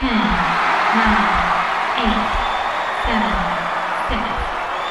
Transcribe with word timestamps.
10, 0.00 0.08
9, 0.08 0.16
8, 2.00 2.08
7, 3.04 3.20
6, 4.08 4.24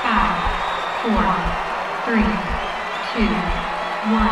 5, 0.05 0.38
4, 1.01 1.17
3, 2.05 2.21
2, 3.16 3.26
1. 3.26 4.30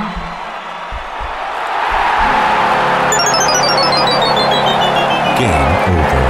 Game 5.39 5.65
over. 5.89 6.21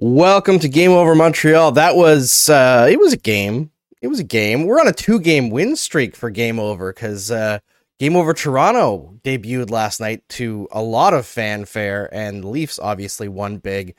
Welcome 0.00 0.58
to 0.60 0.68
Game 0.70 0.92
Over 0.92 1.14
Montreal. 1.14 1.72
That 1.72 1.96
was 1.96 2.48
uh 2.48 2.88
it 2.90 2.98
was 2.98 3.12
a 3.12 3.18
game. 3.18 3.70
It 4.00 4.08
was 4.08 4.20
a 4.20 4.24
game. 4.24 4.64
We're 4.64 4.80
on 4.80 4.88
a 4.88 4.92
two 4.92 5.20
game 5.20 5.50
win 5.50 5.76
streak 5.76 6.16
for 6.16 6.30
Game 6.30 6.58
Over 6.58 6.94
because 6.94 7.30
uh 7.30 7.58
Game 8.02 8.16
Over 8.16 8.34
Toronto 8.34 9.14
debuted 9.22 9.70
last 9.70 10.00
night 10.00 10.28
to 10.30 10.66
a 10.72 10.82
lot 10.82 11.14
of 11.14 11.24
fanfare, 11.24 12.12
and 12.12 12.42
the 12.42 12.48
Leafs 12.48 12.80
obviously 12.80 13.28
won 13.28 13.58
big. 13.58 13.94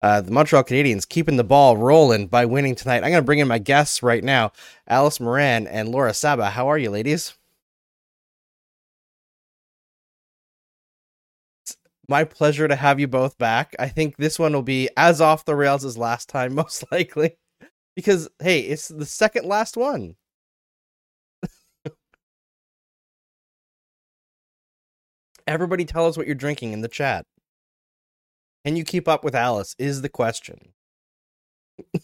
Uh, 0.00 0.22
the 0.22 0.30
Montreal 0.30 0.64
Canadiens 0.64 1.06
keeping 1.06 1.36
the 1.36 1.44
ball 1.44 1.76
rolling 1.76 2.26
by 2.26 2.46
winning 2.46 2.74
tonight. 2.74 3.04
I'm 3.04 3.10
going 3.10 3.16
to 3.16 3.22
bring 3.22 3.40
in 3.40 3.46
my 3.46 3.58
guests 3.58 4.02
right 4.02 4.24
now, 4.24 4.52
Alice 4.88 5.20
Moran 5.20 5.66
and 5.66 5.90
Laura 5.90 6.14
Saba. 6.14 6.48
How 6.48 6.68
are 6.68 6.78
you, 6.78 6.88
ladies? 6.88 7.34
my 12.08 12.24
pleasure 12.24 12.66
to 12.66 12.76
have 12.76 12.98
you 12.98 13.08
both 13.08 13.36
back. 13.36 13.76
I 13.78 13.88
think 13.88 14.16
this 14.16 14.38
one 14.38 14.54
will 14.54 14.62
be 14.62 14.88
as 14.96 15.20
off 15.20 15.44
the 15.44 15.54
rails 15.54 15.84
as 15.84 15.98
last 15.98 16.30
time, 16.30 16.54
most 16.54 16.90
likely. 16.90 17.36
Because 17.94 18.30
hey, 18.40 18.60
it's 18.60 18.88
the 18.88 19.04
second 19.04 19.44
last 19.44 19.76
one. 19.76 20.16
Everybody 25.46 25.84
tell 25.84 26.06
us 26.06 26.16
what 26.16 26.26
you're 26.26 26.34
drinking 26.34 26.72
in 26.72 26.80
the 26.80 26.88
chat. 26.88 27.26
Can 28.64 28.76
you 28.76 28.84
keep 28.84 29.06
up 29.08 29.24
with 29.24 29.34
Alice? 29.34 29.74
Is 29.78 30.02
the 30.02 30.08
question. 30.08 30.72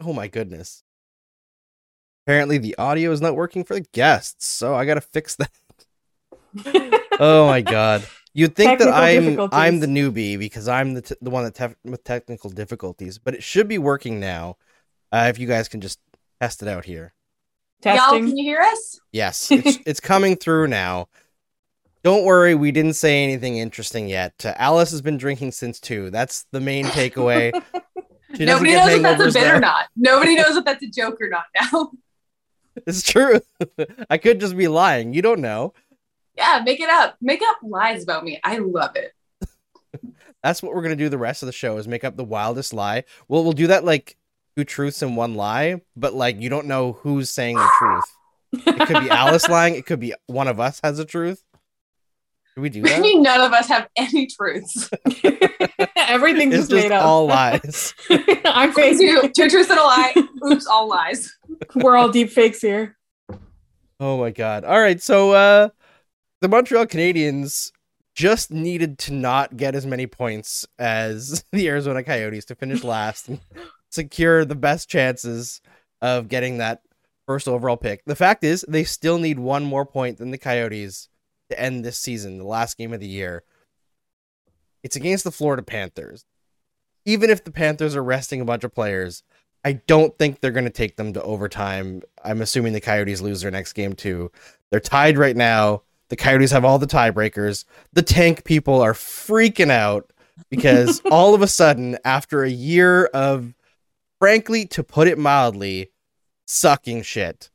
oh 0.00 0.12
my 0.12 0.28
goodness. 0.28 0.84
Apparently 2.26 2.58
the 2.58 2.76
audio 2.76 3.10
is 3.10 3.20
not 3.20 3.34
working 3.34 3.64
for 3.64 3.74
the 3.74 3.86
guests, 3.92 4.46
so 4.46 4.74
I 4.74 4.84
gotta 4.84 5.00
fix 5.00 5.36
that. 6.64 7.00
oh 7.18 7.46
my 7.46 7.60
god. 7.60 8.06
You'd 8.32 8.54
think 8.54 8.78
that 8.78 8.88
I'm. 8.88 9.48
I'm 9.52 9.80
the 9.80 9.88
newbie 9.88 10.38
because 10.38 10.68
I'm 10.68 10.94
the 10.94 11.02
t- 11.02 11.16
the 11.20 11.30
one 11.30 11.42
that 11.44 11.54
tef- 11.54 11.74
with 11.84 12.04
technical 12.04 12.50
difficulties, 12.50 13.18
but 13.18 13.34
it 13.34 13.42
should 13.42 13.66
be 13.66 13.78
working 13.78 14.20
now. 14.20 14.56
Uh, 15.10 15.26
if 15.28 15.40
you 15.40 15.48
guys 15.48 15.66
can 15.66 15.80
just 15.80 15.98
test 16.40 16.62
it 16.62 16.68
out 16.68 16.84
here. 16.84 17.12
Y'all, 17.84 18.10
can 18.10 18.36
you 18.36 18.44
hear 18.44 18.60
us? 18.60 19.00
Yes, 19.12 19.50
it's 19.50 19.78
it's 19.86 20.00
coming 20.00 20.36
through 20.36 20.68
now. 20.68 21.08
Don't 22.02 22.24
worry, 22.24 22.54
we 22.54 22.72
didn't 22.72 22.94
say 22.94 23.22
anything 23.22 23.58
interesting 23.58 24.08
yet. 24.08 24.32
Uh, 24.44 24.54
Alice 24.56 24.90
has 24.90 25.02
been 25.02 25.18
drinking 25.18 25.52
since 25.52 25.78
two. 25.78 26.10
That's 26.10 26.46
the 26.50 26.60
main 26.60 26.86
takeaway. 26.86 27.52
She 28.36 28.44
Nobody 28.44 28.74
knows 28.74 28.90
if 28.92 29.02
that's 29.02 29.20
a 29.20 29.24
bit 29.24 29.34
there. 29.34 29.56
or 29.56 29.60
not. 29.60 29.86
Nobody 29.96 30.36
knows 30.36 30.54
if 30.56 30.64
that's 30.64 30.84
a 30.84 30.86
joke 30.88 31.20
or 31.20 31.28
not 31.28 31.46
now. 31.60 31.90
It's 32.86 33.02
true. 33.02 33.40
I 34.08 34.18
could 34.18 34.38
just 34.38 34.56
be 34.56 34.68
lying. 34.68 35.12
You 35.12 35.20
don't 35.20 35.40
know. 35.40 35.74
yeah, 36.36 36.62
make 36.64 36.78
it 36.78 36.88
up. 36.88 37.16
Make 37.20 37.42
up 37.42 37.56
lies 37.64 38.04
about 38.04 38.22
me. 38.24 38.38
I 38.44 38.58
love 38.58 38.94
it. 38.94 39.12
That's 40.44 40.62
what 40.62 40.72
we're 40.72 40.82
gonna 40.82 40.94
do 40.94 41.08
the 41.08 41.18
rest 41.18 41.42
of 41.42 41.46
the 41.48 41.52
show 41.52 41.76
is 41.78 41.88
make 41.88 42.04
up 42.04 42.16
the 42.16 42.22
wildest 42.22 42.72
lie. 42.72 43.02
Well, 43.26 43.42
we'll 43.42 43.52
do 43.52 43.66
that 43.66 43.84
like 43.84 44.16
two 44.56 44.62
truths 44.62 45.02
and 45.02 45.16
one 45.16 45.34
lie, 45.34 45.80
but 45.96 46.14
like 46.14 46.40
you 46.40 46.48
don't 46.48 46.66
know 46.66 46.92
who's 46.92 47.30
saying 47.32 47.56
the 47.56 47.70
truth. 47.80 48.66
It 48.78 48.86
could 48.86 49.02
be 49.02 49.10
Alice 49.10 49.48
lying. 49.48 49.74
It 49.74 49.84
could 49.86 49.98
be 50.00 50.14
one 50.26 50.46
of 50.46 50.60
us 50.60 50.80
has 50.84 51.00
a 51.00 51.04
truth. 51.04 51.42
Should 52.54 52.62
we 52.62 52.68
do 52.68 52.82
that? 52.84 53.00
Maybe 53.00 53.18
none 53.18 53.40
of 53.40 53.52
us 53.52 53.68
have 53.68 53.88
any 53.96 54.26
truths. 54.26 54.90
Everything's 55.96 56.54
It's 56.54 56.68
just 56.68 56.70
just 56.70 56.82
made 56.84 56.92
up. 56.92 57.04
all 57.04 57.26
lies. 57.26 57.94
I'm 58.44 58.72
fake. 58.72 58.98
two, 58.98 59.30
two 59.36 59.48
truths 59.48 59.70
and 59.70 59.78
a 59.78 59.82
lie. 59.82 60.14
Oops, 60.50 60.66
all 60.66 60.88
lies. 60.88 61.32
We're 61.76 61.96
all 61.96 62.08
deep 62.10 62.30
fakes 62.30 62.60
here. 62.60 62.96
Oh 63.98 64.18
my 64.18 64.30
god. 64.30 64.64
All 64.64 64.80
right, 64.80 65.00
so 65.00 65.32
uh 65.32 65.68
the 66.40 66.48
Montreal 66.48 66.86
Canadiens 66.86 67.70
just 68.14 68.50
needed 68.50 68.98
to 68.98 69.12
not 69.12 69.56
get 69.56 69.74
as 69.74 69.86
many 69.86 70.06
points 70.06 70.66
as 70.78 71.44
the 71.52 71.68
Arizona 71.68 72.02
Coyotes 72.02 72.46
to 72.46 72.54
finish 72.54 72.82
last 72.82 73.28
and 73.28 73.40
secure 73.90 74.44
the 74.44 74.54
best 74.54 74.88
chances 74.88 75.60
of 76.00 76.28
getting 76.28 76.58
that 76.58 76.82
first 77.26 77.46
overall 77.46 77.76
pick. 77.76 78.02
The 78.06 78.16
fact 78.16 78.42
is, 78.42 78.64
they 78.66 78.84
still 78.84 79.18
need 79.18 79.38
one 79.38 79.64
more 79.64 79.84
point 79.84 80.16
than 80.18 80.30
the 80.30 80.38
Coyotes 80.38 81.08
to 81.50 81.60
end 81.60 81.84
this 81.84 81.98
season, 81.98 82.38
the 82.38 82.44
last 82.44 82.78
game 82.78 82.92
of 82.92 83.00
the 83.00 83.06
year. 83.06 83.42
It's 84.82 84.96
against 84.96 85.24
the 85.24 85.30
Florida 85.30 85.62
Panthers. 85.62 86.24
Even 87.04 87.30
if 87.30 87.44
the 87.44 87.52
Panthers 87.52 87.94
are 87.96 88.02
resting 88.02 88.40
a 88.40 88.44
bunch 88.44 88.64
of 88.64 88.74
players, 88.74 89.22
I 89.64 89.72
don't 89.72 90.16
think 90.18 90.40
they're 90.40 90.50
going 90.50 90.64
to 90.64 90.70
take 90.70 90.96
them 90.96 91.12
to 91.12 91.22
overtime. 91.22 92.02
I'm 92.24 92.40
assuming 92.40 92.72
the 92.72 92.80
Coyotes 92.80 93.20
lose 93.20 93.42
their 93.42 93.50
next 93.50 93.74
game 93.74 93.94
too. 93.94 94.30
They're 94.70 94.80
tied 94.80 95.18
right 95.18 95.36
now. 95.36 95.82
The 96.08 96.16
Coyotes 96.16 96.50
have 96.50 96.64
all 96.64 96.78
the 96.78 96.86
tiebreakers. 96.86 97.64
The 97.92 98.02
tank 98.02 98.44
people 98.44 98.80
are 98.80 98.94
freaking 98.94 99.70
out 99.70 100.12
because 100.48 101.00
all 101.10 101.34
of 101.34 101.42
a 101.42 101.46
sudden, 101.46 101.98
after 102.04 102.42
a 102.42 102.50
year 102.50 103.06
of, 103.06 103.54
frankly, 104.18 104.66
to 104.66 104.82
put 104.82 105.08
it 105.08 105.18
mildly, 105.18 105.90
sucking 106.46 107.02
shit, 107.02 107.49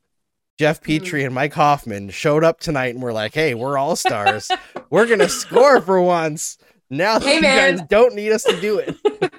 Jeff 0.57 0.83
hmm. 0.83 0.91
Petry 0.91 1.25
and 1.25 1.35
Mike 1.35 1.53
Hoffman 1.53 2.09
showed 2.09 2.43
up 2.43 2.59
tonight 2.59 2.93
and 2.95 3.03
were 3.03 3.13
like, 3.13 3.33
hey, 3.33 3.53
we're 3.53 3.77
all 3.77 3.95
stars. 3.95 4.49
we're 4.89 5.05
going 5.05 5.19
to 5.19 5.29
score 5.29 5.81
for 5.81 6.01
once. 6.01 6.57
Now 6.89 7.19
that 7.19 7.27
Hey, 7.27 7.35
you 7.35 7.41
man. 7.41 7.77
guys 7.77 7.87
don't 7.89 8.15
need 8.15 8.31
us 8.31 8.43
to 8.43 8.59
do 8.59 8.79
it. 8.79 8.95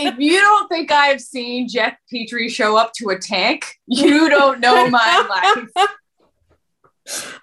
If 0.00 0.16
you 0.20 0.40
don't 0.40 0.68
think 0.68 0.92
I've 0.92 1.20
seen 1.20 1.68
Jeff 1.68 1.94
Petry 2.12 2.48
show 2.48 2.76
up 2.76 2.92
to 2.98 3.08
a 3.08 3.18
tank, 3.18 3.64
you 3.86 4.28
don't 4.30 4.60
know 4.60 4.88
my 4.88 5.64
life. 5.74 5.88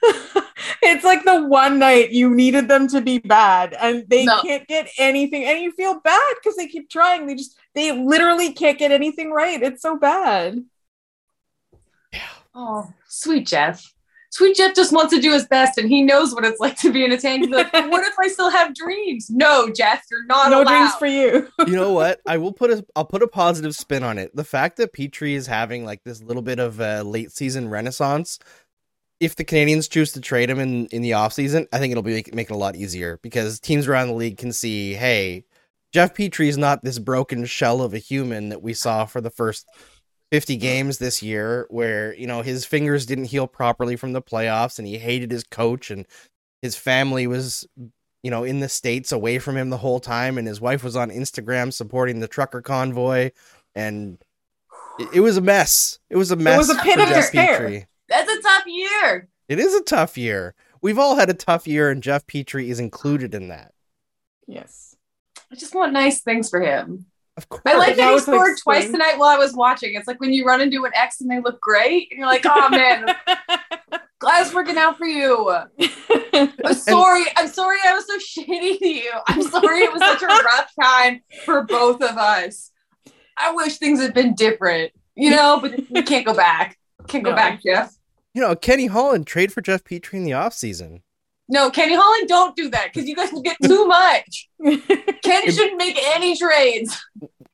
it's 0.81 1.03
like 1.03 1.25
the 1.25 1.43
one 1.47 1.79
night 1.79 2.11
you 2.11 2.33
needed 2.33 2.69
them 2.69 2.87
to 2.87 3.01
be 3.01 3.19
bad 3.19 3.73
and 3.73 4.05
they 4.09 4.23
No. 4.23 4.41
can't 4.41 4.65
get 4.67 4.87
anything 4.97 5.43
and 5.43 5.59
you 5.59 5.71
feel 5.71 5.99
bad 5.99 6.21
because 6.41 6.55
they 6.55 6.67
keep 6.67 6.89
trying 6.89 7.25
they 7.25 7.35
just 7.35 7.57
they 7.73 7.91
literally 7.91 8.53
can't 8.53 8.77
get 8.77 8.91
anything 8.91 9.31
right 9.31 9.61
it's 9.63 9.81
so 9.81 9.97
bad 9.97 10.63
Oh, 12.55 12.91
sweet 13.07 13.45
Jeff. 13.47 13.93
Sweet 14.31 14.57
Jeff 14.57 14.75
just 14.75 14.91
wants 14.91 15.13
to 15.13 15.21
do 15.21 15.31
his 15.31 15.47
best 15.47 15.77
and 15.77 15.87
he 15.87 16.01
knows 16.01 16.33
what 16.33 16.43
it's 16.43 16.59
like 16.59 16.77
to 16.79 16.91
be 16.91 17.05
in 17.05 17.11
a 17.13 17.17
tank. 17.17 17.45
He's 17.45 17.53
like, 17.55 17.71
what 17.71 18.05
if 18.05 18.15
I 18.19 18.27
still 18.27 18.49
have 18.49 18.75
dreams? 18.75 19.29
No, 19.29 19.69
Jeff, 19.71 20.03
you're 20.11 20.25
not 20.25 20.49
no 20.51 20.61
allowed. 20.61 20.77
dreams 20.77 20.95
for 20.95 21.05
you 21.05 21.47
you 21.67 21.75
know 21.75 21.93
what? 21.93 22.19
I 22.27 22.37
will 22.37 22.51
put 22.51 22.69
a 22.71 22.85
I'll 22.97 23.05
put 23.05 23.23
a 23.23 23.27
positive 23.27 23.75
spin 23.75 24.03
on 24.03 24.17
it. 24.17 24.35
The 24.35 24.43
fact 24.43 24.75
that 24.77 24.93
Petry 24.93 25.35
is 25.35 25.47
having 25.47 25.85
like 25.85 26.03
this 26.03 26.21
little 26.21 26.41
bit 26.41 26.59
of 26.59 26.79
a 26.81 27.03
late 27.03 27.31
season 27.31 27.69
renaissance. 27.69 28.39
If 29.21 29.37
the 29.37 29.45
Canadiens 29.45 29.89
choose 29.89 30.11
to 30.13 30.19
trade 30.21 30.49
him 30.49 30.59
in 30.59 30.87
in 30.87 31.01
the 31.01 31.11
offseason, 31.11 31.67
I 31.71 31.79
think 31.79 31.91
it'll 31.91 32.03
be 32.03 32.15
make, 32.15 32.33
make 32.33 32.49
it 32.49 32.53
a 32.53 32.57
lot 32.57 32.75
easier 32.75 33.19
because 33.23 33.61
teams 33.61 33.87
around 33.87 34.07
the 34.09 34.13
league 34.15 34.37
can 34.37 34.51
see, 34.51 34.95
hey, 34.95 35.45
Jeff 35.93 36.13
Petry 36.13 36.47
is 36.49 36.57
not 36.57 36.83
this 36.83 36.99
broken 36.99 37.45
shell 37.45 37.81
of 37.81 37.93
a 37.93 37.99
human 37.99 38.49
that 38.49 38.61
we 38.61 38.73
saw 38.73 39.05
for 39.05 39.21
the 39.21 39.29
first 39.29 39.65
50 40.31 40.57
games 40.57 40.97
this 40.97 41.21
year 41.21 41.67
where, 41.69 42.13
you 42.15 42.27
know, 42.27 42.41
his 42.41 42.65
fingers 42.65 43.05
didn't 43.05 43.25
heal 43.25 43.47
properly 43.47 43.95
from 43.95 44.13
the 44.13 44.21
playoffs 44.21 44.79
and 44.79 44.87
he 44.87 44.97
hated 44.97 45.31
his 45.31 45.43
coach 45.43 45.91
and 45.91 46.05
his 46.61 46.75
family 46.75 47.27
was 47.27 47.67
you 48.25 48.31
know, 48.31 48.43
in 48.43 48.59
the 48.59 48.67
states 48.67 49.11
away 49.11 49.37
from 49.37 49.55
him 49.55 49.69
the 49.69 49.77
whole 49.77 49.99
time, 49.99 50.39
and 50.39 50.47
his 50.47 50.59
wife 50.59 50.83
was 50.83 50.95
on 50.95 51.11
Instagram 51.11 51.71
supporting 51.71 52.21
the 52.21 52.27
trucker 52.27 52.59
convoy, 52.59 53.29
and 53.75 54.17
it, 54.97 55.09
it 55.13 55.19
was 55.19 55.37
a 55.37 55.41
mess. 55.41 55.99
It 56.09 56.15
was 56.15 56.31
a 56.31 56.35
mess. 56.35 56.55
It 56.55 56.57
was 56.57 56.69
a 56.71 56.81
pit 56.81 56.99
of 56.99 57.07
despair. 57.07 57.59
Petry. 57.59 57.85
That's 58.09 58.31
a 58.31 58.41
tough 58.41 58.63
year. 58.65 59.29
It 59.47 59.59
is 59.59 59.75
a 59.75 59.83
tough 59.83 60.17
year. 60.17 60.55
We've 60.81 60.97
all 60.97 61.17
had 61.17 61.29
a 61.29 61.35
tough 61.35 61.67
year, 61.67 61.91
and 61.91 62.01
Jeff 62.01 62.25
Petry 62.25 62.69
is 62.69 62.79
included 62.79 63.35
in 63.35 63.49
that. 63.49 63.75
yes 64.47 64.95
I 65.51 65.55
just 65.55 65.75
want 65.75 65.93
nice 65.93 66.21
things 66.21 66.49
for 66.49 66.59
him. 66.59 67.05
Of 67.37 67.49
course. 67.49 67.61
I 67.65 67.77
like 67.77 67.97
Now 67.97 68.05
that 68.05 68.09
he 68.11 68.15
it's 68.17 68.27
like 68.27 68.35
scored 68.37 68.57
twice 68.63 68.83
spring. 68.83 68.91
tonight 68.93 69.17
while 69.17 69.29
I 69.29 69.37
was 69.37 69.53
watching. 69.53 69.93
It's 69.95 70.07
like 70.07 70.19
when 70.21 70.31
you 70.31 70.45
run 70.45 70.61
into 70.61 70.85
an 70.85 70.91
ex 70.95 71.19
and 71.21 71.29
they 71.29 71.39
look 71.41 71.59
great, 71.59 72.07
and 72.11 72.17
you're 72.19 72.27
like, 72.27 72.45
oh 72.45 72.69
man, 72.69 73.05
glad 74.19 74.45
it's 74.45 74.53
working 74.53 74.77
out 74.77 74.97
for 74.97 75.05
you. 75.05 75.49
I'm 76.33 76.73
sorry. 76.73 77.23
I'm 77.35 77.47
sorry 77.47 77.77
I 77.85 77.93
was 77.93 78.05
so 78.07 78.17
shitty 78.41 78.79
to 78.79 78.87
you. 78.87 79.11
I'm 79.27 79.41
sorry 79.41 79.79
it 79.79 79.91
was 79.91 80.01
such 80.01 80.21
a 80.21 80.27
rough 80.27 80.71
time 80.81 81.21
for 81.45 81.63
both 81.63 82.01
of 82.01 82.17
us. 82.17 82.71
I 83.37 83.51
wish 83.53 83.77
things 83.79 83.99
had 84.01 84.13
been 84.13 84.33
different, 84.33 84.93
you 85.15 85.29
know, 85.31 85.59
but 85.61 85.77
we 85.89 86.03
can't 86.03 86.25
go 86.25 86.33
back. 86.33 86.77
Can't 87.07 87.23
go 87.23 87.31
No. 87.31 87.35
back, 87.35 87.61
Jeff. 87.63 87.93
You 88.33 88.41
know, 88.41 88.55
Kenny 88.55 88.85
Holland 88.87 89.27
trade 89.27 89.51
for 89.51 89.61
Jeff 89.61 89.83
Petry 89.83 90.13
in 90.13 90.23
the 90.23 90.31
offseason. 90.31 91.01
No, 91.47 91.69
Kenny 91.69 91.95
Holland, 91.95 92.27
don't 92.27 92.55
do 92.55 92.69
that 92.69 92.91
because 92.91 93.07
you 93.07 93.15
guys 93.15 93.31
will 93.31 93.41
get 93.41 93.57
too 93.63 93.85
much. 93.85 94.49
Kenny 95.23 95.51
shouldn't 95.51 95.77
make 95.77 95.97
any 96.03 96.37
trades. 96.37 96.99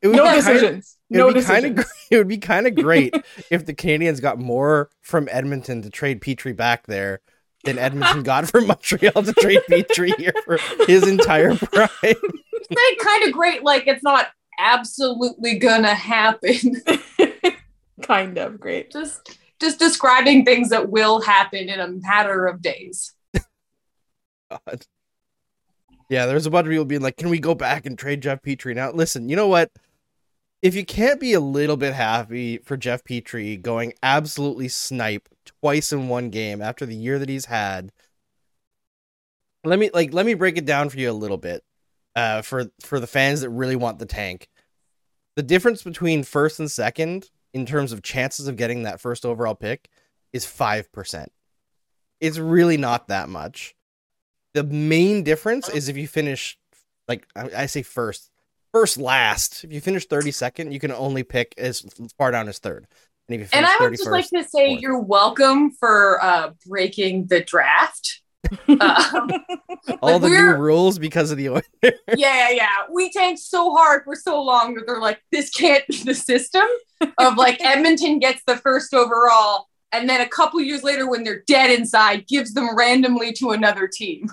It 0.01 0.07
would 0.07 0.15
no 0.15 0.23
be 0.23 0.29
kind 0.29 0.37
of 0.37 0.43
decisions 0.43 0.97
no 1.11 1.25
would 1.27 1.45
kind 1.45 1.75
decisions 1.75 1.79
of 1.79 1.91
it 2.09 2.17
would 2.17 2.27
be 2.27 2.37
kind 2.37 2.67
of 2.67 2.75
great 2.75 3.13
if 3.49 3.65
the 3.65 3.73
Canadiens 3.73 4.21
got 4.21 4.39
more 4.39 4.89
from 5.01 5.27
Edmonton 5.31 5.81
to 5.81 5.89
trade 5.89 6.21
Petry 6.21 6.55
back 6.55 6.87
there 6.87 7.21
than 7.63 7.77
Edmonton 7.77 8.23
got 8.23 8.49
from 8.49 8.67
Montreal 8.67 9.23
to 9.23 9.33
trade 9.33 9.61
Petry 9.69 10.15
here 10.17 10.33
for 10.45 10.57
his 10.87 11.07
entire 11.07 11.55
prime. 11.55 11.89
Say 12.03 12.95
kind 13.01 13.23
of 13.25 13.33
great, 13.33 13.63
like 13.63 13.87
it's 13.87 14.03
not 14.03 14.27
absolutely 14.57 15.59
gonna 15.59 15.93
happen. 15.93 16.81
kind 18.01 18.37
of 18.37 18.59
great. 18.59 18.91
just 18.91 19.37
just 19.59 19.77
describing 19.77 20.43
things 20.43 20.69
that 20.69 20.89
will 20.89 21.21
happen 21.21 21.69
in 21.69 21.79
a 21.79 21.87
matter 21.87 22.47
of 22.47 22.61
days. 22.61 23.13
God. 24.51 24.85
Yeah, 26.09 26.25
there's 26.25 26.45
a 26.45 26.51
bunch 26.51 26.67
of 26.67 26.71
people 26.71 26.85
being 26.85 27.01
like, 27.01 27.17
"Can 27.17 27.29
we 27.29 27.39
go 27.39 27.55
back 27.55 27.85
and 27.85 27.97
trade 27.97 28.21
Jeff 28.21 28.41
Petry 28.41 28.75
now?" 28.75 28.91
Listen, 28.91 29.29
you 29.29 29.35
know 29.35 29.47
what? 29.47 29.71
If 30.61 30.75
you 30.75 30.85
can't 30.85 31.19
be 31.19 31.33
a 31.33 31.39
little 31.39 31.77
bit 31.77 31.93
happy 31.93 32.57
for 32.59 32.77
Jeff 32.77 33.03
Petry 33.03 33.59
going 33.59 33.93
absolutely 34.03 34.67
snipe 34.67 35.29
twice 35.45 35.91
in 35.91 36.07
one 36.07 36.29
game 36.29 36.61
after 36.61 36.85
the 36.85 36.95
year 36.95 37.17
that 37.17 37.29
he's 37.29 37.45
had, 37.45 37.91
let 39.63 39.79
me 39.79 39.89
like 39.93 40.13
let 40.13 40.25
me 40.25 40.33
break 40.33 40.57
it 40.57 40.65
down 40.65 40.89
for 40.89 40.99
you 40.99 41.09
a 41.09 41.13
little 41.13 41.37
bit. 41.37 41.63
Uh, 42.15 42.41
for 42.41 42.65
for 42.81 42.99
the 42.99 43.07
fans 43.07 43.41
that 43.41 43.49
really 43.49 43.77
want 43.77 43.99
the 43.99 44.05
tank, 44.05 44.49
the 45.37 45.43
difference 45.43 45.81
between 45.81 46.23
first 46.23 46.59
and 46.59 46.69
second 46.69 47.29
in 47.53 47.65
terms 47.65 47.93
of 47.93 48.03
chances 48.03 48.47
of 48.47 48.57
getting 48.57 48.83
that 48.83 48.99
first 48.99 49.25
overall 49.25 49.55
pick 49.55 49.89
is 50.33 50.45
five 50.45 50.91
percent. 50.91 51.31
It's 52.19 52.37
really 52.37 52.77
not 52.77 53.07
that 53.07 53.29
much 53.29 53.75
the 54.53 54.63
main 54.63 55.23
difference 55.23 55.69
is 55.69 55.89
if 55.89 55.97
you 55.97 56.07
finish 56.07 56.57
like 57.07 57.27
I, 57.35 57.49
I 57.57 57.65
say 57.65 57.81
first 57.81 58.29
first 58.73 58.97
last 58.97 59.63
if 59.63 59.71
you 59.71 59.81
finish 59.81 60.07
32nd 60.07 60.71
you 60.71 60.79
can 60.79 60.91
only 60.91 61.23
pick 61.23 61.53
as 61.57 61.81
far 62.17 62.31
down 62.31 62.47
as 62.47 62.59
third 62.59 62.87
and 63.31 63.41
if 63.41 63.53
you 63.53 63.57
And 63.57 63.65
I 63.65 63.77
would 63.79 63.91
just 63.91 64.09
like 64.09 64.27
to 64.29 64.43
say 64.43 64.71
fourth. 64.71 64.81
you're 64.81 64.99
welcome 64.99 65.71
for 65.71 66.23
uh, 66.23 66.51
breaking 66.67 67.27
the 67.27 67.41
draft. 67.41 68.21
Um, 68.67 69.29
all 70.01 70.13
like, 70.13 70.21
the 70.23 70.29
new 70.29 70.55
rules 70.55 70.99
because 70.99 71.31
of 71.31 71.37
the 71.37 71.49
Oilers. 71.49 71.63
yeah, 72.17 72.49
yeah. 72.49 72.67
We 72.91 73.09
tanked 73.11 73.39
so 73.39 73.73
hard 73.73 74.03
for 74.03 74.15
so 74.15 74.41
long 74.41 74.73
that 74.73 74.85
they're 74.87 74.99
like, 74.99 75.21
this 75.31 75.51
can't 75.51 75.87
be 75.87 76.03
the 76.03 76.15
system 76.15 76.63
of 77.17 77.37
like 77.37 77.61
Edmonton 77.63 78.19
gets 78.19 78.41
the 78.45 78.57
first 78.57 78.93
overall, 78.93 79.67
and 79.93 80.09
then 80.09 80.21
a 80.21 80.27
couple 80.27 80.59
years 80.59 80.83
later, 80.83 81.09
when 81.09 81.23
they're 81.23 81.43
dead 81.47 81.69
inside, 81.69 82.27
gives 82.27 82.53
them 82.53 82.75
randomly 82.75 83.31
to 83.33 83.51
another 83.51 83.87
team. 83.87 84.27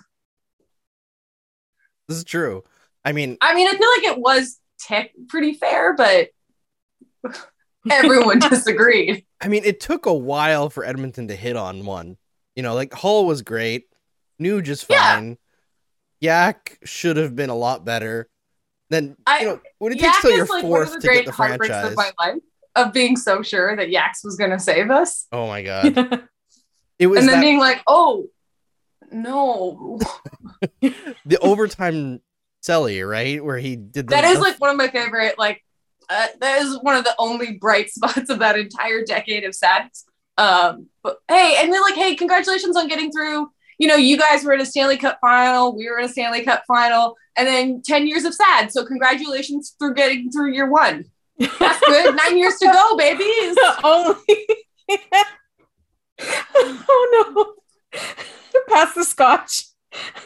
This 2.09 2.19
is 2.19 2.25
true. 2.25 2.65
I 3.05 3.13
mean 3.13 3.37
I 3.41 3.55
mean, 3.55 3.69
I 3.69 3.73
feel 3.77 3.89
like 3.97 4.17
it 4.17 4.21
was 4.21 4.59
tech 4.81 5.11
pretty 5.29 5.55
fair, 5.55 5.95
but 5.95 6.29
everyone 7.91 8.39
disagreed. 8.51 9.25
i 9.41 9.49
mean 9.49 9.65
it 9.65 9.81
took 9.81 10.07
a 10.07 10.13
while 10.15 10.69
for 10.71 10.85
edmonton 10.85 11.29
to 11.29 11.37
hit 11.37 11.57
on 11.57 11.85
one. 11.85 12.17
You 12.57 12.63
know 12.63 12.75
like 12.75 12.93
Hall 12.93 13.27
was 13.27 13.43
great. 13.43 13.85
New 14.39 14.63
just 14.63 14.87
Yeah. 14.91 15.17
fine. 15.17 15.39
Yak 16.21 16.79
should 16.85 17.17
have 17.17 17.37
been 17.37 17.51
a 17.51 17.55
lot 17.57 17.85
better. 17.85 18.29
Then 18.91 19.17
I- 19.27 19.41
you 19.41 19.47
know 19.47 19.61
when 19.79 19.93
it 19.93 20.01
Yak 20.01 20.13
takes 20.15 20.23
till 20.23 20.31
you're 20.33 20.45
is 20.45 20.51
like 20.51 20.63
fourth 20.63 20.99
to 21.01 21.09
get 21.09 21.27
the 21.27 21.33
franchise 21.33 21.91
of 21.93 21.97
my 21.97 22.11
life 22.19 22.39
of 22.75 22.93
being 22.93 23.17
so 23.17 23.43
sure 23.43 23.75
that 23.77 23.89
Yax 23.89 24.25
was 24.25 24.37
going 24.37 24.51
to 24.51 24.59
save 24.59 24.91
us, 24.91 25.27
oh 25.33 25.47
my 25.47 25.63
god. 25.63 26.29
It 26.99 27.07
was 27.07 27.21
and 27.21 27.29
then 27.29 27.37
that 27.37 27.41
being 27.43 27.59
like, 27.61 27.81
oh 27.87 28.27
no. 29.13 29.99
the 30.81 31.39
overtime 31.41 32.21
Selly, 32.63 33.09
right? 33.09 33.45
Where 33.45 33.59
he 33.59 33.77
did 33.77 34.09
the, 34.09 34.11
That 34.11 34.25
is 34.25 34.41
like 34.41 34.61
one 34.61 34.71
of 34.71 34.77
my 34.77 34.89
favorite. 34.89 35.39
Like 35.39 35.65
uh, 36.11 36.27
that 36.41 36.63
is 36.63 36.79
one 36.83 36.97
of 36.97 37.05
the 37.05 37.15
only 37.19 37.59
bright 37.59 37.91
spots 37.95 38.31
of 38.31 38.39
that 38.41 38.59
entire 38.59 39.05
decade 39.05 39.45
of 39.45 39.55
sadness. 39.55 40.05
Um, 40.37 40.87
but 41.03 41.19
hey, 41.29 41.57
and 41.59 41.73
then 41.73 41.81
like, 41.83 41.95
hey, 41.95 42.15
congratulations 42.15 42.77
on 42.77 42.89
getting 42.89 43.11
through. 43.11 43.51
You 43.79 43.87
know, 43.87 43.97
you 43.97 44.19
guys 44.19 44.45
were 44.45 44.53
in 44.53 44.61
a 44.61 44.67
Stanley 44.67 44.97
Cup 44.97 45.19
final. 45.21 45.77
We 45.77 45.89
were 45.89 45.99
in 45.99 46.05
a 46.05 46.09
Stanley 46.09 46.45
Cup 46.45 46.65
final, 46.67 47.17
and 47.37 47.47
then 47.47 47.83
ten 47.83 48.07
years 48.07 48.25
of 48.25 48.35
sad. 48.35 48.73
So 48.73 48.85
congratulations 48.85 49.75
for 49.79 49.93
getting 49.93 50.31
through 50.31 50.53
year 50.53 50.69
one. 50.69 51.05
That's 51.39 51.81
good. 51.87 52.17
Nine 52.17 52.39
years 52.39 52.57
to 52.57 52.67
go, 52.67 52.97
babies. 52.97 53.55
The 53.55 53.81
only. 53.85 54.47
oh 56.55 57.55
no. 57.95 58.01
Pass 58.69 58.95
the 58.95 59.05
scotch. 59.05 59.65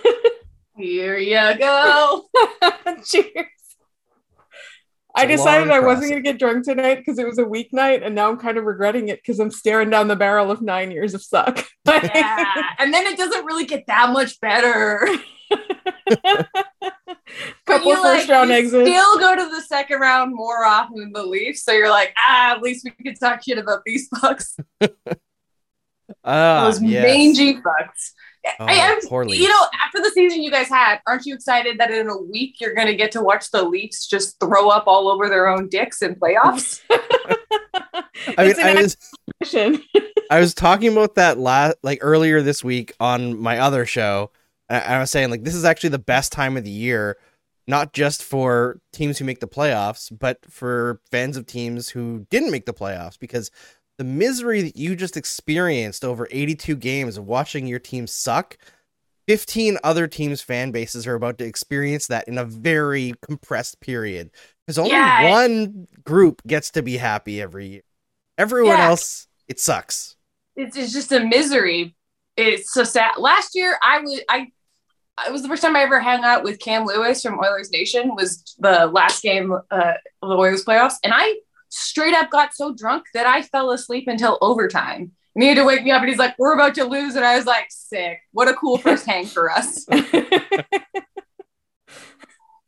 Here 0.76 1.16
you 1.16 1.58
go. 1.58 2.24
Cheers. 3.04 3.46
I 5.14 5.26
decided 5.26 5.70
I 5.70 5.80
wasn't 5.80 6.10
going 6.10 6.22
to 6.22 6.32
get 6.32 6.38
drunk 6.38 6.64
tonight 6.64 6.96
because 6.96 7.18
it 7.18 7.26
was 7.26 7.38
a 7.38 7.44
weeknight, 7.44 8.04
and 8.04 8.14
now 8.14 8.30
I'm 8.30 8.38
kind 8.38 8.56
of 8.56 8.64
regretting 8.64 9.08
it 9.08 9.18
because 9.18 9.40
I'm 9.40 9.50
staring 9.50 9.90
down 9.90 10.08
the 10.08 10.16
barrel 10.16 10.50
of 10.50 10.62
nine 10.62 10.90
years 10.90 11.12
of 11.12 11.22
suck. 11.22 11.66
Yeah. 11.86 12.62
and 12.78 12.94
then 12.94 13.06
it 13.06 13.18
doesn't 13.18 13.44
really 13.44 13.66
get 13.66 13.86
that 13.88 14.10
much 14.10 14.40
better. 14.40 15.06
But 17.66 17.78
Couple 17.78 17.92
you, 17.92 18.02
first 18.02 18.28
round 18.28 18.50
you 18.50 18.56
exits. 18.56 18.88
Still 18.88 19.18
go 19.18 19.36
to 19.36 19.48
the 19.48 19.62
second 19.62 20.00
round 20.00 20.34
more 20.34 20.64
often 20.64 21.00
than 21.00 21.12
the 21.12 21.24
Leafs. 21.24 21.62
So 21.62 21.72
you're 21.72 21.90
like, 21.90 22.14
ah, 22.18 22.52
at 22.52 22.62
least 22.62 22.84
we 22.84 22.90
could 23.04 23.18
talk 23.18 23.42
shit 23.42 23.58
about 23.58 23.82
these 23.84 24.08
fucks. 24.10 24.58
Ah, 26.24 26.64
Those 26.64 26.82
yes. 26.82 27.04
mangy 27.04 27.56
fucks. 27.56 28.12
Oh, 28.58 28.64
I 28.66 28.72
am, 28.72 28.98
poor 29.06 29.24
Leafs. 29.24 29.40
you 29.40 29.48
know, 29.48 29.66
after 29.84 30.00
the 30.00 30.10
season 30.10 30.42
you 30.42 30.50
guys 30.50 30.68
had, 30.68 30.98
aren't 31.06 31.26
you 31.26 31.34
excited 31.34 31.78
that 31.78 31.92
in 31.92 32.08
a 32.08 32.18
week 32.20 32.56
you're 32.60 32.74
going 32.74 32.88
to 32.88 32.96
get 32.96 33.12
to 33.12 33.22
watch 33.22 33.50
the 33.52 33.62
Leafs 33.62 34.08
just 34.08 34.40
throw 34.40 34.68
up 34.68 34.88
all 34.88 35.08
over 35.08 35.28
their 35.28 35.46
own 35.46 35.68
dicks 35.68 36.02
in 36.02 36.16
playoffs? 36.16 36.80
I 38.38 38.46
mean, 38.46 38.60
I 38.60 38.74
was. 38.74 38.96
I 40.30 40.40
was 40.40 40.54
talking 40.54 40.92
about 40.92 41.16
that 41.16 41.38
last 41.38 41.76
like 41.82 41.98
earlier 42.00 42.42
this 42.42 42.64
week 42.64 42.92
on 43.00 43.38
my 43.38 43.58
other 43.58 43.84
show. 43.84 44.30
I 44.68 44.98
was 44.98 45.10
saying 45.10 45.30
like 45.30 45.44
this 45.44 45.54
is 45.54 45.64
actually 45.64 45.90
the 45.90 45.98
best 45.98 46.32
time 46.32 46.56
of 46.56 46.64
the 46.64 46.70
year, 46.70 47.18
not 47.66 47.92
just 47.92 48.22
for 48.22 48.80
teams 48.92 49.18
who 49.18 49.24
make 49.24 49.40
the 49.40 49.48
playoffs, 49.48 50.16
but 50.16 50.38
for 50.48 51.00
fans 51.10 51.36
of 51.36 51.46
teams 51.46 51.90
who 51.90 52.26
didn't 52.30 52.50
make 52.50 52.64
the 52.64 52.72
playoffs 52.72 53.18
because 53.18 53.50
the 53.98 54.04
misery 54.04 54.62
that 54.62 54.76
you 54.76 54.96
just 54.96 55.16
experienced 55.16 56.04
over 56.04 56.26
82 56.30 56.76
games 56.76 57.16
of 57.16 57.26
watching 57.26 57.66
your 57.66 57.78
team 57.78 58.06
suck 58.06 58.56
15 59.28 59.78
other 59.84 60.08
teams 60.08 60.42
fan 60.42 60.70
bases 60.72 61.06
are 61.06 61.14
about 61.14 61.38
to 61.38 61.44
experience 61.44 62.08
that 62.08 62.26
in 62.26 62.38
a 62.38 62.44
very 62.44 63.14
compressed 63.22 63.80
period 63.80 64.30
because 64.66 64.78
only 64.78 64.90
Yeah. 64.92 65.30
one 65.30 65.86
group 66.04 66.42
gets 66.46 66.70
to 66.72 66.82
be 66.82 66.96
happy 66.96 67.40
every 67.40 67.66
year 67.66 67.82
everyone 68.38 68.76
Yeah. 68.78 68.88
else 68.88 69.28
it 69.48 69.60
sucks 69.60 70.16
it's, 70.56 70.76
it's 70.76 70.92
just 70.92 71.10
a 71.12 71.20
misery. 71.20 71.94
It's 72.36 72.74
so 72.74 72.84
sad. 72.84 73.12
Last 73.16 73.54
year, 73.54 73.78
I 73.82 74.00
was 74.00 74.20
I. 74.28 74.48
It 75.26 75.32
was 75.32 75.40
the 75.40 75.48
first 75.48 75.62
time 75.62 75.74
I 75.76 75.80
ever 75.80 75.98
hung 75.98 76.24
out 76.24 76.42
with 76.44 76.58
Cam 76.58 76.84
Lewis 76.84 77.22
from 77.22 77.38
Oilers 77.38 77.70
Nation. 77.70 78.14
Was 78.14 78.54
the 78.58 78.86
last 78.86 79.22
game 79.22 79.52
uh, 79.52 79.92
of 80.22 80.28
the 80.28 80.34
Oilers 80.36 80.62
playoffs, 80.62 80.96
and 81.04 81.12
I 81.16 81.36
straight 81.72 82.14
up 82.14 82.30
got 82.30 82.54
so 82.54 82.74
drunk 82.74 83.06
that 83.14 83.26
I 83.26 83.42
fell 83.42 83.70
asleep 83.70 84.04
until 84.08 84.38
overtime. 84.40 85.12
And 85.34 85.42
he 85.42 85.48
had 85.48 85.56
to 85.56 85.64
wake 85.64 85.82
me 85.82 85.90
up, 85.90 86.00
and 86.02 86.10
he's 86.10 86.18
like, 86.18 86.34
"We're 86.38 86.52
about 86.52 86.74
to 86.74 86.84
lose," 86.84 87.14
and 87.16 87.24
I 87.24 87.36
was 87.36 87.46
like, 87.46 87.66
"Sick! 87.70 88.18
What 88.32 88.48
a 88.48 88.54
cool 88.54 88.76
first 88.76 89.06
hang 89.06 89.24
for 89.26 89.50
us." 89.50 89.86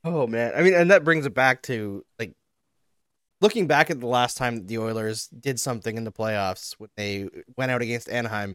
Oh 0.07 0.27
man, 0.27 0.53
I 0.55 0.63
mean, 0.63 0.75
and 0.75 0.91
that 0.91 1.03
brings 1.03 1.25
it 1.25 1.33
back 1.33 1.63
to 1.63 2.05
like 2.19 2.35
looking 3.41 3.67
back 3.67 3.91
at 3.91 4.01
the 4.01 4.07
last 4.07 4.37
time 4.37 4.57
that 4.57 4.69
the 4.69 4.77
Oilers 4.79 5.29
did 5.29 5.59
something 5.59 5.97
in 5.97 6.05
the 6.05 6.13
playoffs 6.13 6.75
when 6.77 6.91
they 6.97 7.29
went 7.57 7.71
out 7.71 7.81
against 7.81 8.11
Anaheim. 8.11 8.55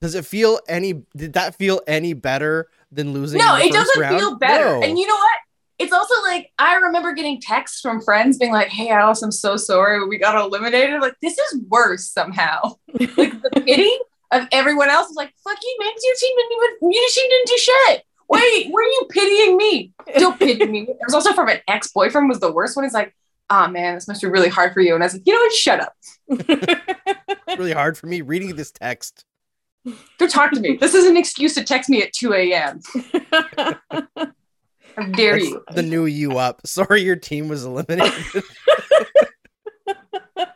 Does 0.00 0.14
it 0.14 0.24
feel 0.24 0.60
any? 0.68 1.02
Did 1.16 1.32
that 1.32 1.56
feel 1.56 1.80
any 1.88 2.12
better 2.12 2.68
than 2.92 3.12
losing? 3.12 3.38
no, 3.40 3.56
the 3.56 3.64
it 3.64 3.72
first 3.72 3.74
doesn't 3.74 4.00
round? 4.02 4.18
feel 4.20 4.36
better. 4.38 4.78
No. 4.78 4.82
And 4.82 4.96
you 4.96 5.08
know 5.08 5.16
what? 5.16 5.38
It's 5.78 5.92
also 5.92 6.14
like 6.22 6.50
I 6.58 6.76
remember 6.76 7.12
getting 7.12 7.40
texts 7.40 7.80
from 7.80 8.00
friends 8.00 8.36
being 8.36 8.52
like, 8.52 8.68
"Hey, 8.68 8.88
Alice, 8.88 9.22
I'm 9.22 9.32
so 9.32 9.56
sorry 9.56 10.06
we 10.06 10.18
got 10.18 10.36
eliminated." 10.36 11.00
Like 11.00 11.14
this 11.22 11.38
is 11.38 11.60
worse 11.68 12.08
somehow. 12.10 12.76
like 12.98 13.40
the 13.42 13.62
pity 13.64 13.90
of 14.32 14.48
everyone 14.52 14.90
else 14.90 15.08
is 15.08 15.16
like, 15.16 15.32
"Fuck 15.44 15.58
you, 15.62 15.76
man! 15.80 15.92
Your 16.02 16.14
team 16.20 16.36
didn't 16.36 16.52
even 16.52 16.92
your 16.92 17.08
team 17.10 17.30
didn't 17.30 17.46
do 17.46 17.58
shit." 17.58 18.04
Wait, 18.30 18.70
were 18.70 18.82
you 18.82 19.06
pitying 19.08 19.56
me? 19.56 19.92
Don't 20.18 20.38
pity 20.38 20.66
me. 20.66 20.82
It 20.82 20.98
was 21.06 21.14
also 21.14 21.32
from 21.32 21.48
an 21.48 21.60
ex 21.68 21.92
boyfriend. 21.92 22.28
Was 22.28 22.40
the 22.40 22.52
worst 22.52 22.76
one. 22.76 22.84
He's 22.84 22.92
like, 22.92 23.14
"Ah, 23.48 23.68
man, 23.68 23.94
this 23.94 24.08
must 24.08 24.20
be 24.20 24.28
really 24.28 24.48
hard 24.48 24.74
for 24.74 24.80
you." 24.80 24.94
And 24.94 25.02
I 25.02 25.06
was 25.06 25.14
like, 25.14 25.22
"You 25.26 25.32
know 25.32 25.40
what? 25.40 25.52
Shut 25.52 25.80
up. 25.80 25.94
Really 27.56 27.72
hard 27.72 27.96
for 27.96 28.06
me 28.06 28.20
reading 28.20 28.54
this 28.56 28.70
text. 28.70 29.24
Don't 30.18 30.30
talk 30.30 30.52
to 30.52 30.60
me. 30.60 30.76
This 30.76 30.94
is 30.94 31.06
an 31.06 31.16
excuse 31.16 31.54
to 31.54 31.64
text 31.64 31.88
me 31.88 32.02
at 32.02 32.12
2 32.12 32.34
a.m. 32.34 32.80
How 34.98 35.06
dare 35.12 35.34
That's 35.34 35.46
you?" 35.46 35.64
the 35.74 35.82
new 35.82 36.06
you 36.06 36.38
up. 36.38 36.60
Sorry, 36.66 37.02
your 37.02 37.16
team 37.16 37.48
was 37.48 37.64
eliminated. 37.64 38.12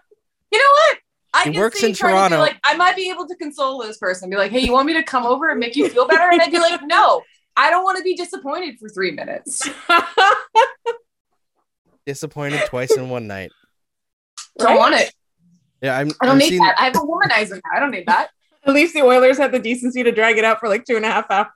You 0.55 0.59
know 0.59 0.71
what? 0.71 0.99
I 1.33 1.51
He 1.51 1.59
works 1.59 1.83
in 1.83 1.95
trying 1.95 2.13
to 2.13 2.19
Toronto. 2.37 2.39
like, 2.41 2.59
I 2.63 2.77
might 2.77 2.95
be 2.95 3.09
able 3.09 3.27
to 3.27 3.35
console 3.37 3.79
this 3.83 3.97
person. 3.97 4.29
Be 4.29 4.37
like, 4.37 4.51
hey, 4.53 4.59
you 4.61 4.71
want 4.71 4.87
me 4.87 4.93
to 4.93 5.03
come 5.03 5.25
over 5.25 5.49
and 5.49 5.59
make 5.59 5.77
you 5.77 5.89
feel 5.89 6.07
better? 6.07 6.31
And 6.31 6.43
I'd 6.43 6.53
be 6.53 6.59
like, 6.59 6.83
no, 6.85 7.23
I 7.57 7.71
don't 7.71 7.85
want 7.85 7.97
to 7.97 8.05
be 8.05 8.15
disappointed 8.15 8.79
for 8.79 8.91
three 8.91 9.13
minutes. 9.13 9.67
Disappointed 12.05 12.61
twice 12.67 12.95
in 12.97 13.09
one 13.09 13.27
night. 13.29 13.51
Don't 14.59 14.77
want 14.77 14.95
it. 14.97 15.15
Yeah, 15.81 15.97
I'm. 15.97 16.09
I 16.21 16.27
don't 16.27 16.33
I'm 16.33 16.39
need 16.39 16.49
seeing, 16.51 16.61
that. 16.63 16.75
I 16.79 16.85
have 16.85 16.97
a 16.97 16.99
womanizer. 16.99 17.53
now. 17.55 17.61
I 17.75 17.81
don't 17.81 17.93
need 17.93 18.07
that. 18.09 18.29
At 18.67 18.75
least 18.75 18.93
the 18.93 19.01
Oilers 19.03 19.39
had 19.39 19.53
the 19.53 19.59
decency 19.59 20.03
to 20.03 20.13
drag 20.13 20.37
it 20.37 20.45
out 20.45 20.61
for 20.61 20.69
like 20.69 20.85
two 20.85 20.97
and 20.97 21.05
a 21.07 21.11
half 21.11 21.31
hours. 21.31 21.49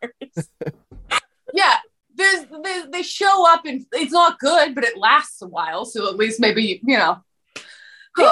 Yeah, 1.53 1.75
there's 2.17 2.47
they, 2.63 2.83
they 2.93 3.03
show 3.03 3.47
up 3.53 3.65
and 3.67 3.85
it's 3.93 4.13
not 4.13 4.39
good, 4.39 4.75
but 4.75 4.85
it 4.85 4.97
lasts 4.97 5.43
a 5.43 5.47
while. 5.47 5.85
So 5.85 6.09
at 6.09 6.17
least 6.17 6.41
maybe 6.41 6.81
you 6.85 6.97
know. 6.97 7.19
Oh, 7.57 7.63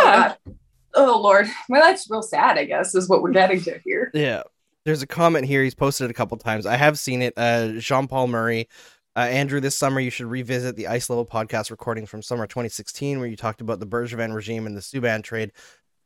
Yeah. 0.05 0.35
God. 0.45 0.57
Oh 0.95 1.21
Lord, 1.21 1.47
my 1.69 1.81
life's 1.81 2.09
real 2.09 2.23
sad. 2.23 2.57
I 2.59 2.65
guess 2.65 2.95
is 2.95 3.09
what 3.09 3.23
we're 3.23 3.33
getting 3.33 3.61
to 3.63 3.81
here. 3.85 4.11
Yeah. 4.15 4.43
There's 4.85 5.01
a 5.03 5.07
comment 5.07 5.47
here. 5.47 5.63
He's 5.65 5.75
posted 5.75 6.05
it 6.05 6.11
a 6.11 6.15
couple 6.15 6.37
times. 6.37 6.67
I 6.67 6.77
have 6.77 6.99
seen 6.99 7.23
it. 7.23 7.33
Uh, 7.39 7.73
Jean 7.79 8.07
Paul 8.07 8.27
Murray. 8.27 8.69
Uh, 9.17 9.21
Andrew, 9.21 9.59
this 9.61 9.75
summer 9.77 9.99
you 9.99 10.11
should 10.11 10.27
revisit 10.27 10.77
the 10.77 10.89
Ice 10.89 11.09
Level 11.09 11.25
podcast 11.25 11.71
recording 11.71 12.05
from 12.05 12.21
summer 12.21 12.47
2016, 12.47 13.19
where 13.19 13.27
you 13.29 13.37
talked 13.37 13.63
about 13.63 13.81
the 13.81 13.87
Bergevin 13.87 14.35
regime 14.35 14.67
and 14.67 14.77
the 14.77 14.83
Subban 14.83 15.23
trade. 15.23 15.53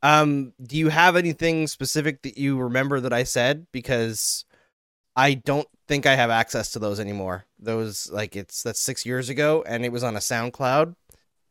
Um, 0.01 0.53
do 0.63 0.77
you 0.77 0.87
have 0.87 1.17
anything 1.17 1.67
specific 1.67 2.21
that 2.21 2.37
you 2.37 2.57
remember 2.57 3.01
that 3.01 3.11
I 3.11 3.23
said? 3.23 3.67
Because 3.73 4.45
I 5.13 5.33
don't 5.33 5.67
think 5.89 6.05
I 6.05 6.15
have 6.15 6.29
access 6.29 6.71
to 6.73 6.79
those 6.79 6.99
anymore. 6.99 7.45
Those 7.57 8.09
like 8.11 8.35
it's 8.35 8.61
that's 8.61 8.79
six 8.79 9.05
years 9.07 9.27
ago, 9.27 9.63
and 9.67 9.83
it 9.83 9.91
was 9.91 10.03
on 10.03 10.15
a 10.15 10.19
SoundCloud. 10.19 10.95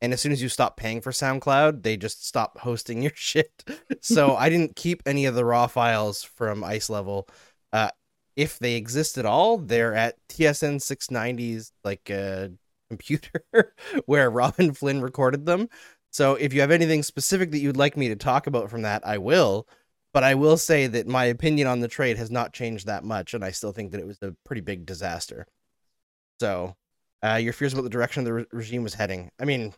And 0.01 0.13
as 0.13 0.21
soon 0.21 0.31
as 0.31 0.41
you 0.41 0.49
stop 0.49 0.77
paying 0.77 1.01
for 1.01 1.11
SoundCloud, 1.11 1.83
they 1.83 1.97
just 1.97 2.25
stop 2.25 2.59
hosting 2.61 3.03
your 3.03 3.13
shit. 3.15 3.65
So 4.01 4.37
I 4.37 4.49
didn't 4.49 4.77
keep 4.77 5.03
any 5.07 5.27
of 5.27 5.35
the 5.35 5.45
raw 5.45 5.67
files 5.67 6.23
from 6.23 6.63
Ice 6.63 6.89
Level. 6.89 7.29
Uh, 7.73 7.91
if 8.37 8.61
they 8.61 8.77
exist 8.77 9.19
at 9.19 9.27
all, 9.27 9.59
they're 9.59 9.93
at 9.95 10.15
TSN 10.29 10.77
690's 10.77 11.73
like 11.83 12.09
uh, 12.11 12.49
computer 12.89 13.43
where 14.07 14.31
Robin 14.31 14.73
Flynn 14.73 15.03
recorded 15.03 15.47
them. 15.47 15.69
So 16.11 16.37
if 16.37 16.55
you 16.55 16.61
have 16.61 16.71
anything 16.71 17.03
specific 17.03 17.51
that 17.51 17.59
you'd 17.59 17.77
like 17.77 17.97
me 17.97 18.09
to 18.09 18.17
talk 18.17 18.47
about 18.47 18.71
from 18.71 18.83
that, 18.83 19.05
I 19.05 19.19
will. 19.19 19.67
But 20.19 20.25
I 20.25 20.35
will 20.35 20.57
say 20.57 20.89
that 20.89 21.07
my 21.07 21.27
opinion 21.27 21.69
on 21.69 21.79
the 21.79 21.87
trade 21.87 22.17
has 22.17 22.29
not 22.29 22.53
changed 22.53 22.87
that 22.89 23.05
much, 23.05 23.35
and 23.35 23.45
I 23.45 23.53
still 23.53 23.71
think 23.71 23.93
that 23.93 24.01
it 24.01 24.07
was 24.09 24.21
a 24.21 24.35
pretty 24.45 24.63
big 24.63 24.85
disaster. 24.85 25.47
So, 26.41 26.75
uh, 27.25 27.35
your 27.37 27.53
fears 27.53 27.73
about 27.73 27.83
the 27.83 27.89
direction 27.89 28.25
the 28.25 28.33
re- 28.33 28.47
regime 28.51 28.83
was 28.83 28.95
heading. 28.95 29.31
I 29.39 29.45
mean, 29.45 29.75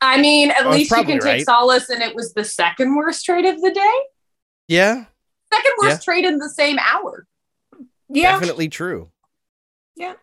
I 0.00 0.18
mean, 0.18 0.50
at 0.50 0.64
Oh, 0.64 0.70
least 0.70 0.90
you 0.92 0.96
can 1.04 1.18
take 1.18 1.22
right. 1.24 1.44
solace, 1.44 1.90
and 1.90 2.02
it 2.02 2.14
was 2.14 2.32
the 2.32 2.42
second 2.42 2.96
worst 2.96 3.26
trade 3.26 3.44
of 3.44 3.60
the 3.60 3.70
day. 3.70 3.94
yeah, 4.66 5.04
Second 5.52 5.72
worst 5.82 6.02
trade 6.04 6.24
in 6.24 6.38
the 6.38 6.48
same 6.48 6.78
hour. 6.78 7.26
Yeah. 8.08 8.32
definitely 8.32 8.70
true. 8.70 9.10
Yeah. 9.94 10.14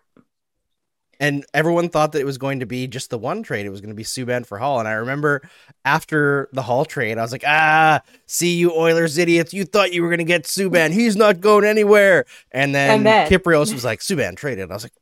And 1.21 1.45
everyone 1.53 1.87
thought 1.89 2.11
that 2.13 2.19
it 2.19 2.25
was 2.25 2.37
going 2.39 2.59
to 2.61 2.65
be 2.65 2.87
just 2.87 3.11
the 3.11 3.17
one 3.17 3.43
trade. 3.43 3.65
It 3.65 3.69
was 3.69 3.79
going 3.79 3.91
to 3.91 3.95
be 3.95 4.03
Subban 4.03 4.43
for 4.45 4.57
Hall. 4.57 4.79
And 4.79 4.87
I 4.87 4.93
remember 4.93 5.41
after 5.85 6.49
the 6.51 6.63
Hall 6.63 6.83
trade, 6.83 7.17
I 7.17 7.21
was 7.21 7.31
like, 7.31 7.43
ah, 7.45 8.01
see 8.25 8.55
you 8.55 8.73
Oilers 8.73 9.17
idiots. 9.19 9.53
You 9.53 9.63
thought 9.63 9.93
you 9.93 10.01
were 10.01 10.09
going 10.09 10.17
to 10.17 10.23
get 10.23 10.43
Subban. 10.45 10.91
He's 10.91 11.15
not 11.15 11.39
going 11.39 11.63
anywhere. 11.63 12.25
And 12.51 12.73
then, 12.73 12.89
And 12.89 13.05
then- 13.05 13.29
Kypreos 13.29 13.71
was 13.71 13.85
like, 13.85 13.99
Subban 13.99 14.35
traded. 14.35 14.63
And 14.63 14.71
I 14.71 14.75
was 14.75 14.83
like, 14.83 14.93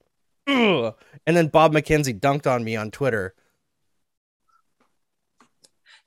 Ugh. 0.48 0.94
And 1.26 1.38
then 1.38 1.48
Bob 1.48 1.74
McKenzie 1.74 2.20
dunked 2.20 2.48
on 2.48 2.64
me 2.64 2.76
on 2.76 2.92
Twitter. 2.92 3.34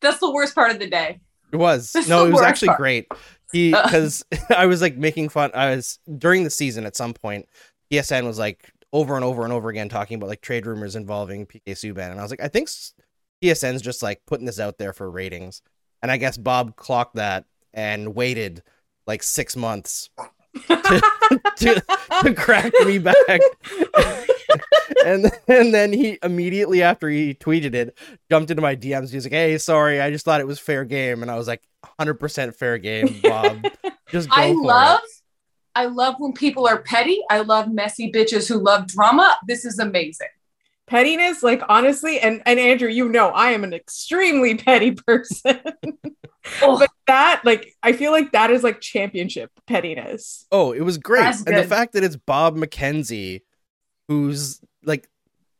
That's 0.00 0.18
the 0.18 0.30
worst 0.30 0.54
part 0.54 0.72
of 0.72 0.78
the 0.78 0.88
day. 0.90 1.20
It 1.52 1.56
was. 1.56 1.92
That's 1.92 2.08
no, 2.08 2.26
it 2.26 2.32
was 2.32 2.40
actually 2.42 2.68
part. 2.68 2.78
great. 2.78 3.06
He 3.52 3.70
because 3.70 4.24
I 4.50 4.66
was 4.66 4.80
like 4.82 4.96
making 4.96 5.28
fun. 5.28 5.50
I 5.54 5.76
was 5.76 5.98
during 6.18 6.44
the 6.44 6.50
season 6.50 6.86
at 6.86 6.96
some 6.96 7.14
point. 7.14 7.48
TSN 7.92 8.24
was 8.26 8.38
like 8.38 8.71
over 8.92 9.16
and 9.16 9.24
over 9.24 9.44
and 9.44 9.52
over 9.52 9.68
again 9.68 9.88
talking 9.88 10.16
about 10.16 10.28
like 10.28 10.40
trade 10.40 10.66
rumors 10.66 10.96
involving 10.96 11.46
PK 11.46 11.62
Subban, 11.68 12.10
and 12.10 12.20
I 12.20 12.22
was 12.22 12.30
like, 12.30 12.42
I 12.42 12.48
think 12.48 12.68
TSN's 13.42 13.82
just 13.82 14.02
like 14.02 14.22
putting 14.26 14.46
this 14.46 14.60
out 14.60 14.78
there 14.78 14.92
for 14.92 15.10
ratings. 15.10 15.62
And 16.02 16.10
I 16.10 16.16
guess 16.16 16.36
Bob 16.36 16.76
clocked 16.76 17.16
that 17.16 17.44
and 17.72 18.14
waited 18.14 18.62
like 19.06 19.22
six 19.22 19.56
months 19.56 20.10
to, 20.66 21.02
to, 21.56 21.82
to 22.22 22.34
crack 22.34 22.72
me 22.84 22.98
back. 22.98 23.14
and 25.06 25.30
and 25.48 25.74
then 25.74 25.92
he 25.92 26.18
immediately 26.22 26.82
after 26.82 27.08
he 27.08 27.34
tweeted 27.34 27.74
it 27.74 27.96
jumped 28.30 28.50
into 28.50 28.62
my 28.62 28.76
DMs. 28.76 29.10
He's 29.10 29.24
like, 29.24 29.32
"Hey, 29.32 29.58
sorry, 29.58 30.00
I 30.00 30.10
just 30.10 30.24
thought 30.24 30.40
it 30.40 30.46
was 30.46 30.58
fair 30.58 30.84
game," 30.84 31.22
and 31.22 31.30
I 31.30 31.36
was 31.36 31.48
like, 31.48 31.62
"100% 31.98 32.54
fair 32.54 32.78
game, 32.78 33.20
Bob. 33.22 33.64
Just 34.08 34.28
I 34.30 34.52
love, 34.52 35.00
it." 35.02 35.21
I 35.74 35.86
love 35.86 36.16
when 36.18 36.32
people 36.32 36.66
are 36.66 36.82
petty. 36.82 37.20
I 37.30 37.40
love 37.40 37.72
messy 37.72 38.10
bitches 38.12 38.48
who 38.48 38.58
love 38.58 38.86
drama. 38.86 39.38
This 39.46 39.64
is 39.64 39.78
amazing. 39.78 40.28
Pettiness, 40.86 41.42
like 41.42 41.62
honestly, 41.68 42.20
and, 42.20 42.42
and 42.44 42.58
Andrew, 42.58 42.88
you 42.88 43.08
know 43.08 43.28
I 43.28 43.52
am 43.52 43.64
an 43.64 43.72
extremely 43.72 44.56
petty 44.58 44.92
person. 44.92 45.60
Oh, 46.60 46.78
but 46.78 46.90
that, 47.06 47.42
like, 47.44 47.74
I 47.82 47.92
feel 47.92 48.10
like 48.12 48.32
that 48.32 48.50
is 48.50 48.62
like 48.62 48.80
championship 48.80 49.50
pettiness. 49.66 50.46
Oh, 50.50 50.72
it 50.72 50.82
was 50.82 50.98
great, 50.98 51.24
and 51.46 51.56
the 51.56 51.64
fact 51.64 51.92
that 51.92 52.02
it's 52.02 52.16
Bob 52.16 52.56
McKenzie, 52.56 53.42
who's 54.08 54.60
like, 54.84 55.08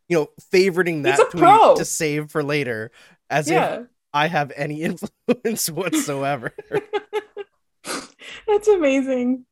you 0.09 0.19
know, 0.19 0.29
favoriting 0.53 1.05
that 1.05 1.19
tweet 1.31 1.77
to 1.77 1.85
save 1.85 2.31
for 2.31 2.43
later, 2.43 2.91
as 3.31 3.49
if 3.49 3.87
I 4.13 4.27
have 4.27 4.53
any 4.55 4.83
influence 4.83 5.71
whatsoever. 5.71 6.53
That's 8.47 8.69
amazing. 8.69 9.47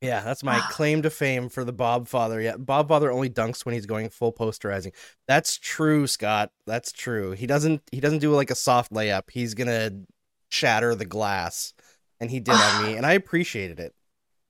Yeah, 0.00 0.20
that's 0.20 0.44
my 0.44 0.58
ah. 0.58 0.68
claim 0.70 1.02
to 1.02 1.10
fame 1.10 1.48
for 1.48 1.64
the 1.64 1.72
Bob 1.72 2.06
Father. 2.06 2.40
Yeah, 2.40 2.56
Bob 2.56 2.88
Father 2.88 3.10
only 3.10 3.28
dunks 3.28 3.64
when 3.64 3.74
he's 3.74 3.86
going 3.86 4.10
full 4.10 4.32
posterizing. 4.32 4.92
That's 5.26 5.58
true, 5.58 6.06
Scott. 6.06 6.52
That's 6.66 6.92
true. 6.92 7.32
He 7.32 7.46
doesn't 7.46 7.82
he 7.90 8.00
doesn't 8.00 8.20
do 8.20 8.32
like 8.32 8.50
a 8.50 8.54
soft 8.54 8.92
layup. 8.92 9.30
He's 9.30 9.54
gonna 9.54 9.90
shatter 10.50 10.94
the 10.94 11.04
glass, 11.04 11.72
and 12.20 12.30
he 12.30 12.38
did 12.38 12.54
on 12.54 12.84
me, 12.84 12.96
and 12.96 13.04
I 13.06 13.12
appreciated 13.14 13.80
it. 13.80 13.92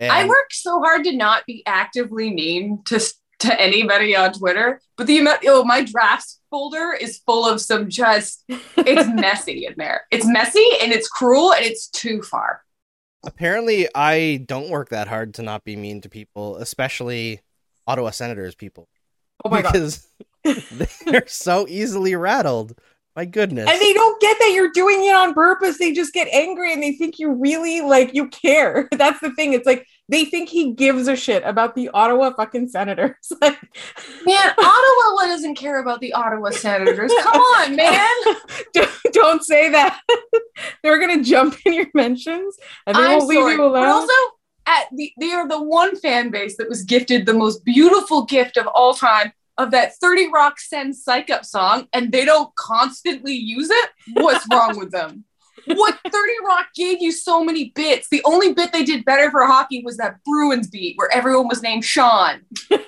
And 0.00 0.12
I 0.12 0.26
work 0.26 0.52
so 0.52 0.80
hard 0.80 1.04
to 1.04 1.16
not 1.16 1.46
be 1.46 1.62
actively 1.66 2.30
mean 2.30 2.82
to 2.86 3.00
to 3.40 3.60
anybody 3.60 4.14
on 4.14 4.32
Twitter, 4.34 4.82
but 4.96 5.06
the 5.06 5.18
amount 5.18 5.40
oh 5.46 5.64
my 5.64 5.82
drafts 5.82 6.40
folder 6.50 6.92
is 6.92 7.18
full 7.24 7.48
of 7.48 7.60
some 7.60 7.88
just 7.88 8.44
it's 8.48 9.08
messy 9.08 9.64
in 9.64 9.74
there. 9.78 10.02
It's 10.10 10.26
messy 10.26 10.66
and 10.82 10.92
it's 10.92 11.08
cruel 11.08 11.54
and 11.54 11.64
it's 11.64 11.88
too 11.88 12.20
far. 12.20 12.62
Apparently 13.28 13.88
I 13.94 14.44
don't 14.46 14.70
work 14.70 14.88
that 14.88 15.06
hard 15.08 15.34
to 15.34 15.42
not 15.42 15.64
be 15.64 15.76
mean 15.76 16.00
to 16.00 16.08
people, 16.08 16.56
especially 16.56 17.40
Ottawa 17.86 18.10
Senators 18.10 18.54
people, 18.54 18.88
Oh 19.44 19.50
my 19.50 19.62
god. 19.62 19.72
because 19.72 20.06
they're 21.06 21.26
so 21.26 21.66
easily 21.68 22.14
rattled. 22.16 22.78
My 23.14 23.24
goodness. 23.24 23.68
And 23.68 23.80
they 23.80 23.92
don't 23.92 24.20
get 24.20 24.38
that 24.38 24.52
you're 24.54 24.70
doing 24.70 25.04
it 25.04 25.14
on 25.14 25.34
purpose. 25.34 25.78
They 25.78 25.92
just 25.92 26.12
get 26.12 26.28
angry 26.28 26.72
and 26.72 26.82
they 26.82 26.92
think 26.92 27.18
you 27.18 27.32
really 27.32 27.80
like 27.80 28.14
you 28.14 28.28
care. 28.28 28.88
That's 28.96 29.20
the 29.20 29.34
thing. 29.34 29.52
It's 29.54 29.66
like 29.66 29.86
they 30.08 30.24
think 30.24 30.48
he 30.48 30.72
gives 30.72 31.06
a 31.08 31.14
shit 31.16 31.42
about 31.44 31.74
the 31.74 31.88
Ottawa 31.90 32.32
fucking 32.32 32.68
senators. 32.68 33.14
Like, 33.40 33.58
Man, 34.26 34.50
Ottawa 34.58 35.26
doesn't 35.26 35.54
care 35.56 35.80
about 35.80 36.00
the 36.00 36.12
Ottawa 36.12 36.50
Senators. 36.50 37.12
Come 37.22 37.40
on, 37.40 37.76
man. 37.76 38.08
don't, 38.72 38.90
don't 39.12 39.44
say 39.44 39.70
that. 39.70 40.00
They're 40.82 40.98
gonna 40.98 41.22
jump 41.22 41.56
in 41.64 41.74
your 41.74 41.86
mentions 41.94 42.56
and 42.86 42.96
they 42.96 43.02
I'm 43.02 43.18
won't 43.18 43.28
leave 43.28 43.38
sorry. 43.38 43.52
you 43.52 43.58
But 43.58 43.64
alone. 43.66 43.86
also, 43.86 44.12
at 44.66 44.86
the 44.94 45.12
they 45.20 45.32
are 45.32 45.46
the 45.48 45.62
one 45.62 45.96
fan 45.96 46.30
base 46.30 46.56
that 46.56 46.68
was 46.68 46.82
gifted 46.84 47.26
the 47.26 47.34
most 47.34 47.64
beautiful 47.64 48.24
gift 48.24 48.56
of 48.56 48.66
all 48.68 48.94
time 48.94 49.32
of 49.56 49.70
that 49.72 49.92
30 50.00 50.30
Rock 50.32 50.60
Sens 50.60 51.02
psych 51.02 51.30
up 51.30 51.44
song, 51.44 51.88
and 51.92 52.12
they 52.12 52.24
don't 52.24 52.54
constantly 52.54 53.34
use 53.34 53.68
it. 53.70 53.90
What's 54.14 54.46
wrong 54.52 54.78
with 54.78 54.90
them? 54.92 55.24
What 55.74 55.98
30 56.04 56.14
Rock 56.46 56.66
gave 56.74 57.00
you 57.00 57.12
so 57.12 57.44
many 57.44 57.72
bits? 57.74 58.08
The 58.08 58.22
only 58.24 58.52
bit 58.52 58.72
they 58.72 58.84
did 58.84 59.04
better 59.04 59.30
for 59.30 59.44
hockey 59.46 59.82
was 59.84 59.96
that 59.98 60.16
Bruins 60.24 60.68
beat 60.68 60.96
where 60.96 61.14
everyone 61.14 61.48
was 61.48 61.62
named 61.62 61.84
Sean. 61.84 62.40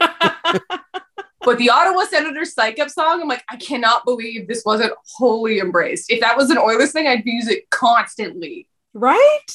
But 1.42 1.56
the 1.56 1.70
Ottawa 1.70 2.04
Senators 2.04 2.52
psych 2.52 2.78
up 2.78 2.90
song, 2.90 3.22
I'm 3.22 3.28
like, 3.28 3.42
I 3.49 3.56
cannot 3.56 4.04
believe 4.04 4.46
this 4.46 4.62
wasn't 4.66 4.92
wholly 5.16 5.58
embraced. 5.58 6.10
If 6.10 6.20
that 6.20 6.37
was 6.37 6.50
an 6.50 6.58
Oilers 6.58 6.92
thing, 6.92 7.06
I'd 7.06 7.25
use 7.25 7.49
it 7.49 7.70
constantly. 7.70 8.68
right? 8.92 9.46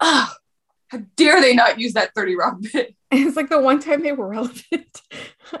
Ugh, 0.00 0.28
how 0.88 0.98
dare 1.16 1.40
they 1.40 1.54
not 1.54 1.78
use 1.78 1.92
that 1.92 2.14
30 2.14 2.36
Rock 2.36 2.56
bit? 2.72 2.94
It's 3.10 3.36
like 3.36 3.48
the 3.48 3.60
one 3.60 3.80
time 3.80 4.02
they 4.02 4.12
were 4.12 4.28
relevant. 4.28 5.02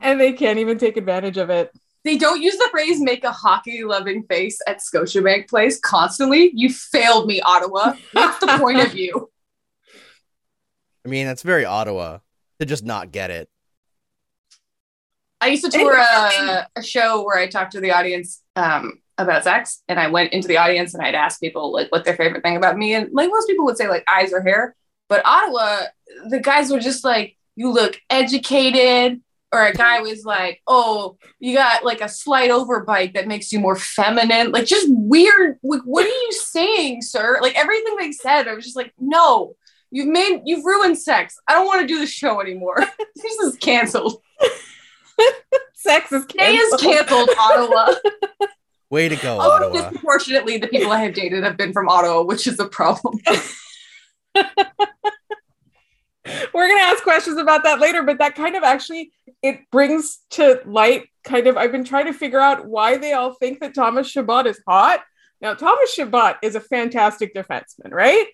and 0.00 0.18
they 0.20 0.32
can't 0.32 0.58
even 0.58 0.78
take 0.78 0.96
advantage 0.96 1.36
of 1.36 1.50
it. 1.50 1.72
They 2.04 2.16
don't 2.16 2.40
use 2.40 2.56
the 2.56 2.68
phrase 2.70 3.00
make 3.00 3.24
a 3.24 3.32
hockey 3.32 3.84
loving 3.84 4.22
face 4.24 4.58
at 4.66 4.78
Scotiabank 4.78 5.48
Place 5.48 5.78
constantly. 5.78 6.50
You 6.54 6.70
failed 6.72 7.26
me, 7.26 7.40
Ottawa. 7.42 7.94
What's 8.12 8.38
the 8.38 8.56
point 8.58 8.80
of 8.80 8.94
you? 8.94 9.30
I 11.04 11.08
mean, 11.08 11.26
it's 11.26 11.42
very 11.42 11.64
Ottawa 11.64 12.18
to 12.58 12.66
just 12.66 12.84
not 12.84 13.12
get 13.12 13.30
it. 13.30 13.48
I 15.40 15.48
used 15.48 15.64
to 15.64 15.70
tour 15.70 15.94
a, 15.94 16.68
a 16.76 16.82
show 16.82 17.24
where 17.24 17.38
I 17.38 17.46
talked 17.46 17.72
to 17.72 17.80
the 17.80 17.92
audience 17.92 18.42
um, 18.56 19.00
about 19.16 19.44
sex, 19.44 19.82
and 19.88 19.98
I 19.98 20.08
went 20.08 20.32
into 20.32 20.48
the 20.48 20.58
audience 20.58 20.92
and 20.92 21.02
I'd 21.02 21.14
ask 21.14 21.40
people 21.40 21.72
like 21.72 21.90
what 21.90 22.04
their 22.04 22.16
favorite 22.16 22.42
thing 22.42 22.56
about 22.56 22.76
me, 22.76 22.94
and 22.94 23.08
like 23.12 23.30
most 23.30 23.46
people 23.46 23.64
would 23.64 23.78
say 23.78 23.88
like 23.88 24.04
eyes 24.06 24.32
or 24.34 24.42
hair, 24.42 24.76
but 25.08 25.24
Ottawa, 25.24 25.86
the 26.28 26.40
guys 26.40 26.70
were 26.70 26.80
just 26.80 27.04
like, 27.04 27.38
"You 27.56 27.72
look 27.72 27.98
educated, 28.10 29.22
or 29.52 29.66
a 29.66 29.72
guy 29.72 30.00
was 30.00 30.24
like, 30.24 30.60
"Oh, 30.66 31.16
you 31.38 31.54
got 31.54 31.84
like 31.84 32.00
a 32.00 32.08
slight 32.08 32.50
overbite 32.50 33.14
that 33.14 33.26
makes 33.28 33.52
you 33.52 33.58
more 33.60 33.76
feminine." 33.76 34.52
Like 34.52 34.66
just 34.66 34.86
weird. 34.90 35.58
Like, 35.62 35.82
what 35.82 36.04
are 36.04 36.08
you 36.08 36.32
saying, 36.32 37.02
sir? 37.02 37.38
Like 37.42 37.56
everything 37.56 37.96
they 37.98 38.12
said, 38.12 38.48
I 38.48 38.54
was 38.54 38.64
just 38.64 38.76
like, 38.76 38.92
"No, 38.98 39.56
you've 39.90 40.08
made 40.08 40.42
you've 40.44 40.64
ruined 40.64 40.98
sex. 40.98 41.36
I 41.48 41.54
don't 41.54 41.66
want 41.66 41.80
to 41.82 41.86
do 41.86 41.98
the 41.98 42.06
show 42.06 42.40
anymore. 42.40 42.76
this 43.16 43.32
is 43.40 43.56
canceled. 43.56 44.22
Sex 45.74 46.12
is 46.12 46.24
Today 46.26 46.54
is 46.54 46.80
canceled. 46.80 47.28
canceled, 47.28 47.30
Ottawa." 47.38 47.94
Way 48.90 49.08
to 49.08 49.16
go, 49.16 49.38
Although 49.38 49.66
Ottawa. 49.68 49.90
disproportionately, 49.90 50.58
the 50.58 50.66
people 50.68 50.90
I 50.90 50.98
have 51.04 51.14
dated 51.14 51.44
have 51.44 51.56
been 51.56 51.72
from 51.72 51.88
Ottawa, 51.88 52.22
which 52.22 52.46
is 52.46 52.58
a 52.58 52.66
problem. 52.66 53.18
We're 56.54 56.68
gonna 56.68 56.80
ask 56.80 57.02
questions 57.02 57.38
about 57.38 57.64
that 57.64 57.80
later, 57.80 58.02
but 58.02 58.18
that 58.18 58.34
kind 58.34 58.56
of 58.56 58.62
actually 58.62 59.12
it 59.42 59.70
brings 59.70 60.20
to 60.30 60.60
light 60.66 61.08
kind 61.24 61.46
of 61.46 61.56
I've 61.56 61.72
been 61.72 61.84
trying 61.84 62.06
to 62.06 62.12
figure 62.12 62.40
out 62.40 62.66
why 62.66 62.96
they 62.96 63.12
all 63.12 63.34
think 63.34 63.60
that 63.60 63.74
Thomas 63.74 64.08
Chabot 64.08 64.46
is 64.46 64.60
hot. 64.66 65.02
Now, 65.40 65.54
Thomas 65.54 65.94
Chabot 65.94 66.36
is 66.42 66.54
a 66.54 66.60
fantastic 66.60 67.34
defenseman, 67.34 67.92
right? 67.92 68.26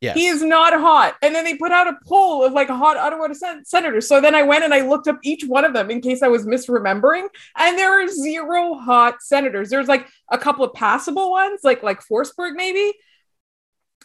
Yes. 0.00 0.16
He 0.16 0.26
is 0.28 0.42
not 0.42 0.72
hot. 0.74 1.16
And 1.22 1.34
then 1.34 1.44
they 1.44 1.56
put 1.56 1.72
out 1.72 1.88
a 1.88 1.98
poll 2.06 2.44
of 2.44 2.52
like 2.52 2.68
hot 2.68 2.96
Ottawa 2.96 3.32
sen- 3.32 3.64
senators. 3.64 4.06
So 4.06 4.20
then 4.20 4.34
I 4.34 4.44
went 4.44 4.62
and 4.62 4.72
I 4.72 4.82
looked 4.82 5.08
up 5.08 5.18
each 5.24 5.44
one 5.44 5.64
of 5.64 5.72
them 5.72 5.90
in 5.90 6.00
case 6.00 6.22
I 6.22 6.28
was 6.28 6.46
misremembering. 6.46 7.26
And 7.56 7.76
there 7.76 8.00
are 8.00 8.06
zero 8.06 8.74
hot 8.74 9.20
senators. 9.20 9.70
There's 9.70 9.88
like 9.88 10.06
a 10.30 10.38
couple 10.38 10.64
of 10.64 10.72
passable 10.72 11.32
ones, 11.32 11.60
like 11.64 11.82
like 11.82 12.00
Forsberg 12.06 12.54
maybe. 12.54 12.94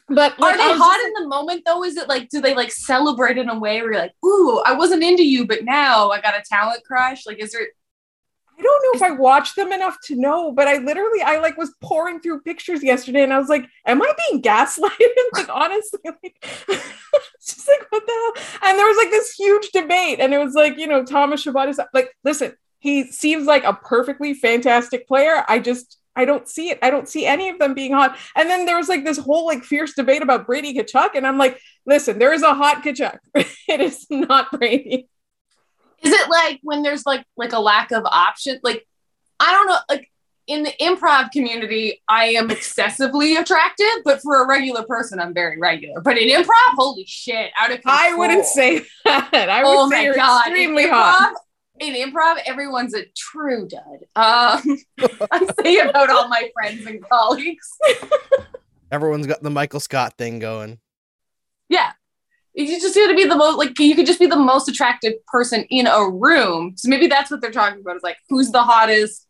But 0.10 0.34
Are 0.42 0.58
they 0.58 0.64
hot 0.64 0.96
just 0.96 1.08
in 1.08 1.24
the 1.24 1.28
moment 1.28 1.64
though? 1.66 1.84
Is 1.84 1.98
it 1.98 2.10
like 2.10 2.30
do 2.30 2.42
they 2.42 2.54
like 2.56 2.72
celebrate 2.72 3.38
in 3.38 3.50
a 3.50 3.58
way 3.58 3.82
where 3.82 3.94
you're 3.94 4.02
like, 4.02 4.16
ooh, 4.26 4.60
I 4.66 4.74
wasn't 4.74 5.04
into 5.04 5.24
you, 5.24 5.48
but 5.48 5.64
now 5.64 6.10
I 6.10 6.20
got 6.20 6.36
a 6.36 6.44
talent 6.48 6.84
crush? 6.86 7.26
Like, 7.26 7.40
is 7.40 7.54
there 7.54 7.68
I 8.58 8.62
don't 8.62 8.84
know 8.84 9.08
if 9.08 9.12
I 9.12 9.16
watched 9.16 9.56
them 9.56 9.72
enough 9.72 9.98
to 10.06 10.16
know, 10.16 10.52
but 10.52 10.68
I 10.68 10.78
literally 10.78 11.22
I 11.22 11.40
like 11.40 11.58
was 11.58 11.74
pouring 11.82 12.20
through 12.20 12.42
pictures 12.42 12.84
yesterday 12.84 13.24
and 13.24 13.34
I 13.34 13.40
was 13.40 13.50
like, 13.50 13.68
am 13.86 14.02
I 14.02 14.14
being 14.30 14.42
gaslighted? 14.42 15.08
like 15.34 15.50
honestly, 15.50 16.00
like 16.04 16.46
just 17.42 17.68
like 17.68 17.88
what 17.90 18.06
the 18.06 18.12
hell? 18.12 18.70
And 18.70 18.78
there 18.78 18.86
was 18.86 18.98
like 18.98 19.10
this 19.10 19.34
huge 19.34 19.70
debate, 19.72 20.20
and 20.20 20.34
it 20.34 20.38
was 20.38 20.54
like, 20.54 20.78
you 20.78 20.88
know, 20.88 21.04
Thomas 21.04 21.42
Chabot 21.42 21.70
is 21.70 21.80
like, 21.94 22.16
listen, 22.24 22.54
he 22.80 23.06
seems 23.12 23.46
like 23.46 23.64
a 23.64 23.74
perfectly 23.74 24.34
fantastic 24.34 25.08
player. 25.08 25.44
I 25.48 25.60
just 25.60 25.98
I 26.16 26.26
don't 26.26 26.48
see 26.48 26.70
it. 26.70 26.80
I 26.82 26.90
don't 26.90 27.08
see 27.08 27.26
any 27.26 27.50
of 27.50 27.60
them 27.60 27.74
being 27.74 27.94
hot. 27.94 28.18
And 28.36 28.50
then 28.50 28.66
there 28.66 28.78
was 28.78 28.90
like 28.90 29.04
this 29.04 29.18
whole 29.18 29.46
like 29.46 29.64
fierce 29.64 29.94
debate 29.94 30.22
about 30.22 30.46
Brady 30.46 30.74
Tkachuk, 30.74 31.12
and 31.16 31.26
I'm 31.26 31.38
like, 31.38 31.60
listen, 31.86 32.20
there 32.20 32.34
is 32.34 32.44
a 32.44 32.54
hot 32.54 32.84
Tkachuk. 32.84 33.18
it 33.36 33.82
is 33.82 34.06
not 34.10 34.52
Brady. 34.52 35.08
is 36.02 36.12
it 36.12 36.30
like 36.30 36.60
when 36.64 36.84
there's 36.84 37.06
like 37.06 37.26
like 37.38 37.54
a 37.54 37.60
lack 37.60 37.92
of 37.92 38.04
option? 38.06 38.60
Like, 38.64 38.88
I 39.40 39.52
don't 39.52 39.68
know, 39.68 39.78
like 39.90 40.10
in 40.48 40.64
the 40.64 40.74
improv 40.82 41.32
community, 41.32 42.02
I 42.08 42.26
am 42.26 42.52
excessively 42.52 43.36
attractive, 43.38 44.04
but 44.04 44.22
for 44.22 44.44
a 44.44 44.48
regular 44.48 44.84
person, 44.84 45.20
I'm 45.20 45.34
very 45.34 45.58
regular. 45.58 46.02
But 46.02 46.18
in 46.18 46.30
improv, 46.30 46.76
holy 46.76 47.06
shit, 47.08 47.52
out 47.58 47.72
of 47.72 47.78
control. 47.82 47.96
I 47.98 48.14
wouldn't 48.14 48.46
say 48.46 48.80
that. 49.06 49.34
I 49.34 49.64
would 49.64 49.70
oh 49.70 49.90
say 49.90 50.04
you're 50.04 50.16
god, 50.16 50.48
extremely 50.48 50.84
in 50.84 50.90
hot. 50.90 51.34
In 51.80 51.94
improv, 51.96 52.38
everyone's 52.46 52.94
a 52.94 53.06
true 53.18 53.68
dud. 53.68 54.06
Um, 54.16 54.78
I 55.32 55.48
say 55.64 55.78
about 55.80 56.10
all 56.10 56.28
my 56.28 56.50
friends 56.54 56.86
and 56.86 57.04
colleagues. 57.10 57.68
Everyone's 58.92 59.26
got 59.26 59.42
the 59.42 59.50
Michael 59.50 59.80
Scott 59.80 60.16
thing 60.18 60.40
going. 60.40 60.80
Yeah. 61.70 61.94
You 62.54 62.68
just 62.80 62.94
got 62.94 63.08
to 63.08 63.16
be 63.16 63.26
the 63.26 63.36
most 63.36 63.58
like 63.58 63.78
you 63.80 63.96
could 63.96 64.06
just 64.06 64.20
be 64.20 64.28
the 64.28 64.36
most 64.36 64.70
attractive 64.70 65.14
person 65.26 65.64
in 65.72 65.88
a 65.88 66.08
room. 66.08 66.74
So 66.78 66.88
maybe 66.88 67.08
that's 67.08 67.32
what 67.32 67.42
they're 67.42 67.50
talking 67.52 67.82
about. 67.82 67.96
Is 67.96 68.04
like 68.04 68.18
who's 68.30 68.52
the 68.52 68.62
hottest 68.62 69.28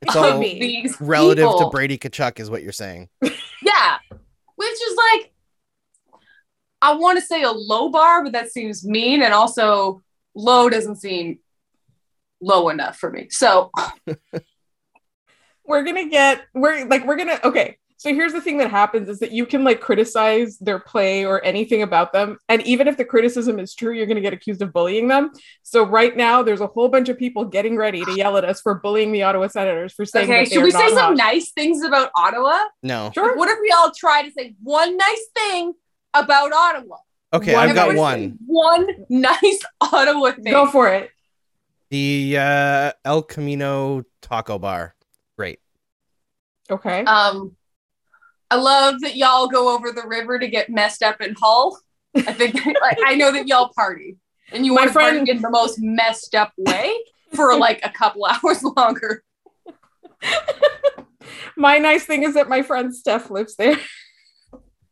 It's 0.00 0.16
of 0.16 0.22
all 0.22 0.40
these 0.40 0.98
relative 0.98 1.44
people. 1.44 1.58
to 1.60 1.70
Brady 1.70 1.98
Tkachuk, 1.98 2.40
is 2.40 2.48
what 2.50 2.62
you're 2.62 2.72
saying. 2.72 3.08
Yeah, 3.64 3.98
which 4.56 4.70
is 4.72 4.98
like 5.12 5.32
I 6.80 6.94
want 6.94 7.20
to 7.20 7.24
say 7.24 7.42
a 7.42 7.52
low 7.52 7.90
bar, 7.90 8.24
but 8.24 8.32
that 8.32 8.50
seems 8.50 8.84
mean, 8.84 9.22
and 9.22 9.32
also 9.32 10.02
low 10.34 10.68
doesn't 10.68 10.96
seem 10.96 11.38
low 12.42 12.68
enough 12.68 12.98
for 12.98 13.10
me. 13.10 13.28
So 13.30 13.70
we're 15.64 15.84
gonna 15.84 16.08
get 16.08 16.42
we're 16.54 16.84
like 16.86 17.06
we're 17.06 17.16
gonna 17.16 17.38
okay 17.44 17.78
so 17.96 18.12
here's 18.12 18.32
the 18.32 18.40
thing 18.40 18.58
that 18.58 18.68
happens 18.68 19.08
is 19.08 19.20
that 19.20 19.30
you 19.30 19.46
can 19.46 19.62
like 19.62 19.80
criticize 19.80 20.58
their 20.58 20.80
play 20.80 21.24
or 21.24 21.42
anything 21.44 21.82
about 21.82 22.12
them 22.12 22.36
and 22.48 22.60
even 22.62 22.88
if 22.88 22.96
the 22.96 23.04
criticism 23.04 23.60
is 23.60 23.74
true 23.74 23.92
you're 23.92 24.06
gonna 24.06 24.20
get 24.20 24.32
accused 24.32 24.60
of 24.60 24.72
bullying 24.72 25.06
them 25.06 25.30
so 25.62 25.84
right 25.84 26.16
now 26.16 26.42
there's 26.42 26.60
a 26.60 26.66
whole 26.66 26.88
bunch 26.88 27.08
of 27.08 27.16
people 27.16 27.44
getting 27.44 27.76
ready 27.76 28.04
to 28.04 28.12
yell 28.16 28.36
at 28.36 28.44
us 28.44 28.60
for 28.60 28.74
bullying 28.74 29.12
the 29.12 29.22
ottawa 29.22 29.46
senators 29.46 29.92
for 29.92 30.04
saying 30.04 30.28
okay, 30.28 30.44
that 30.44 30.52
should 30.52 30.64
we 30.64 30.72
say 30.72 30.88
some 30.88 30.98
hot. 30.98 31.16
nice 31.16 31.52
things 31.52 31.82
about 31.84 32.10
Ottawa? 32.16 32.58
No. 32.82 33.12
sure 33.14 33.36
What 33.36 33.48
if 33.48 33.58
we 33.62 33.70
all 33.70 33.92
try 33.96 34.24
to 34.24 34.32
say 34.32 34.56
one 34.62 34.96
nice 34.96 35.26
thing 35.36 35.72
about 36.12 36.52
Ottawa? 36.52 36.96
Okay, 37.32 37.54
One 37.54 37.68
I've 37.70 37.74
got 37.74 37.94
one. 37.94 38.36
One 38.44 38.88
nice 39.08 39.60
Ottawa 39.80 40.32
thing. 40.32 40.52
go 40.52 40.66
for 40.66 40.88
it 40.88 41.11
The 41.92 42.38
uh, 42.38 42.92
El 43.04 43.22
Camino 43.22 44.02
Taco 44.22 44.58
Bar. 44.58 44.94
Great. 45.36 45.58
okay 46.70 47.04
Um, 47.04 47.54
I 48.50 48.54
love 48.56 48.98
that 49.02 49.14
y'all 49.14 49.46
go 49.46 49.74
over 49.74 49.92
the 49.92 50.06
river 50.06 50.38
to 50.38 50.48
get 50.48 50.70
messed 50.70 51.02
up 51.02 51.20
in 51.20 51.34
Hull. 51.38 51.78
I 52.16 52.32
think 52.32 52.54
like 52.80 52.96
I 53.04 53.14
know 53.14 53.30
that 53.32 53.46
y'all 53.46 53.70
party 53.76 54.16
and 54.52 54.64
you 54.64 54.72
My 54.72 54.80
want 54.82 54.88
to 54.88 54.92
friend- 54.94 55.16
party 55.18 55.30
in 55.32 55.42
the 55.42 55.50
most 55.50 55.80
messed 55.82 56.34
up 56.34 56.54
way 56.56 56.94
for 57.34 57.58
like 57.58 57.80
a 57.84 57.90
couple 57.90 58.24
hours 58.42 58.62
longer. 58.62 59.22
my 61.58 61.76
nice 61.76 62.04
thing 62.06 62.22
is 62.22 62.32
that 62.34 62.48
my 62.48 62.62
friend 62.62 62.94
steph 62.96 63.30
lives 63.30 63.54
there 63.56 63.76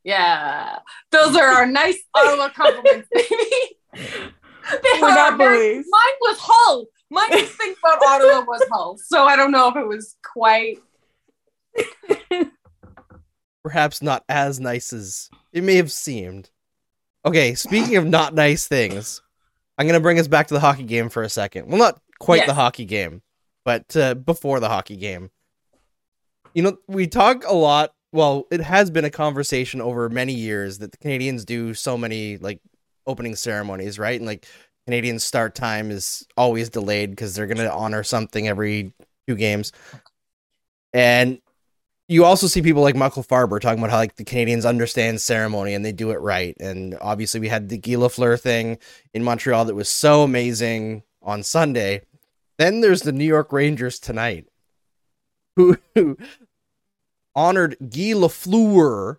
Yeah, 0.04 0.80
those 1.10 1.34
are 1.34 1.46
our 1.48 1.64
nice 1.66 1.98
Ottawa 2.14 2.50
compliments, 2.50 3.08
baby. 3.10 4.34
They 4.70 5.00
we're 5.00 5.08
are 5.08 5.14
not 5.14 5.38
very- 5.38 5.74
bullies 5.74 5.86
Mine 5.90 6.14
was 6.20 6.36
Hull. 6.40 6.86
My 7.10 7.26
nice 7.30 7.48
thing 7.56 7.74
about 7.82 8.02
Ottawa 8.06 8.44
was 8.46 8.62
Hull, 8.70 8.96
so 8.98 9.24
I 9.24 9.34
don't 9.36 9.50
know 9.50 9.68
if 9.68 9.76
it 9.76 9.86
was 9.86 10.16
quite. 10.24 10.78
Perhaps 13.62 14.00
not 14.00 14.24
as 14.28 14.58
nice 14.58 14.92
as 14.92 15.28
it 15.52 15.62
may 15.62 15.76
have 15.76 15.92
seemed. 15.92 16.50
Okay, 17.26 17.54
speaking 17.54 17.96
of 17.96 18.06
not 18.06 18.32
nice 18.34 18.66
things, 18.66 19.20
I'm 19.76 19.86
going 19.86 19.98
to 19.98 20.02
bring 20.02 20.18
us 20.18 20.28
back 20.28 20.46
to 20.48 20.54
the 20.54 20.60
hockey 20.60 20.84
game 20.84 21.10
for 21.10 21.22
a 21.22 21.28
second. 21.28 21.66
Well, 21.68 21.78
not 21.78 22.00
quite 22.20 22.38
Yes. 22.38 22.46
the 22.46 22.54
hockey 22.54 22.86
game, 22.86 23.20
but 23.64 23.94
uh, 23.96 24.14
before 24.14 24.60
the 24.60 24.68
hockey 24.68 24.96
game. 24.96 25.30
You 26.54 26.62
know, 26.62 26.78
we 26.88 27.06
talk 27.06 27.44
a 27.46 27.52
lot. 27.54 27.92
Well, 28.12 28.46
it 28.50 28.60
has 28.60 28.90
been 28.90 29.04
a 29.04 29.10
conversation 29.10 29.80
over 29.82 30.08
many 30.08 30.32
years 30.32 30.78
that 30.78 30.92
the 30.92 30.98
Canadiens 30.98 31.44
do 31.44 31.74
so 31.74 31.98
many 31.98 32.38
like 32.38 32.60
opening 33.10 33.36
ceremonies, 33.36 33.98
right? 33.98 34.18
And 34.18 34.26
like 34.26 34.46
Canadian 34.86 35.18
start 35.18 35.54
time 35.54 35.90
is 35.90 36.26
always 36.36 36.68
delayed 36.68 37.10
because 37.10 37.34
they're 37.34 37.46
going 37.46 37.58
to 37.58 37.72
honor 37.72 38.02
something 38.02 38.48
every 38.48 38.92
two 39.28 39.36
games. 39.36 39.72
And 40.92 41.40
you 42.08 42.24
also 42.24 42.48
see 42.48 42.60
people 42.60 42.82
like 42.82 42.96
Michael 42.96 43.22
Farber 43.22 43.60
talking 43.60 43.78
about 43.78 43.90
how 43.90 43.98
like 43.98 44.16
the 44.16 44.24
Canadiens 44.24 44.68
understand 44.68 45.20
ceremony 45.20 45.74
and 45.74 45.84
they 45.84 45.92
do 45.92 46.10
it 46.10 46.20
right. 46.20 46.56
And 46.58 46.98
obviously 47.00 47.38
we 47.38 47.48
had 47.48 47.68
the 47.68 47.78
Guy 47.78 47.92
Lafleur 47.92 48.38
thing 48.40 48.78
in 49.14 49.22
Montreal 49.22 49.66
that 49.66 49.76
was 49.76 49.88
so 49.88 50.24
amazing 50.24 51.04
on 51.22 51.44
Sunday. 51.44 52.02
Then 52.58 52.80
there's 52.80 53.02
the 53.02 53.12
New 53.12 53.24
York 53.24 53.52
Rangers 53.52 54.00
tonight, 54.00 54.46
who, 55.54 55.78
who 55.94 56.18
honored 57.36 57.76
Guy 57.78 58.12
Lafleur 58.12 59.18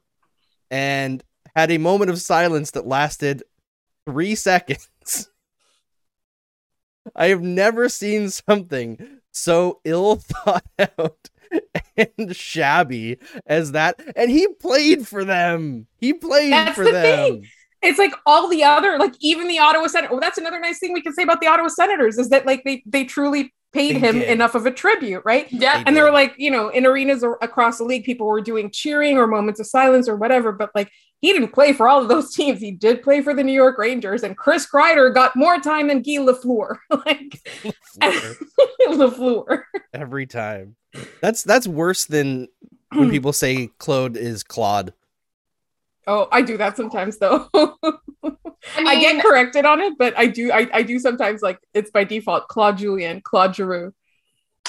and 0.69 1.23
had 1.55 1.71
a 1.71 1.77
moment 1.77 2.11
of 2.11 2.19
silence 2.19 2.71
that 2.71 2.85
lasted 2.85 3.43
three 4.05 4.35
seconds. 4.35 5.29
I 7.15 7.27
have 7.27 7.41
never 7.41 7.89
seen 7.89 8.29
something 8.29 9.19
so 9.31 9.79
ill 9.83 10.15
thought 10.17 10.65
out 10.79 11.29
and 11.97 12.35
shabby 12.35 13.17
as 13.45 13.71
that. 13.73 13.99
And 14.15 14.29
he 14.29 14.47
played 14.47 15.07
for 15.07 15.25
them. 15.25 15.87
He 15.97 16.13
played 16.13 16.53
That's 16.53 16.75
for 16.75 16.83
the 16.85 16.91
them. 16.91 17.31
thing. 17.41 17.47
it's 17.81 17.97
like 17.97 18.13
all 18.27 18.47
the 18.47 18.63
other 18.63 18.99
like 18.99 19.15
even 19.19 19.47
the 19.47 19.57
ottawa 19.57 19.87
senators 19.87 20.11
well 20.11 20.19
that's 20.19 20.37
another 20.37 20.59
nice 20.59 20.77
thing 20.77 20.93
we 20.93 21.01
can 21.01 21.13
say 21.13 21.23
about 21.23 21.41
the 21.41 21.47
ottawa 21.47 21.67
senators 21.67 22.19
is 22.19 22.29
that 22.29 22.45
like 22.45 22.63
they 22.63 22.83
they 22.85 23.03
truly 23.03 23.51
paid 23.73 23.95
They 23.95 23.99
him 23.99 24.19
did. 24.19 24.29
enough 24.29 24.53
of 24.53 24.67
a 24.67 24.71
tribute 24.71 25.23
right 25.25 25.51
Yeah, 25.51 25.81
and 25.87 25.97
they 25.97 26.03
were 26.03 26.11
like 26.11 26.35
you 26.37 26.51
know 26.51 26.69
in 26.69 26.85
arenas 26.85 27.23
ar- 27.23 27.39
across 27.41 27.79
the 27.79 27.83
league 27.85 28.03
people 28.03 28.27
were 28.27 28.41
doing 28.41 28.69
cheering 28.69 29.17
or 29.17 29.25
moments 29.25 29.59
of 29.59 29.65
silence 29.65 30.07
or 30.07 30.15
whatever 30.15 30.51
but 30.51 30.69
like 30.75 30.91
he 31.21 31.31
didn't 31.31 31.53
play 31.53 31.71
for 31.71 31.87
all 31.87 32.01
of 32.01 32.09
those 32.09 32.33
teams 32.35 32.59
he 32.59 32.71
did 32.71 33.01
play 33.01 33.21
for 33.21 33.33
the 33.33 33.43
new 33.43 33.53
york 33.53 33.77
rangers 33.77 34.23
and 34.23 34.37
chris 34.37 34.67
kreider 34.69 35.13
got 35.13 35.35
more 35.35 35.59
time 35.59 35.87
than 35.87 36.01
guy 36.01 36.17
lafleur 36.17 36.77
like 37.05 37.39
Lafleur 38.01 38.37
lafleur 38.87 39.63
every 39.93 40.25
time. 40.25 40.75
That's 41.21 41.43
that's 41.43 41.67
worse 41.67 42.05
than 42.05 42.47
when 42.93 43.09
people 43.11 43.33
say 43.33 43.67
Claude 43.77 44.17
is 44.17 44.43
Claude. 44.43 44.93
oh 46.07 46.27
i 46.31 46.41
do 46.41 46.57
that 46.57 46.75
sometimes 46.75 47.17
though 47.17 47.49
I, 48.75 48.79
mean, 48.79 48.87
I 48.87 48.99
get 48.99 49.23
corrected 49.23 49.65
on 49.65 49.81
it, 49.81 49.97
but 49.97 50.17
I 50.17 50.27
do 50.27 50.51
I, 50.51 50.67
I 50.71 50.83
do 50.83 50.99
sometimes 50.99 51.41
like 51.41 51.59
it's 51.73 51.89
by 51.89 52.03
default 52.03 52.47
Claude 52.47 52.77
Julien, 52.77 53.21
Claude 53.21 53.55
Giroux. 53.55 53.93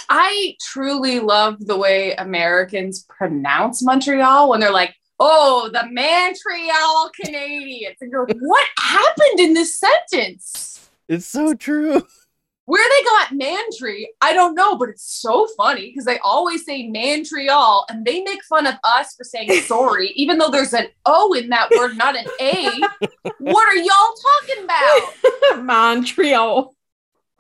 I 0.09 0.57
truly 0.61 1.21
love 1.21 1.65
the 1.65 1.77
way 1.77 2.15
Americans 2.15 3.05
pronounce 3.09 3.83
Montreal 3.83 4.49
when 4.49 4.61
they're 4.61 4.73
like, 4.73 4.95
"Oh, 5.25 5.71
the 5.73 5.85
Montreal 5.91 7.11
Canadiens." 7.25 7.97
And 8.01 8.11
you're, 8.11 8.27
what 8.41 8.67
happened 8.79 9.39
in 9.39 9.55
this 9.55 9.77
sentence? 9.77 10.91
It's 11.09 11.27
so 11.27 11.55
true. 11.55 12.03
Where 12.65 12.89
they 12.89 13.05
got 13.05 13.33
Mantry, 13.33 14.09
I 14.21 14.33
don't 14.33 14.55
know, 14.55 14.77
but 14.77 14.89
it's 14.89 15.05
so 15.05 15.49
funny 15.57 15.91
because 15.91 16.05
they 16.05 16.19
always 16.21 16.65
say 16.65 16.89
Montreal 16.89 17.85
and 17.89 18.05
they 18.05 18.23
make 18.23 18.43
fun 18.45 18.67
of 18.67 18.75
us 18.85 19.15
for 19.15 19.25
saying 19.25 19.51
sorry, 19.67 20.11
even 20.15 20.39
though 20.39 20.51
there's 20.51 20.73
an 20.73 20.87
O 21.05 21.33
in 21.35 21.49
that 21.51 21.71
word, 21.77 21.97
not 21.97 22.17
an 22.17 22.27
A. 22.41 22.65
what 23.39 23.69
are 23.69 23.77
y'all 23.77 24.15
talking 24.49 24.65
about? 24.65 25.63
Montreal. 25.65 26.75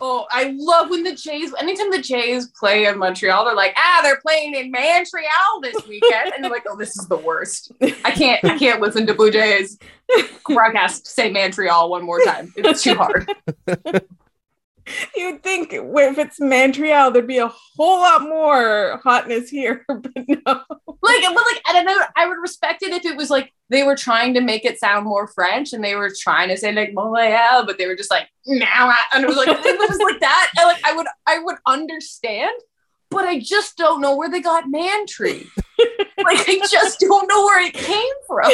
Oh, 0.04 0.26
I 0.32 0.52
love 0.58 0.90
when 0.90 1.04
the 1.04 1.14
Jays, 1.14 1.54
anytime 1.60 1.92
the 1.92 2.02
Jays 2.02 2.48
play 2.48 2.86
in 2.86 2.98
Montreal, 2.98 3.44
they're 3.44 3.54
like, 3.54 3.72
ah, 3.76 4.00
they're 4.02 4.20
playing 4.20 4.52
in 4.52 4.72
Montreal 4.72 5.60
this 5.62 5.86
weekend. 5.86 6.32
And 6.34 6.42
they're 6.42 6.50
like, 6.50 6.64
oh, 6.68 6.76
this 6.76 6.98
is 6.98 7.06
the 7.06 7.16
worst. 7.16 7.70
I 7.80 8.10
can't, 8.10 8.44
I 8.44 8.58
can't 8.58 8.80
listen 8.80 9.06
to 9.06 9.14
Blue 9.14 9.30
Jays 9.30 9.78
broadcast 10.48 11.06
say 11.06 11.30
Montreal 11.30 11.88
one 11.88 12.04
more 12.04 12.20
time. 12.24 12.52
It's 12.56 12.82
too 12.82 12.96
hard. 12.96 13.32
You'd 15.14 15.42
think 15.42 15.72
if 15.72 16.18
it's 16.18 16.40
Montreal, 16.40 17.10
there'd 17.10 17.26
be 17.26 17.38
a 17.38 17.52
whole 17.76 18.00
lot 18.00 18.22
more 18.22 19.00
hotness 19.04 19.48
here, 19.48 19.84
but 19.88 20.10
no. 20.16 20.40
Like, 20.44 21.22
but 21.22 21.34
like, 21.34 21.62
I 21.66 21.72
don't 21.72 21.84
know. 21.84 21.98
I 22.16 22.26
would 22.26 22.38
respect 22.38 22.82
it 22.82 22.92
if 22.92 23.04
it 23.04 23.16
was 23.16 23.30
like 23.30 23.52
they 23.68 23.82
were 23.84 23.96
trying 23.96 24.34
to 24.34 24.40
make 24.40 24.64
it 24.64 24.80
sound 24.80 25.06
more 25.06 25.28
French 25.28 25.72
and 25.72 25.84
they 25.84 25.94
were 25.94 26.10
trying 26.18 26.48
to 26.48 26.56
say 26.56 26.72
like 26.72 26.94
Montreal, 26.94 27.64
but 27.64 27.78
they 27.78 27.86
were 27.86 27.96
just 27.96 28.10
like 28.10 28.28
now, 28.46 28.92
and 29.14 29.24
it 29.24 29.28
was 29.28 29.36
like 29.36 29.48
it 29.48 29.88
was 29.88 29.98
like 29.98 30.20
that. 30.20 30.52
I 30.58 30.64
like, 30.64 30.84
I 30.84 30.96
would, 30.96 31.06
I 31.26 31.38
would 31.38 31.56
understand, 31.66 32.54
but 33.10 33.24
I 33.24 33.38
just 33.38 33.76
don't 33.76 34.00
know 34.00 34.16
where 34.16 34.30
they 34.30 34.40
got 34.40 34.68
Mantry. 34.68 35.46
like, 35.78 36.48
I 36.48 36.60
just 36.70 37.00
don't 37.00 37.28
know 37.28 37.44
where 37.44 37.64
it 37.64 37.74
came 37.74 38.14
from. 38.26 38.52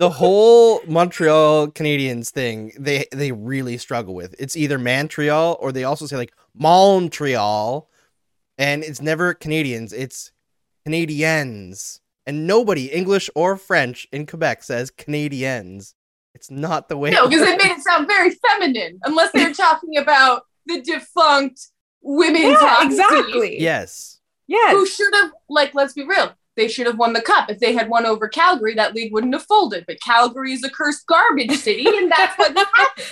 The 0.00 0.10
whole 0.10 0.80
Montreal 0.86 1.68
Canadiens 1.68 2.30
thing, 2.30 2.72
they 2.78 3.06
they 3.12 3.32
really 3.32 3.78
struggle 3.78 4.14
with. 4.14 4.34
It's 4.38 4.56
either 4.56 4.78
Montreal 4.78 5.56
or 5.60 5.72
they 5.72 5.84
also 5.84 6.06
say 6.06 6.16
like 6.16 6.32
Montreal, 6.54 7.88
and 8.58 8.82
it's 8.84 9.00
never 9.00 9.34
Canadians. 9.34 9.92
It's 9.92 10.32
Canadiens, 10.86 12.00
and 12.26 12.46
nobody 12.46 12.86
English 12.86 13.30
or 13.34 13.56
French 13.56 14.06
in 14.12 14.26
Quebec 14.26 14.62
says 14.62 14.90
Canadiens. 14.90 15.94
It's 16.34 16.50
not 16.50 16.88
the 16.88 16.96
way. 16.96 17.10
No, 17.10 17.28
because 17.28 17.46
it 17.46 17.58
made 17.62 17.72
it 17.72 17.82
sound 17.82 18.06
very 18.06 18.30
feminine, 18.30 18.98
unless 19.04 19.32
they're 19.32 19.52
talking 19.66 19.96
about 19.98 20.42
the 20.66 20.80
defunct 20.80 21.60
women's 22.00 22.44
Yeah, 22.44 22.56
hockey 22.60 22.86
exactly. 22.86 23.60
yes, 23.60 24.20
Yes. 24.48 24.72
Who 24.72 24.86
should 24.86 25.14
have, 25.14 25.30
like, 25.48 25.74
let's 25.74 25.92
be 25.94 26.04
real, 26.04 26.32
they 26.56 26.68
should 26.68 26.86
have 26.86 26.98
won 26.98 27.12
the 27.14 27.22
cup. 27.22 27.50
If 27.50 27.58
they 27.60 27.72
had 27.72 27.88
won 27.88 28.04
over 28.06 28.28
Calgary, 28.28 28.74
that 28.74 28.94
league 28.94 29.12
wouldn't 29.12 29.32
have 29.34 29.44
folded. 29.44 29.84
But 29.86 30.00
Calgary 30.00 30.52
is 30.52 30.62
a 30.64 30.70
cursed 30.70 31.06
garbage 31.06 31.52
city, 31.56 31.86
and 31.86 32.10
that's 32.10 32.36
what 32.38 32.56
happened. 32.76 33.06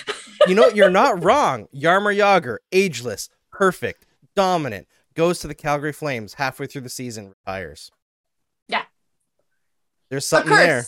you 0.47 0.55
know 0.55 0.67
you're 0.69 0.89
not 0.91 1.23
wrong. 1.23 1.67
Jaromir 1.75 2.15
Jagr, 2.15 2.57
ageless, 2.71 3.29
perfect, 3.51 4.05
dominant, 4.35 4.87
goes 5.15 5.39
to 5.39 5.47
the 5.47 5.55
Calgary 5.55 5.91
Flames 5.93 6.35
halfway 6.35 6.67
through 6.67 6.81
the 6.81 6.89
season, 6.89 7.29
retires. 7.45 7.91
Yeah. 8.67 8.83
There's 10.09 10.25
A 10.25 10.27
something 10.27 10.55
there. 10.55 10.85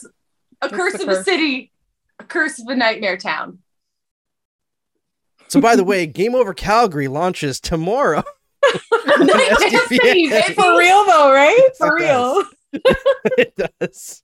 A 0.62 0.66
It's 0.68 0.76
curse 0.76 0.94
the 0.94 1.04
of 1.04 1.10
a 1.10 1.14
curse. 1.16 1.26
city, 1.26 1.72
a 2.20 2.24
curse 2.24 2.60
of 2.60 2.68
a 2.68 2.76
nightmare 2.76 3.18
town. 3.18 3.60
So, 5.48 5.60
by 5.62 5.76
the 5.76 5.84
way, 5.84 6.06
Game 6.08 6.36
Over 6.36 6.54
Calgary 6.54 7.08
launches 7.08 7.60
tomorrow. 7.60 8.24
Nightmare 9.20 9.56
SDPN. 9.56 9.88
city, 9.88 10.30
baby. 10.30 10.54
For 10.54 10.78
real 10.78 11.06
though, 11.06 11.32
right? 11.34 11.70
For 11.78 11.98
It 11.98 12.04
real. 12.04 12.44
it 13.38 13.54
does. 13.82 14.24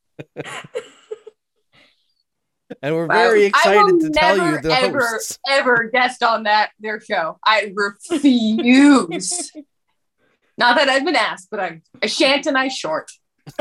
and 2.81 2.95
we're 2.95 3.07
Wow. 3.07 3.13
very 3.15 3.45
excited 3.45 3.99
to 4.01 4.09
tell 4.11 4.37
you 4.37 4.61
the 4.61 4.71
ever, 4.73 4.99
hosts. 5.07 5.37
ever 5.49 5.89
guest 5.91 6.23
on 6.23 6.43
that 6.43 6.71
their 6.79 6.99
show. 6.99 7.37
I 7.45 7.73
refuse. 7.75 9.51
Not 10.57 10.75
that 10.77 10.89
I've 10.89 11.05
been 11.05 11.15
asked, 11.15 11.47
but 11.51 11.59
I, 11.61 11.81
I 12.03 12.07
shan't 12.07 12.45
and 12.45 12.57
I 12.57 12.67
short. 12.67 13.11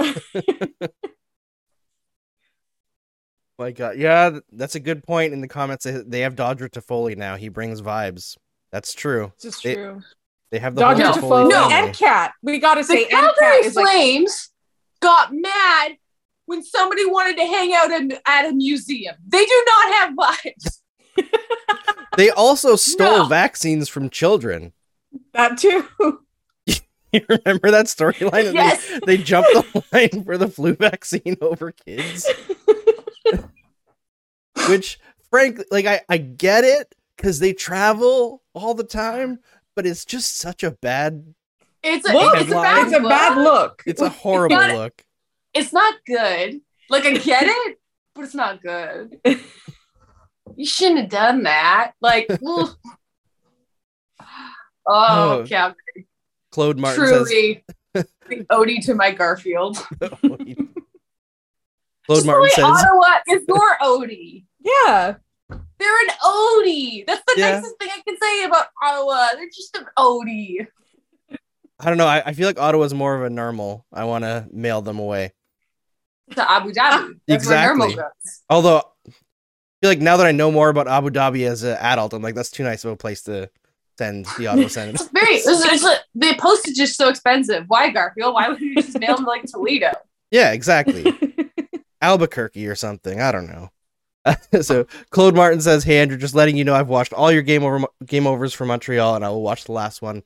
My 3.58 3.72
God, 3.72 3.96
yeah, 3.96 4.38
that's 4.52 4.74
a 4.76 4.80
good 4.80 5.02
point. 5.02 5.32
In 5.32 5.40
the 5.40 5.48
comments, 5.48 5.84
they, 6.06 6.20
have 6.20 6.36
Dodger 6.36 6.68
Toffoli 6.68 7.16
now. 7.16 7.34
He 7.36 7.48
brings 7.48 7.82
vibes. 7.82 8.36
That's 8.70 8.94
true. 8.94 9.32
This 9.42 9.56
is 9.56 9.60
true. 9.60 10.00
They 10.50 10.58
have 10.58 10.74
the 10.74 10.80
Dodger 10.80 11.04
whole 11.06 11.12
Toffoli 11.14 11.44
Toffoli 11.46 11.50
No. 11.50 11.68
family. 11.68 11.74
and 11.88 11.96
Cat. 11.96 12.32
We 12.42 12.58
gotta 12.58 12.82
say 12.84 13.02
and 13.02 13.10
Calgary 13.10 13.32
Cat 13.38 13.64
is 13.64 13.76
like 13.76 13.86
Flames 13.86 14.50
got 15.00 15.30
mad 15.32 15.96
when 16.46 16.64
somebody 16.64 17.04
wanted 17.06 17.36
to 17.36 17.44
hang 17.44 17.74
out 17.74 17.90
at, 17.92 18.22
at 18.26 18.48
a 18.48 18.52
museum. 18.54 19.14
They 19.26 19.44
do 19.44 19.64
not 19.66 19.94
have 19.94 20.14
vibes. 20.14 20.78
They 22.16 22.30
also 22.30 22.74
stole 22.74 23.18
No. 23.18 23.24
vaccines 23.26 23.88
from 23.88 24.10
children. 24.10 24.72
that 25.34 25.58
too. 25.58 25.86
You 27.10 27.20
remember 27.28 27.70
that 27.70 27.86
storyline? 27.86 28.52
Yes. 28.52 28.86
They, 29.06 29.16
they 29.16 29.22
jumped 29.22 29.48
the 29.54 29.82
line 29.92 30.24
for 30.24 30.36
the 30.36 30.48
flu 30.48 30.74
vaccine 30.74 31.36
over 31.40 31.72
kids. 31.72 32.28
Which, 34.68 34.98
frankly, 35.30 35.64
like 35.70 35.86
I, 35.86 36.00
I 36.08 36.18
get 36.18 36.64
it 36.64 36.94
because 37.16 37.38
they 37.38 37.52
travel 37.52 38.42
all 38.52 38.74
the 38.74 38.84
time, 38.84 39.38
but 39.78 39.86
it's 39.86 40.04
just 40.04 40.38
such 40.38 40.64
a 40.64 40.72
bad. 40.72 41.22
It's 41.84 42.04
a, 42.08 42.12
Look, 42.12 42.34
it's 42.40 42.50
a 42.50 42.54
bad 42.54 42.88
it's 42.88 42.96
a 42.96 43.00
bad 43.00 43.38
look. 43.38 43.84
It's 43.86 44.00
a 44.00 44.08
horrible 44.08 44.56
Got 44.56 44.70
it. 44.70 44.76
look. 44.76 45.04
It's 45.54 45.72
not 45.72 45.94
good. 46.04 46.60
Like 46.90 47.04
I 47.04 47.12
get 47.12 47.44
it, 47.46 47.78
but 48.12 48.24
it's 48.24 48.34
not 48.34 48.60
good. 48.60 49.20
You 50.56 50.66
shouldn't 50.66 50.98
have 50.98 51.10
done 51.10 51.44
that. 51.44 51.92
Like, 52.00 52.26
oh, 52.44 52.74
Oh. 54.88 55.44
Calgary. 55.48 56.08
Claude 56.50 56.76
Martin 56.80 57.06
says. 57.06 57.28
Truly, 57.28 57.64
the 57.94 58.04
Odie 58.50 58.84
to 58.86 58.96
my 58.96 59.12
Garfield. 59.12 59.76
Claude 60.00 60.18
Just 62.08 62.22
the 62.22 62.26
Martin 62.26 62.42
way 62.42 62.48
says. 62.48 62.64
Ottawa 62.64 63.18
is 63.28 63.44
your 63.46 63.78
Odie. 63.80 64.44
Yeah. 64.58 65.14
They're 65.50 66.00
an 66.00 66.08
Odie. 66.24 67.06
That's 67.06 67.22
the 67.26 67.34
Yeah. 67.36 67.52
nicest 67.52 67.78
thing 67.78 67.88
I 67.92 68.00
can 68.06 68.16
say 68.20 68.44
about 68.44 68.66
Ottawa. 68.82 69.28
They're 69.34 69.46
just 69.46 69.76
an 69.76 69.86
Odie. 69.96 70.66
I 71.80 71.84
don't 71.88 71.96
know. 71.98 72.06
I, 72.06 72.22
I 72.26 72.32
feel 72.32 72.46
like 72.48 72.58
Ottawa's 72.58 72.92
more 72.92 73.14
of 73.14 73.22
a 73.22 73.30
normal. 73.30 73.86
I 73.92 74.04
want 74.04 74.24
to 74.24 74.46
mail 74.52 74.82
them 74.82 74.98
away. 74.98 75.32
To 76.32 76.50
Abu 76.50 76.72
Dhabi. 76.72 77.14
That's 77.26 77.44
Exactly. 77.44 77.96
Although, 78.50 78.78
I 79.06 79.10
feel 79.80 79.90
like 79.90 80.00
now 80.00 80.16
that 80.16 80.26
I 80.26 80.32
know 80.32 80.50
more 80.50 80.68
about 80.68 80.88
Abu 80.88 81.10
Dhabi 81.10 81.46
as 81.48 81.62
an 81.62 81.76
adult, 81.78 82.12
I'm 82.12 82.20
like, 82.22 82.34
that's 82.34 82.50
too 82.50 82.64
nice 82.64 82.84
of 82.84 82.90
a 82.92 82.96
place 82.96 83.22
to 83.22 83.48
send 83.96 84.26
the 84.36 84.48
Ottawa 84.48 84.66
Senate. 84.68 84.96
It's 84.96 85.08
very. 85.08 85.34
It's, 85.36 85.46
it's 85.46 85.82
like, 85.84 86.00
the 86.16 86.34
postage 86.38 86.78
is 86.80 86.96
so 86.96 87.08
expensive. 87.08 87.64
Why 87.68 87.90
Garfield? 87.90 88.34
Why 88.34 88.48
would 88.48 88.60
you 88.60 88.74
just 88.74 88.98
mail 88.98 89.14
them 89.14 89.24
to 89.24 89.30
like 89.30 89.44
Toledo? 89.44 89.92
yeah, 90.32 90.52
exactly. 90.52 91.06
Albuquerque 92.02 92.66
or 92.66 92.74
something. 92.74 93.20
I 93.20 93.30
don't 93.32 93.46
know. 93.46 93.70
so 94.60 94.86
Claude 95.10 95.34
Martin 95.34 95.60
says, 95.60 95.84
"Hey 95.84 95.98
Andrew, 95.98 96.16
just 96.16 96.34
letting 96.34 96.56
you 96.56 96.64
know 96.64 96.74
I've 96.74 96.88
watched 96.88 97.12
all 97.12 97.32
your 97.32 97.42
game 97.42 97.64
over 97.64 97.86
game 98.04 98.26
overs 98.26 98.52
for 98.52 98.64
Montreal, 98.64 99.14
and 99.14 99.24
I 99.24 99.28
will 99.28 99.42
watch 99.42 99.64
the 99.64 99.72
last 99.72 100.02
one. 100.02 100.22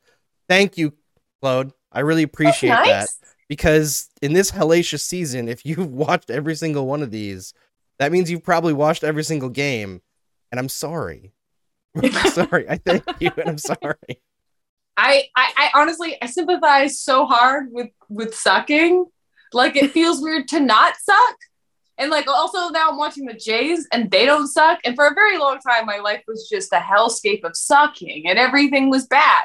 Thank 0.48 0.76
you, 0.78 0.92
Claude. 1.40 1.72
I 1.90 2.00
really 2.00 2.22
appreciate 2.22 2.70
That's 2.70 3.18
that 3.18 3.28
because 3.48 4.08
in 4.22 4.32
this 4.32 4.50
hellacious 4.50 5.00
season, 5.00 5.48
if 5.48 5.66
you've 5.66 5.86
watched 5.92 6.30
every 6.30 6.54
single 6.54 6.86
one 6.86 7.02
of 7.02 7.10
these, 7.10 7.54
that 7.98 8.12
means 8.12 8.30
you've 8.30 8.44
probably 8.44 8.72
watched 8.72 9.04
every 9.04 9.24
single 9.24 9.50
game, 9.50 10.00
and 10.50 10.58
I'm 10.58 10.68
sorry. 10.68 11.32
I'm 12.02 12.30
sorry. 12.30 12.68
I 12.68 12.78
thank 12.78 13.04
you, 13.20 13.30
and 13.36 13.50
I'm 13.50 13.58
sorry. 13.58 14.20
I, 14.96 15.24
I, 15.36 15.52
I 15.56 15.70
honestly, 15.74 16.16
I 16.20 16.26
sympathize 16.26 16.98
so 16.98 17.26
hard 17.26 17.68
with 17.70 17.90
with 18.08 18.34
sucking. 18.34 19.06
Like 19.52 19.76
it 19.76 19.90
feels 19.90 20.22
weird 20.22 20.48
to 20.48 20.60
not 20.60 20.94
suck. 20.96 21.36
And 21.98 22.10
like 22.10 22.26
also 22.26 22.68
now 22.70 22.90
I'm 22.90 22.96
watching 22.96 23.26
the 23.26 23.34
Jays 23.34 23.86
and 23.92 24.10
they 24.10 24.24
don't 24.26 24.46
suck. 24.48 24.80
And 24.84 24.94
for 24.96 25.06
a 25.06 25.14
very 25.14 25.38
long 25.38 25.58
time, 25.58 25.86
my 25.86 25.98
life 25.98 26.22
was 26.26 26.48
just 26.50 26.72
a 26.72 26.76
hellscape 26.76 27.44
of 27.44 27.56
sucking 27.56 28.26
and 28.26 28.38
everything 28.38 28.90
was 28.90 29.06
bad. 29.06 29.44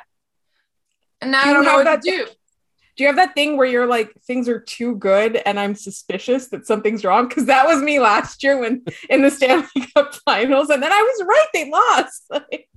And 1.22 1.32
now 1.32 1.44
Do 1.44 1.50
I 1.50 1.54
don't 1.54 1.66
know 1.66 1.74
what 1.76 1.84
to 1.84 1.90
that- 1.90 2.04
do. 2.04 2.28
Do 2.96 3.04
you 3.04 3.08
have 3.10 3.18
that 3.18 3.36
thing 3.36 3.58
where 3.58 3.68
you're 3.68 3.86
like 3.86 4.12
things 4.26 4.50
are 4.50 4.60
too 4.60 4.96
good 4.96 5.36
and 5.46 5.60
I'm 5.60 5.76
suspicious 5.76 6.48
that 6.48 6.66
something's 6.66 7.06
wrong? 7.06 7.28
Because 7.28 7.46
that 7.46 7.68
was 7.68 7.80
me 7.84 8.00
last 8.00 8.42
year 8.42 8.58
when 8.60 8.84
in 9.08 9.22
the 9.22 9.30
Stanley 9.30 9.68
Cup 9.94 10.16
Finals, 10.26 10.72
and 10.72 10.82
then 10.82 10.92
I 10.92 11.00
was 11.00 11.28
right; 11.28 11.48
they 11.54 11.70
lost. 11.70 12.24
Like, 12.32 12.68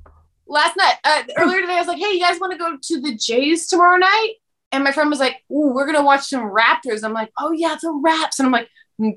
Last 0.47 0.77
night, 0.77 0.95
uh, 1.05 1.23
earlier 1.39 1.61
today, 1.63 1.73
I 1.73 1.79
was 1.79 1.87
like, 1.89 1.97
"Hey, 1.99 2.13
you 2.13 2.21
guys 2.21 2.39
want 2.39 2.53
to 2.53 2.59
go 2.59 2.77
to 2.77 3.01
the 3.01 3.15
Jays 3.17 3.67
tomorrow 3.67 3.97
night?" 3.97 4.33
And 4.73 4.85
my 4.85 4.93
friend 4.93 5.09
was 5.09 5.21
like, 5.21 5.37
"Ooh, 5.51 5.73
we're 5.73 5.87
gonna 5.87 6.05
watch 6.05 6.27
some 6.27 6.43
Raptors." 6.43 7.03
I'm 7.03 7.15
like, 7.15 7.31
"Oh 7.39 7.53
yeah, 7.53 7.77
the 7.81 7.91
Raps," 7.91 8.39
and 8.41 8.45
I'm 8.47 8.53
like, 8.53 8.67
"Mm, 8.67 8.69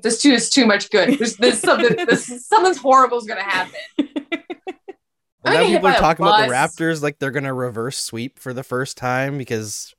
this 0.02 0.22
too 0.22 0.32
is 0.32 0.50
too 0.50 0.66
much 0.66 0.90
good. 0.90 1.18
There's, 1.18 1.36
there's 1.36 1.60
something, 1.60 2.06
this, 2.08 2.46
something's 2.46 2.78
horrible 2.78 3.18
is 3.18 3.24
gonna 3.24 3.42
happen. 3.42 3.80
Well, 3.98 4.08
I'm 5.44 5.52
now 5.54 5.66
people 5.66 5.76
are 5.76 5.92
by 5.92 5.96
a 5.96 6.00
talking 6.00 6.24
about 6.24 6.48
the. 6.48 6.54
Raptors 6.54 7.02
like 7.02 7.18
they're 7.18 7.30
gonna 7.30 7.54
reverse 7.54 7.98
sweep 7.98 8.38
for 8.38 8.52
the 8.52 8.62
first 8.62 8.96
time 8.96 9.36
because 9.36 9.94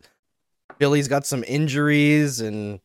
Philly's 0.80 1.08
got 1.08 1.26
some 1.26 1.44
injuries 1.48 2.42
and 2.42 2.80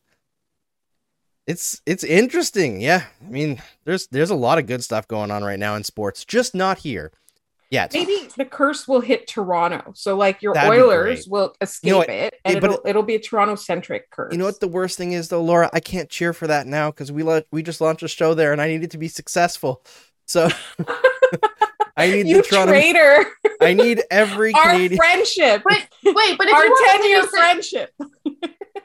it's 1.47 1.81
it's 1.85 2.03
interesting. 2.03 2.81
Yeah, 2.81 3.05
I 3.25 3.29
mean, 3.29 3.61
there's 3.83 4.07
there's 4.07 4.29
a 4.29 4.35
lot 4.35 4.59
of 4.59 4.67
good 4.67 4.83
stuff 4.83 5.07
going 5.07 5.31
on 5.31 5.43
right 5.43 5.59
now 5.59 5.75
in 5.75 5.83
sports, 5.83 6.23
just 6.23 6.53
not 6.53 6.79
here 6.79 7.11
yet. 7.71 7.91
Maybe 7.93 8.29
the 8.37 8.45
curse 8.45 8.87
will 8.87 9.01
hit 9.01 9.27
Toronto. 9.27 9.93
So 9.95 10.15
like 10.15 10.43
your 10.43 10.53
That'd 10.53 10.69
Oilers 10.71 11.27
will 11.27 11.55
escape 11.61 11.91
know 11.91 12.01
it 12.01 12.35
and 12.45 12.55
Yeah, 12.55 12.59
but 12.59 12.69
it'll, 12.71 12.87
it'll 12.87 13.03
be 13.03 13.15
a 13.15 13.19
Toronto 13.19 13.55
centric 13.55 14.11
curse. 14.11 14.31
You 14.31 14.37
know 14.37 14.45
what 14.45 14.59
the 14.59 14.67
worst 14.67 14.97
thing 14.97 15.13
is 15.13 15.29
though, 15.29 15.41
Laura? 15.41 15.69
I 15.73 15.79
can't 15.79 16.09
cheer 16.09 16.33
for 16.33 16.45
that 16.47 16.67
now 16.67 16.91
because 16.91 17.11
we 17.11 17.23
let 17.23 17.47
we 17.51 17.63
just 17.63 17.81
launched 17.81 18.03
a 18.03 18.07
show 18.07 18.35
there 18.35 18.51
and 18.51 18.61
I 18.61 18.67
need 18.67 18.83
it 18.83 18.91
to 18.91 18.97
be 18.99 19.07
successful. 19.07 19.83
So 20.27 20.49
I 21.97 22.07
need 22.11 22.27
you 22.27 22.37
the 22.37 22.43
Toronto. 22.43 22.71
traitor. 22.73 23.25
I 23.59 23.73
need 23.73 24.01
every 24.11 24.53
Our 24.53 24.71
Canadian. 24.71 24.97
friendship. 24.97 25.63
Wait, 25.65 25.87
wait, 26.03 26.37
but 26.37 26.47
if 26.47 26.53
Our 26.53 26.63
you 26.65 26.69
want 26.71 26.85
10 26.85 26.91
something 26.91 27.09
year 27.09 27.27
friendship. 27.27 27.93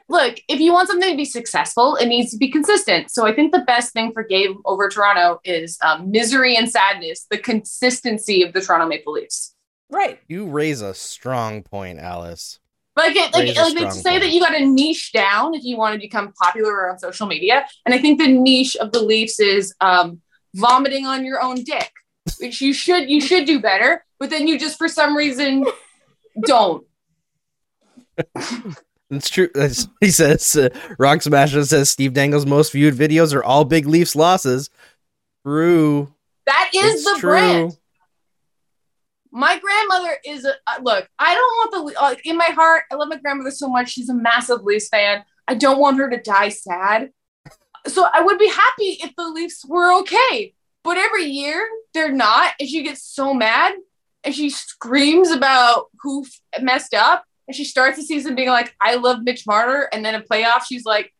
Look, 0.09 0.39
if 0.47 0.59
you 0.59 0.71
want 0.71 0.87
something 0.87 1.11
to 1.11 1.17
be 1.17 1.25
successful, 1.25 1.95
it 1.97 2.07
needs 2.07 2.31
to 2.31 2.37
be 2.37 2.49
consistent. 2.49 3.11
So 3.11 3.27
I 3.27 3.33
think 3.33 3.51
the 3.51 3.59
best 3.59 3.91
thing 3.91 4.13
for 4.13 4.23
Game 4.23 4.61
over 4.65 4.87
Toronto 4.87 5.39
is 5.43 5.77
um, 5.83 6.11
misery 6.11 6.55
and 6.55 6.69
sadness, 6.69 7.25
the 7.29 7.37
consistency 7.37 8.41
of 8.43 8.53
the 8.53 8.61
Toronto 8.61 8.87
Maple 8.87 9.13
Leafs. 9.13 9.53
Right. 9.89 10.19
You 10.27 10.47
raise 10.47 10.81
a 10.81 10.93
strong 10.93 11.63
point, 11.63 11.99
Alice. 11.99 12.59
Like 12.95 13.15
it, 13.15 13.33
like, 13.33 13.43
Raise 13.43 13.57
like 13.57 13.75
they 13.75 13.89
say 13.91 14.09
point. 14.11 14.23
that 14.23 14.31
you 14.31 14.39
got 14.39 14.57
to 14.57 14.65
niche 14.65 15.11
down 15.13 15.53
if 15.53 15.63
you 15.63 15.77
want 15.77 15.93
to 15.93 15.99
become 15.99 16.33
popular 16.33 16.89
on 16.89 16.97
social 16.97 17.27
media. 17.27 17.67
And 17.85 17.93
I 17.93 17.99
think 17.99 18.19
the 18.19 18.27
niche 18.27 18.75
of 18.77 18.91
the 18.91 19.01
Leafs 19.01 19.39
is 19.39 19.73
um, 19.81 20.21
vomiting 20.55 21.05
on 21.05 21.23
your 21.23 21.41
own 21.41 21.63
dick, 21.63 21.91
which 22.39 22.59
you 22.59 22.73
should 22.73 23.07
you 23.07 23.21
should 23.21 23.45
do 23.45 23.61
better. 23.61 24.03
But 24.19 24.31
then 24.31 24.47
you 24.47 24.57
just 24.57 24.79
for 24.79 24.87
some 24.87 25.15
reason 25.15 25.65
don't. 26.45 26.87
It's 29.09 29.29
true. 29.29 29.49
That's- 29.53 29.87
He 30.01 30.11
says, 30.11 30.55
uh, 30.55 30.69
Rock 30.99 31.21
Smasher 31.21 31.63
says 31.65 31.89
Steve 31.89 32.13
Dangle's 32.13 32.45
most 32.45 32.71
viewed 32.71 32.93
videos 32.95 33.33
are 33.33 33.43
all 33.43 33.63
big 33.65 33.87
Leafs 33.87 34.15
losses. 34.15 34.69
True. 35.45 36.13
That 36.45 36.71
is 36.73 36.95
It's 36.95 37.03
the 37.05 37.19
true. 37.19 37.29
brand. 37.29 37.77
My 39.31 39.59
grandmother 39.59 40.17
is 40.25 40.45
a 40.45 40.53
uh, 40.67 40.79
look. 40.81 41.07
I 41.19 41.33
don't 41.35 41.73
want 41.83 41.93
the 41.95 42.01
uh, 42.01 42.15
in 42.23 42.37
my 42.37 42.45
heart. 42.45 42.83
I 42.91 42.95
love 42.95 43.09
my 43.09 43.17
grandmother 43.17 43.51
so 43.51 43.67
much. 43.67 43.89
She's 43.89 44.09
a 44.09 44.13
massive 44.13 44.63
Leafs 44.63 44.87
fan. 44.87 45.23
I 45.47 45.53
don't 45.55 45.79
want 45.79 45.97
her 45.97 46.09
to 46.09 46.17
die 46.21 46.49
sad. 46.49 47.11
So 47.85 48.07
I 48.11 48.21
would 48.21 48.37
be 48.39 48.47
happy 48.49 48.97
if 49.03 49.15
the 49.15 49.27
Leafs 49.29 49.65
were 49.65 49.93
okay. 49.99 50.53
But 50.83 50.97
every 50.97 51.25
year 51.25 51.67
they're 51.93 52.11
not, 52.11 52.53
and 52.59 52.67
she 52.69 52.83
gets 52.83 53.03
so 53.03 53.33
mad, 53.33 53.73
and 54.23 54.33
she 54.33 54.49
screams 54.49 55.29
about 55.31 55.85
who 56.01 56.23
f- 56.25 56.63
messed 56.63 56.93
up, 56.93 57.25
and 57.47 57.55
she 57.55 57.63
starts 57.63 57.97
the 57.97 58.03
season 58.03 58.35
being 58.35 58.49
like, 58.49 58.75
"I 58.81 58.95
love 58.95 59.23
Mitch 59.23 59.45
Marner," 59.47 59.89
and 59.91 60.03
then 60.03 60.15
in 60.15 60.21
playoffs 60.21 60.65
she's 60.67 60.85
like, 60.85 61.13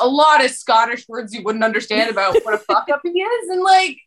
a 0.00 0.06
lot 0.06 0.44
of 0.44 0.50
Scottish 0.50 1.08
words 1.08 1.32
you 1.32 1.42
wouldn't 1.42 1.64
understand 1.64 2.10
about 2.10 2.36
what 2.42 2.54
a 2.54 2.58
fuck 2.70 2.88
up 2.90 3.00
he 3.02 3.10
is, 3.10 3.48
and 3.48 3.62
like. 3.62 3.98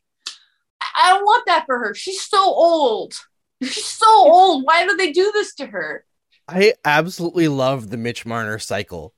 I 0.95 1.09
don't 1.09 1.23
want 1.23 1.45
that 1.47 1.65
for 1.65 1.79
her. 1.79 1.95
She's 1.95 2.21
so 2.21 2.43
old. 2.43 3.13
She's 3.63 3.85
so 3.85 4.05
old. 4.07 4.65
Why 4.65 4.85
do 4.85 4.95
they 4.97 5.11
do 5.11 5.31
this 5.33 5.55
to 5.55 5.65
her? 5.67 6.05
I 6.47 6.73
absolutely 6.83 7.47
love 7.47 7.89
the 7.89 7.97
Mitch 7.97 8.25
Marner 8.25 8.59
cycle 8.59 9.13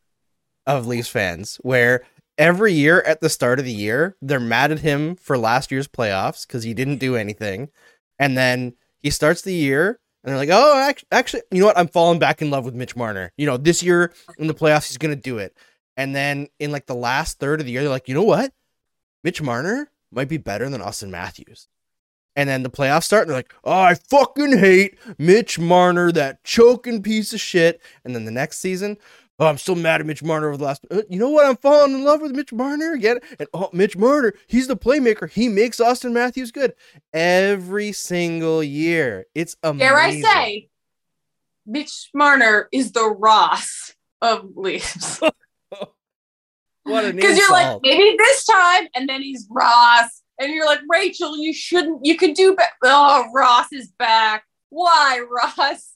of 0.65 0.87
Leafs 0.87 1.09
fans, 1.09 1.57
where 1.63 2.03
every 2.37 2.73
year 2.73 3.01
at 3.01 3.21
the 3.21 3.29
start 3.29 3.59
of 3.59 3.65
the 3.65 3.73
year, 3.73 4.15
they're 4.21 4.39
mad 4.39 4.71
at 4.71 4.79
him 4.79 5.15
for 5.15 5.37
last 5.37 5.71
year's 5.71 5.87
playoffs 5.87 6.45
because 6.45 6.63
he 6.63 6.73
didn't 6.73 6.97
do 6.97 7.15
anything. 7.15 7.69
And 8.19 8.37
then 8.37 8.73
he 8.99 9.09
starts 9.09 9.41
the 9.41 9.53
year 9.53 9.99
and 10.25 10.31
they're 10.31 10.39
like, 10.39 10.49
oh, 10.51 10.91
actually, 11.11 11.43
you 11.51 11.59
know 11.59 11.67
what? 11.67 11.77
I'm 11.77 11.87
falling 11.87 12.17
back 12.17 12.41
in 12.41 12.49
love 12.49 12.65
with 12.65 12.73
Mitch 12.73 12.95
Marner. 12.95 13.31
You 13.37 13.45
know, 13.45 13.57
this 13.57 13.83
year 13.83 14.11
in 14.39 14.47
the 14.47 14.55
playoffs, 14.55 14.87
he's 14.87 14.97
going 14.97 15.15
to 15.15 15.21
do 15.21 15.37
it. 15.37 15.55
And 15.95 16.15
then 16.15 16.47
in 16.59 16.71
like 16.71 16.87
the 16.87 16.95
last 16.95 17.39
third 17.39 17.59
of 17.59 17.67
the 17.67 17.71
year, 17.71 17.81
they're 17.81 17.91
like, 17.91 18.09
you 18.09 18.15
know 18.15 18.23
what? 18.23 18.51
Mitch 19.23 19.39
Marner 19.41 19.91
might 20.11 20.27
be 20.27 20.37
better 20.37 20.67
than 20.67 20.81
Auston 20.81 21.09
Matthews. 21.09 21.67
And 22.35 22.49
then 22.49 22.63
the 22.63 22.69
playoffs 22.71 23.03
start, 23.03 23.21
and 23.21 23.29
they're 23.29 23.37
like, 23.37 23.53
oh, 23.63 23.71
I 23.71 23.93
fucking 23.93 24.57
hate 24.57 24.97
Mitch 25.17 25.57
Marner, 25.57 26.11
that 26.11 26.43
choking 26.43 27.03
piece 27.03 27.31
of 27.31 27.39
shit. 27.39 27.79
And 28.03 28.15
then 28.15 28.25
the 28.25 28.31
next 28.31 28.57
season, 28.57 28.97
oh, 29.39 29.47
I'm 29.47 29.57
still 29.57 29.75
mad 29.75 30.01
at 30.01 30.07
Mitch 30.07 30.23
Marner 30.23 30.47
over 30.47 30.57
the 30.57 30.65
last. 30.65 30.85
Uh, 30.89 31.01
you 31.09 31.19
know 31.19 31.29
what? 31.29 31.45
I'm 31.45 31.57
falling 31.57 31.93
in 31.93 32.03
love 32.03 32.21
with 32.21 32.31
Mitch 32.31 32.53
Marner 32.53 32.93
again. 32.93 33.19
And 33.39 33.47
oh, 33.53 33.69
Mitch 33.73 33.97
Marner, 33.97 34.33
he's 34.47 34.67
the 34.67 34.77
playmaker. 34.77 35.29
He 35.29 35.47
makes 35.47 35.79
Auston 35.79 36.11
Matthews 36.11 36.51
good 36.51 36.73
every 37.13 37.91
single 37.91 38.63
year. 38.63 39.25
It's 39.35 39.55
amazing. 39.63 39.79
Dare 39.79 39.97
I 39.97 40.21
say, 40.21 40.69
Mitch 41.65 42.09
Marner 42.13 42.69
is 42.71 42.91
the 42.91 43.09
Ross 43.09 43.93
of 44.21 44.55
Leafs. 44.55 45.19
what 46.83 47.05
an 47.05 47.15
Because 47.15 47.37
you're 47.37 47.51
like, 47.51 47.79
maybe 47.81 48.15
this 48.17 48.45
time, 48.45 48.87
and 48.95 49.09
then 49.09 49.21
he's 49.21 49.47
Ross. 49.49 50.21
And 50.37 50.51
you're 50.53 50.65
like, 50.65 50.81
Rachel, 50.89 51.37
you 51.37 51.53
shouldn't, 51.53 52.05
you 52.05 52.17
could 52.17 52.33
do 52.33 52.55
better. 52.55 52.71
Oh, 52.83 53.25
Ross 53.33 53.71
is 53.71 53.91
back. 53.97 54.43
Why, 54.69 55.21
Ross? 55.29 55.94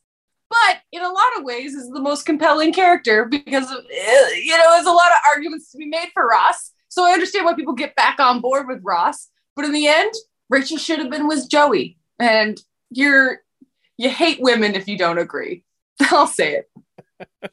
But 0.49 0.81
in 0.91 1.03
a 1.03 1.09
lot 1.09 1.37
of 1.37 1.43
ways, 1.43 1.75
is 1.75 1.89
the 1.89 2.01
most 2.01 2.25
compelling 2.25 2.73
character 2.73 3.25
because, 3.25 3.71
eh, 3.71 4.29
you 4.35 4.57
know, 4.57 4.71
there's 4.71 4.85
a 4.85 4.91
lot 4.91 5.11
of 5.11 5.17
arguments 5.33 5.71
to 5.71 5.77
be 5.77 5.85
made 5.85 6.09
for 6.13 6.25
Ross. 6.25 6.71
So 6.87 7.05
I 7.05 7.11
understand 7.11 7.45
why 7.45 7.53
people 7.53 7.73
get 7.73 7.95
back 7.95 8.19
on 8.19 8.41
board 8.41 8.67
with 8.67 8.81
Ross. 8.83 9.29
But 9.55 9.65
in 9.65 9.73
the 9.73 9.87
end, 9.87 10.13
Rachel 10.49 10.77
should 10.77 10.99
have 10.99 11.11
been 11.11 11.27
with 11.27 11.49
Joey. 11.49 11.97
And 12.19 12.59
you're, 12.89 13.41
you 13.97 14.09
hate 14.09 14.41
women 14.41 14.73
if 14.73 14.87
you 14.87 14.97
don't 14.97 15.19
agree. 15.19 15.63
I'll 16.11 16.27
say 16.27 16.63
it. 16.63 17.51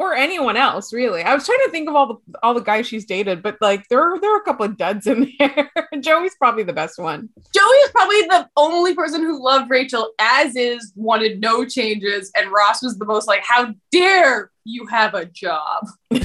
Or 0.00 0.14
anyone 0.14 0.56
else, 0.56 0.94
really. 0.94 1.22
I 1.22 1.34
was 1.34 1.44
trying 1.44 1.58
to 1.66 1.70
think 1.70 1.86
of 1.86 1.94
all 1.94 2.06
the 2.06 2.38
all 2.42 2.54
the 2.54 2.62
guys 2.62 2.86
she's 2.86 3.04
dated, 3.04 3.42
but 3.42 3.58
like 3.60 3.86
there 3.90 4.18
there 4.18 4.34
are 4.34 4.40
a 4.40 4.44
couple 4.44 4.64
of 4.64 4.78
duds 4.78 5.06
in 5.06 5.30
there. 5.38 5.70
Joey's 6.00 6.34
probably 6.36 6.62
the 6.62 6.72
best 6.72 6.98
one. 6.98 7.28
Joey 7.54 7.76
is 7.84 7.90
probably 7.90 8.22
the 8.22 8.48
only 8.56 8.94
person 8.94 9.20
who 9.20 9.44
loved 9.44 9.68
Rachel, 9.70 10.10
as 10.18 10.56
is 10.56 10.94
wanted 10.96 11.42
no 11.42 11.66
changes, 11.66 12.32
and 12.34 12.50
Ross 12.50 12.82
was 12.82 12.96
the 12.96 13.04
most 13.04 13.28
like, 13.28 13.44
"How 13.44 13.74
dare 13.92 14.50
you 14.64 14.86
have 14.86 15.12
a 15.12 15.26
job? 15.26 15.86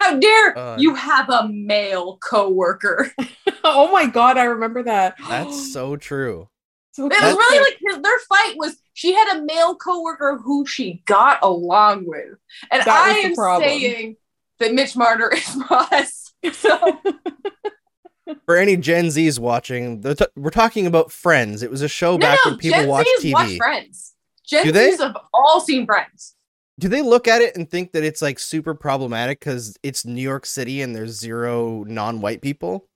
How 0.00 0.18
dare 0.18 0.58
Uh, 0.58 0.76
you 0.78 0.94
have 0.94 1.28
a 1.28 1.48
male 1.48 2.18
coworker?" 2.18 3.10
oh 3.64 3.90
my 3.90 4.06
god, 4.06 4.38
I 4.38 4.44
remember 4.44 4.84
that. 4.84 5.16
That's 5.28 5.72
so 5.72 5.96
true. 5.96 6.48
So 6.94 7.06
It 7.06 7.10
was 7.10 7.18
That's- 7.18 7.34
really 7.36 7.58
like 7.58 7.78
his, 7.80 8.02
their 8.02 8.18
fight 8.28 8.54
was 8.56 8.76
she 8.92 9.12
had 9.14 9.36
a 9.36 9.42
male 9.42 9.74
coworker 9.74 10.38
who 10.42 10.64
she 10.64 11.02
got 11.06 11.38
along 11.42 12.04
with, 12.06 12.38
and 12.70 12.82
That 12.82 12.88
I 12.88 13.14
the 13.22 13.28
am 13.28 13.34
problem. 13.34 13.68
saying 13.68 14.16
that 14.60 14.72
Mitch 14.74 14.94
Marner 14.96 15.28
is 15.34 15.56
Ross. 15.70 16.32
So 16.52 17.00
For 18.46 18.56
any 18.56 18.76
Gen 18.76 19.06
Zs 19.06 19.38
watching, 19.38 20.00
they're 20.00 20.14
t- 20.14 20.24
we're 20.36 20.50
talking 20.50 20.86
about 20.86 21.12
Friends. 21.12 21.62
It 21.62 21.70
was 21.70 21.82
a 21.82 21.88
show 21.88 22.12
no, 22.12 22.18
back 22.18 22.38
no, 22.44 22.52
when 22.52 22.58
people 22.58 22.78
Gen 22.80 22.88
watched 22.88 23.10
Z's 23.20 23.24
TV. 23.24 23.32
watch 23.34 23.56
Friends. 23.58 24.14
Gen 24.46 24.64
Do 24.64 24.72
they? 24.72 24.90
Z's 24.92 25.00
have 25.02 25.16
all 25.34 25.60
seen 25.60 25.84
Friends. 25.86 26.34
do 26.78 26.88
they 26.88 27.02
look 27.02 27.26
at 27.28 27.42
it 27.42 27.56
and 27.56 27.68
think 27.70 27.92
that 27.92 28.02
it's 28.04 28.22
like 28.22 28.38
super 28.38 28.74
problematic 28.74 29.40
because 29.40 29.76
it's 29.82 30.04
New 30.06 30.22
York 30.22 30.46
City 30.46 30.80
and 30.80 30.94
there's 30.96 31.18
zero 31.18 31.84
non-white 31.84 32.40
people? 32.40 32.88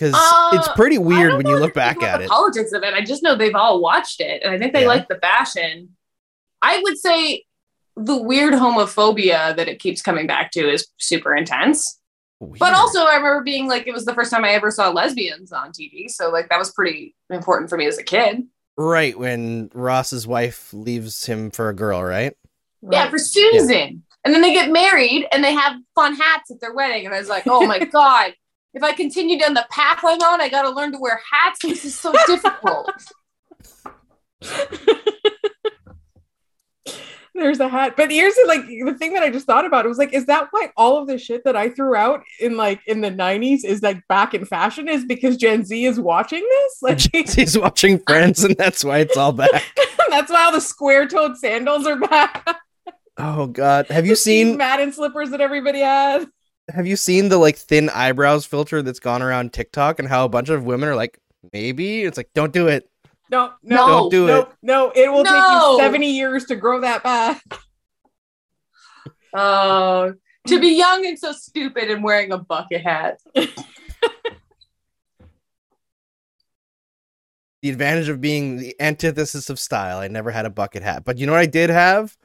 Because 0.00 0.14
Uh, 0.16 0.50
it's 0.54 0.68
pretty 0.68 0.96
I 0.96 1.00
weird 1.00 1.28
don't 1.30 1.36
when 1.38 1.44
know 1.44 1.50
you 1.50 1.56
look 1.56 1.76
anything 1.76 1.80
back 1.82 1.96
about 1.98 2.08
at 2.14 2.18
the 2.20 2.24
it. 2.24 2.30
Politics 2.30 2.72
of 2.72 2.82
it. 2.82 2.94
I 2.94 3.02
just 3.02 3.22
know 3.22 3.36
they've 3.36 3.54
all 3.54 3.80
watched 3.82 4.20
it, 4.20 4.42
and 4.42 4.50
I 4.52 4.58
think 4.58 4.72
they 4.72 4.82
Yeah. 4.82 4.88
like 4.88 5.08
the 5.08 5.16
fashion. 5.18 5.90
I 6.62 6.80
would 6.82 6.96
say 6.98 7.44
the 7.96 8.16
weird 8.16 8.54
homophobia 8.54 9.54
that 9.56 9.68
it 9.68 9.78
keeps 9.78 10.00
coming 10.00 10.26
back 10.26 10.50
to 10.52 10.60
is 10.70 10.86
super 10.98 11.36
intense. 11.36 11.98
But 12.40 12.72
also, 12.72 13.00
I 13.04 13.16
remember 13.16 13.42
being 13.42 13.68
like, 13.68 13.86
it 13.86 13.92
was 13.92 14.06
the 14.06 14.14
first 14.14 14.30
time 14.30 14.44
I 14.46 14.52
ever 14.52 14.70
saw 14.70 14.88
lesbians 14.88 15.52
on 15.52 15.72
TV, 15.72 16.08
so 16.08 16.30
like 16.30 16.48
that 16.48 16.58
was 16.58 16.72
pretty 16.72 17.14
important 17.28 17.68
for 17.68 17.76
me 17.76 17.86
as 17.86 17.98
a 17.98 18.02
kid. 18.02 18.44
right 18.78 19.18
when 19.18 19.68
Ross's 19.74 20.26
wife 20.26 20.72
leaves 20.72 21.26
him 21.26 21.50
for 21.50 21.68
a 21.68 21.74
girl, 21.74 22.02
right? 22.02 22.34
Yeah, 22.90 23.10
for 23.10 23.18
Susan. 23.18 24.04
And 24.24 24.34
then 24.34 24.40
they 24.40 24.54
get 24.54 24.70
married 24.70 25.26
and 25.32 25.44
they 25.44 25.52
have 25.52 25.76
fun 25.94 26.14
hats 26.14 26.50
at 26.50 26.60
their 26.62 26.72
wedding. 26.72 27.04
And 27.04 27.14
I 27.14 27.18
was 27.18 27.28
like, 27.28 27.46
oh 27.46 27.66
my 27.66 27.78
God, 27.84 28.32
if 28.74 28.82
I 28.82 28.92
continue 28.92 29.38
down 29.38 29.54
the 29.54 29.66
path 29.70 30.00
I'm 30.04 30.20
on, 30.20 30.40
I 30.40 30.48
got 30.48 30.62
to 30.62 30.70
learn 30.70 30.92
to 30.92 30.98
wear 30.98 31.20
hats. 31.30 31.60
This 31.62 31.84
is 31.84 31.98
so 31.98 32.12
difficult. 32.26 32.90
There's 37.34 37.60
a 37.60 37.68
hat. 37.68 37.94
But 37.96 38.10
here's 38.10 38.34
the, 38.34 38.44
like 38.46 38.66
the 38.66 38.94
thing 38.98 39.14
that 39.14 39.22
I 39.22 39.30
just 39.30 39.46
thought 39.46 39.64
about. 39.64 39.86
It 39.86 39.88
was 39.88 39.98
like, 39.98 40.12
is 40.12 40.26
that 40.26 40.48
why 40.50 40.70
all 40.76 40.98
of 40.98 41.06
the 41.06 41.16
shit 41.16 41.42
that 41.44 41.56
I 41.56 41.70
threw 41.70 41.94
out 41.94 42.22
in 42.38 42.56
like 42.56 42.80
in 42.86 43.00
the 43.00 43.10
90s 43.10 43.64
is 43.64 43.82
like 43.82 44.06
back 44.08 44.34
in 44.34 44.44
fashion? 44.44 44.88
Is 44.88 45.04
because 45.04 45.36
Gen 45.36 45.64
Z 45.64 45.84
is 45.84 45.98
watching 45.98 46.46
this? 46.48 46.78
Like 46.82 46.98
Gen 46.98 47.26
Z 47.26 47.42
is 47.42 47.58
watching 47.58 47.98
Friends, 48.06 48.44
and 48.44 48.56
that's 48.56 48.84
why 48.84 48.98
it's 48.98 49.16
all 49.16 49.32
back. 49.32 49.64
that's 50.10 50.30
why 50.30 50.44
all 50.44 50.52
the 50.52 50.60
square 50.60 51.08
toed 51.08 51.36
sandals 51.36 51.86
are 51.86 51.96
back. 51.96 52.46
Oh 53.16 53.46
god. 53.46 53.86
Have 53.88 54.06
you 54.06 54.16
seen 54.16 54.56
Madden 54.56 54.92
slippers 54.92 55.30
that 55.30 55.40
everybody 55.40 55.80
had? 55.80 56.26
Have 56.74 56.86
you 56.86 56.96
seen 56.96 57.28
the 57.28 57.38
like 57.38 57.56
thin 57.56 57.88
eyebrows 57.90 58.46
filter 58.46 58.82
that's 58.82 59.00
gone 59.00 59.22
around 59.22 59.52
TikTok 59.52 59.98
and 59.98 60.08
how 60.08 60.24
a 60.24 60.28
bunch 60.28 60.48
of 60.48 60.64
women 60.64 60.88
are 60.88 60.96
like, 60.96 61.18
maybe? 61.52 62.02
It's 62.02 62.16
like, 62.16 62.30
don't 62.34 62.52
do 62.52 62.68
it. 62.68 62.88
No, 63.30 63.52
no, 63.62 63.76
No. 63.76 63.86
Don't 63.86 64.10
do 64.10 64.26
no, 64.26 64.40
it. 64.40 64.48
no. 64.62 64.92
It 64.94 65.10
will 65.12 65.24
take 65.24 65.34
you 65.34 65.78
70 65.78 66.06
years 66.10 66.44
to 66.46 66.56
grow 66.56 66.80
that 66.80 67.02
back. 67.02 67.42
Oh, 69.32 70.14
to 70.48 70.60
be 70.60 70.76
young 70.76 71.06
and 71.06 71.16
so 71.18 71.32
stupid 71.32 71.90
and 71.90 72.02
wearing 72.02 72.32
a 72.32 72.38
bucket 72.38 72.82
hat. 72.82 73.20
The 77.62 77.68
advantage 77.68 78.08
of 78.08 78.20
being 78.20 78.56
the 78.56 78.74
antithesis 78.80 79.50
of 79.50 79.58
style. 79.60 79.98
I 79.98 80.08
never 80.08 80.30
had 80.30 80.46
a 80.46 80.50
bucket 80.50 80.82
hat. 80.82 81.04
But 81.04 81.18
you 81.18 81.26
know 81.26 81.32
what 81.32 81.42
I 81.42 81.46
did 81.46 81.68
have? 81.68 82.16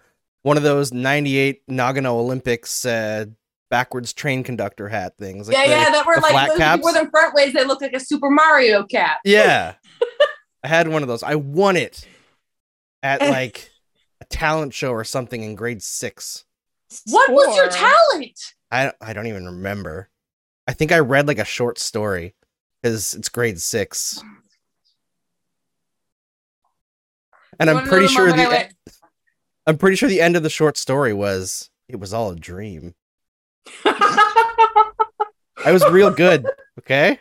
One 0.43 0.55
of 0.55 0.63
those 0.63 0.93
98 0.93 1.67
Nagano 1.67 2.11
Olympics 2.11 2.85
uh, 2.85 3.25
backwards 3.75 4.13
train 4.13 4.41
conductor 4.41 4.87
hat 4.87 5.17
things. 5.19 5.49
yeah, 5.49 5.63
the- 5.65 5.69
yeah, 5.69 5.89
that 5.89 6.05
were 6.07 6.15
the 6.15 6.21
like 6.21 6.31
flat 6.31 6.47
those 6.49 6.57
caps. 6.57 6.83
were 6.83 6.93
the 6.93 7.09
front 7.11 7.33
ways. 7.35 7.51
They 7.53 7.65
look 7.65 7.81
like 7.81 7.91
a 7.91 7.99
Super 7.99 8.29
Mario 8.29 8.85
cap. 8.85 9.17
Yeah. 9.25 9.73
I 10.63 10.67
had 10.69 10.87
one 10.87 11.01
of 11.01 11.09
those. 11.09 11.23
I 11.23 11.35
won 11.35 11.75
it 11.75 12.07
at 13.03 13.19
like 13.29 13.69
a 14.21 14.25
talent 14.25 14.73
show 14.73 14.91
or 14.91 15.03
something 15.03 15.43
in 15.43 15.55
grade 15.55 15.83
six. 15.83 16.45
What 17.09 17.31
was 17.33 17.53
your 17.57 17.67
talent? 17.67 18.39
I 18.71 18.93
I 19.01 19.11
don't 19.11 19.27
even 19.27 19.45
remember. 19.45 20.09
I 20.67 20.71
think 20.73 20.93
I 20.93 20.99
read 20.99 21.27
like 21.27 21.37
a 21.39 21.45
short 21.45 21.77
story 21.77 22.33
because 22.81 23.13
it's 23.13 23.27
grade 23.29 23.59
six. 23.59 24.23
And 27.59 27.69
You 27.69 27.75
I'm 27.77 27.87
pretty 27.87 28.05
the 28.07 28.11
sure 28.13 28.31
the 28.31 28.37
went- 28.49 28.73
I'm 29.67 29.77
pretty 29.77 29.95
sure 29.97 30.07
the 30.09 30.21
end 30.21 30.35
of 30.35 30.43
the 30.43 30.49
short 30.49 30.77
story 30.77 31.13
was 31.13 31.69
it 31.87 31.99
was 31.99 32.13
all 32.13 32.31
a 32.31 32.35
dream. 32.35 32.95
I 33.85 35.71
was 35.71 35.83
real 35.89 36.11
good. 36.11 36.45
Okay. 36.79 37.19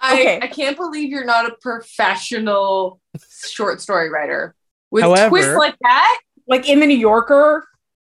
I, 0.00 0.12
Okay. 0.20 0.38
I 0.42 0.46
can't 0.46 0.76
believe 0.76 1.10
you're 1.10 1.24
not 1.24 1.46
a 1.50 1.54
professional 1.60 3.00
short 3.48 3.80
story 3.80 4.10
writer 4.10 4.54
with 4.90 5.02
However- 5.02 5.30
twists 5.30 5.54
like 5.56 5.74
that. 5.82 6.20
like 6.46 6.68
in 6.68 6.80
the 6.80 6.86
New 6.86 6.96
Yorker. 6.98 7.66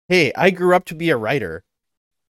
Hey, 0.09 0.33
I 0.37 0.51
grew 0.51 0.75
up 0.75 0.85
to 0.87 0.95
be 0.95 1.11
a 1.11 1.17
writer. 1.17 1.65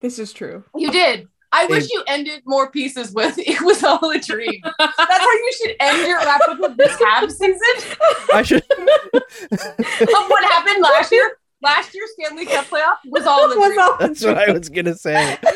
This 0.00 0.18
is 0.18 0.32
true. 0.32 0.64
You 0.76 0.90
did. 0.90 1.28
I 1.52 1.66
wish 1.66 1.88
you 1.90 2.02
ended 2.08 2.42
more 2.44 2.68
pieces 2.70 3.12
with 3.12 3.38
"It 3.38 3.62
was 3.62 3.84
all 3.84 4.10
a 4.10 4.18
dream." 4.18 4.60
That's 4.78 4.96
how 4.98 5.32
you 5.32 5.52
should 5.62 5.76
end 5.78 6.06
your 6.08 6.18
wrap 6.18 6.40
up 6.48 6.60
of 6.60 6.76
this 6.76 6.98
half 7.00 7.30
season 7.30 7.60
I 8.32 8.42
should. 8.42 8.64
of 9.12 9.20
what 10.28 10.44
happened 10.44 10.82
last 10.82 11.12
year. 11.12 11.38
Last 11.64 11.94
year's 11.94 12.10
Stanley 12.18 12.46
Cup 12.46 12.66
playoff 12.66 12.96
was 13.06 13.26
all 13.26 13.50
a 13.50 13.56
Was 13.58 13.66
dream. 13.68 13.78
all- 13.80 13.96
That's 13.98 14.24
what 14.24 14.38
I 14.38 14.52
was 14.52 14.68
gonna 14.68 14.94
say. 14.94 15.38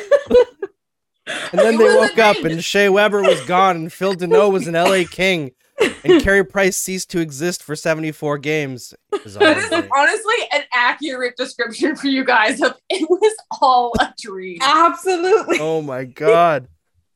And 1.52 1.60
then 1.60 1.74
It 1.74 1.78
they 1.78 1.94
woke 1.94 2.16
up 2.18 2.38
and 2.38 2.64
Shea 2.64 2.88
Weber 2.88 3.20
was 3.20 3.38
gone 3.44 3.76
and 3.76 3.92
Phil 3.92 4.14
Danault 4.14 4.50
was 4.50 4.66
an 4.66 4.72
LA 4.72 5.02
King 5.10 5.50
and 5.78 6.22
Carey 6.22 6.42
Price 6.42 6.78
ceased 6.78 7.10
to 7.10 7.20
exist 7.20 7.62
for 7.62 7.76
74 7.76 8.38
games. 8.38 8.94
It 9.12 9.24
was 9.24 9.36
all 9.36 9.40
That 9.42 9.58
a 9.58 9.76
is 9.76 9.88
honestly 9.94 10.34
an 10.54 10.62
accurate 10.72 11.36
description 11.36 11.96
for 11.96 12.06
you 12.06 12.24
guys 12.24 12.62
of 12.62 12.78
it 12.88 13.06
was 13.10 13.34
all 13.60 13.92
a 14.00 14.14
dream. 14.18 14.56
Absolutely. 14.62 15.58
Oh 15.60 15.82
my 15.82 16.04
god. 16.04 16.68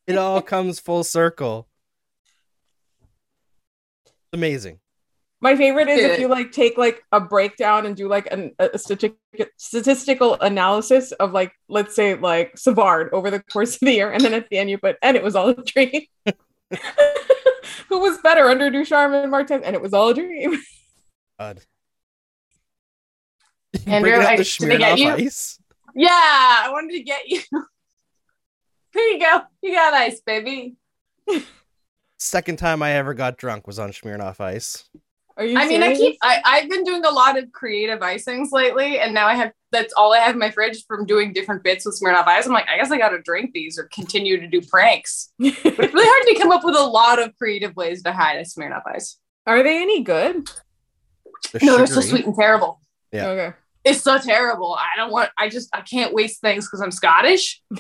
It 0.07 0.19
all 0.19 0.43
comes 0.43 0.79
full 0.79 1.05
circle. 1.05 1.67
Amazing. 4.35 4.79
My 5.43 5.57
favorite 5.57 5.89
is 5.89 5.99
if 5.99 6.21
you 6.21 6.29
like 6.29 6.53
take 6.53 6.79
like 6.79 7.03
a 7.11 7.21
breakdown 7.21 7.85
and 7.85 7.97
do 7.97 8.07
like 8.09 8.29
an, 8.33 8.53
a 8.61 8.69
stati- 8.71 9.17
statistical 9.57 10.35
analysis 10.41 11.11
of 11.13 11.33
like 11.33 11.53
let's 11.69 11.97
say 11.97 12.15
like 12.15 12.57
Savard 12.57 13.13
over 13.13 13.29
the 13.29 13.41
course 13.43 13.75
of 13.75 13.81
the 13.81 13.93
year, 13.93 14.13
and 14.13 14.23
then 14.25 14.35
at 14.35 14.49
the 14.49 14.59
end 14.59 14.71
you 14.71 14.79
put 14.79 14.97
and 15.03 15.17
it 15.17 15.23
was 15.25 15.35
all 15.35 15.49
a 15.49 15.55
dream. 15.57 16.03
Who 17.89 17.99
was 17.99 18.19
better 18.19 18.49
under 18.49 18.71
Ducharme 18.71 19.15
and 19.15 19.31
Martin? 19.33 19.63
And 19.65 19.75
it 19.75 19.83
was 19.83 19.93
all 19.93 20.11
a 20.11 20.15
dream. 20.15 20.59
God. 21.41 21.61
Andrew, 23.87 24.11
Bringing 24.13 24.23
up 24.23 24.29
I- 24.29 24.37
the 24.37 24.45
did 24.45 24.71
they 24.71 24.79
get 24.79 24.99
you? 24.99 25.11
ice. 25.11 25.59
Yeah, 25.97 26.09
I 26.11 26.69
wanted 26.71 26.93
to 26.93 27.03
get 27.03 27.27
you. 27.29 27.41
Here 28.95 29.03
you 29.09 29.19
go. 29.19 29.41
You 29.61 29.73
got 29.75 29.93
ice, 29.93 30.21
baby. 30.21 30.77
Second 32.19 32.59
time 32.59 32.83
I 32.83 32.93
ever 32.93 33.13
got 33.15 33.37
drunk 33.39 33.67
was 33.67 33.79
on 33.81 33.91
Smirnoff 33.91 34.41
Ice. 34.41 34.89
Are 35.37 35.45
you? 35.45 35.59
I 35.59 35.67
mean, 35.67 35.83
I 35.83 35.95
keep. 35.95 36.17
I, 36.23 36.41
I've 36.45 36.71
been 36.71 36.85
doing 36.85 37.05
a 37.05 37.11
lot 37.11 37.39
of 37.39 37.51
creative 37.53 38.01
icings 38.01 38.53
lately, 38.53 38.99
and 38.99 39.15
now 39.15 39.27
I 39.27 39.35
have. 39.35 39.53
That's 39.71 39.95
all 39.95 40.13
I 40.13 40.19
have 40.19 40.35
in 40.35 40.39
my 40.39 40.51
fridge 40.51 40.85
from 40.87 41.07
doing 41.07 41.33
different 41.33 41.63
bits 41.65 41.87
with 41.87 41.99
Smirnoff 42.01 42.27
Ice. 42.27 42.47
I'm 42.47 42.53
like, 42.53 42.69
I 42.69 42.77
guess 42.77 42.91
I 42.91 42.99
got 42.99 43.11
to 43.11 43.23
drink 43.23 43.53
these 43.55 43.79
or 43.79 43.85
continue 43.85 44.39
to 44.39 44.47
do 44.47 44.61
pranks. 44.61 45.33
But 45.39 45.51
it's 45.65 45.95
really 45.95 46.07
hard 46.07 46.27
to 46.27 46.43
come 46.43 46.53
up 46.53 46.65
with 46.65 46.77
a 46.77 46.83
lot 46.83 47.19
of 47.19 47.35
creative 47.37 47.75
ways 47.75 48.03
to 48.03 48.13
hide 48.13 48.37
a 48.37 48.43
Smirnoff 48.43 48.83
Ice. 48.87 49.19
Are 49.47 49.63
they 49.63 49.81
any 49.81 50.03
good? 50.03 50.51
The 51.53 51.61
No, 51.63 51.79
they're 51.79 51.87
so 51.87 52.01
sweet 52.01 52.27
and 52.27 52.35
terrible. 52.35 52.81
Yeah. 53.11 53.29
Okay. 53.29 53.57
It's 53.85 54.03
so 54.03 54.19
terrible. 54.19 54.75
I 54.75 54.97
don't 54.97 55.11
want. 55.11 55.31
I 55.39 55.49
just. 55.49 55.69
I 55.73 55.81
can't 55.81 56.13
waste 56.13 56.41
things 56.41 56.67
because 56.67 56.81
I'm 56.81 56.91
Scottish. 56.91 57.63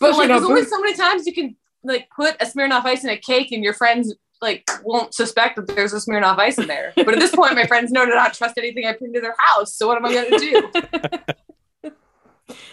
But 0.00 0.16
like, 0.16 0.28
there's 0.28 0.42
only 0.42 0.64
so 0.64 0.80
many 0.80 0.94
times 0.94 1.26
you 1.26 1.34
can 1.34 1.56
like 1.84 2.08
put 2.14 2.36
a 2.40 2.46
Smirnoff 2.46 2.84
Ice 2.84 3.04
in 3.04 3.10
a 3.10 3.18
cake, 3.18 3.52
and 3.52 3.62
your 3.62 3.74
friends 3.74 4.14
like 4.40 4.68
won't 4.84 5.14
suspect 5.14 5.56
that 5.56 5.68
there's 5.68 5.92
a 5.92 5.96
Smirnoff 5.96 6.38
Ice 6.38 6.58
in 6.58 6.66
there. 6.66 6.92
But 6.96 7.14
at 7.14 7.20
this 7.20 7.34
point, 7.34 7.54
my 7.54 7.66
friends 7.66 7.90
know 7.90 8.04
to 8.04 8.14
not 8.14 8.34
trust 8.34 8.58
anything 8.58 8.86
I 8.86 8.92
put 8.92 9.08
into 9.08 9.20
their 9.20 9.36
house. 9.38 9.74
So 9.74 9.86
what 9.86 9.96
am 9.96 10.06
I 10.06 10.14
gonna 10.14 10.38
do? 10.38 11.22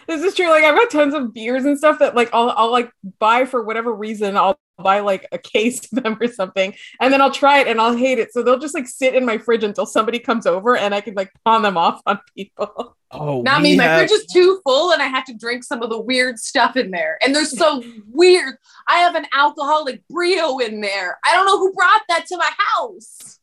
This 0.08 0.24
is 0.24 0.34
true. 0.34 0.50
Like 0.50 0.64
I've 0.64 0.76
got 0.76 0.90
tons 0.90 1.14
of 1.14 1.34
beers 1.34 1.66
and 1.66 1.78
stuff 1.78 2.00
that 2.00 2.16
like 2.16 2.30
I'll 2.34 2.50
I'll 2.56 2.72
like 2.72 2.92
buy 3.20 3.46
for 3.46 3.62
whatever 3.62 3.94
reason. 3.94 4.38
I'll 4.38 4.58
buy 4.78 5.00
like 5.00 5.28
a 5.32 5.38
case 5.38 5.92
of 5.92 6.04
them 6.04 6.18
or 6.22 6.28
something, 6.28 6.74
and 7.02 7.12
then 7.14 7.22
I'll 7.22 7.32
try 7.32 7.60
it 7.60 7.68
and 7.68 7.80
I'll 7.82 7.96
hate 7.96 8.20
it. 8.20 8.32
So 8.34 8.44
they'll 8.44 8.60
just 8.60 8.74
like 8.76 8.88
sit 8.88 9.16
in 9.16 9.26
my 9.26 9.38
fridge 9.38 9.64
until 9.64 9.86
somebody 9.86 10.20
comes 10.20 10.46
over 10.46 10.78
and 10.78 10.94
I 10.94 11.02
can 11.02 11.14
like 11.16 11.32
pawn 11.46 11.62
them 11.62 11.78
off 11.78 12.02
on 12.06 12.20
people. 12.36 12.96
Oh, 13.10 13.42
Not 13.42 13.62
we 13.62 13.72
me. 13.72 13.78
My 13.78 13.98
fridge 13.98 14.12
is 14.12 14.26
too 14.26 14.60
full, 14.66 14.92
and 14.92 15.02
I 15.02 15.08
have 15.08 15.24
to 15.26 15.34
drink 15.34 15.64
some 15.64 15.82
of 15.82 15.90
the 15.90 16.00
weird 16.00 16.38
stuff 16.40 16.76
in 16.76 16.92
there. 16.92 17.18
And 17.24 17.34
they're 17.34 17.46
so 17.46 17.82
weird. 18.12 18.56
I 18.88 18.98
have 18.98 19.16
an 19.16 19.26
alcoholic 19.34 20.06
brio 20.10 20.58
in 20.60 20.82
there. 20.82 21.18
I 21.26 21.34
don't 21.34 21.46
know 21.46 21.58
who 21.58 21.72
brought 21.74 22.02
that 22.10 22.26
to 22.28 22.38
my 22.38 22.50
house. 22.76 23.40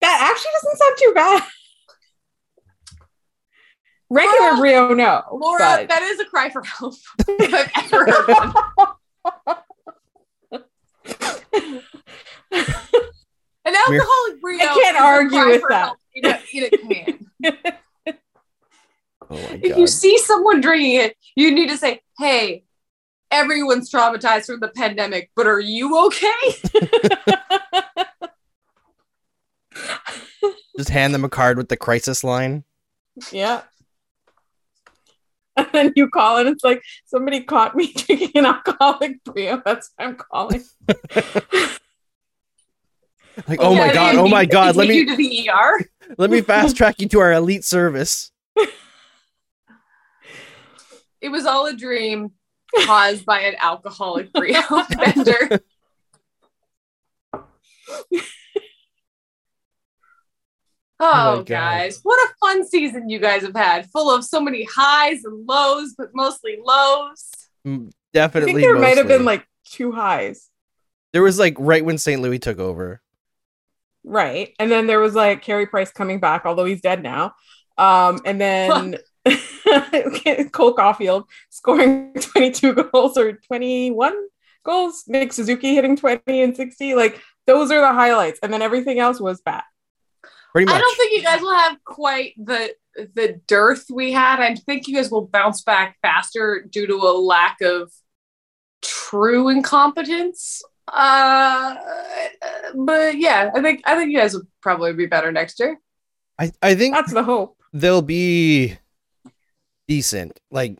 That 0.00 0.30
actually 0.32 0.50
doesn't 0.54 0.78
sound 0.78 0.96
too 0.98 1.12
bad. 1.14 1.42
Regular 4.10 4.38
Laura- 4.40 4.56
Brio, 4.58 4.88
no. 4.94 5.22
Laura, 5.32 5.58
but- 5.58 5.88
that 5.88 6.02
is 6.02 6.20
a 6.20 6.24
cry 6.26 6.50
for 6.50 6.62
help. 6.62 6.94
if 7.28 7.54
I've 7.54 7.92
ever 7.92 8.04
heard 8.10 8.26
one. 8.28 9.56
An 13.64 13.74
alcoholic 13.76 14.40
brio. 14.40 14.58
I 14.60 14.74
can't 14.74 14.96
argue 14.96 15.46
with 15.46 15.62
that. 15.68 15.84
help 15.84 15.98
in 16.14 16.26
a, 16.26 16.40
in 16.52 16.64
a 16.64 16.70
can. 16.70 17.28
Oh 19.30 19.36
my 19.36 19.60
if 19.62 19.76
you 19.78 19.86
see 19.86 20.18
someone 20.18 20.60
drinking 20.60 20.96
it, 20.96 21.16
you 21.36 21.54
need 21.54 21.68
to 21.68 21.76
say, 21.76 22.02
"Hey, 22.18 22.64
everyone's 23.30 23.90
traumatized 23.90 24.46
from 24.46 24.60
the 24.60 24.68
pandemic, 24.68 25.30
but 25.34 25.46
are 25.46 25.60
you 25.60 26.06
okay?" 26.06 26.54
Just 30.76 30.90
hand 30.90 31.14
them 31.14 31.24
a 31.24 31.28
card 31.28 31.56
with 31.56 31.68
the 31.68 31.76
crisis 31.76 32.24
line. 32.24 32.64
yeah. 33.30 33.62
And 35.56 35.68
then 35.72 35.92
you 35.96 36.08
call 36.08 36.38
and 36.38 36.48
it's 36.48 36.64
like 36.64 36.82
somebody 37.04 37.42
caught 37.42 37.76
me 37.76 37.92
drinking 37.96 38.30
an 38.36 38.46
alcoholic 38.46 39.22
Brio. 39.24 39.60
That's 39.64 39.90
what 39.96 40.06
I'm 40.08 40.16
calling. 40.16 40.62
Like, 43.48 43.60
oh 43.62 43.74
my 43.74 43.86
Yeah, 43.86 43.94
god, 43.94 44.14
oh 44.16 44.28
my 44.28 44.44
they 44.44 44.50
god, 44.50 44.76
let 44.76 44.88
me 44.88 44.96
you 44.98 45.06
to 45.06 45.16
the 45.16 45.48
ER. 45.50 45.80
let 46.18 46.30
me 46.30 46.42
fast 46.42 46.76
track 46.76 47.00
you 47.00 47.08
to 47.08 47.20
our 47.20 47.32
elite 47.32 47.64
service. 47.64 48.30
It 51.22 51.30
was 51.30 51.46
all 51.46 51.66
a 51.66 51.74
dream 51.74 52.32
caused 52.84 53.24
by 53.24 53.40
an 53.40 53.54
alcoholic 53.58 54.32
brio 54.34 54.60
vendor. 54.98 55.60
My 61.02 61.32
Oh, 61.32 61.42
guys, 61.42 61.98
what 62.04 62.16
a 62.30 62.34
fun 62.40 62.66
season 62.66 63.08
you 63.08 63.18
guys 63.18 63.42
have 63.42 63.56
had, 63.56 63.90
full 63.90 64.10
of 64.14 64.24
so 64.24 64.40
many 64.40 64.66
highs 64.72 65.24
and 65.24 65.46
lows, 65.46 65.94
but 65.98 66.10
mostly 66.14 66.58
lows. 66.64 67.28
Mm, 67.66 67.88
I 67.88 67.92
Definitely. 68.12 68.52
think 68.52 68.64
there 68.64 68.78
might 68.78 68.96
have 68.98 69.08
been 69.08 69.24
like 69.24 69.46
two 69.64 69.90
highs. 69.92 70.48
there 71.12 71.22
was 71.22 71.38
like 71.38 71.56
right 71.58 71.84
when 71.84 71.98
St. 71.98 72.22
Louis 72.22 72.38
took 72.38 72.58
over. 72.58 73.02
Right. 74.04 74.54
And 74.58 74.70
then 74.70 74.86
there 74.86 75.00
was 75.00 75.14
like 75.14 75.42
Carey 75.42 75.66
Price 75.66 75.90
coming 75.92 76.20
back, 76.20 76.42
although 76.46 76.64
he's 76.64 76.80
dead 76.80 77.02
now. 77.02 77.34
Um, 77.78 78.20
and 78.24 78.40
then 78.40 78.96
Cole 80.52 80.74
Caufield 80.74 81.24
scoring 81.50 82.14
22 82.20 82.74
goals 82.74 83.16
or 83.18 83.32
21 83.32 84.14
goals, 84.64 85.04
Nick 85.06 85.32
Suzuki 85.32 85.74
hitting 85.74 85.96
20 85.96 86.42
and 86.42 86.56
60. 86.56 86.94
Like 86.94 87.20
those 87.46 87.70
are 87.70 87.80
the 87.80 87.92
highlights. 87.92 88.38
And 88.42 88.52
then 88.52 88.62
everything 88.62 88.98
else 88.98 89.20
was 89.20 89.40
bad. 89.40 89.62
Pretty 90.52 90.66
much. 90.66 90.76
I 90.76 90.80
don't 90.80 90.96
think 90.96 91.12
you 91.16 91.22
guys 91.22 91.40
will 91.40 91.56
have 91.56 91.82
quite 91.84 92.34
the 92.36 92.74
the 93.14 93.40
dearth 93.46 93.86
we 93.90 94.12
had. 94.12 94.38
I 94.40 94.54
think 94.54 94.86
you 94.86 94.94
guys 94.94 95.10
will 95.10 95.26
bounce 95.26 95.62
back 95.62 95.96
faster 96.02 96.66
due 96.68 96.86
to 96.86 96.94
a 96.94 97.16
lack 97.18 97.60
of 97.62 97.90
true 98.82 99.48
incompetence. 99.48 100.62
Uh, 100.88 101.74
but 102.74 103.16
yeah, 103.16 103.50
I 103.54 103.62
think 103.62 103.80
I 103.86 103.96
think 103.96 104.12
you 104.12 104.18
guys 104.18 104.34
will 104.34 104.46
probably 104.60 104.92
be 104.92 105.06
better 105.06 105.32
next 105.32 105.58
year. 105.58 105.78
I, 106.38 106.52
I 106.60 106.74
think 106.74 106.94
That's 106.94 107.12
the 107.12 107.22
hope. 107.22 107.56
they'll 107.72 108.02
be 108.02 108.76
decent. 109.88 110.38
Like, 110.50 110.76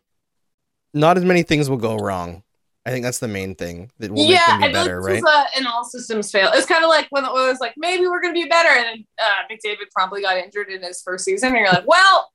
not 0.93 1.17
as 1.17 1.25
many 1.25 1.45
things 1.45 1.71
will 1.71 1.77
go 1.77 1.97
wrong. 1.97 2.43
I 2.85 2.91
think 2.91 3.05
that's 3.05 3.21
the 3.21 3.29
main 3.29 3.55
thing 3.55 3.91
that 3.99 4.11
will 4.11 4.25
yeah, 4.25 4.41
make 4.41 4.47
them 4.49 4.63
I 4.63 4.67
be 4.69 4.73
feel 4.75 4.83
better, 4.85 5.01
like 5.03 5.07
right? 5.07 5.23
this 5.23 5.23
is 5.23 5.57
a, 5.57 5.61
an 5.61 5.67
all 5.69 5.85
systems 5.85 6.31
fail. 6.33 6.51
It's 6.53 6.67
kind 6.67 6.83
of 6.83 6.91
like 6.91 7.07
when 7.11 7.25
it 7.25 7.31
was 7.33 7.59
like 7.61 7.75
maybe 7.77 8.07
we're 8.07 8.21
gonna 8.21 8.35
be 8.35 8.47
better, 8.47 8.69
and 8.71 8.85
then 8.87 9.05
uh, 9.23 9.53
McDavid 9.55 9.91
promptly 9.95 10.23
got 10.23 10.37
injured 10.37 10.69
in 10.69 10.83
his 10.83 11.01
first 11.03 11.25
season, 11.25 11.51
and 11.51 11.59
you're 11.59 11.69
like, 11.71 11.87
well, 11.87 12.31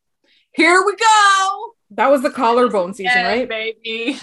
here 0.53 0.81
we 0.85 0.95
go, 0.95 1.73
That 1.91 2.07
was 2.09 2.21
the 2.23 2.31
collarbone 2.31 2.93
season, 2.93 3.11
Yeah, 3.15 3.27
right? 3.27 3.49
baby. 3.49 4.17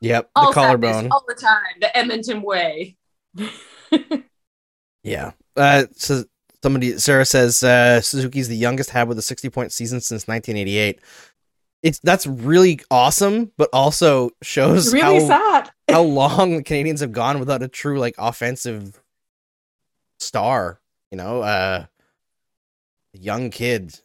Yep, 0.00 0.30
the 0.34 0.50
collarbone. 0.54 1.08
all 1.12 1.24
the 1.28 1.34
time, 1.34 1.80
the 1.80 1.94
Edmonton 1.96 2.40
way. 2.42 2.96
Yeah. 5.02 5.32
Uh, 5.56 5.84
so 5.96 6.24
somebody, 6.62 6.98
Sarah 6.98 7.24
says 7.24 7.62
uh, 7.62 8.00
Suzuki's 8.00 8.48
the 8.48 8.56
youngest 8.56 8.90
had 8.90 9.08
with 9.08 9.18
a 9.18 9.22
60 9.22 9.48
point 9.50 9.72
season 9.72 10.00
since 10.00 10.28
1988. 10.28 11.00
It's 11.82 11.98
that's 12.00 12.26
really 12.26 12.80
awesome, 12.90 13.52
but 13.56 13.70
also 13.72 14.30
shows 14.42 14.92
really 14.92 15.20
how, 15.20 15.26
sad. 15.26 15.70
how 15.88 16.02
long 16.02 16.56
the 16.56 16.62
Canadiens 16.62 17.00
have 17.00 17.12
gone 17.12 17.38
without 17.38 17.62
a 17.62 17.68
true 17.68 17.98
like 17.98 18.14
offensive 18.18 19.00
star. 20.18 20.80
You 21.10 21.18
know, 21.18 21.42
uh, 21.42 21.86
young 23.12 23.50
kid. 23.50 23.98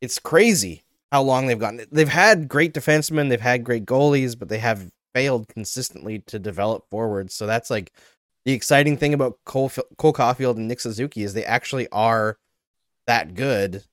It's 0.00 0.18
crazy 0.18 0.82
how 1.10 1.22
long 1.22 1.46
they've 1.46 1.58
gotten. 1.58 1.84
They've 1.90 2.08
had 2.08 2.48
great 2.48 2.74
defensemen, 2.74 3.28
they've 3.28 3.40
had 3.40 3.64
great 3.64 3.84
goalies, 3.84 4.38
but 4.38 4.48
they 4.48 4.58
have 4.58 4.90
failed 5.14 5.48
consistently 5.48 6.20
to 6.20 6.38
develop 6.38 6.88
forwards. 6.90 7.34
So 7.34 7.46
that's 7.46 7.70
like 7.70 7.92
the 8.44 8.52
exciting 8.52 8.96
thing 8.96 9.14
about 9.14 9.38
Cole 9.44 9.70
Cole 9.98 10.12
Caufield 10.12 10.56
and 10.56 10.68
Nick 10.68 10.80
Suzuki 10.80 11.22
is 11.22 11.34
they 11.34 11.44
actually 11.44 11.88
are 11.90 12.38
that 13.06 13.34
good. 13.34 13.84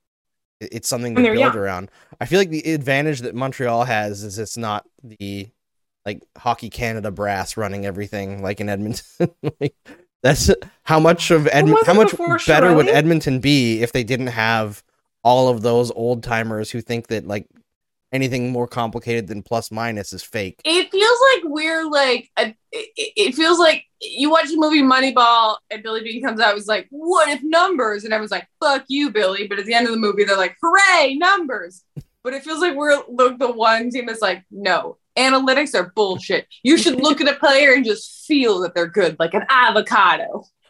It- 0.59 0.69
It's 0.73 0.89
something 0.89 1.15
to 1.15 1.21
build 1.21 1.37
young. 1.37 1.55
around. 1.55 1.91
I 2.19 2.25
feel 2.25 2.39
like 2.39 2.49
the 2.49 2.73
advantage 2.73 3.21
that 3.21 3.35
Montreal 3.35 3.85
has 3.85 4.23
is 4.23 4.37
it's 4.39 4.57
not 4.57 4.85
the 5.03 5.49
like 6.05 6.21
Hockey 6.37 6.69
Canada 6.69 7.11
brass 7.11 7.57
running 7.57 7.85
everything 7.85 8.41
like 8.41 8.59
in 8.61 8.69
Edmonton. 8.69 9.05
like, 9.59 9.75
that's 10.23 10.49
how 10.83 10.99
much 10.99 11.29
of 11.31 11.47
Edmonton. 11.47 11.85
How 11.85 11.93
much 11.93 12.11
better 12.47 12.73
would 12.73 12.87
Edmonton 12.87 13.39
be 13.39 13.81
if 13.81 13.91
they 13.91 14.03
didn't 14.03 14.27
have 14.27 14.83
all 15.23 15.49
of 15.49 15.61
those 15.61 15.91
old 15.91 16.23
timers 16.23 16.71
who 16.71 16.81
think 16.81 17.07
that 17.07 17.27
like 17.27 17.47
anything 18.11 18.51
more 18.51 18.67
complicated 18.67 19.27
than 19.27 19.43
plus 19.43 19.71
minus 19.71 20.13
is 20.13 20.23
fake. 20.23 20.61
It 20.65 20.91
feels 20.91 21.19
like 21.33 21.43
we're 21.45 21.89
like 21.89 22.29
a, 22.37 22.55
it, 22.71 23.13
it 23.15 23.35
feels 23.35 23.59
like 23.59 23.83
you 24.01 24.29
watch 24.29 24.49
the 24.49 24.57
movie 24.57 24.81
Moneyball 24.81 25.57
and 25.69 25.83
Billy 25.83 26.01
Beane 26.01 26.23
comes 26.23 26.39
out. 26.39 26.55
Was 26.55 26.67
like, 26.67 26.87
what 26.89 27.29
if 27.29 27.41
numbers? 27.43 28.05
And 28.05 28.13
I 28.13 28.19
was 28.19 28.31
like, 28.31 28.47
fuck 28.59 28.85
you, 28.87 29.11
Billy. 29.11 29.47
But 29.47 29.59
at 29.59 29.65
the 29.65 29.73
end 29.73 29.85
of 29.85 29.91
the 29.91 29.99
movie, 29.99 30.23
they're 30.23 30.37
like, 30.37 30.57
hooray, 30.61 31.15
numbers. 31.15 31.83
But 32.21 32.33
it 32.33 32.43
feels 32.43 32.59
like 32.59 32.75
we're 32.75 32.97
the, 32.97 33.37
the 33.39 33.49
one 33.49 33.89
team 33.89 34.05
that's 34.05 34.21
like, 34.21 34.43
no, 34.51 34.97
analytics 35.17 35.73
are 35.73 35.93
bullshit. 35.95 36.47
You 36.63 36.77
should 36.77 37.01
look 37.01 37.21
at 37.21 37.29
a 37.29 37.39
player 37.39 37.71
and 37.73 37.85
just 37.85 38.25
feel 38.25 38.59
that 38.59 38.75
they're 38.75 38.87
good, 38.87 39.15
like 39.19 39.33
an 39.33 39.45
avocado. 39.49 40.43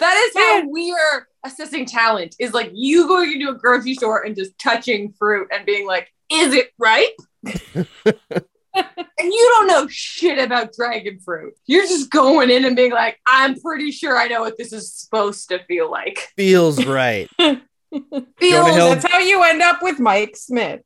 that 0.00 0.16
is 0.16 0.36
how 0.36 0.68
we 0.68 0.92
are 0.92 1.26
assessing 1.44 1.86
talent. 1.86 2.36
Is 2.38 2.52
like 2.52 2.70
you 2.72 3.06
going 3.06 3.32
into 3.32 3.50
a 3.50 3.54
grocery 3.54 3.94
store 3.94 4.24
and 4.24 4.36
just 4.36 4.58
touching 4.58 5.12
fruit 5.12 5.48
and 5.52 5.64
being 5.66 5.86
like, 5.86 6.12
is 6.30 6.54
it 6.54 6.70
ripe? 6.78 7.16
and 7.44 9.32
you 9.32 9.54
don't 9.54 9.66
know 9.66 9.86
shit 9.88 10.38
about 10.38 10.72
dragon 10.72 11.18
fruit. 11.20 11.54
You're 11.66 11.86
just 11.86 12.10
going 12.10 12.50
in 12.50 12.64
and 12.64 12.76
being 12.76 12.92
like, 12.92 13.18
I'm 13.26 13.58
pretty 13.60 13.90
sure 13.90 14.16
I 14.16 14.28
know 14.28 14.40
what 14.40 14.56
this 14.58 14.72
is 14.72 14.92
supposed 14.92 15.48
to 15.48 15.64
feel 15.64 15.90
like. 15.90 16.18
Feels 16.36 16.84
right. 16.84 17.28
Feels 17.38 18.76
That's 18.76 19.10
how 19.10 19.18
you 19.18 19.42
end 19.42 19.62
up 19.62 19.82
with 19.82 19.98
Mike 19.98 20.36
Smith. 20.36 20.82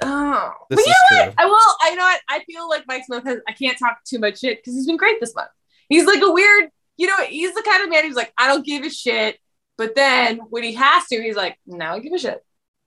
Oh. 0.00 0.52
This 0.70 0.78
but 0.78 0.86
you 0.86 0.92
know 0.92 1.24
true. 1.24 1.26
what? 1.26 1.34
I 1.38 1.46
will. 1.46 1.76
I 1.82 1.94
know 1.94 2.02
what? 2.02 2.20
I 2.28 2.44
feel 2.44 2.68
like 2.68 2.84
Mike 2.88 3.04
Smith 3.04 3.24
has. 3.24 3.38
I 3.46 3.52
can't 3.52 3.78
talk 3.78 3.98
too 4.04 4.18
much 4.18 4.40
shit 4.40 4.58
because 4.58 4.74
he's 4.74 4.86
been 4.86 4.96
great 4.96 5.20
this 5.20 5.34
month. 5.34 5.50
He's 5.88 6.06
like 6.06 6.22
a 6.22 6.32
weird. 6.32 6.70
You 6.96 7.06
know, 7.06 7.24
he's 7.24 7.54
the 7.54 7.62
kind 7.62 7.82
of 7.82 7.90
man 7.90 8.04
who's 8.04 8.16
like, 8.16 8.32
I 8.38 8.48
don't 8.48 8.64
give 8.64 8.84
a 8.84 8.90
shit. 8.90 9.38
But 9.76 9.94
then 9.94 10.38
when 10.50 10.62
he 10.62 10.74
has 10.74 11.06
to, 11.08 11.20
he's 11.20 11.36
like, 11.36 11.58
now 11.66 11.94
I 11.94 11.98
give 11.98 12.12
a 12.12 12.18
shit. 12.18 12.44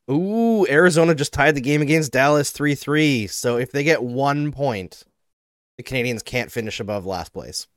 Ooh, 0.09 0.65
Arizona 0.67 1.13
just 1.13 1.33
tied 1.33 1.55
the 1.55 1.61
game 1.61 1.81
against 1.81 2.13
Dallas 2.13 2.51
3 2.51 2.75
3. 2.75 3.27
So 3.27 3.57
if 3.57 3.71
they 3.71 3.83
get 3.83 4.01
one 4.01 4.51
point, 4.51 5.03
the 5.75 5.83
Canadiens 5.83 6.23
can't 6.23 6.51
finish 6.51 6.79
above 6.79 7.05
last 7.05 7.33
place. 7.33 7.67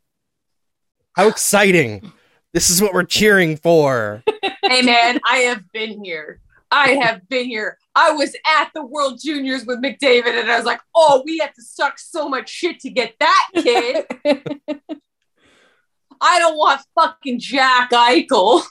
How 1.15 1.27
exciting! 1.27 2.13
This 2.53 2.71
is 2.71 2.81
what 2.81 2.95
we're 2.95 3.03
cheering 3.03 3.57
for. 3.57 4.23
hey 4.63 4.83
man, 4.83 5.19
I 5.29 5.39
have 5.39 5.71
been 5.73 6.05
here. 6.05 6.41
I 6.71 6.91
have 6.93 7.29
been 7.29 7.47
here. 7.47 7.79
I 7.97 8.13
was 8.13 8.35
at 8.47 8.71
the 8.75 8.85
World 8.85 9.19
Juniors 9.21 9.67
with 9.67 9.83
McDavid, 9.83 10.41
and 10.41 10.51
I 10.51 10.57
was 10.57 10.65
like, 10.65 10.81
oh, 10.95 11.23
we 11.27 11.39
have 11.39 11.53
to 11.55 11.63
suck 11.63 11.99
so 11.99 12.29
much 12.29 12.49
shit 12.49 12.79
to 12.81 12.91
get 12.91 13.15
that 13.19 13.49
kid. 13.55 14.07
I 16.21 16.39
don't 16.39 16.57
want 16.57 16.81
fucking 16.95 17.41
Jack 17.41 17.91
Eichel. 17.91 18.63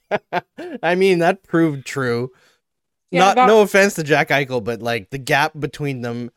I 0.82 0.94
mean, 0.94 1.20
that 1.20 1.42
proved 1.42 1.86
true. 1.86 2.30
Yeah, 3.10 3.20
Not 3.20 3.36
that- 3.36 3.46
no 3.46 3.62
offense 3.62 3.94
to 3.94 4.02
Jack 4.02 4.28
Eichel, 4.28 4.62
but 4.62 4.82
like 4.82 5.10
the 5.10 5.18
gap 5.18 5.52
between 5.58 6.02
them 6.02 6.30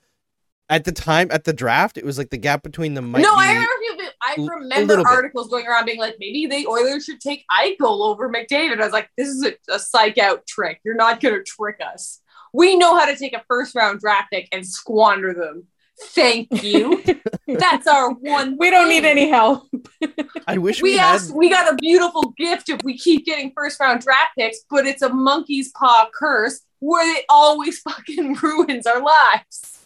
at 0.69 0.85
the 0.85 0.91
time 0.91 1.27
at 1.31 1.43
the 1.43 1.53
draft, 1.53 1.97
it 1.97 2.05
was 2.05 2.17
like 2.17 2.29
the 2.29 2.37
gap 2.37 2.63
between 2.63 2.93
them 2.93 3.11
might 3.11 3.21
no, 3.21 3.35
be 3.35 3.41
I 3.41 3.53
remember. 3.53 4.03
I 4.25 4.35
remember 4.37 4.93
little 4.93 5.05
bit. 5.05 5.11
articles 5.11 5.49
going 5.49 5.67
around 5.67 5.85
being 5.85 5.99
like, 5.99 6.15
maybe 6.19 6.47
the 6.47 6.65
Oilers 6.65 7.05
should 7.05 7.19
take 7.19 7.43
Eichel 7.51 8.07
over 8.07 8.29
McDavid. 8.29 8.79
I 8.79 8.85
was 8.85 8.93
like, 8.93 9.09
this 9.17 9.27
is 9.27 9.45
a, 9.45 9.53
a 9.73 9.77
psych 9.79 10.17
out 10.17 10.47
trick. 10.47 10.79
You're 10.83 10.95
not 10.95 11.19
going 11.19 11.35
to 11.35 11.43
trick 11.43 11.79
us. 11.85 12.21
We 12.53 12.77
know 12.77 12.97
how 12.97 13.05
to 13.05 13.17
take 13.17 13.33
a 13.33 13.43
first 13.47 13.75
round 13.75 13.99
draft 13.99 14.31
pick 14.31 14.47
and 14.51 14.65
squander 14.65 15.33
them. 15.33 15.67
Thank 16.09 16.63
you. 16.63 17.03
That's 17.47 17.87
our 17.87 18.11
one. 18.11 18.57
we 18.57 18.69
don't 18.69 18.89
need 18.89 19.05
any 19.05 19.29
help. 19.29 19.67
I 20.47 20.57
wish 20.57 20.81
we, 20.81 20.91
we 20.91 20.97
had 20.97 21.15
asked 21.15 21.35
we 21.35 21.49
got 21.49 21.71
a 21.71 21.75
beautiful 21.75 22.33
gift 22.37 22.69
if 22.69 22.81
we 22.83 22.97
keep 22.97 23.25
getting 23.25 23.51
first 23.55 23.79
round 23.79 24.01
draft 24.01 24.31
picks 24.37 24.59
but 24.69 24.85
it's 24.85 25.01
a 25.01 25.09
monkey's 25.09 25.71
paw 25.71 26.09
curse 26.13 26.61
where 26.79 27.17
it 27.17 27.25
always 27.29 27.79
fucking 27.87 28.35
ruins 28.35 28.85
our 28.85 29.01
lives 29.01 29.85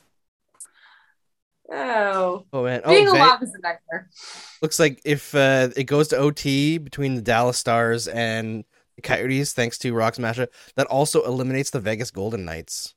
oh 1.72 2.46
Oh 2.52 2.64
man. 2.64 2.82
Oh, 2.84 2.90
being 2.90 3.06
Ve- 3.06 3.18
alive 3.18 3.42
is 3.42 3.54
a 3.54 3.62
nightmare 3.62 4.10
looks 4.62 4.80
like 4.80 5.02
if 5.06 5.36
uh, 5.36 5.70
it 5.76 5.84
goes 5.84 6.08
to 6.10 6.18
OT 6.18 6.78
between 6.78 7.16
the 7.16 7.22
Dallas 7.22 7.58
Stars 7.58 8.08
and 8.08 8.64
the 8.96 9.02
Coyotes, 9.02 9.54
thanks 9.54 9.78
to 9.80 9.94
Rock 9.94 10.16
Smasher, 10.16 10.48
that 10.76 10.88
also 10.88 11.24
eliminates 11.24 11.70
the 11.70 11.80
Vegas 11.80 12.10
Golden 12.10 12.46
Knights. 12.46 12.96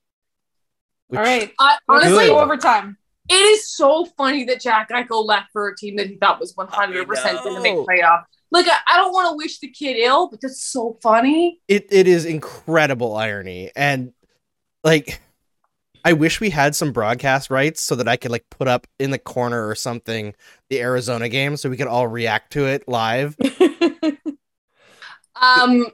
Which- 1.09 1.19
All 1.19 1.25
right. 1.25 1.53
I, 1.59 1.77
honestly 1.89 2.27
Good. 2.27 2.31
Overtime. 2.31 2.97
It 3.31 3.35
is 3.35 3.69
so 3.69 4.05
funny 4.17 4.45
that 4.45 4.61
jack 4.61 4.91
eichel 4.91 5.25
left 5.25 5.51
for 5.53 5.69
a 5.69 5.77
team 5.77 5.97
that 5.97 6.09
he 6.09 6.17
thought 6.17 6.41
was 6.41 6.55
100% 6.55 7.07
going 7.43 7.55
to 7.55 7.63
make 7.63 7.75
playoff. 7.75 8.25
Like 8.51 8.67
I, 8.69 8.79
I 8.89 8.97
don't 8.97 9.13
want 9.13 9.31
to 9.31 9.37
wish 9.37 9.61
the 9.61 9.69
kid 9.69 9.97
ill 9.97 10.29
but 10.29 10.41
that's 10.41 10.63
so 10.63 10.99
funny. 11.03 11.61
It 11.69 11.87
it 11.91 12.07
is 12.09 12.25
incredible 12.25 13.17
irony. 13.17 13.71
And 13.75 14.13
like 14.85 15.21
I 16.05 16.15
wish 16.15 16.41
we 16.41 16.51
had 16.51 16.75
some 16.75 16.93
broadcast 16.93 17.51
rights 17.51 17.83
so 17.83 17.95
that 17.97 18.09
I 18.09 18.17
could 18.17 18.31
like 18.31 18.47
put 18.51 18.69
up 18.69 18.87
in 18.99 19.11
the 19.11 19.19
corner 19.19 19.69
or 19.69 19.75
something 19.75 20.35
the 20.69 20.81
Arizona 20.81 21.29
game 21.29 21.57
so 21.57 21.71
we 21.71 21.77
could 21.77 21.87
all 21.87 22.09
react 22.09 22.53
to 22.55 22.67
it 22.67 22.89
live. 22.89 23.37
Um, 25.41 25.87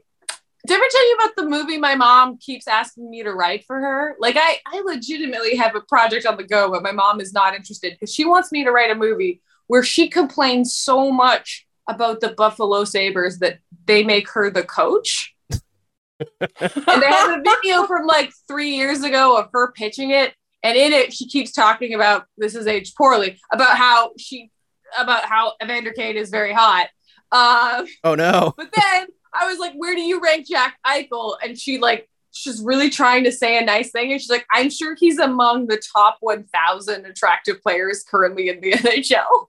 did 0.67 0.75
I 0.75 0.77
ever 0.77 0.85
tell 0.91 1.09
you 1.09 1.15
about 1.17 1.37
the 1.37 1.49
movie 1.49 1.79
my 1.79 1.95
mom 1.95 2.39
keeps 2.39 2.67
asking 2.67 3.09
me 3.11 3.23
to 3.23 3.33
write 3.33 3.65
for 3.67 3.81
her? 3.81 4.17
Like, 4.19 4.37
I, 4.37 4.59
I 4.67 4.81
legitimately 4.81 5.57
have 5.57 5.75
a 5.77 5.81
project 5.83 6.27
on 6.27 6.37
the 6.37 6.45
go, 6.45 6.71
but 6.71 6.83
my 6.83 6.93
mom 6.93 7.21
is 7.21 7.33
not 7.33 7.55
interested 7.55 7.93
because 7.93 8.13
she 8.13 8.25
wants 8.25 8.53
me 8.53 8.65
to 8.65 8.73
write 8.73 8.91
a 8.91 8.95
movie 8.95 9.41
where 9.69 9.83
she 9.83 10.09
complains 10.09 10.77
so 10.77 11.11
much 11.13 11.67
about 11.89 12.21
the 12.21 12.31
Buffalo 12.31 12.85
Sabres 12.85 13.39
that 13.39 13.59
they 13.87 14.03
make 14.03 14.29
her 14.31 14.51
the 14.51 14.63
coach. 14.65 15.35
and 16.41 16.51
they 16.51 17.07
have 17.07 17.39
a 17.39 17.43
video 17.43 17.87
from 17.87 18.07
like 18.07 18.33
three 18.49 18.71
years 18.71 19.03
ago 19.03 19.37
of 19.39 19.49
her 19.53 19.73
pitching 19.73 20.11
it. 20.11 20.35
And 20.63 20.77
in 20.77 20.93
it, 20.93 21.13
she 21.13 21.29
keeps 21.29 21.53
talking 21.53 21.95
about 21.95 22.25
this 22.39 22.55
is 22.55 22.67
aged 22.67 22.97
poorly 22.97 23.39
about 23.53 23.77
how 23.77 24.13
she 24.19 24.51
about 24.99 25.25
how 25.25 25.53
Evander 25.63 25.93
Kane 25.93 26.17
is 26.17 26.31
very 26.31 26.53
hot. 26.53 26.89
Um, 27.33 27.87
Oh 28.03 28.15
no. 28.15 28.55
but 28.57 28.71
then 28.75 29.09
I 29.39 29.47
was 29.47 29.59
like, 29.59 29.75
where 29.75 29.95
do 29.95 30.01
you 30.01 30.21
rank 30.21 30.47
Jack 30.47 30.79
Eichel? 30.87 31.37
And 31.43 31.59
she 31.59 31.79
like, 31.79 32.09
she's 32.33 32.61
really 32.63 32.91
trying 32.91 33.25
to 33.25 33.33
say 33.33 33.59
a 33.59 33.65
nice 33.65 33.91
thing. 33.91 34.13
And 34.13 34.21
she's 34.21 34.31
like, 34.31 34.47
I'm 34.53 34.71
sure 34.71 34.95
he's 34.99 35.19
among 35.19 35.67
the 35.67 35.81
top 35.95 36.19
1,000 36.21 37.07
attractive 37.07 37.63
players 37.63 38.05
currently 38.09 38.49
in 38.49 38.61
the 38.61 38.73
NHL. 38.73 39.47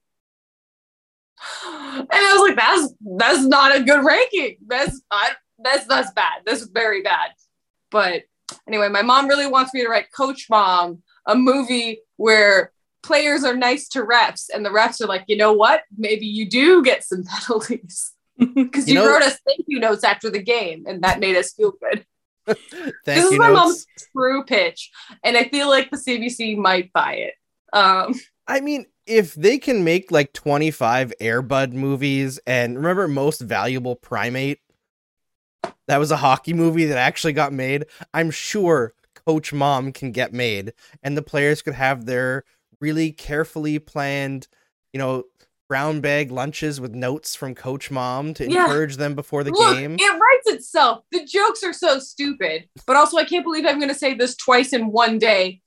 And 1.70 2.08
I 2.10 2.32
was 2.32 2.48
like, 2.48 2.56
that's 2.56 2.94
that's 3.16 3.44
not 3.44 3.76
a 3.76 3.82
good 3.84 4.04
ranking. 4.04 4.56
That's 4.66 5.00
I, 5.08 5.32
that's 5.60 5.86
that's 5.86 6.10
bad. 6.12 6.42
That's 6.44 6.64
very 6.64 7.02
bad. 7.02 7.30
But 7.92 8.24
anyway, 8.66 8.88
my 8.88 9.02
mom 9.02 9.28
really 9.28 9.46
wants 9.46 9.72
me 9.72 9.82
to 9.82 9.88
write 9.88 10.12
Coach 10.12 10.46
Mom, 10.50 11.02
a 11.26 11.36
movie 11.36 12.00
where 12.16 12.72
players 13.04 13.44
are 13.44 13.56
nice 13.56 13.88
to 13.90 14.02
refs, 14.02 14.46
and 14.52 14.64
the 14.64 14.70
refs 14.70 15.00
are 15.00 15.06
like, 15.06 15.24
you 15.28 15.36
know 15.36 15.52
what? 15.52 15.82
Maybe 15.96 16.26
you 16.26 16.50
do 16.50 16.82
get 16.82 17.04
some 17.04 17.22
penalties 17.46 18.14
because 18.54 18.88
You 18.88 18.94
you, 18.94 19.00
know- 19.00 19.08
wrote 19.10 19.22
us 19.22 19.38
thank 19.46 19.64
you 19.66 19.78
notes 19.80 20.04
after 20.04 20.30
the 20.30 20.42
game, 20.42 20.84
and 20.86 21.02
that 21.02 21.20
made 21.20 21.36
us 21.36 21.52
feel 21.52 21.72
good. 21.72 22.04
Thank 22.46 23.04
this 23.04 23.24
is 23.26 23.38
my 23.38 23.48
notes. 23.48 23.56
mom's 23.58 23.86
true 24.16 24.42
pitch, 24.44 24.90
and 25.22 25.36
I 25.36 25.44
feel 25.50 25.68
like 25.68 25.90
the 25.90 25.98
CBC 25.98 26.56
might 26.56 26.90
buy 26.94 27.14
it. 27.16 27.34
Um, 27.74 28.14
I 28.46 28.60
mean, 28.60 28.86
if 29.06 29.34
they 29.34 29.58
can 29.58 29.84
make 29.84 30.10
like 30.10 30.32
25 30.32 31.12
Airbud 31.20 31.72
movies 31.74 32.40
and 32.46 32.76
remember 32.76 33.06
Most 33.06 33.42
Valuable 33.42 33.96
Primate? 33.96 34.60
That 35.88 35.98
was 35.98 36.10
a 36.10 36.16
hockey 36.16 36.52
movie 36.54 36.84
that 36.86 36.98
actually 36.98 37.32
got 37.32 37.52
made. 37.52 37.86
I'm 38.14 38.30
sure 38.30 38.94
Coach 39.26 39.52
Mom 39.52 39.92
can 39.92 40.12
get 40.12 40.32
made 40.32 40.72
and 41.02 41.16
the 41.16 41.22
players 41.22 41.62
could 41.62 41.74
have 41.74 42.04
their 42.06 42.44
really 42.80 43.10
carefully 43.12 43.78
planned, 43.78 44.48
you 44.92 44.98
know, 44.98 45.24
brown 45.68 46.00
bag 46.00 46.30
lunches 46.30 46.80
with 46.80 46.94
notes 46.94 47.34
from 47.34 47.54
Coach 47.54 47.90
Mom 47.90 48.32
to 48.34 48.50
Yeah. 48.50 48.64
encourage 48.64 48.96
them 48.96 49.14
before 49.14 49.44
the 49.44 49.50
Look, 49.50 49.76
game. 49.76 49.96
it 49.98 50.18
writes 50.18 50.46
itself. 50.48 51.04
The 51.12 51.24
jokes 51.24 51.62
are 51.62 51.74
so 51.74 51.98
stupid, 51.98 52.68
but 52.86 52.96
also 52.96 53.18
I 53.18 53.24
can't 53.24 53.44
believe 53.44 53.66
I'm 53.66 53.78
going 53.78 53.90
to 53.90 53.94
say 53.94 54.14
this 54.14 54.34
twice 54.34 54.72
in 54.72 54.90
one 54.90 55.18
day. 55.18 55.60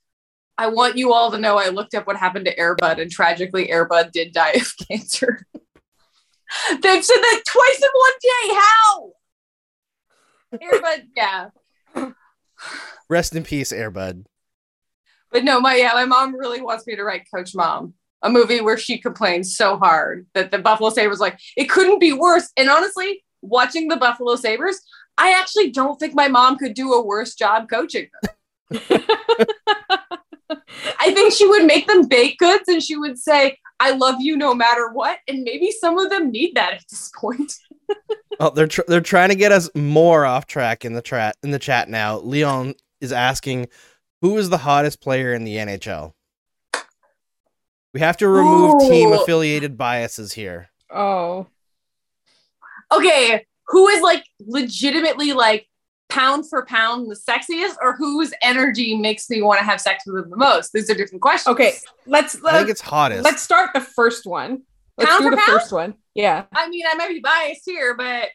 I 0.57 0.67
want 0.67 0.97
you 0.97 1.13
all 1.13 1.31
to 1.31 1.37
know 1.37 1.57
I 1.57 1.69
looked 1.69 1.93
up 1.95 2.07
what 2.07 2.17
happened 2.17 2.45
to 2.45 2.55
Airbud, 2.55 2.99
and 3.01 3.09
tragically, 3.09 3.67
Airbud 3.67 4.11
did 4.11 4.33
die 4.33 4.51
of 4.51 4.73
cancer. 4.89 5.45
They've 6.69 7.05
said 7.05 7.15
that 7.17 7.41
twice 7.47 7.81
in 7.81 7.89
one 7.93 8.13
day. 8.21 8.59
How? 8.59 9.11
Airbud, 10.53 11.07
yeah. 11.15 12.11
Rest 13.09 13.35
in 13.35 13.43
peace, 13.43 13.71
Airbud. 13.71 14.25
But 15.31 15.43
no, 15.45 15.61
my 15.61 15.75
yeah, 15.75 15.91
my 15.93 16.05
mom 16.05 16.35
really 16.35 16.61
wants 16.61 16.85
me 16.85 16.95
to 16.95 17.03
write 17.03 17.25
Coach 17.33 17.55
Mom, 17.55 17.93
a 18.23 18.29
movie 18.29 18.61
where 18.61 18.77
she 18.77 18.97
complains 18.97 19.55
so 19.55 19.77
hard 19.77 20.27
that 20.33 20.51
the 20.51 20.59
Buffalo 20.59 20.89
Sabres 20.89 21.19
like 21.19 21.39
it 21.57 21.69
couldn't 21.69 21.99
be 21.99 22.13
worse. 22.13 22.51
And 22.57 22.69
honestly, 22.69 23.23
watching 23.41 23.87
the 23.87 23.97
Buffalo 23.97 24.35
Sabres, 24.35 24.81
I 25.17 25.33
actually 25.39 25.71
don't 25.71 25.99
think 25.99 26.13
my 26.13 26.27
mom 26.27 26.57
could 26.57 26.73
do 26.73 26.93
a 26.93 27.05
worse 27.05 27.35
job 27.35 27.69
coaching 27.69 28.07
them. 28.21 28.33
I 30.99 31.13
think 31.13 31.33
she 31.33 31.47
would 31.47 31.65
make 31.65 31.87
them 31.87 32.07
baked 32.07 32.39
goods 32.39 32.67
and 32.67 32.81
she 32.81 32.95
would 32.95 33.17
say, 33.17 33.57
I 33.79 33.91
love 33.91 34.15
you 34.19 34.37
no 34.37 34.53
matter 34.53 34.89
what. 34.91 35.19
And 35.27 35.43
maybe 35.43 35.71
some 35.71 35.97
of 35.97 36.09
them 36.09 36.31
need 36.31 36.55
that 36.55 36.73
at 36.73 36.83
this 36.89 37.11
point. 37.15 37.53
Oh, 38.39 38.49
they're 38.49 38.65
tr- 38.65 38.81
they're 38.87 39.01
trying 39.01 39.29
to 39.29 39.35
get 39.35 39.51
us 39.51 39.69
more 39.75 40.25
off 40.25 40.47
track 40.47 40.83
in 40.83 40.93
the 40.93 41.01
chat 41.01 41.35
in 41.43 41.51
the 41.51 41.59
chat 41.59 41.89
now. 41.89 42.17
Leon 42.17 42.73
is 42.99 43.11
asking, 43.11 43.67
who 44.21 44.35
is 44.37 44.49
the 44.49 44.57
hottest 44.57 44.99
player 44.99 45.31
in 45.33 45.43
the 45.43 45.57
NHL? 45.57 46.13
We 47.93 47.99
have 47.99 48.17
to 48.17 48.27
remove 48.27 48.81
team 48.81 49.11
affiliated 49.11 49.77
biases 49.77 50.33
here. 50.33 50.69
Oh. 50.89 51.47
Okay, 52.91 53.45
who 53.67 53.87
is 53.87 54.01
like 54.01 54.23
legitimately 54.39 55.33
like 55.33 55.67
pound 56.09 56.49
for 56.49 56.65
pound 56.65 57.09
the 57.09 57.15
sexiest 57.15 57.75
or 57.81 57.95
whose 57.95 58.33
energy 58.41 58.97
makes 58.97 59.29
me 59.29 59.41
want 59.41 59.59
to 59.59 59.65
have 59.65 59.79
sex 59.79 60.03
with 60.05 60.15
them 60.21 60.29
the 60.29 60.37
most? 60.37 60.73
These 60.73 60.89
are 60.89 60.93
different 60.93 61.21
questions. 61.21 61.53
Okay. 61.53 61.73
Let's 62.05 62.35
I 62.35 62.39
think 62.39 62.43
let, 62.53 62.69
it's 62.69 62.81
hottest. 62.81 63.23
let's 63.23 63.41
start 63.41 63.71
the 63.73 63.81
first 63.81 64.25
one. 64.25 64.63
Let's 64.97 65.09
Pound 65.09 65.23
do 65.23 65.29
for 65.29 65.31
the 65.31 65.37
pound? 65.37 65.59
first 65.59 65.71
one. 65.71 65.93
Yeah. 66.13 66.45
I 66.53 66.67
mean, 66.69 66.83
I 66.89 66.95
might 66.95 67.09
be 67.09 67.21
biased 67.21 67.61
here, 67.65 67.95
but 67.95 68.29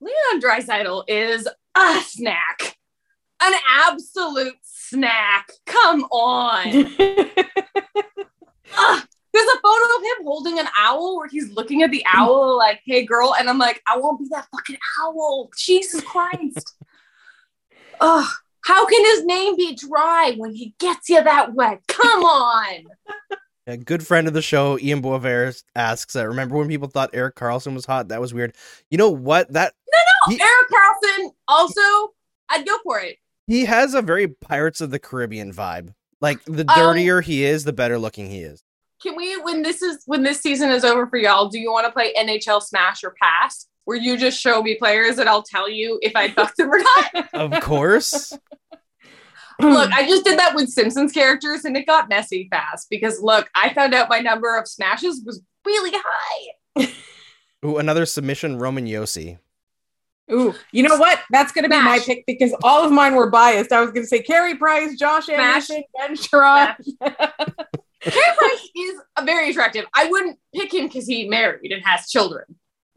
Leon 0.00 0.40
Draisaitl 0.40 1.04
is 1.06 1.46
a 1.76 2.00
snack, 2.04 2.76
an 3.40 3.52
absolute 3.86 4.54
snack. 4.62 5.50
Come 5.66 6.02
on. 6.04 6.92
Ugh. 8.76 9.02
There's 9.32 9.46
a 9.46 9.60
photo 9.60 9.96
of 9.96 10.02
him 10.02 10.24
holding 10.24 10.58
an 10.58 10.66
owl 10.76 11.16
where 11.16 11.28
he's 11.28 11.50
looking 11.52 11.82
at 11.82 11.90
the 11.92 12.04
owl 12.12 12.58
like, 12.58 12.80
"Hey, 12.84 13.04
girl," 13.04 13.34
and 13.38 13.48
I'm 13.48 13.58
like, 13.58 13.80
"I 13.86 13.96
won't 13.96 14.18
be 14.18 14.26
that 14.30 14.48
fucking 14.52 14.76
owl." 15.00 15.50
Jesus 15.56 16.00
Christ. 16.02 16.74
Ugh. 18.00 18.28
How 18.62 18.86
can 18.86 19.04
his 19.04 19.24
name 19.24 19.56
be 19.56 19.74
dry 19.74 20.34
when 20.36 20.52
he 20.54 20.74
gets 20.78 21.08
you 21.08 21.22
that 21.22 21.54
wet? 21.54 21.80
Come 21.88 22.24
on. 22.24 22.84
A 23.66 23.76
good 23.76 24.04
friend 24.06 24.26
of 24.26 24.34
the 24.34 24.42
show, 24.42 24.78
Ian 24.78 25.00
Boisvert, 25.00 25.62
asks, 25.76 26.16
uh, 26.16 26.26
"Remember 26.26 26.56
when 26.56 26.66
people 26.68 26.88
thought 26.88 27.10
Erik 27.12 27.36
Karlsson 27.36 27.74
was 27.74 27.86
hot? 27.86 28.08
That 28.08 28.20
was 28.20 28.34
weird. 28.34 28.54
You 28.90 28.98
know 28.98 29.10
what? 29.10 29.52
That 29.52 29.74
No, 29.92 29.98
no, 29.98 30.34
He- 30.36 30.42
Erik 30.42 30.70
Karlsson, 30.70 31.30
also, 31.46 32.12
I'd 32.48 32.66
go 32.66 32.78
for 32.82 32.98
it. 33.00 33.18
he 33.46 33.64
has 33.66 33.94
a 33.94 34.02
very 34.02 34.26
Pirates 34.28 34.80
of 34.80 34.90
the 34.90 34.98
Caribbean 34.98 35.52
vibe. 35.52 35.94
Like 36.20 36.44
the 36.44 36.64
Um, 36.68 36.76
dirtier 36.76 37.20
he 37.20 37.44
is, 37.44 37.64
the 37.64 37.72
better 37.72 37.98
looking 37.98 38.28
he 38.30 38.40
is. 38.40 38.62
Can 39.02 39.16
we, 39.16 39.40
when 39.40 39.62
this 39.62 39.80
is 39.80 40.02
when 40.06 40.22
this 40.22 40.40
season 40.40 40.70
is 40.70 40.84
over 40.84 41.06
for 41.06 41.16
y'all, 41.16 41.48
do 41.48 41.58
you 41.58 41.72
want 41.72 41.86
to 41.86 41.92
play 41.92 42.12
NHL 42.18 42.62
Smash 42.62 43.02
or 43.02 43.14
Pass, 43.20 43.66
where 43.84 43.96
you 43.96 44.18
just 44.18 44.38
show 44.38 44.62
me 44.62 44.74
players 44.76 45.18
and 45.18 45.28
I'll 45.28 45.42
tell 45.42 45.70
you 45.70 45.98
if 46.02 46.14
I 46.14 46.28
fucked 46.28 46.58
them 46.58 46.70
or 46.70 46.78
not? 46.78 47.28
Of 47.34 47.62
course. 47.62 48.32
look, 49.58 49.90
I 49.92 50.06
just 50.06 50.24
did 50.24 50.38
that 50.38 50.54
with 50.54 50.68
Simpsons 50.68 51.12
characters 51.12 51.64
and 51.64 51.76
it 51.76 51.86
got 51.86 52.08
messy 52.10 52.48
fast 52.50 52.88
because 52.90 53.20
look, 53.22 53.48
I 53.54 53.72
found 53.72 53.94
out 53.94 54.08
my 54.10 54.20
number 54.20 54.58
of 54.58 54.68
smashes 54.68 55.22
was 55.24 55.40
really 55.64 55.92
high. 55.94 56.88
Ooh, 57.64 57.78
another 57.78 58.06
submission, 58.06 58.58
Roman 58.58 58.86
Josi. 58.86 59.38
Ooh, 60.32 60.54
you 60.72 60.82
know 60.82 60.96
what? 60.96 61.20
That's 61.30 61.52
gonna 61.52 61.68
be 61.68 61.80
my 61.80 61.98
pick 61.98 62.24
because 62.26 62.54
all 62.62 62.84
of 62.84 62.92
mine 62.92 63.14
were 63.14 63.30
biased. 63.30 63.72
I 63.72 63.80
was 63.80 63.90
gonna 63.90 64.06
say 64.06 64.22
Carey 64.22 64.56
Price, 64.56 64.96
Josh 64.96 65.26
Smash. 65.26 65.70
Anderson, 65.70 65.84
Ben 65.98 66.16
Chiarot. 66.16 66.76
Carey 68.00 68.36
Price 68.38 68.68
is 68.76 69.00
very 69.24 69.50
attractive. 69.50 69.84
I 69.94 70.06
wouldn't 70.06 70.38
pick 70.54 70.72
him 70.72 70.86
because 70.86 71.06
he 71.06 71.28
married 71.28 71.72
and 71.72 71.84
has 71.84 72.08
children. 72.08 72.44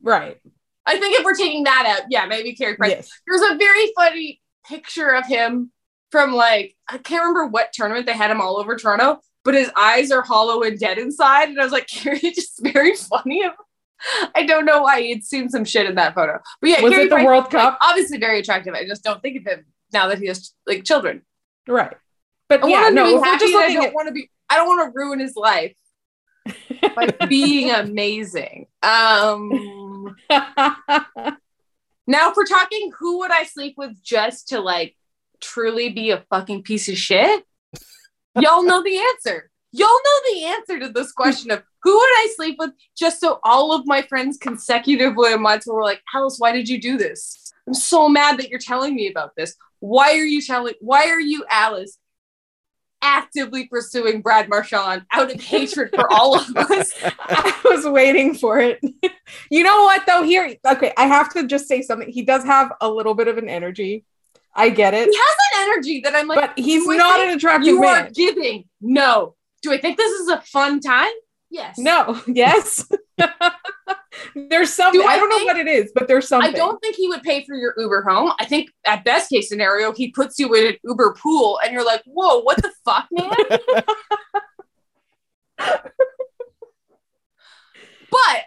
right. 0.01 0.39
I 0.86 0.99
think 0.99 1.17
if 1.17 1.23
we're 1.23 1.34
taking 1.36 1.63
that 1.63 1.86
out, 1.88 2.07
yeah, 2.11 2.25
maybe 2.25 2.55
Carey 2.55 2.75
Price. 2.75 2.91
Yes. 2.91 3.09
There's 3.25 3.51
a 3.51 3.55
very 3.55 3.93
funny 3.95 4.41
picture 4.67 5.09
of 5.15 5.25
him 5.25 5.71
from 6.11 6.34
like 6.34 6.75
I 6.89 6.97
can't 6.97 7.21
remember 7.21 7.47
what 7.47 7.71
tournament 7.73 8.05
they 8.05 8.13
had 8.13 8.29
him 8.29 8.41
all 8.41 8.57
over 8.57 8.75
Toronto, 8.75 9.19
but 9.45 9.53
his 9.53 9.71
eyes 9.77 10.11
are 10.11 10.21
hollow 10.21 10.61
and 10.63 10.77
dead 10.77 10.97
inside, 10.97 11.49
and 11.49 11.59
I 11.59 11.63
was 11.63 11.71
like, 11.71 11.88
Carey, 11.89 12.19
just 12.19 12.61
very 12.61 12.95
funny. 12.95 13.43
I 14.35 14.45
don't 14.45 14.65
know 14.65 14.81
why 14.83 15.01
he'd 15.01 15.23
seen 15.23 15.49
some 15.49 15.65
shit 15.65 15.85
in 15.85 15.95
that 15.95 16.15
photo, 16.15 16.39
but 16.61 16.69
yeah, 16.69 16.81
Was 16.81 16.93
it 16.93 17.03
the 17.03 17.15
Price 17.15 17.25
World 17.25 17.47
is, 17.47 17.53
like, 17.53 17.63
Cup? 17.63 17.77
obviously 17.81 18.17
very 18.17 18.39
attractive. 18.39 18.73
I 18.73 18.85
just 18.85 19.03
don't 19.03 19.21
think 19.21 19.37
of 19.37 19.45
him 19.51 19.65
now 19.91 20.07
that 20.07 20.19
he 20.19 20.27
has 20.27 20.53
like 20.67 20.83
children. 20.83 21.21
Right. 21.67 21.95
But 22.49 22.63
I 22.63 22.67
yeah, 22.67 22.89
no, 22.89 23.05
be 23.05 23.13
we're 23.15 23.23
happy. 23.23 23.45
just 23.45 23.55
I 23.55 23.73
don't 23.73 23.85
at 23.85 23.93
want 23.93 24.07
to 24.07 24.13
be. 24.13 24.29
I 24.49 24.57
don't 24.57 24.67
want 24.67 24.93
to 24.93 24.97
ruin 24.97 25.19
his 25.19 25.35
life 25.35 25.73
by 26.95 27.07
being 27.27 27.71
amazing. 27.71 28.67
Um. 28.81 30.15
Now, 32.05 32.29
if 32.31 32.35
we're 32.35 32.45
talking 32.45 32.91
who 32.99 33.19
would 33.19 33.31
I 33.31 33.45
sleep 33.45 33.75
with 33.77 34.03
just 34.03 34.49
to 34.49 34.59
like 34.59 34.95
truly 35.41 35.89
be 35.89 36.11
a 36.11 36.25
fucking 36.29 36.63
piece 36.63 36.89
of 36.89 36.97
shit, 36.97 37.45
y'all 38.39 38.63
know 38.63 38.83
the 38.83 38.97
answer. 38.97 39.49
Y'all 39.76 39.88
know 39.88 40.34
the 40.34 40.45
answer 40.45 40.80
to 40.80 40.89
this 40.89 41.11
question 41.11 41.49
of 41.49 41.63
who 41.82 41.93
would 41.93 41.99
I 42.01 42.34
sleep 42.36 42.57
with 42.59 42.71
just 42.95 43.19
so 43.19 43.39
all 43.43 43.74
of 43.74 43.88
my 43.88 44.03
friends 44.03 44.38
consecutively 44.38 45.34
a 45.34 45.38
month 45.38 45.63
were 45.65 45.84
like, 45.84 46.01
Alice, 46.13 46.36
why 46.38 46.51
did 46.51 46.69
you 46.69 46.80
do 46.80 46.95
this? 46.95 47.51
I'm 47.67 47.74
so 47.74 48.07
mad 48.07 48.38
that 48.38 48.49
you're 48.49 48.59
telling 48.59 48.93
me 48.93 49.09
about 49.09 49.36
this. 49.36 49.55
Why 49.80 50.11
are 50.11 50.26
you 50.26 50.41
telling, 50.43 50.76
why 50.80 51.05
are 51.09 51.19
you, 51.19 51.43
Alice, 51.49 51.97
actively 53.01 53.67
pursuing 53.67 54.21
Brad 54.21 54.47
Marchand 54.47 55.05
out 55.11 55.34
of 55.34 55.41
hatred 55.41 55.89
for 55.93 56.11
all 56.13 56.38
of 56.38 56.45
us? 56.55 56.91
I 57.03 57.59
was 57.65 57.86
waiting 57.86 58.36
for 58.36 58.59
it. 58.59 58.80
you 59.49 59.63
know 59.63 59.84
what 59.86 60.05
though? 60.05 60.21
Here, 60.21 60.55
okay, 60.65 60.93
I 60.97 61.07
have 61.07 61.34
to 61.34 61.47
just 61.47 61.67
say 61.67 61.82
something. 61.82 62.09
He 62.09 62.21
does 62.21 62.43
have 62.43 62.71
a 62.80 62.89
little 62.89 63.15
bit 63.15 63.28
of 63.28 63.39
an 63.39 63.49
energy. 63.49 64.05
I 64.55 64.69
get 64.69 64.93
it, 64.93 65.09
He 65.09 65.17
has 65.17 65.36
an 65.51 65.63
energy 65.63 66.01
that 66.01 66.15
I'm 66.15 66.28
like, 66.28 66.39
but 66.39 66.63
he's 66.63 66.86
not 66.86 67.19
an 67.19 67.36
attractive 67.36 67.67
you 67.67 67.84
are 67.84 68.03
man. 68.03 68.11
giving. 68.13 68.65
No. 68.80 69.36
Do 69.64 69.72
I 69.72 69.80
think 69.80 69.97
this 69.97 70.11
is 70.11 70.28
a 70.28 70.41
fun 70.41 70.80
time? 70.80 71.11
Yes. 71.49 71.78
No, 71.78 72.22
yes. 72.28 72.88
there's 74.36 74.74
something. 74.74 75.01
Do 75.01 75.07
I, 75.07 75.14
I 75.14 75.18
don't 75.18 75.30
know 75.30 75.45
what 75.45 75.57
it 75.57 75.68
is, 75.68 75.91
but 75.95 76.07
there's 76.07 76.28
something. 76.28 76.53
I 76.53 76.55
don't 76.55 76.80
think 76.82 76.95
he 76.95 77.07
would 77.07 77.24
pay 77.24 77.43
for 77.45 77.55
your 77.55 77.74
Uber 77.78 78.03
home. 78.03 78.34
I 78.39 78.45
think 78.45 78.70
at 78.86 79.05
best 79.05 79.30
case 79.30 79.49
scenario, 79.49 79.93
he 79.93 80.11
puts 80.11 80.38
you 80.38 80.53
in 80.53 80.68
an 80.68 80.76
Uber 80.84 81.16
pool 81.22 81.59
and 81.64 81.74
you're 81.74 81.86
like, 81.86 82.03
whoa, 82.05 82.41
what 82.41 82.61
the 82.61 82.72
fuck, 82.84 83.07
man? 83.11 83.32
but 88.11 88.43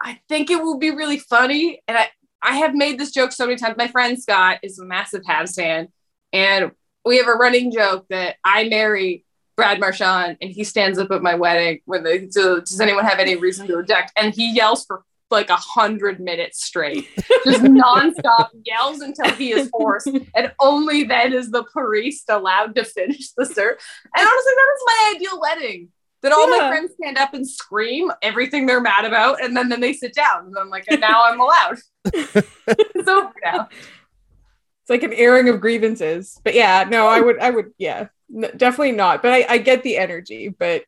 I 0.00 0.20
think 0.28 0.50
it 0.50 0.62
will 0.62 0.78
be 0.78 0.90
really 0.90 1.18
funny. 1.18 1.82
And 1.88 1.96
I, 1.96 2.08
I 2.42 2.56
have 2.56 2.74
made 2.74 2.98
this 2.98 3.12
joke 3.12 3.32
so 3.32 3.46
many 3.46 3.56
times. 3.56 3.76
My 3.78 3.88
friend 3.88 4.20
Scott 4.20 4.58
is 4.62 4.78
a 4.78 4.84
massive 4.84 5.22
Habs 5.22 5.54
fan. 5.56 5.88
And 6.32 6.72
we 7.04 7.16
have 7.18 7.28
a 7.28 7.32
running 7.32 7.72
joke 7.72 8.06
that 8.10 8.36
I 8.44 8.68
marry 8.68 9.24
Brad 9.58 9.80
Marchand, 9.80 10.36
and 10.40 10.50
he 10.52 10.62
stands 10.62 10.98
up 11.00 11.10
at 11.10 11.20
my 11.20 11.34
wedding 11.34 11.80
when 11.84 12.04
they 12.04 12.30
so 12.30 12.60
does 12.60 12.80
anyone 12.80 13.04
have 13.04 13.18
any 13.18 13.34
reason 13.34 13.66
to 13.66 13.76
object? 13.78 14.12
And 14.16 14.32
he 14.32 14.52
yells 14.54 14.84
for 14.86 15.02
like 15.30 15.50
a 15.50 15.56
hundred 15.56 16.20
minutes 16.20 16.64
straight, 16.64 17.06
just 17.44 17.60
nonstop 17.64 18.50
yells 18.64 19.00
until 19.00 19.30
he 19.34 19.50
is 19.52 19.68
hoarse, 19.74 20.06
and 20.06 20.52
only 20.60 21.02
then 21.02 21.32
is 21.32 21.50
the 21.50 21.64
priest 21.64 22.26
allowed 22.30 22.76
to 22.76 22.84
finish 22.84 23.32
the 23.36 23.44
service. 23.44 23.82
And 24.16 24.26
honestly, 24.26 24.52
that 24.56 24.74
is 24.76 24.82
my 24.86 25.12
ideal 25.16 25.40
wedding. 25.40 25.88
That 26.22 26.32
all 26.32 26.48
Yeah. 26.50 26.62
my 26.62 26.68
friends 26.70 26.92
stand 27.00 27.18
up 27.18 27.34
and 27.34 27.46
scream 27.46 28.10
everything 28.22 28.64
they're 28.66 28.80
mad 28.80 29.04
about, 29.04 29.42
and 29.42 29.56
then 29.56 29.68
then 29.68 29.80
they 29.80 29.92
sit 29.92 30.14
down, 30.14 30.46
and 30.46 30.56
I'm 30.56 30.70
like, 30.70 30.84
and 30.88 31.00
now 31.00 31.24
I'm 31.24 31.40
allowed. 31.40 31.78
it's 32.04 33.08
over 33.08 33.32
now. 33.44 33.68
It's 33.72 34.88
like 34.90 35.02
an 35.02 35.12
airing 35.12 35.48
of 35.48 35.60
grievances. 35.60 36.40
But 36.44 36.54
yeah, 36.54 36.84
no, 36.88 37.06
I 37.08 37.20
would, 37.20 37.38
I 37.40 37.50
would, 37.50 37.72
yeah, 37.76 38.06
definitely 38.30 38.92
not. 38.92 39.22
But 39.22 39.32
I, 39.32 39.46
I 39.48 39.58
get 39.58 39.82
the 39.82 39.96
energy, 39.96 40.48
but 40.48 40.84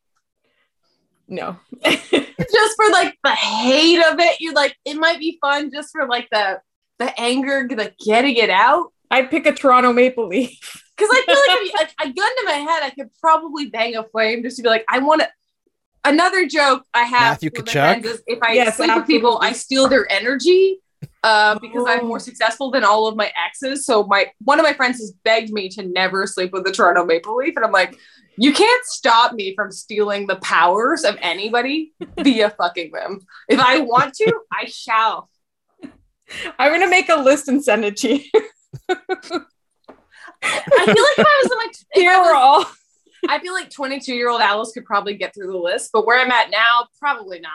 no. 1.28 1.58
just 1.84 2.76
for 2.76 2.90
like 2.92 3.16
the 3.22 3.30
hate 3.30 4.02
of 4.04 4.18
it. 4.18 4.40
You're 4.40 4.54
like, 4.54 4.76
it 4.84 4.94
might 4.94 5.18
be 5.18 5.38
fun 5.40 5.70
just 5.72 5.90
for 5.92 6.06
like 6.06 6.28
the 6.30 6.60
the 6.98 7.18
anger, 7.18 7.66
the 7.68 7.92
getting 8.04 8.36
it 8.36 8.50
out. 8.50 8.92
I'd 9.10 9.30
pick 9.30 9.46
a 9.46 9.52
Toronto 9.52 9.92
Maple 9.92 10.28
Leaf. 10.28 10.58
Because 11.00 11.16
I 11.16 11.24
feel 11.24 11.80
like 11.80 11.88
if, 11.88 11.98
a, 12.04 12.10
a 12.10 12.12
gun 12.12 12.36
to 12.36 12.42
my 12.44 12.52
head, 12.52 12.82
I 12.82 12.90
could 12.90 13.08
probably 13.22 13.70
bang 13.70 13.96
a 13.96 14.04
flame 14.04 14.42
just 14.42 14.58
to 14.58 14.62
be 14.62 14.68
like, 14.68 14.84
I 14.86 14.98
want 14.98 15.22
to. 15.22 15.28
Another 16.04 16.46
joke 16.46 16.84
I 16.92 17.04
have 17.04 17.42
Matthew 17.42 17.50
with 17.56 17.64
my 17.64 17.72
Tkachuk? 17.72 18.20
if 18.26 18.38
I 18.42 18.52
Yes, 18.52 18.76
sleep 18.76 18.94
with 18.94 19.06
people, 19.06 19.38
I 19.40 19.52
steal 19.52 19.88
their 19.88 20.10
energy 20.12 20.82
uh, 21.22 21.58
because 21.58 21.84
I'm 21.86 22.00
Oh. 22.00 22.06
more 22.08 22.20
successful 22.20 22.70
than 22.70 22.84
all 22.84 23.06
of 23.06 23.16
my 23.16 23.30
exes. 23.46 23.84
So 23.86 24.04
my 24.04 24.30
one 24.44 24.58
of 24.58 24.64
my 24.64 24.72
friends 24.72 24.98
has 24.98 25.12
begged 25.24 25.52
me 25.52 25.68
to 25.70 25.82
never 25.82 26.26
sleep 26.26 26.52
with 26.52 26.64
the 26.64 26.72
Toronto 26.72 27.04
Maple 27.04 27.36
Leaf, 27.36 27.54
and 27.56 27.64
I'm 27.64 27.72
like, 27.72 27.96
you 28.38 28.52
can't 28.54 28.84
stop 28.86 29.32
me 29.34 29.54
from 29.54 29.70
stealing 29.70 30.26
the 30.26 30.36
powers 30.36 31.04
of 31.04 31.16
anybody 31.20 31.92
via 32.20 32.50
fucking 32.50 32.92
them. 32.92 33.20
If 33.48 33.60
I 33.60 33.80
want 33.80 34.14
to, 34.14 34.40
I 34.52 34.64
shall. 34.66 35.28
I'm 36.58 36.72
gonna 36.72 36.88
make 36.88 37.08
a 37.08 37.16
list 37.16 37.48
and 37.48 37.62
send 37.62 37.84
it 37.84 37.96
to 37.98 38.14
you. 38.16 38.22
I 40.42 40.84
feel 40.84 41.04
like 41.04 41.18
if 41.18 41.26
I 41.26 41.42
was 41.42 41.52
in 41.52 41.58
like, 41.58 41.70
if 41.70 41.86
Here 41.92 42.12
I, 42.12 42.20
we're 42.20 42.34
was, 42.34 42.64
all. 42.66 42.72
I 43.28 43.38
feel 43.40 43.52
like 43.52 43.68
22 43.70 44.14
year 44.14 44.30
old 44.30 44.40
Alice 44.40 44.72
could 44.72 44.84
probably 44.86 45.14
get 45.14 45.34
through 45.34 45.52
the 45.52 45.58
list, 45.58 45.90
but 45.92 46.06
where 46.06 46.18
I'm 46.18 46.30
at 46.30 46.50
now, 46.50 46.86
probably 46.98 47.40
not. 47.40 47.50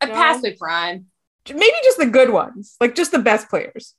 I 0.00 0.06
No. 0.06 0.14
passed 0.14 0.42
my 0.42 0.54
prime. 0.58 1.06
Maybe 1.48 1.76
just 1.84 1.98
the 1.98 2.06
good 2.06 2.30
ones, 2.30 2.76
like 2.80 2.94
just 2.94 3.12
the 3.12 3.18
best 3.18 3.48
players. 3.48 3.94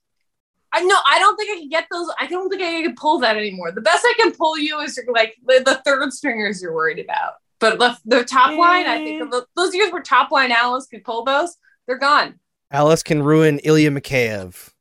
I 0.74 0.82
know. 0.82 0.98
I 1.10 1.20
don't 1.20 1.38
think 1.38 1.52
I 1.52 1.60
can 1.60 1.70
get 1.70 1.88
those. 1.92 2.10
I 2.20 2.28
don't 2.28 2.50
think 2.50 2.62
I 2.62 2.82
can 2.82 2.96
pull 2.96 3.20
that 3.20 3.38
anymore. 3.38 3.72
The 3.72 3.82
best 3.82 4.04
I 4.06 4.14
can 4.18 4.34
pull 4.34 4.58
you 4.58 4.80
is 4.80 5.00
like 5.08 5.36
the, 5.46 5.62
the 5.66 5.82
third 5.86 6.12
stringers 6.14 6.62
you're 6.62 6.74
worried 6.74 7.00
about. 7.00 7.34
But 7.60 7.80
the, 7.80 7.98
the 8.06 8.24
top 8.24 8.58
line, 8.58 8.86
I 8.86 8.98
think 8.98 9.22
eh. 9.22 9.26
the, 9.32 9.46
those 9.56 9.74
years 9.74 9.92
where 9.92 10.02
top 10.02 10.30
line 10.32 10.52
Alice 10.52 10.86
could 10.86 11.04
pull 11.04 11.24
those, 11.24 11.56
they're 11.88 11.98
gone. 11.98 12.40
Alice 12.70 13.02
can 13.02 13.24
ruin 13.24 13.60
Ilya 13.60 13.92
Mikheyev. 13.92 14.72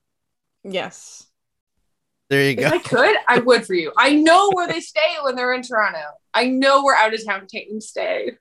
Yes. 0.64 1.27
There 2.29 2.43
you 2.43 2.51
If 2.51 2.59
go. 2.59 2.67
I 2.67 2.79
could, 2.79 3.17
I 3.29 3.39
would 3.39 3.64
for 3.64 3.75
you. 3.75 3.93
I 3.97 4.14
know 4.14 4.51
where 4.53 4.67
they 4.67 4.81
stay 4.81 5.17
when 5.23 5.37
they're 5.37 5.55
in 5.55 5.62
Toronto. 5.62 6.03
I 6.35 6.47
know 6.49 6.83
where 6.83 6.97
out 6.97 7.14
of 7.14 7.25
town 7.25 7.47
teams 7.47 7.89
stay. 7.89 8.33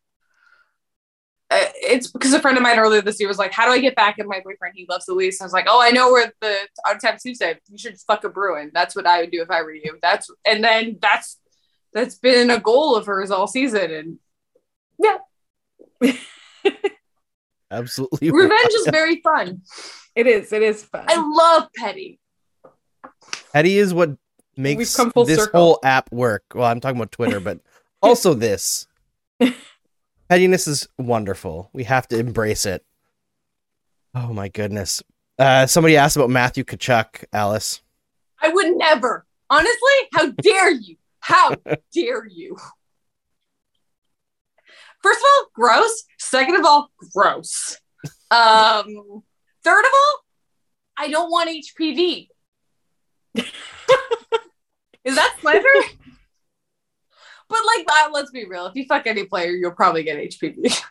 Uh, 1.51 1.59
it's 1.75 2.11
because 2.11 2.33
a 2.33 2.39
friend 2.39 2.57
of 2.57 2.63
mine 2.63 2.79
earlier 2.79 3.01
this 3.01 3.19
year 3.19 3.29
was 3.29 3.37
like, 3.37 3.51
"How 3.53 3.65
do 3.65 3.71
I 3.71 3.79
get 3.79 3.95
back 3.95 4.17
at 4.17 4.25
my 4.25 4.39
boyfriend? 4.43 4.73
He 4.75 4.85
loves 4.89 5.05
the 5.05 5.13
Leafs." 5.13 5.39
And 5.39 5.45
I 5.45 5.47
was 5.47 5.53
like, 5.53 5.67
"Oh, 5.69 5.79
I 5.81 5.91
know 5.91 6.11
where 6.11 6.33
the 6.41 6.57
out 6.87 6.95
of 6.95 7.01
town 7.01 7.17
teams. 7.17 7.39
You 7.41 7.77
should 7.77 7.99
fuck 7.99 8.23
a 8.23 8.29
Bruin. 8.29 8.71
That's 8.73 8.95
what 8.95 9.05
I 9.05 9.21
would 9.21 9.31
do 9.31 9.41
if 9.43 9.51
I 9.51 9.61
were 9.61 9.73
you." 9.73 9.99
That's 10.01 10.27
and 10.45 10.63
then 10.63 10.97
that's 11.01 11.37
that's 11.93 12.15
been 12.15 12.49
a 12.49 12.59
goal 12.59 12.95
of 12.95 13.05
hers 13.05 13.29
all 13.29 13.45
season. 13.47 13.91
And 13.91 14.19
yeah, 16.01 16.13
Absolutely. 17.71 18.31
revenge 18.31 18.73
is 18.73 18.87
very 18.91 19.21
fun. 19.21 19.61
It 20.15 20.27
is. 20.27 20.51
It 20.53 20.61
is 20.61 20.83
fun. 20.83 21.05
I 21.07 21.15
love 21.17 21.69
Petty. 21.75 22.19
Petty 23.53 23.77
is 23.77 23.93
what 23.93 24.15
makes 24.57 24.77
We've 24.79 24.93
come 24.95 25.11
full 25.11 25.25
this 25.25 25.39
circle. 25.39 25.59
whole 25.59 25.79
app 25.83 26.11
work. 26.11 26.43
Well, 26.53 26.65
I'm 26.65 26.79
talking 26.79 26.97
about 26.97 27.11
Twitter, 27.11 27.39
but 27.39 27.59
also 28.01 28.33
this. 28.33 28.87
Pettiness 30.29 30.67
is 30.67 30.87
wonderful. 30.97 31.69
We 31.73 31.83
have 31.83 32.07
to 32.09 32.17
embrace 32.17 32.65
it. 32.65 32.83
Oh 34.13 34.33
my 34.33 34.47
goodness. 34.47 35.03
Uh, 35.37 35.67
somebody 35.67 35.97
asked 35.97 36.15
about 36.15 36.29
Matthew 36.29 36.63
Tkachuk, 36.63 37.25
Alice. 37.33 37.81
I 38.41 38.49
would 38.49 38.75
never. 38.77 39.25
Honestly, 39.49 39.69
how 40.13 40.31
dare 40.31 40.71
you? 40.71 40.95
How 41.19 41.55
dare 41.93 42.25
you? 42.25 42.57
First 45.03 45.19
of 45.19 45.25
all, 45.37 45.47
gross. 45.53 46.03
Second 46.17 46.55
of 46.55 46.65
all, 46.65 46.89
gross. 47.13 47.77
Um, 48.31 49.23
third 49.63 49.85
of 49.85 49.91
all, 49.93 50.25
I 50.97 51.09
don't 51.09 51.29
want 51.29 51.49
HPV. 51.49 52.29
Is 55.03 55.15
that 55.15 55.35
slander? 55.41 55.67
But 57.49 57.59
like, 57.77 57.85
uh, 57.89 58.09
let's 58.11 58.31
be 58.31 58.45
real. 58.45 58.65
If 58.67 58.75
you 58.75 58.85
fuck 58.85 59.07
any 59.07 59.25
player, 59.25 59.51
you'll 59.51 59.71
probably 59.71 60.03
get 60.03 60.17
HPV. 60.17 60.81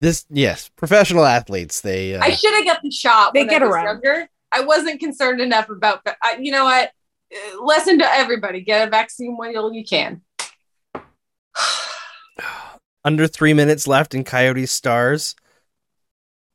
This, 0.00 0.26
yes, 0.30 0.68
professional 0.74 1.24
athletes. 1.24 1.80
They, 1.80 2.16
uh, 2.16 2.20
I 2.22 2.30
should 2.30 2.52
have 2.54 2.64
got 2.64 2.82
the 2.82 2.90
shot 2.90 3.34
They 3.34 3.42
when 3.42 3.48
get 3.48 3.62
I 3.62 3.66
was 3.66 3.74
around. 3.74 3.84
younger. 3.86 4.28
I 4.50 4.60
wasn't 4.62 4.98
concerned 4.98 5.40
enough 5.40 5.70
about. 5.70 6.02
But 6.04 6.16
I, 6.22 6.38
you 6.40 6.50
know 6.50 6.64
what? 6.64 6.90
Uh, 7.32 7.62
Lesson 7.62 8.00
to 8.00 8.12
everybody: 8.12 8.62
get 8.62 8.88
a 8.88 8.90
vaccine 8.90 9.36
when 9.36 9.52
you 9.52 9.72
you 9.72 9.84
can. 9.84 10.22
under 13.04 13.26
three 13.26 13.54
minutes 13.54 13.86
left 13.86 14.14
in 14.14 14.24
Coyotes 14.24 14.72
Stars. 14.72 15.36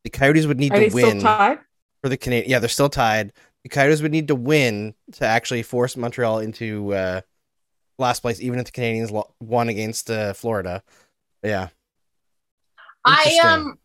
The 0.03 0.09
Coyotes 0.09 0.45
would 0.45 0.59
need 0.59 0.73
Are 0.73 0.79
they 0.79 0.89
to 0.89 0.95
win 0.95 1.19
still 1.19 1.21
tied? 1.21 1.59
for 2.01 2.09
the 2.09 2.17
Canadian. 2.17 2.51
Yeah, 2.51 2.59
they're 2.59 2.69
still 2.69 2.89
tied. 2.89 3.33
The 3.63 3.69
Coyotes 3.69 4.01
would 4.01 4.11
need 4.11 4.27
to 4.29 4.35
win 4.35 4.93
to 5.13 5.25
actually 5.25 5.63
force 5.63 5.97
Montreal 5.97 6.39
into 6.39 6.93
uh, 6.93 7.21
last 7.97 8.21
place, 8.21 8.39
even 8.41 8.59
if 8.59 8.65
the 8.65 8.71
Canadiens 8.71 9.25
won 9.39 9.69
against 9.69 10.09
uh, 10.09 10.33
Florida. 10.33 10.83
Yeah. 11.43 11.69
I 13.05 13.23
Interesting. 13.23 13.49
um, 13.49 13.79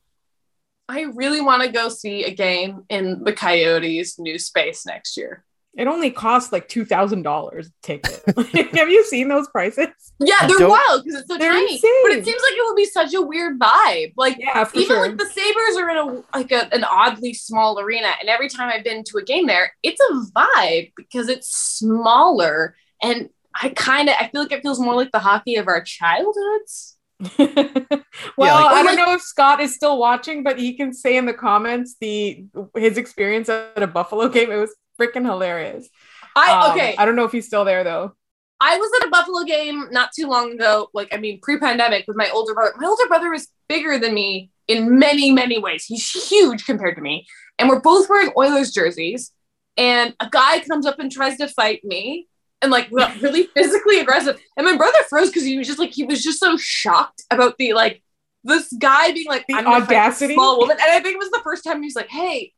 I 0.88 1.02
really 1.14 1.40
want 1.40 1.62
to 1.62 1.70
go 1.70 1.88
see 1.88 2.24
a 2.24 2.34
game 2.34 2.84
in 2.88 3.22
the 3.24 3.32
Coyotes' 3.32 4.18
new 4.18 4.38
space 4.38 4.84
next 4.84 5.16
year. 5.16 5.44
It 5.74 5.86
only 5.86 6.10
costs 6.10 6.52
like 6.52 6.68
two 6.68 6.84
thousand 6.84 7.22
dollars 7.22 7.70
ticket. 7.82 8.22
Have 8.76 8.90
you 8.90 9.04
seen 9.04 9.28
those 9.28 9.48
prices? 9.48 9.86
Yeah, 10.20 10.46
they're 10.46 10.68
wild 10.68 11.02
because 11.02 11.20
it's 11.20 11.28
so 11.28 11.38
They're 11.38 11.50
tiny. 11.52 11.72
insane. 11.76 12.02
But 12.02 12.12
it 12.12 12.24
seems 12.26 12.42
like 12.42 12.52
it 12.58 12.62
would 12.66 12.76
be 12.76 12.84
such 12.84 13.14
a 13.14 13.22
weird 13.22 13.58
vibe. 13.58 14.12
Like 14.18 14.36
Yeah, 14.38 14.64
for 14.64 14.76
even 14.76 14.86
sure. 14.88 15.08
like 15.08 15.16
the 15.16 15.24
Sabres 15.24 15.76
are 15.78 15.88
in 15.88 15.96
a 15.96 16.36
like 16.38 16.52
a, 16.52 16.74
an 16.74 16.84
oddly 16.84 17.32
small 17.32 17.80
arena, 17.80 18.08
and 18.20 18.28
every 18.28 18.50
time 18.50 18.70
I've 18.70 18.84
been 18.84 19.02
to 19.04 19.16
a 19.18 19.24
game 19.24 19.46
there, 19.46 19.72
it's 19.82 20.00
a 20.10 20.38
vibe 20.38 20.92
because 20.96 21.30
it's 21.30 21.48
smaller, 21.56 22.76
and 23.02 23.30
I 23.60 23.70
kind 23.70 24.08
of 24.08 24.16
I 24.18 24.28
feel 24.28 24.42
like 24.42 24.52
it 24.52 24.62
feels 24.62 24.80
more 24.80 24.94
like 24.94 25.12
the 25.12 25.18
hockey 25.18 25.56
of 25.56 25.68
our 25.68 25.82
childhoods. 25.82 26.96
well, 27.38 27.46
like- 27.46 27.98
I 28.38 28.80
or 28.80 28.84
don't 28.84 28.96
know 28.96 29.14
if 29.14 29.22
Scott 29.22 29.60
is 29.60 29.74
still 29.74 29.98
watching, 29.98 30.42
but 30.42 30.58
he 30.58 30.74
can 30.74 30.92
say 30.92 31.16
in 31.16 31.26
the 31.26 31.34
comments 31.34 31.96
the 32.00 32.44
his 32.76 32.98
experience 32.98 33.48
at 33.48 33.82
a 33.82 33.86
Buffalo 33.86 34.28
game. 34.28 34.50
It 34.50 34.56
was 34.56 34.74
freaking 35.00 35.24
hilarious. 35.24 35.88
I 36.34 36.66
Um, 36.66 36.72
okay. 36.72 36.96
I 36.96 37.04
don't 37.04 37.16
know 37.16 37.24
if 37.24 37.32
he's 37.32 37.46
still 37.46 37.64
there 37.64 37.84
though. 37.84 38.14
I 38.60 38.76
was 38.76 38.90
at 39.00 39.08
a 39.08 39.10
Buffalo 39.10 39.42
game 39.42 39.88
not 39.90 40.10
too 40.16 40.28
long 40.28 40.52
ago, 40.52 40.88
like 40.94 41.08
I 41.12 41.16
mean 41.16 41.40
pre-pandemic 41.42 42.04
with 42.06 42.16
my 42.16 42.28
older 42.30 42.54
brother. 42.54 42.72
My 42.76 42.86
older 42.86 43.06
brother 43.08 43.32
is 43.34 43.48
bigger 43.68 43.98
than 43.98 44.14
me 44.14 44.50
in 44.68 44.98
many, 44.98 45.32
many 45.32 45.58
ways. 45.58 45.84
He's 45.84 46.08
huge 46.10 46.64
compared 46.64 46.96
to 46.96 47.02
me. 47.02 47.26
And 47.58 47.68
we're 47.68 47.80
both 47.80 48.08
wearing 48.08 48.32
Oilers 48.36 48.72
jerseys. 48.72 49.32
And 49.76 50.14
a 50.20 50.28
guy 50.30 50.60
comes 50.60 50.86
up 50.86 50.98
and 50.98 51.10
tries 51.10 51.38
to 51.38 51.48
fight 51.48 51.84
me 51.84 52.28
and 52.62 52.70
like 52.70 52.88
really 52.90 53.44
physically 53.54 54.00
aggressive. 54.00 54.40
And 54.56 54.64
my 54.64 54.76
brother 54.76 54.98
froze 55.08 55.28
because 55.28 55.44
he 55.44 55.58
was 55.58 55.66
just 55.66 55.78
like 55.78 55.90
he 55.90 56.04
was 56.04 56.22
just 56.22 56.38
so 56.40 56.56
shocked 56.56 57.22
about 57.30 57.58
the 57.58 57.72
like 57.72 58.02
this 58.44 58.72
guy 58.78 59.12
being 59.12 59.28
like 59.28 59.44
The 59.48 59.54
"I'm 59.54 59.64
gonna 59.64 59.84
audacity. 59.84 60.34
small 60.34 60.58
woman. 60.58 60.76
And 60.80 60.90
I 60.90 61.00
think 61.00 61.14
it 61.14 61.18
was 61.18 61.30
the 61.30 61.40
first 61.44 61.64
time 61.64 61.82
he 61.82 61.86
was 61.86 61.96
like, 61.96 62.08
Hey, 62.08 62.52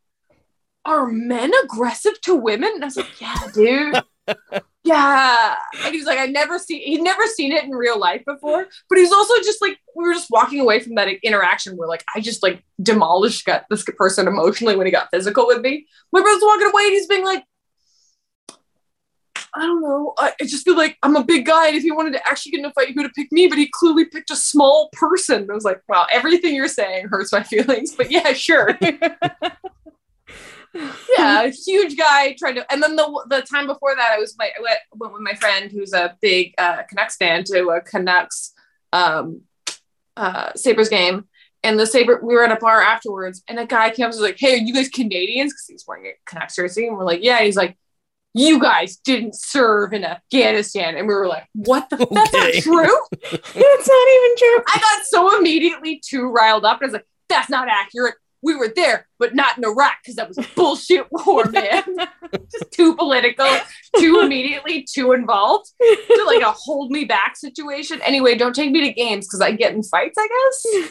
are 0.85 1.07
men 1.07 1.53
aggressive 1.65 2.21
to 2.23 2.35
women? 2.35 2.71
And 2.75 2.85
I 2.85 2.87
was 2.87 2.97
like, 2.97 3.21
Yeah, 3.21 3.39
dude. 3.53 4.03
Yeah. 4.87 5.57
And 5.83 5.95
he 5.95 5.99
was 5.99 6.07
like, 6.07 6.19
I 6.19 6.27
never 6.27 6.59
see 6.59 6.79
he'd 6.81 7.01
never 7.01 7.27
seen 7.27 7.53
it 7.53 7.65
in 7.65 7.71
real 7.71 7.99
life 7.99 8.23
before. 8.27 8.67
But 8.91 8.99
he's 8.99 9.13
also 9.13 9.35
just 9.39 9.63
like 9.63 9.79
we 9.97 10.05
were 10.05 10.13
just 10.13 10.31
walking 10.31 10.61
away 10.61 10.81
from 10.81 10.97
that 10.97 11.09
interaction 11.23 11.79
where 11.79 11.89
like 11.89 12.05
I 12.15 12.21
just 12.21 12.43
like 12.43 12.63
demolished 12.83 13.47
got 13.47 13.65
this 13.71 13.83
person 13.83 14.29
emotionally 14.29 14.77
when 14.77 14.87
he 14.87 14.93
got 14.93 15.09
physical 15.11 15.47
with 15.47 15.63
me. 15.63 15.87
My 16.13 16.21
brother's 16.21 16.43
walking 16.45 16.67
away 16.69 16.83
and 16.85 16.93
he's 16.93 17.07
being 17.07 17.25
like, 17.25 17.45
I 19.57 19.67
don't 19.67 19.83
know. 19.83 20.15
I, 20.19 20.33
I 20.41 20.45
just 20.45 20.65
feel 20.65 20.77
like 20.77 20.99
I'm 21.03 21.15
a 21.15 21.23
big 21.23 21.47
guy, 21.47 21.69
and 21.69 21.77
if 21.77 21.83
he 21.83 21.93
wanted 21.93 22.15
to 22.15 22.29
actually 22.29 22.53
get 22.53 22.59
in 22.61 22.67
a 22.67 22.73
fight, 22.73 22.89
he 22.89 22.95
would 22.95 23.05
have 23.05 23.15
picked 23.15 23.31
me, 23.31 23.47
but 23.47 23.57
he 23.57 23.69
clearly 23.73 24.05
picked 24.05 24.31
a 24.31 24.37
small 24.37 24.89
person. 24.93 25.49
I 25.49 25.55
was 25.55 25.65
like, 25.65 25.81
wow, 25.89 26.07
everything 26.13 26.55
you're 26.57 26.67
saying 26.67 27.07
hurts 27.09 27.33
my 27.33 27.43
feelings. 27.45 27.95
But 27.95 28.11
yeah, 28.11 28.33
sure. 28.33 28.77
yeah, 31.17 31.45
a 31.45 31.51
huge 31.51 31.97
guy 31.97 32.35
trying 32.37 32.57
to. 32.57 32.73
And 32.73 32.83
then 32.83 32.97
the 32.97 33.27
the 33.29 33.43
time 33.43 33.67
before 33.67 33.95
that, 33.95 34.11
I 34.11 34.19
was 34.19 34.37
my 34.39 34.47
I 34.47 34.61
went, 34.61 34.79
went 34.95 35.13
with 35.13 35.23
my 35.23 35.35
friend 35.35 35.71
who's 35.71 35.93
a 35.93 36.17
big 36.21 36.55
uh, 36.59 36.83
Canucks 36.89 37.17
fan 37.17 37.45
to 37.45 37.69
a 37.69 37.81
Canucks 37.81 38.53
um, 38.93 39.43
uh, 40.17 40.53
Sabres 40.57 40.89
game. 40.89 41.29
And 41.63 41.79
the 41.81 41.87
Sabre, 41.87 42.21
we 42.23 42.35
were 42.35 42.45
at 42.45 42.53
a 42.53 42.61
bar 42.61 42.83
afterwards, 42.83 43.43
and 43.49 43.59
a 43.59 43.65
guy 43.65 43.89
came 43.89 44.05
up 44.05 44.13
and 44.13 44.21
was 44.21 44.21
like, 44.21 44.37
"Hey, 44.39 44.55
are 44.55 44.63
you 44.63 44.75
guys 44.75 44.91
Canadians?" 44.91 45.53
Because 45.53 45.67
he's 45.67 45.85
wearing 45.87 46.07
a 46.07 46.13
Canucks 46.27 46.57
jersey, 46.57 46.89
and 46.89 46.97
we're 46.97 47.05
like, 47.05 47.23
"Yeah." 47.23 47.41
He's 47.41 47.57
like, 47.57 47.79
"You 48.35 48.61
guys 48.61 48.97
didn't 48.97 49.35
serve 49.35 49.93
in 49.93 50.05
Afghanistan," 50.05 50.97
and 50.97 51.09
we 51.09 51.15
were 51.15 51.29
like, 51.29 51.47
"What 51.55 51.89
the? 51.91 51.97
That's 51.97 52.33
not 52.33 52.53
true." 52.63 52.99
It's 53.57 53.89
not 53.89 54.09
even 54.15 54.37
true. 54.37 54.65
I 54.69 54.79
got 54.79 55.07
so 55.07 55.39
immediately 55.39 56.01
too 56.05 56.29
riled 56.29 56.65
up. 56.65 56.79
I 56.81 56.87
was 56.87 56.93
like, 56.93 57.07
that's 57.29 57.51
not 57.51 57.69
accurate. 57.69 58.15
We 58.43 58.55
were 58.55 58.71
there, 58.75 59.07
but 59.19 59.35
not 59.35 59.57
in 59.57 59.65
Iraq 59.65 59.95
because 60.03 60.17
that 60.17 60.29
was 60.29 60.37
a 60.37 60.47
bullshit 60.55 61.07
war, 61.11 61.45
man. 61.51 61.83
Just 62.53 62.71
too 62.71 62.95
political, 62.95 63.49
too 63.97 64.21
immediately, 64.23 64.87
too 64.91 65.13
involved. 65.13 65.71
To 65.81 66.25
like 66.27 66.43
a 66.43 66.53
hold 66.53 66.91
me 66.91 67.05
back 67.05 67.37
situation. 67.37 68.03
Anyway, 68.05 68.35
don't 68.35 68.55
take 68.55 68.71
me 68.71 68.83
to 68.83 68.93
games 68.93 69.27
because 69.27 69.41
I 69.41 69.53
get 69.53 69.73
in 69.73 69.83
fights, 69.83 70.19
I 70.19 70.89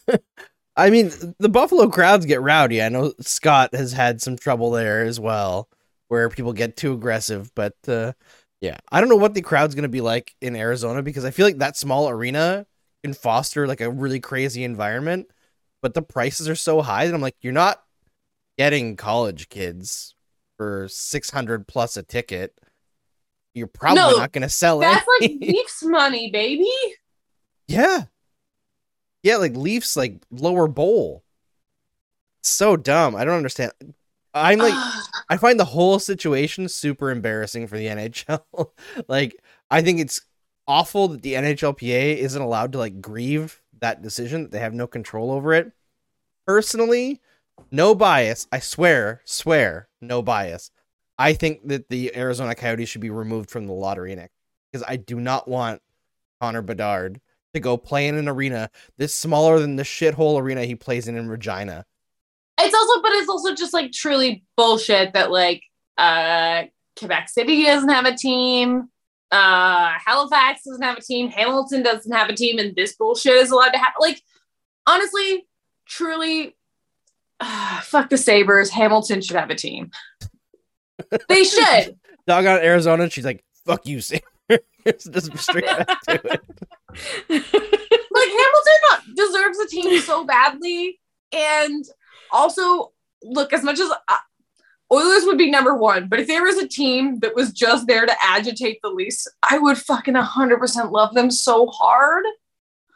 guess. 0.00 0.18
I 0.78 0.90
mean, 0.90 1.10
the 1.38 1.48
Buffalo 1.48 1.88
crowds 1.88 2.24
get 2.24 2.40
rowdy. 2.40 2.82
I 2.82 2.88
know 2.88 3.12
Scott 3.20 3.74
has 3.74 3.92
had 3.92 4.22
some 4.22 4.36
trouble 4.36 4.70
there 4.70 5.04
as 5.04 5.20
well, 5.20 5.68
where 6.08 6.28
people 6.28 6.52
get 6.52 6.76
too 6.76 6.92
aggressive. 6.92 7.52
But 7.54 7.74
uh, 7.88 8.12
yeah, 8.60 8.78
I 8.90 9.00
don't 9.00 9.08
know 9.10 9.16
what 9.16 9.34
the 9.34 9.42
crowd's 9.42 9.74
going 9.74 9.82
to 9.84 9.88
be 9.88 10.00
like 10.00 10.34
in 10.40 10.56
Arizona 10.56 11.02
because 11.02 11.24
I 11.24 11.30
feel 11.30 11.46
like 11.46 11.58
that 11.58 11.76
small 11.76 12.08
arena 12.08 12.66
can 13.04 13.14
foster 13.14 13.66
like 13.66 13.80
a 13.80 13.90
really 13.90 14.20
crazy 14.20 14.64
environment. 14.64 15.30
But 15.82 15.94
the 15.94 16.02
prices 16.02 16.48
are 16.48 16.56
so 16.56 16.82
high 16.82 17.06
that 17.06 17.14
I'm 17.14 17.20
like, 17.20 17.36
you're 17.42 17.52
not 17.52 17.82
getting 18.58 18.96
college 18.96 19.48
kids 19.48 20.14
for 20.56 20.88
six 20.88 21.30
hundred 21.30 21.68
plus 21.68 21.96
a 21.96 22.02
ticket. 22.02 22.58
You're 23.54 23.66
probably 23.66 24.02
No, 24.02 24.18
not 24.18 24.32
going 24.32 24.42
to 24.42 24.48
sell 24.48 24.80
That's 24.80 25.06
like. 25.20 25.30
Leafs 25.40 25.82
money, 25.82 26.30
baby. 26.30 26.70
Yeah. 27.68 28.06
Yeah, 29.22 29.36
like 29.36 29.56
Leafs 29.56 29.96
like 29.96 30.22
lower 30.30 30.68
bowl. 30.68 31.22
So 32.42 32.76
dumb. 32.76 33.16
I 33.16 33.24
don't 33.24 33.36
understand. 33.36 33.72
I'm 34.36 34.58
like 34.58 34.74
I 35.28 35.36
find 35.36 35.58
the 35.58 35.64
whole 35.64 35.98
situation 35.98 36.68
super 36.68 37.10
embarrassing 37.10 37.66
for 37.66 37.76
the 37.76 37.86
NHL. 37.86 38.42
like 39.08 39.42
I 39.70 39.82
think 39.82 40.00
it's 40.00 40.20
awful 40.68 41.08
that 41.08 41.22
the 41.22 41.34
NHLPA 41.34 42.16
isn't 42.16 42.40
allowed 42.40 42.72
to 42.72 42.78
like 42.78 43.00
grieve 43.00 43.62
that 43.80 44.02
decision 44.02 44.42
that 44.42 44.52
they 44.52 44.60
have 44.60 44.74
no 44.74 44.86
control 44.86 45.30
over 45.30 45.52
it. 45.52 45.72
Personally, 46.46 47.20
no 47.70 47.94
bias. 47.94 48.46
I 48.52 48.60
swear, 48.60 49.22
swear, 49.24 49.88
no 50.00 50.22
bias. 50.22 50.70
I 51.18 51.32
think 51.32 51.66
that 51.68 51.88
the 51.88 52.14
Arizona 52.14 52.54
Coyotes 52.54 52.88
should 52.88 53.00
be 53.00 53.10
removed 53.10 53.50
from 53.50 53.66
the 53.66 53.72
lottery 53.72 54.14
next 54.14 54.34
because 54.70 54.86
I 54.86 54.96
do 54.96 55.18
not 55.18 55.48
want 55.48 55.80
Connor 56.40 56.62
Bedard 56.62 57.20
to 57.54 57.60
go 57.60 57.76
play 57.76 58.06
in 58.06 58.16
an 58.16 58.28
arena 58.28 58.70
this 58.98 59.14
smaller 59.14 59.58
than 59.58 59.76
the 59.76 59.82
shithole 59.82 60.40
arena 60.40 60.64
he 60.64 60.74
plays 60.74 61.08
in 61.08 61.16
in 61.16 61.28
Regina. 61.28 61.86
It's 62.58 62.74
also 62.74 63.02
but 63.02 63.12
it's 63.12 63.28
also 63.28 63.54
just 63.54 63.72
like 63.72 63.92
truly 63.92 64.44
bullshit 64.56 65.12
that 65.12 65.30
like 65.30 65.62
uh 65.98 66.64
Quebec 66.98 67.28
City 67.28 67.64
doesn't 67.64 67.88
have 67.88 68.06
a 68.06 68.16
team 68.16 68.88
uh 69.30 69.92
Halifax 70.04 70.62
doesn't 70.64 70.82
have 70.82 70.98
a 70.98 71.02
team 71.02 71.28
Hamilton 71.28 71.82
doesn't 71.82 72.12
have 72.12 72.28
a 72.28 72.34
team 72.34 72.58
and 72.58 72.74
this 72.76 72.94
bullshit 72.96 73.34
is 73.34 73.50
allowed 73.50 73.70
to 73.70 73.78
happen 73.78 74.00
like 74.00 74.22
honestly 74.86 75.46
truly 75.86 76.56
uh, 77.40 77.80
fuck 77.82 78.08
the 78.08 78.18
Sabres 78.18 78.70
Hamilton 78.70 79.20
should 79.20 79.36
have 79.36 79.50
a 79.50 79.54
team 79.54 79.90
they 81.28 81.44
should 81.44 81.96
Dog 82.26 82.44
on 82.46 82.58
Arizona, 82.58 83.08
she's 83.08 83.24
like, 83.24 83.44
"Fuck 83.64 83.86
you, 83.86 84.00
Sam." 84.00 84.20
Just 84.86 85.38
straight 85.38 85.64
back 85.64 86.00
to 86.02 86.14
it. 86.14 86.40
like 87.28 88.30
Hamilton 88.30 89.14
deserves 89.14 89.58
a 89.58 89.68
team 89.68 90.00
so 90.00 90.24
badly, 90.24 90.98
and 91.32 91.84
also 92.32 92.92
look 93.22 93.52
as 93.52 93.62
much 93.62 93.78
as 93.78 93.90
uh, 93.90 94.16
Oilers 94.92 95.24
would 95.24 95.38
be 95.38 95.50
number 95.50 95.74
one, 95.74 96.08
but 96.08 96.20
if 96.20 96.28
there 96.28 96.44
was 96.44 96.58
a 96.58 96.68
team 96.68 97.18
that 97.18 97.34
was 97.34 97.52
just 97.52 97.88
there 97.88 98.06
to 98.06 98.14
agitate 98.22 98.78
the 98.82 98.88
Leafs, 98.88 99.26
I 99.42 99.58
would 99.58 99.78
fucking 99.78 100.14
hundred 100.14 100.58
percent 100.58 100.92
love 100.92 101.14
them 101.14 101.30
so 101.30 101.66
hard. 101.66 102.24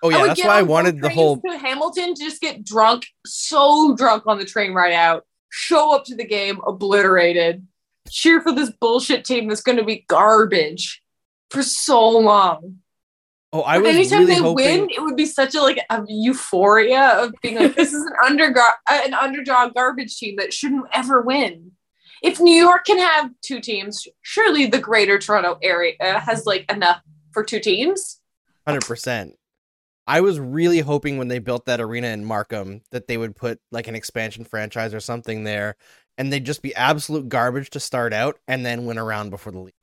Oh 0.02 0.08
yeah, 0.08 0.26
that's 0.26 0.44
why 0.44 0.58
I 0.58 0.62
wanted 0.62 1.00
the 1.00 1.10
whole. 1.10 1.40
to 1.40 1.58
Hamilton 1.58 2.14
to 2.14 2.22
just 2.22 2.40
get 2.40 2.64
drunk, 2.64 3.06
so 3.26 3.96
drunk 3.96 4.26
on 4.26 4.38
the 4.38 4.44
train 4.44 4.72
ride 4.72 4.92
out, 4.92 5.26
show 5.50 5.94
up 5.94 6.04
to 6.04 6.14
the 6.14 6.24
game 6.24 6.60
obliterated, 6.64 7.66
cheer 8.08 8.40
for 8.40 8.52
this 8.52 8.70
bullshit 8.70 9.24
team 9.24 9.48
that's 9.48 9.62
going 9.62 9.78
to 9.78 9.84
be 9.84 10.04
garbage 10.08 11.02
for 11.50 11.62
so 11.62 12.08
long. 12.08 12.76
Oh, 13.53 13.62
I 13.62 13.78
was 13.78 13.94
anytime 13.96 14.20
really 14.20 14.34
they 14.34 14.40
hoping. 14.40 14.80
win, 14.80 14.90
it 14.90 15.03
would 15.03 15.16
be 15.16 15.26
such 15.26 15.57
a 15.57 15.61
like 15.61 15.80
a 15.90 16.05
euphoria 16.07 17.20
of 17.20 17.34
being 17.42 17.57
like, 17.57 17.74
this 17.74 17.92
is 17.92 18.03
an 18.03 18.12
underdog, 18.24 18.74
uh, 18.88 19.01
an 19.05 19.14
underdog 19.14 19.74
garbage 19.74 20.16
team 20.18 20.36
that 20.36 20.53
shouldn't 20.53 20.86
ever 20.92 21.20
win. 21.22 21.72
If 22.22 22.38
New 22.38 22.55
York 22.55 22.84
can 22.84 22.98
have 22.98 23.30
two 23.42 23.61
teams, 23.61 24.07
surely 24.22 24.66
the 24.66 24.78
Greater 24.78 25.18
Toronto 25.18 25.59
area 25.62 25.96
has 26.01 26.46
like 26.46 26.70
enough 26.70 27.01
for 27.32 27.42
two 27.42 27.59
teams. 27.59 28.20
Hundred 28.66 28.86
percent. 28.86 29.34
I 30.07 30.20
was 30.20 30.38
really 30.38 30.80
hoping 30.80 31.18
when 31.18 31.28
they 31.28 31.38
built 31.38 31.66
that 31.66 31.80
arena 31.80 32.09
in 32.09 32.24
Markham 32.24 32.82
that 32.90 33.07
they 33.07 33.16
would 33.16 33.34
put 33.34 33.61
like 33.70 33.88
an 33.88 33.94
expansion 33.94 34.44
franchise 34.44 34.94
or 34.94 35.01
something 35.01 35.44
there, 35.44 35.76
and 36.18 36.32
they'd 36.32 36.44
just 36.46 36.62
be 36.62 36.74
absolute 36.74 37.28
garbage 37.28 37.70
to 37.70 37.80
start 37.80 38.12
out, 38.12 38.38
and 38.46 38.64
then 38.64 38.86
win 38.86 38.98
around 38.98 39.30
before 39.30 39.53
the 39.53 39.61
league. 39.61 39.74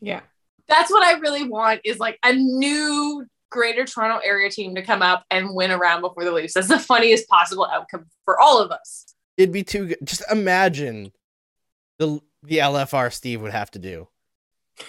yeah. 0.00 0.22
That's 0.70 0.90
what 0.90 1.04
I 1.04 1.18
really 1.18 1.46
want 1.46 1.80
is 1.84 1.98
like 1.98 2.18
a 2.24 2.32
new 2.32 3.26
Greater 3.50 3.84
Toronto 3.84 4.20
area 4.24 4.48
team 4.48 4.74
to 4.76 4.82
come 4.82 5.02
up 5.02 5.24
and 5.30 5.54
win 5.54 5.70
around 5.72 6.00
before 6.02 6.24
the 6.24 6.30
Leafs. 6.32 6.54
That's 6.54 6.68
the 6.68 6.78
funniest 6.78 7.28
possible 7.28 7.66
outcome 7.66 8.06
for 8.24 8.40
all 8.40 8.58
of 8.62 8.70
us. 8.70 9.06
It'd 9.36 9.52
be 9.52 9.64
too 9.64 9.88
good. 9.88 9.98
Just 10.04 10.22
imagine 10.30 11.12
the 11.98 12.20
the 12.42 12.58
LFR 12.58 13.12
Steve 13.12 13.42
would 13.42 13.52
have 13.52 13.70
to 13.72 13.78
do. 13.78 14.08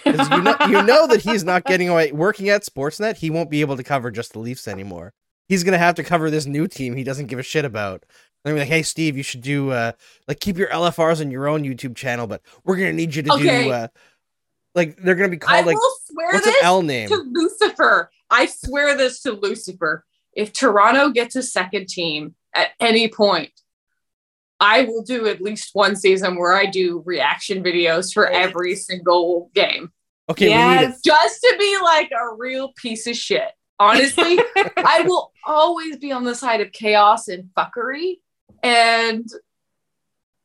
you 0.06 0.12
know, 0.42 0.56
you 0.68 0.82
know 0.82 1.06
that 1.06 1.20
he's 1.22 1.44
not 1.44 1.64
getting 1.64 1.88
away 1.88 2.12
working 2.12 2.48
at 2.48 2.62
Sportsnet. 2.62 3.16
He 3.16 3.28
won't 3.28 3.50
be 3.50 3.60
able 3.60 3.76
to 3.76 3.82
cover 3.82 4.10
just 4.10 4.32
the 4.32 4.38
Leafs 4.38 4.66
anymore. 4.68 5.12
He's 5.48 5.64
gonna 5.64 5.76
have 5.78 5.96
to 5.96 6.04
cover 6.04 6.30
this 6.30 6.46
new 6.46 6.66
team 6.68 6.94
he 6.94 7.04
doesn't 7.04 7.26
give 7.26 7.38
a 7.38 7.42
shit 7.42 7.64
about. 7.64 8.06
They're 8.44 8.56
like, 8.56 8.68
"Hey, 8.68 8.82
Steve, 8.82 9.16
you 9.16 9.22
should 9.22 9.42
do 9.42 9.70
uh 9.70 9.92
like 10.28 10.40
keep 10.40 10.56
your 10.56 10.68
LFRs 10.68 11.20
on 11.20 11.30
your 11.30 11.46
own 11.48 11.62
YouTube 11.64 11.94
channel, 11.96 12.26
but 12.26 12.40
we're 12.64 12.76
gonna 12.76 12.92
need 12.92 13.14
you 13.14 13.22
to 13.24 13.32
Okay. 13.34 13.64
do 13.64 13.70
uh 13.70 13.88
like 14.74 14.96
they're 14.96 15.14
gonna 15.14 15.28
be 15.28 15.36
I 15.36 15.38
called 15.38 15.66
like 15.66 15.76
will 15.76 15.96
swear 16.06 16.28
what's 16.32 16.46
an 16.46 16.54
L 16.62 16.82
name? 16.82 17.08
to 17.08 17.16
Lucifer. 17.16 18.10
I 18.30 18.46
swear 18.46 18.96
this 18.96 19.20
to 19.22 19.32
Lucifer. 19.32 20.04
If 20.34 20.52
Toronto 20.52 21.10
gets 21.10 21.36
a 21.36 21.42
second 21.42 21.88
team 21.88 22.34
at 22.54 22.70
any 22.80 23.08
point, 23.08 23.52
I 24.60 24.84
will 24.84 25.02
do 25.02 25.26
at 25.26 25.42
least 25.42 25.70
one 25.74 25.96
season 25.96 26.36
where 26.36 26.54
I 26.54 26.66
do 26.66 27.02
reaction 27.04 27.62
videos 27.62 28.14
for 28.14 28.28
every 28.28 28.74
single 28.76 29.50
game. 29.54 29.90
Okay, 30.30 30.48
we 30.48 30.54
need 30.54 30.84
it. 30.84 30.88
Yes. 30.88 31.00
Just 31.04 31.40
to 31.40 31.56
be 31.58 31.78
like 31.82 32.10
a 32.12 32.34
real 32.36 32.72
piece 32.76 33.06
of 33.06 33.16
shit. 33.16 33.50
Honestly, 33.78 34.38
I 34.56 35.04
will 35.06 35.32
always 35.44 35.96
be 35.96 36.12
on 36.12 36.24
the 36.24 36.34
side 36.34 36.60
of 36.60 36.70
chaos 36.72 37.26
and 37.28 37.50
fuckery. 37.56 38.20
And 38.62 39.28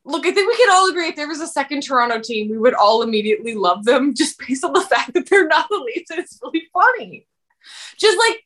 look, 0.08 0.26
I 0.26 0.32
think 0.32 0.48
we 0.48 0.56
can 0.56 0.70
all 0.70 0.88
agree 0.88 1.08
if 1.08 1.16
there 1.16 1.28
was 1.28 1.40
a 1.40 1.46
second 1.46 1.82
Toronto 1.82 2.20
team, 2.20 2.50
we 2.50 2.58
would 2.58 2.74
all 2.74 3.02
immediately 3.02 3.54
love 3.54 3.84
them 3.84 4.14
just 4.16 4.38
based 4.38 4.64
on 4.64 4.72
the 4.72 4.80
fact 4.80 5.14
that 5.14 5.28
they're 5.28 5.46
not 5.46 5.68
the 5.68 5.76
Leafs 5.76 6.10
and 6.10 6.18
it's 6.18 6.38
really 6.42 6.68
funny. 6.72 7.26
Just 7.98 8.18
like 8.18 8.44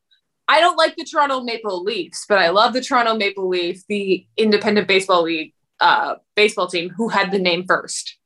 I 0.48 0.60
don't 0.60 0.76
like 0.76 0.96
the 0.96 1.04
Toronto 1.04 1.40
Maple 1.40 1.82
Leafs, 1.82 2.26
but 2.28 2.38
I 2.38 2.50
love 2.50 2.72
the 2.72 2.80
Toronto 2.80 3.14
Maple 3.14 3.48
Leaf, 3.48 3.86
the 3.86 4.26
independent 4.36 4.88
baseball 4.88 5.22
league 5.22 5.54
uh, 5.80 6.16
baseball 6.34 6.66
team 6.66 6.90
who 6.90 7.08
had 7.08 7.30
the 7.30 7.38
name 7.38 7.64
first. 7.64 8.18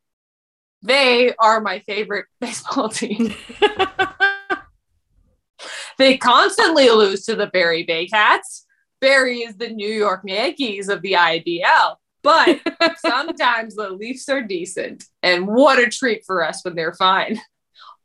They 0.82 1.34
are 1.36 1.60
my 1.60 1.80
favorite 1.80 2.26
baseball 2.40 2.88
team. 2.88 3.34
They 5.98 6.18
constantly 6.18 6.90
lose 6.90 7.24
to 7.24 7.34
the 7.34 7.46
Barry 7.46 7.82
Bay 7.82 8.06
Cats. 8.06 8.66
Barrie 9.00 9.40
is 9.40 9.56
the 9.56 9.68
New 9.68 9.88
York 9.88 10.22
Yankees 10.24 10.88
of 10.88 11.02
the 11.02 11.12
IBL. 11.12 11.96
But 12.26 12.60
sometimes 12.98 13.76
the 13.76 13.90
Leafs 13.90 14.28
are 14.28 14.42
decent. 14.42 15.04
And 15.22 15.46
what 15.46 15.78
a 15.78 15.88
treat 15.88 16.24
for 16.26 16.44
us 16.44 16.64
when 16.64 16.74
they're 16.74 16.92
fine. 16.92 17.40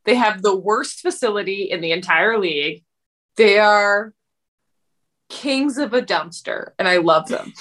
They 0.06 0.14
have 0.14 0.44
the 0.44 0.56
worst 0.56 1.00
facility 1.00 1.64
in 1.64 1.82
the 1.82 1.92
entire 1.92 2.38
league. 2.38 2.84
They 3.36 3.58
are 3.58 4.14
kings 5.30 5.80
of 5.80 5.96
a 5.96 6.04
dumpster, 6.04 6.70
and 6.78 6.88
I 6.88 6.98
love 6.98 7.30
them. 7.30 7.52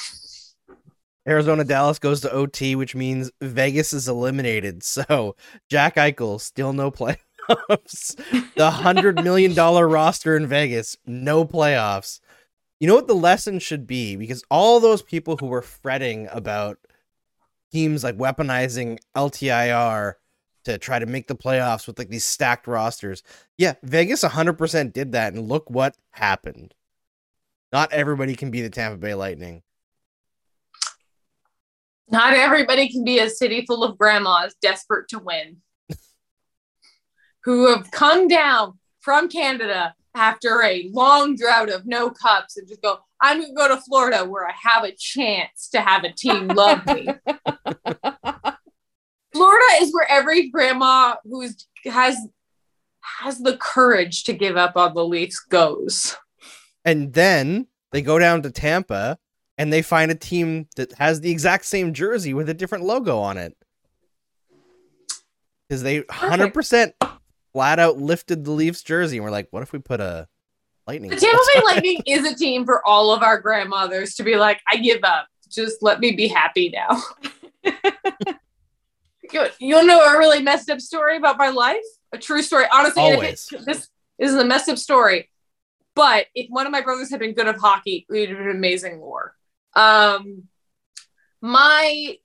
Arizona 1.26 1.64
Dallas 1.64 1.98
goes 1.98 2.20
to 2.22 2.32
OT, 2.32 2.76
which 2.76 2.94
means 2.94 3.30
Vegas 3.40 3.94
is 3.94 4.06
eliminated. 4.08 4.82
So 4.82 5.36
Jack 5.70 5.96
Eichel 5.96 6.40
still 6.40 6.74
no 6.74 6.90
playoffs. 6.90 8.16
the 8.56 8.70
hundred 8.70 9.24
million 9.24 9.54
dollar 9.54 9.88
roster 9.88 10.36
in 10.36 10.46
Vegas, 10.46 10.98
no 11.06 11.46
playoffs. 11.46 12.20
You 12.80 12.86
know 12.86 12.94
what 12.94 13.06
the 13.06 13.14
lesson 13.14 13.58
should 13.58 13.86
be? 13.86 14.16
Because 14.16 14.42
all 14.50 14.80
those 14.80 15.02
people 15.02 15.36
who 15.36 15.46
were 15.46 15.60
fretting 15.60 16.28
about 16.32 16.78
teams 17.70 18.02
like 18.02 18.16
weaponizing 18.16 18.98
LTIR 19.14 20.14
to 20.64 20.78
try 20.78 20.98
to 20.98 21.06
make 21.06 21.28
the 21.28 21.36
playoffs 21.36 21.86
with 21.86 21.98
like 21.98 22.08
these 22.08 22.24
stacked 22.24 22.66
rosters. 22.66 23.22
Yeah, 23.58 23.74
Vegas 23.82 24.24
100% 24.24 24.94
did 24.94 25.12
that 25.12 25.34
and 25.34 25.46
look 25.46 25.68
what 25.68 25.94
happened. 26.10 26.74
Not 27.70 27.92
everybody 27.92 28.34
can 28.34 28.50
be 28.50 28.62
the 28.62 28.70
Tampa 28.70 28.96
Bay 28.96 29.14
Lightning. 29.14 29.62
Not 32.10 32.32
everybody 32.32 32.90
can 32.90 33.04
be 33.04 33.20
a 33.20 33.30
city 33.30 33.64
full 33.66 33.84
of 33.84 33.96
grandmas 33.96 34.54
desperate 34.60 35.08
to 35.10 35.20
win, 35.20 35.58
who 37.44 37.68
have 37.68 37.90
come 37.92 38.26
down 38.26 38.78
from 39.00 39.28
Canada 39.28 39.94
after 40.14 40.62
a 40.62 40.88
long 40.92 41.36
drought 41.36 41.70
of 41.70 41.86
no 41.86 42.10
cups 42.10 42.56
and 42.56 42.66
just 42.68 42.82
go, 42.82 42.98
I'm 43.20 43.38
going 43.38 43.50
to 43.50 43.56
go 43.56 43.68
to 43.68 43.80
Florida 43.80 44.24
where 44.24 44.46
I 44.46 44.52
have 44.60 44.84
a 44.84 44.92
chance 44.92 45.68
to 45.70 45.80
have 45.80 46.04
a 46.04 46.12
team 46.12 46.48
love 46.48 46.84
me. 46.86 47.06
Florida 49.32 49.64
is 49.80 49.92
where 49.94 50.10
every 50.10 50.48
grandma 50.50 51.16
who 51.24 51.48
has 51.86 52.16
has 53.02 53.38
the 53.38 53.56
courage 53.56 54.24
to 54.24 54.32
give 54.32 54.56
up 54.56 54.76
on 54.76 54.94
the 54.94 55.04
Leafs 55.04 55.38
goes. 55.40 56.16
And 56.84 57.12
then 57.12 57.66
they 57.92 58.02
go 58.02 58.18
down 58.18 58.42
to 58.42 58.50
Tampa 58.50 59.18
and 59.58 59.72
they 59.72 59.82
find 59.82 60.10
a 60.10 60.14
team 60.14 60.68
that 60.76 60.92
has 60.94 61.20
the 61.20 61.30
exact 61.30 61.66
same 61.66 61.92
jersey 61.92 62.34
with 62.34 62.48
a 62.48 62.54
different 62.54 62.84
logo 62.84 63.18
on 63.18 63.36
it. 63.36 63.56
Because 65.68 65.82
they 65.82 66.00
100% 66.02 66.92
flat 67.52 67.78
out 67.78 67.98
lifted 67.98 68.44
the 68.44 68.50
Leafs 68.50 68.82
jersey 68.82 69.16
and 69.16 69.24
we're 69.24 69.30
like, 69.30 69.48
what 69.50 69.62
if 69.62 69.72
we 69.72 69.78
put 69.78 70.00
a 70.00 70.28
lightning? 70.86 71.10
The 71.10 71.16
Tampa 71.16 71.38
Bay? 71.54 71.60
Lightning 71.64 72.02
is 72.06 72.24
a 72.30 72.34
team 72.34 72.64
for 72.64 72.86
all 72.86 73.12
of 73.12 73.22
our 73.22 73.40
grandmothers 73.40 74.14
to 74.16 74.22
be 74.22 74.36
like, 74.36 74.60
I 74.70 74.76
give 74.76 75.02
up. 75.04 75.26
Just 75.48 75.82
let 75.82 76.00
me 76.00 76.12
be 76.12 76.28
happy 76.28 76.70
now. 76.70 77.02
you, 79.32 79.46
you 79.58 79.84
know 79.84 80.00
a 80.00 80.18
really 80.18 80.42
messed 80.42 80.70
up 80.70 80.80
story 80.80 81.16
about 81.16 81.38
my 81.38 81.48
life? 81.48 81.82
A 82.12 82.18
true 82.18 82.42
story. 82.42 82.66
Honestly, 82.72 83.02
Always. 83.02 83.48
it- 83.52 83.64
this 83.64 83.88
is 84.18 84.34
a 84.34 84.44
messed 84.44 84.68
up 84.68 84.78
story. 84.78 85.28
But 85.94 86.26
if 86.34 86.48
one 86.48 86.66
of 86.66 86.72
my 86.72 86.82
brothers 86.82 87.10
had 87.10 87.18
been 87.18 87.34
good 87.34 87.48
at 87.48 87.58
hockey, 87.58 88.06
it 88.08 88.12
would 88.12 88.28
have 88.28 88.38
been 88.38 88.50
amazing 88.56 89.00
lore. 89.00 89.34
Um, 89.74 90.44
my 91.40 92.16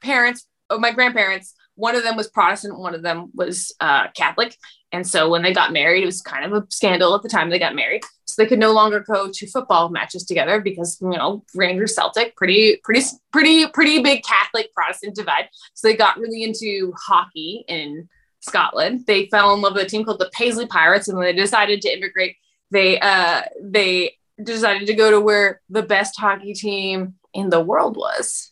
parents, 0.00 0.46
oh, 0.70 0.78
my 0.78 0.92
grandparents, 0.92 1.54
one 1.82 1.96
of 1.96 2.04
them 2.04 2.14
was 2.14 2.28
Protestant, 2.28 2.78
one 2.78 2.94
of 2.94 3.02
them 3.02 3.32
was 3.34 3.74
uh, 3.80 4.06
Catholic. 4.12 4.56
And 4.92 5.04
so 5.04 5.28
when 5.28 5.42
they 5.42 5.52
got 5.52 5.72
married, 5.72 6.04
it 6.04 6.06
was 6.06 6.22
kind 6.22 6.44
of 6.44 6.52
a 6.52 6.64
scandal 6.70 7.12
at 7.16 7.22
the 7.22 7.28
time 7.28 7.50
they 7.50 7.58
got 7.58 7.74
married. 7.74 8.02
So 8.24 8.40
they 8.40 8.48
could 8.48 8.60
no 8.60 8.70
longer 8.70 9.00
go 9.00 9.32
to 9.32 9.46
football 9.48 9.88
matches 9.88 10.24
together 10.24 10.60
because 10.60 10.96
you 11.02 11.08
know 11.10 11.44
Rangers 11.56 11.96
Celtic, 11.96 12.36
pretty, 12.36 12.76
pretty, 12.84 13.04
pretty, 13.32 13.66
pretty 13.66 14.00
big 14.00 14.22
Catholic 14.22 14.72
Protestant 14.72 15.16
divide. 15.16 15.48
So 15.74 15.88
they 15.88 15.96
got 15.96 16.18
really 16.18 16.44
into 16.44 16.92
hockey 16.96 17.64
in 17.66 18.08
Scotland. 18.38 19.02
They 19.08 19.26
fell 19.26 19.52
in 19.52 19.60
love 19.60 19.74
with 19.74 19.86
a 19.86 19.88
team 19.88 20.04
called 20.04 20.20
the 20.20 20.30
Paisley 20.32 20.66
Pirates, 20.66 21.08
and 21.08 21.18
when 21.18 21.26
they 21.26 21.32
decided 21.32 21.82
to 21.82 21.92
immigrate, 21.92 22.36
they 22.70 23.00
uh, 23.00 23.42
they 23.60 24.18
decided 24.40 24.86
to 24.86 24.94
go 24.94 25.10
to 25.10 25.20
where 25.20 25.60
the 25.68 25.82
best 25.82 26.14
hockey 26.16 26.54
team 26.54 27.14
in 27.34 27.50
the 27.50 27.60
world 27.60 27.96
was. 27.96 28.51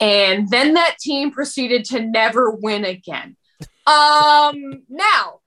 And 0.00 0.48
then 0.50 0.74
that 0.74 0.96
team 0.98 1.30
proceeded 1.30 1.84
to 1.86 2.00
never 2.00 2.50
win 2.50 2.84
again. 2.84 3.36
Um, 3.86 4.84
now, 4.88 5.40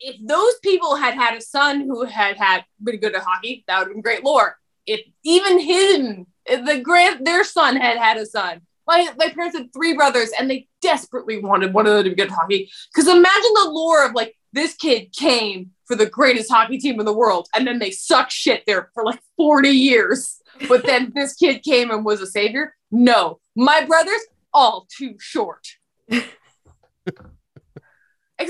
if 0.00 0.16
those 0.26 0.54
people 0.62 0.96
had 0.96 1.14
had 1.14 1.36
a 1.36 1.40
son 1.40 1.82
who 1.82 2.04
had 2.04 2.36
had 2.38 2.64
been 2.82 2.96
good 2.96 3.14
at 3.14 3.22
hockey, 3.22 3.64
that 3.66 3.78
would 3.78 3.88
have 3.88 3.94
been 3.94 4.02
great 4.02 4.24
lore. 4.24 4.56
If 4.86 5.00
even 5.22 5.58
him, 5.60 6.26
the 6.46 6.80
grand, 6.82 7.26
their 7.26 7.44
son 7.44 7.76
had 7.76 7.98
had 7.98 8.16
a 8.16 8.26
son. 8.26 8.62
My, 8.86 9.08
my 9.16 9.28
parents 9.28 9.56
had 9.56 9.72
three 9.72 9.94
brothers 9.94 10.30
and 10.36 10.50
they 10.50 10.66
desperately 10.80 11.38
wanted 11.38 11.72
one 11.72 11.86
of 11.86 11.92
them 11.92 12.04
to 12.04 12.10
be 12.10 12.16
good 12.16 12.28
at 12.28 12.34
hockey. 12.34 12.70
Because 12.92 13.08
imagine 13.08 13.52
the 13.54 13.70
lore 13.70 14.04
of 14.04 14.14
like 14.14 14.34
this 14.52 14.74
kid 14.74 15.12
came 15.12 15.70
for 15.84 15.94
the 15.94 16.06
greatest 16.06 16.50
hockey 16.50 16.78
team 16.78 16.98
in 16.98 17.06
the 17.06 17.12
world 17.12 17.46
and 17.54 17.66
then 17.66 17.78
they 17.78 17.90
suck 17.90 18.30
shit 18.30 18.64
there 18.66 18.90
for 18.94 19.04
like 19.04 19.20
40 19.36 19.68
years. 19.68 20.40
But 20.68 20.86
then 20.86 21.12
this 21.14 21.34
kid 21.34 21.62
came 21.62 21.90
and 21.90 22.04
was 22.04 22.20
a 22.20 22.26
savior. 22.26 22.74
No, 22.90 23.40
my 23.56 23.84
brothers, 23.84 24.20
all 24.52 24.86
too 24.96 25.14
short. 25.18 25.66
Except 26.08 26.28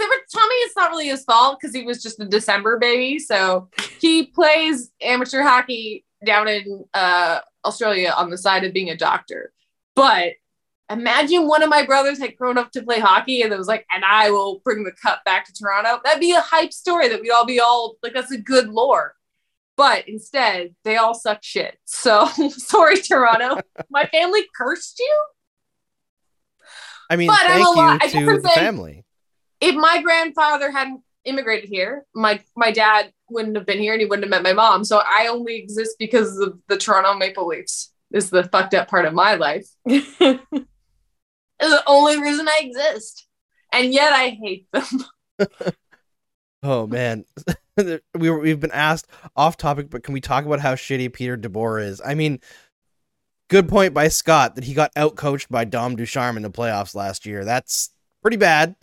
for 0.09 0.39
Tommy, 0.39 0.55
it's 0.55 0.77
not 0.77 0.91
really 0.91 1.09
his 1.09 1.25
fault 1.25 1.59
because 1.61 1.75
he 1.75 1.83
was 1.83 2.03
just 2.03 2.21
a 2.21 2.25
December 2.25 2.79
baby. 2.79 3.19
So 3.19 3.69
he 4.01 4.27
plays 4.27 4.91
amateur 5.03 5.43
hockey 5.43 6.05
down 6.25 6.49
in 6.49 6.85
uh, 6.95 7.41
Australia 7.65 8.15
on 8.17 8.31
the 8.31 8.39
side 8.39 8.65
of 8.65 8.73
being 8.73 8.91
a 8.91 8.97
doctor. 8.97 9.53
But 9.97 10.35
imagine 10.91 11.47
one 11.47 11.63
of 11.63 11.69
my 11.69 11.85
brothers 11.85 12.19
had 12.19 12.37
grown 12.37 12.57
up 12.57 12.71
to 12.73 12.83
play 12.83 13.01
hockey 13.01 13.43
and 13.43 13.53
it 13.53 13.59
was 13.59 13.69
like, 13.69 13.87
and 13.93 14.05
I 14.05 14.31
will 14.31 14.61
bring 14.65 14.85
the 14.85 14.93
cup 14.93 15.25
back 15.25 15.47
to 15.47 15.53
Toronto. 15.53 16.01
That'd 16.05 16.21
be 16.21 16.33
a 16.33 16.41
hype 16.41 16.73
story 16.73 17.09
that 17.09 17.21
we'd 17.21 17.31
all 17.31 17.47
be 17.47 17.61
all 17.61 17.97
like, 18.03 18.15
that's 18.15 18.33
a 18.33 18.39
good 18.39 18.69
lore. 18.69 19.15
But 19.81 20.09
instead, 20.11 20.75
they 20.85 20.97
all 20.99 21.15
suck 21.15 21.39
shit. 21.43 21.79
So 21.87 22.27
sorry, 22.51 22.97
Toronto. 23.01 23.61
my 23.91 24.05
family 24.05 24.43
cursed 24.55 24.99
you. 24.99 25.23
I 27.09 27.17
mean, 27.17 27.29
But 27.29 27.41
I'm 27.43 27.49
thank 27.63 27.67
a 27.67 27.71
lot- 27.71 28.03
I 28.03 28.05
you 28.07 28.11
guess 28.11 28.13
to 28.13 28.19
I'm 28.19 28.27
the 28.27 28.49
saying- 28.49 28.55
family. 28.67 29.05
if 29.63 29.75
my 29.75 30.03
grandfather 30.03 30.71
hadn't 30.71 31.01
immigrated 31.25 31.69
here, 31.71 32.05
my 32.15 32.41
my 32.55 32.71
dad 32.73 33.11
wouldn't 33.31 33.57
have 33.57 33.65
been 33.67 33.79
here 33.79 33.93
and 33.95 34.01
he 34.03 34.07
wouldn't 34.07 34.25
have 34.25 34.31
met 34.31 34.43
my 34.43 34.53
mom. 34.53 34.85
So 34.85 34.99
I 35.05 35.29
only 35.29 35.57
exist 35.57 35.97
because 35.99 36.39
of 36.39 36.59
the 36.69 36.77
Toronto 36.77 37.15
Maple 37.15 37.47
Leafs. 37.47 37.93
Is 38.13 38.29
the 38.29 38.45
fucked 38.45 38.75
up 38.75 38.89
part 38.89 39.07
of 39.07 39.15
my 39.15 39.37
life. 39.37 39.67
Is 39.87 40.05
the 40.19 41.83
only 41.87 42.21
reason 42.21 42.49
I 42.49 42.61
exist. 42.65 43.27
And 43.73 43.93
yet 43.95 44.13
I 44.13 44.31
hate 44.31 44.67
them. 44.73 45.05
Oh 46.63 46.87
man, 46.87 47.25
we 48.19 48.31
were, 48.31 48.39
we've 48.39 48.61
been 48.61 48.71
asked 48.73 49.07
off 49.37 49.57
topic, 49.57 49.91
but 49.91 50.03
can 50.03 50.15
we 50.15 50.21
talk 50.21 50.45
about 50.45 50.61
how 50.61 50.75
shitty 50.75 51.13
Peter 51.13 51.37
DeBoer 51.37 51.85
is? 51.85 52.01
I 52.05 52.15
mean, 52.15 52.41
good 53.49 53.69
point 53.69 53.95
by 53.95 54.09
Scott 54.09 54.55
that 54.55 54.65
he 54.65 54.75
got 54.75 54.95
outcoached 54.95 55.49
by 55.51 55.65
Dom 55.65 55.97
Ducharme 55.97 56.37
in 56.37 56.43
the 56.43 56.51
playoffs 56.51 56.95
last 56.95 57.27
year. 57.27 57.45
That's 57.45 57.91
pretty 58.23 58.37
bad. 58.37 58.77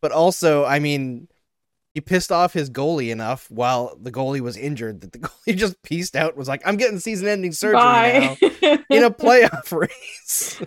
But 0.00 0.12
also, 0.12 0.64
I 0.64 0.78
mean, 0.78 1.28
he 1.94 2.00
pissed 2.00 2.30
off 2.30 2.52
his 2.52 2.70
goalie 2.70 3.10
enough 3.10 3.50
while 3.50 3.96
the 4.00 4.12
goalie 4.12 4.40
was 4.40 4.56
injured 4.56 5.00
that 5.00 5.12
the 5.12 5.18
goalie 5.20 5.56
just 5.56 5.82
pieced 5.82 6.14
out. 6.14 6.30
and 6.30 6.38
Was 6.38 6.48
like, 6.48 6.62
"I'm 6.64 6.76
getting 6.76 7.00
season-ending 7.00 7.52
surgery 7.52 7.80
now 7.80 8.36
in 8.90 9.04
a 9.04 9.10
playoff 9.10 9.72
race." 9.72 10.62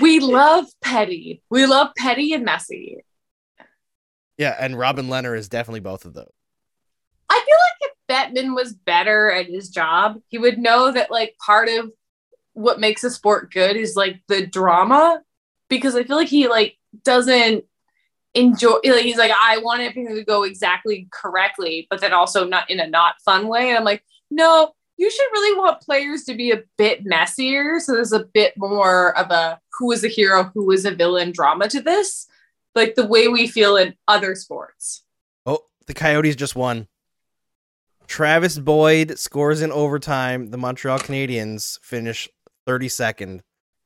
We 0.00 0.20
love 0.20 0.66
petty. 0.82 1.42
We 1.50 1.66
love 1.66 1.88
petty 1.96 2.32
and 2.32 2.44
messy. 2.44 3.04
Yeah, 4.38 4.56
and 4.58 4.78
Robin 4.78 5.08
Leonard 5.08 5.38
is 5.38 5.48
definitely 5.48 5.80
both 5.80 6.04
of 6.04 6.14
those. 6.14 6.30
I 7.28 7.34
feel 7.34 7.56
like 7.56 7.90
if 7.90 8.34
Bettman 8.34 8.54
was 8.54 8.72
better 8.72 9.30
at 9.30 9.46
his 9.46 9.68
job, 9.68 10.20
he 10.28 10.38
would 10.38 10.58
know 10.58 10.92
that 10.92 11.10
like 11.10 11.36
part 11.44 11.68
of 11.68 11.90
what 12.52 12.80
makes 12.80 13.04
a 13.04 13.10
sport 13.10 13.52
good 13.52 13.76
is 13.76 13.96
like 13.96 14.20
the 14.28 14.46
drama. 14.46 15.22
Because 15.68 15.96
I 15.96 16.04
feel 16.04 16.16
like 16.16 16.28
he 16.28 16.48
like 16.48 16.76
doesn't 17.04 17.64
enjoy 18.34 18.78
like 18.84 19.02
he's 19.04 19.16
like, 19.16 19.32
I 19.42 19.58
want 19.58 19.80
everything 19.80 20.14
to 20.14 20.24
go 20.24 20.44
exactly 20.44 21.08
correctly, 21.12 21.86
but 21.90 22.00
then 22.00 22.12
also 22.12 22.46
not 22.46 22.70
in 22.70 22.78
a 22.78 22.86
not 22.86 23.16
fun 23.24 23.48
way. 23.48 23.70
And 23.70 23.78
I'm 23.78 23.84
like, 23.84 24.04
no, 24.30 24.72
you 24.96 25.10
should 25.10 25.26
really 25.32 25.58
want 25.58 25.80
players 25.80 26.24
to 26.24 26.34
be 26.34 26.52
a 26.52 26.62
bit 26.78 27.04
messier. 27.04 27.80
So 27.80 27.92
there's 27.92 28.12
a 28.12 28.24
bit 28.24 28.54
more 28.56 29.16
of 29.18 29.30
a 29.30 29.58
who 29.78 29.90
is 29.92 30.04
a 30.04 30.08
hero, 30.08 30.50
who 30.54 30.70
is 30.70 30.84
a 30.84 30.94
villain 30.94 31.32
drama 31.32 31.68
to 31.68 31.80
this. 31.80 32.26
Like 32.76 32.94
the 32.94 33.06
way 33.06 33.26
we 33.26 33.48
feel 33.48 33.76
in 33.76 33.94
other 34.06 34.34
sports. 34.34 35.02
Oh, 35.46 35.60
the 35.86 35.94
Coyotes 35.94 36.36
just 36.36 36.54
won. 36.54 36.86
Travis 38.06 38.58
Boyd 38.58 39.18
scores 39.18 39.62
in 39.62 39.72
overtime. 39.72 40.50
The 40.50 40.58
Montreal 40.58 40.98
Canadiens 40.98 41.80
finish 41.80 42.28
32nd. 42.66 43.40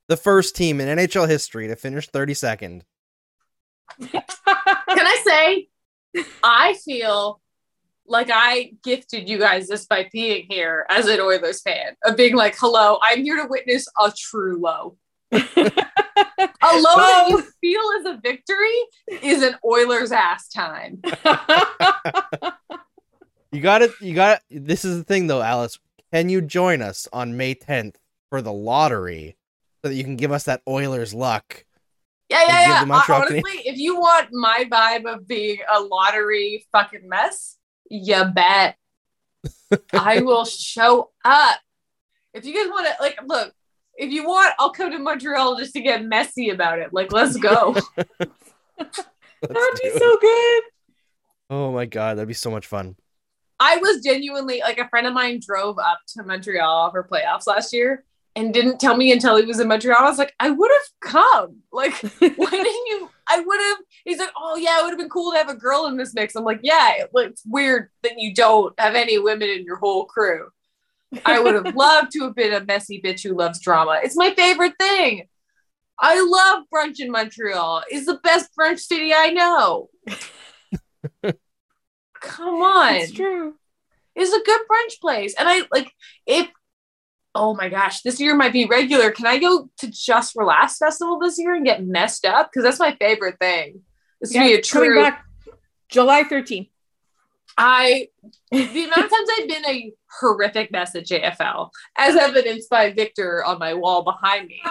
The 0.09 0.17
first 0.17 0.57
team 0.57 0.81
in 0.81 0.99
NHL 0.99 1.29
history 1.29 1.69
to 1.69 1.77
finish 1.77 2.11
32nd. 2.11 2.83
Can 4.01 4.23
I 4.89 5.23
say, 5.25 6.25
I 6.43 6.75
feel 6.85 7.41
like 8.07 8.29
I 8.33 8.73
gifted 8.83 9.29
you 9.29 9.39
guys 9.39 9.69
this 9.69 9.87
by 9.87 10.09
being 10.13 10.47
here 10.51 10.85
as 10.89 11.07
an 11.07 11.21
Oilers 11.21 11.63
fan, 11.63 11.95
of 12.05 12.17
being 12.17 12.35
like, 12.35 12.57
hello, 12.59 12.99
I'm 13.03 13.23
here 13.23 13.37
to 13.41 13.49
witness 13.49 13.87
a 13.99 14.13
true 14.17 14.61
low. 14.61 14.97
A 16.63 16.73
low 16.75 16.97
that 16.97 17.27
you 17.31 17.45
feel 17.61 17.83
is 18.01 18.07
a 18.07 18.21
victory 18.23 18.79
is 19.23 19.43
an 19.43 19.57
Oilers 19.65 20.13
ass 20.13 20.49
time. 20.49 21.03
You 23.53 23.61
got 23.61 23.83
it. 23.83 23.91
You 24.01 24.15
got 24.15 24.43
it. 24.49 24.67
This 24.67 24.85
is 24.85 24.97
the 24.99 25.05
thing, 25.05 25.27
though, 25.27 25.43
Alice. 25.43 25.79
Can 26.13 26.29
you 26.29 26.41
join 26.41 26.83
us 26.83 27.09
on 27.13 27.37
May 27.37 27.55
10th 27.55 27.97
for 28.29 28.43
the 28.43 28.53
lottery 28.53 29.37
so 29.83 29.89
that 29.89 29.95
you 29.95 30.05
can 30.05 30.17
give 30.17 30.33
us 30.33 30.45
that 30.45 30.63
Oilers 30.69 31.15
luck? 31.15 31.65
Yeah, 32.29 32.45
yeah, 32.47 32.61
yeah. 32.61 32.81
the 32.81 32.87
Montreal 32.87 33.23
uh, 33.23 33.27
Honestly, 33.27 33.63
if 33.65 33.77
you 33.77 33.97
want 33.97 34.29
my 34.33 34.67
vibe 34.71 35.13
of 35.13 35.27
being 35.27 35.59
a 35.73 35.81
lottery 35.81 36.65
fucking 36.71 37.09
mess, 37.09 37.57
you 37.89 38.25
bet. 38.25 38.77
I 39.93 40.21
will 40.21 40.45
show 40.45 41.11
up. 41.25 41.59
If 42.33 42.45
you 42.45 42.55
guys 42.55 42.71
want 42.71 42.87
to, 42.87 42.95
like, 43.01 43.19
look, 43.27 43.53
if 44.01 44.11
you 44.11 44.27
want, 44.27 44.55
I'll 44.59 44.73
come 44.73 44.91
to 44.91 44.99
Montreal 44.99 45.57
just 45.57 45.75
to 45.75 45.81
get 45.81 46.05
messy 46.05 46.49
about 46.49 46.79
it. 46.79 46.93
Like, 46.93 47.13
let's 47.13 47.37
go. 47.37 47.77
Let's 47.97 48.17
That 49.43 49.51
would 49.51 49.81
be 49.81 49.89
it. 49.89 49.99
so 49.99 50.19
good. 50.21 50.63
Oh 51.51 51.73
my 51.73 51.87
god, 51.87 52.17
that'd 52.17 52.29
be 52.29 52.35
so 52.35 52.51
much 52.51 52.67
fun. 52.67 52.97
I 53.59 53.77
was 53.77 54.03
genuinely 54.03 54.61
like 54.61 54.79
a 54.79 54.89
friend 54.89 55.07
of 55.07 55.13
mine 55.13 55.41
drove 55.45 55.79
up 55.79 55.99
to 56.15 56.23
Montreal 56.23 56.91
for 56.91 57.05
playoffs 57.05 57.47
last 57.47 57.73
year 57.75 58.05
and 58.37 58.55
didn't 58.55 58.81
tell 58.81 58.97
me 58.97 59.13
until 59.13 59.37
he 59.37 59.45
was 59.45 59.61
in 59.61 59.69
Montreal. 59.69 59.99
I 59.99 60.09
was 60.09 60.19
like, 60.19 60.35
I 60.41 60.51
would 60.51 60.71
have 60.71 61.13
come. 61.13 61.57
Like, 61.73 61.93
why 62.19 62.51
didn't 62.51 62.87
you? 62.87 63.11
I 63.29 63.41
would 63.41 63.61
have. 63.61 63.79
He's 64.05 64.19
like, 64.19 64.31
oh 64.37 64.57
yeah, 64.57 64.79
it 64.79 64.83
would 64.83 64.91
have 64.91 64.99
been 64.99 65.11
cool 65.11 65.33
to 65.33 65.39
have 65.39 65.51
a 65.51 65.55
girl 65.55 65.87
in 65.87 65.97
this 65.97 66.15
mix. 66.15 66.35
I'm 66.37 66.45
like, 66.45 66.61
yeah, 66.63 66.95
it, 66.97 67.11
it's 67.15 67.43
weird 67.45 67.91
that 68.03 68.15
you 68.17 68.33
don't 68.35 68.79
have 68.79 68.95
any 68.95 69.19
women 69.19 69.49
in 69.51 69.65
your 69.65 69.77
whole 69.77 70.07
crew. 70.07 70.49
I 71.25 71.41
would 71.41 71.55
have 71.55 71.75
loved 71.75 72.13
to 72.13 72.25
have 72.25 72.35
been 72.35 72.53
a 72.53 72.65
messy 72.65 73.01
bitch 73.03 73.23
who 73.23 73.37
loves 73.37 73.61
drama. 73.61 74.01
It's 74.03 74.17
my 74.17 74.33
favorite 74.35 74.75
thing. 74.79 75.27
I 75.99 76.21
love 76.21 76.65
brunch 76.73 77.01
in 77.01 77.11
Montreal. 77.11 77.83
It's 77.91 78.07
the 78.07 78.21
best 78.23 78.51
brunch 78.59 78.81
city 78.81 79.13
I 79.15 79.31
know. 79.31 79.91
Come 82.21 82.63
on 82.63 82.95
It's 82.95 83.13
true. 83.13 83.55
It's 84.15 84.33
a 84.33 84.43
good 84.43 84.61
brunch 84.61 85.01
place. 85.01 85.35
And 85.39 85.49
I 85.49 85.63
like 85.73 85.91
if 86.27 86.49
oh 87.35 87.55
my 87.55 87.69
gosh, 87.69 88.03
this 88.03 88.21
year 88.21 88.35
might 88.35 88.53
be 88.53 88.67
regular. 88.67 89.11
Can 89.11 89.27
I 89.27 89.39
go 89.39 89.71
to 89.79 89.91
Just 89.91 90.33
for 90.33 90.45
Laughs 90.45 90.79
Festival 90.79 91.19
this 91.19 91.39
year 91.39 91.55
and 91.55 91.65
get 91.65 91.85
messed 91.85 92.25
up? 92.25 92.51
Because 92.51 92.65
that's 92.65 92.81
my 92.81 92.97
favorite 93.01 93.39
thing. 93.39 93.83
It's 94.21 94.33
gonna 94.33 94.47
be 94.47 94.55
a 94.55 94.63
true. 94.63 94.97
back 94.97 95.25
July 95.89 96.25
13th. 96.25 96.71
I 97.57 98.09
the 98.51 98.59
amount 98.59 99.05
of 99.05 99.11
times 99.11 99.29
I've 99.39 99.49
been 99.49 99.67
a 99.67 99.93
horrific 100.21 100.71
mess 100.71 100.95
at 100.95 101.07
JFL, 101.07 101.71
as 101.97 102.17
evidenced 102.17 102.71
by 102.71 102.93
Victor 102.93 103.45
on 103.45 103.59
my 103.59 103.75
wall 103.75 104.03
behind 104.03 104.49
me. 104.49 104.63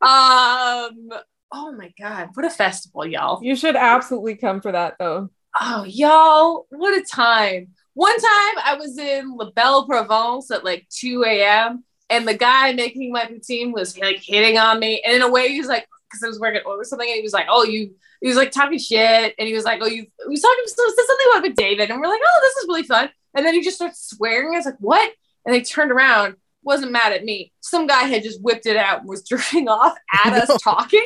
Um 0.00 1.10
oh 1.52 1.72
my 1.76 1.92
god, 2.00 2.28
what 2.34 2.46
a 2.46 2.50
festival, 2.50 3.04
y'all. 3.04 3.42
You 3.42 3.56
should 3.56 3.74
absolutely 3.74 4.36
come 4.36 4.60
for 4.60 4.70
that 4.70 4.94
though. 5.00 5.30
Oh, 5.60 5.84
y'all, 5.84 6.66
what 6.70 6.96
a 6.96 7.04
time. 7.04 7.68
One 7.94 8.16
time 8.16 8.62
I 8.64 8.76
was 8.78 8.96
in 8.96 9.36
La 9.36 9.50
Belle 9.50 9.86
Province 9.86 10.50
at 10.52 10.64
like 10.64 10.86
2 10.90 11.24
a.m. 11.26 11.84
and 12.10 12.28
the 12.28 12.34
guy 12.34 12.72
making 12.72 13.12
my 13.12 13.24
poutine 13.24 13.72
was 13.72 13.98
like 13.98 14.22
hitting 14.22 14.56
on 14.56 14.78
me. 14.78 15.02
And 15.04 15.16
in 15.16 15.22
a 15.22 15.30
way, 15.30 15.48
he 15.48 15.58
was 15.58 15.68
like, 15.68 15.86
because 16.08 16.22
I 16.22 16.28
was 16.28 16.38
working 16.38 16.60
or 16.64 16.84
something, 16.84 17.08
and 17.08 17.16
he 17.16 17.22
was 17.22 17.32
like, 17.32 17.46
Oh, 17.50 17.64
you, 17.64 17.94
he 18.20 18.28
was 18.28 18.36
like 18.36 18.50
talking 18.50 18.78
shit. 18.78 19.34
And 19.38 19.48
he 19.48 19.54
was 19.54 19.64
like, 19.64 19.80
Oh, 19.82 19.86
you, 19.86 20.02
he 20.02 20.28
was 20.28 20.40
talking 20.40 20.64
so 20.66 20.82
said 20.88 21.04
something 21.06 21.26
about 21.38 21.56
David. 21.56 21.90
And 21.90 22.00
we're 22.00 22.08
like, 22.08 22.20
Oh, 22.24 22.40
this 22.42 22.56
is 22.56 22.68
really 22.68 22.82
fun. 22.82 23.10
And 23.34 23.46
then 23.46 23.54
he 23.54 23.62
just 23.62 23.76
starts 23.76 24.10
swearing. 24.10 24.54
I 24.54 24.58
was 24.58 24.66
like, 24.66 24.80
What? 24.80 25.12
And 25.44 25.54
they 25.54 25.62
turned 25.62 25.92
around, 25.92 26.36
wasn't 26.62 26.92
mad 26.92 27.12
at 27.12 27.24
me. 27.24 27.52
Some 27.60 27.86
guy 27.86 28.02
had 28.02 28.22
just 28.22 28.42
whipped 28.42 28.66
it 28.66 28.76
out 28.76 29.00
and 29.00 29.08
was 29.08 29.22
drifting 29.28 29.68
off 29.68 29.96
at 30.24 30.32
us 30.32 30.60
talking. 30.62 31.04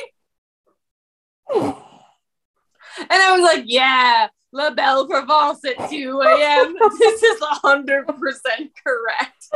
And 1.53 1.75
I 3.11 3.31
was 3.31 3.41
like, 3.41 3.63
yeah, 3.67 4.27
La 4.51 4.69
Belle 4.71 5.07
Province 5.07 5.65
at 5.65 5.89
2 5.89 6.21
a.m. 6.21 6.75
this 6.99 7.23
is 7.23 7.41
100% 7.41 8.05
correct. 8.85 9.47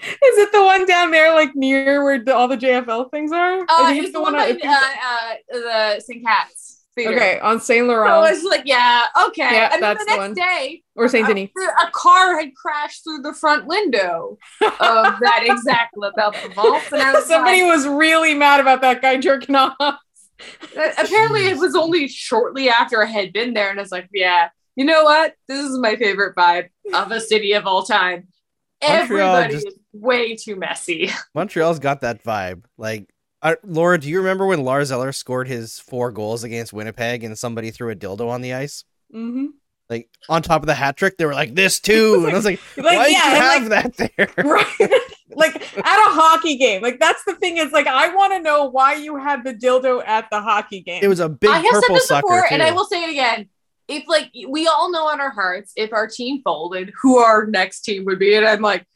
Is 0.00 0.38
it 0.38 0.52
the 0.52 0.62
one 0.62 0.86
down 0.86 1.10
there, 1.10 1.32
like 1.34 1.54
near 1.54 2.04
where 2.04 2.22
the, 2.22 2.34
all 2.34 2.48
the 2.48 2.56
JFL 2.56 3.10
things 3.10 3.32
are? 3.32 3.60
Uh, 3.60 3.92
it's 3.94 4.12
the 4.12 4.20
one 4.20 4.32
by 4.32 4.56
I 4.62 5.36
uh, 5.52 5.56
uh, 5.56 5.96
the 5.96 6.00
St. 6.00 6.24
Cat's 6.24 6.63
Theater. 6.96 7.16
okay, 7.16 7.40
on 7.40 7.60
Saint 7.60 7.86
So 7.88 7.94
I 8.02 8.30
was 8.30 8.44
like, 8.44 8.62
yeah, 8.64 9.04
okay. 9.26 9.42
Yeah, 9.42 9.70
and 9.72 9.82
then 9.82 9.96
that's 9.96 9.98
the 10.00 10.04
the 10.04 10.10
next 10.10 10.18
one. 10.20 10.34
day, 10.34 10.82
or 10.94 11.08
Saint 11.08 11.24
a, 11.28 11.34
Denis. 11.34 11.50
a 11.86 11.90
car 11.90 12.38
had 12.38 12.54
crashed 12.54 13.02
through 13.04 13.22
the 13.22 13.32
front 13.34 13.66
window 13.66 14.38
of 14.62 14.70
that 14.80 15.42
exact 15.44 15.96
La 15.96 16.10
Belle 16.16 16.32
Province. 16.32 16.92
And 16.92 17.02
I 17.02 17.12
was 17.12 17.26
Somebody 17.26 17.62
like, 17.62 17.72
was 17.76 17.86
really 17.88 18.34
mad 18.34 18.60
about 18.60 18.80
that 18.82 19.02
guy 19.02 19.16
jerking 19.18 19.54
off. 19.56 19.74
Uh, 19.80 19.92
apparently 20.98 21.46
it 21.46 21.58
was 21.58 21.74
only 21.74 22.06
shortly 22.08 22.68
after 22.68 23.02
I 23.02 23.06
had 23.06 23.32
been 23.32 23.54
there, 23.54 23.70
and 23.70 23.78
I 23.78 23.82
was 23.82 23.92
like, 23.92 24.08
yeah, 24.12 24.48
you 24.76 24.84
know 24.84 25.04
what? 25.04 25.34
This 25.48 25.64
is 25.64 25.78
my 25.78 25.96
favorite 25.96 26.34
vibe 26.36 26.68
of 26.92 27.10
a 27.10 27.20
city 27.20 27.52
of 27.54 27.66
all 27.66 27.82
time. 27.84 28.28
Montreal 28.82 29.36
Everybody 29.36 29.54
just- 29.54 29.66
is 29.68 29.74
way 29.92 30.36
too 30.36 30.56
messy. 30.56 31.10
Montreal's 31.34 31.78
got 31.78 32.00
that 32.02 32.22
vibe. 32.22 32.64
Like, 32.76 33.08
I, 33.44 33.56
Laura, 33.62 33.98
do 33.98 34.08
you 34.08 34.18
remember 34.18 34.46
when 34.46 34.64
Lars 34.64 34.90
Eller 34.90 35.12
scored 35.12 35.46
his 35.46 35.78
four 35.78 36.10
goals 36.10 36.42
against 36.42 36.72
Winnipeg 36.72 37.22
and 37.22 37.38
somebody 37.38 37.70
threw 37.70 37.90
a 37.90 37.94
dildo 37.94 38.28
on 38.28 38.40
the 38.40 38.54
ice? 38.54 38.84
Mm-hmm. 39.14 39.46
Like 39.90 40.08
on 40.30 40.40
top 40.40 40.62
of 40.62 40.66
the 40.66 40.74
hat 40.74 40.96
trick, 40.96 41.18
they 41.18 41.26
were 41.26 41.34
like 41.34 41.54
this 41.54 41.78
too, 41.78 42.14
and 42.24 42.32
I 42.32 42.36
was 42.36 42.46
like, 42.46 42.58
Like, 42.76 42.96
why 42.96 43.06
yeah, 43.08 43.28
you 43.28 43.64
and, 43.66 43.72
have 43.72 43.94
that 43.94 44.12
there? 44.16 44.28
right 44.44 45.00
like 45.36 45.56
at 45.56 46.08
a 46.08 46.10
hockey 46.12 46.56
game 46.56 46.80
like 46.82 47.00
that's 47.00 47.24
the 47.24 47.34
thing 47.36 47.56
is 47.56 47.72
like 47.72 47.86
i 47.86 48.14
want 48.14 48.32
to 48.32 48.40
know 48.40 48.66
why 48.66 48.94
you 48.94 49.16
had 49.16 49.42
the 49.42 49.52
dildo 49.52 50.00
at 50.06 50.28
the 50.30 50.40
hockey 50.40 50.80
game 50.80 51.00
It 51.02 51.08
was 51.08 51.18
a 51.18 51.28
big 51.28 51.50
I 51.50 51.58
have 51.58 51.64
said 51.64 51.80
purple 51.80 51.94
this 51.96 52.06
sucker 52.06 52.22
before, 52.22 52.40
too. 52.42 52.54
and 52.54 52.62
I 52.62 52.70
will 52.70 52.84
say 52.84 53.02
it 53.04 53.10
again. 53.10 53.48
If 53.88 54.04
like 54.06 54.30
we 54.48 54.66
all 54.66 54.90
know 54.90 55.10
in 55.10 55.20
our 55.20 55.30
hearts, 55.30 55.72
if 55.76 55.92
our 55.92 56.06
team 56.06 56.40
folded, 56.42 56.92
who 57.02 57.18
our 57.18 57.46
next 57.46 57.82
team 57.82 58.04
would 58.06 58.18
be, 58.18 58.34
and 58.34 58.46
I'm 58.46 58.62
like, 58.62 58.86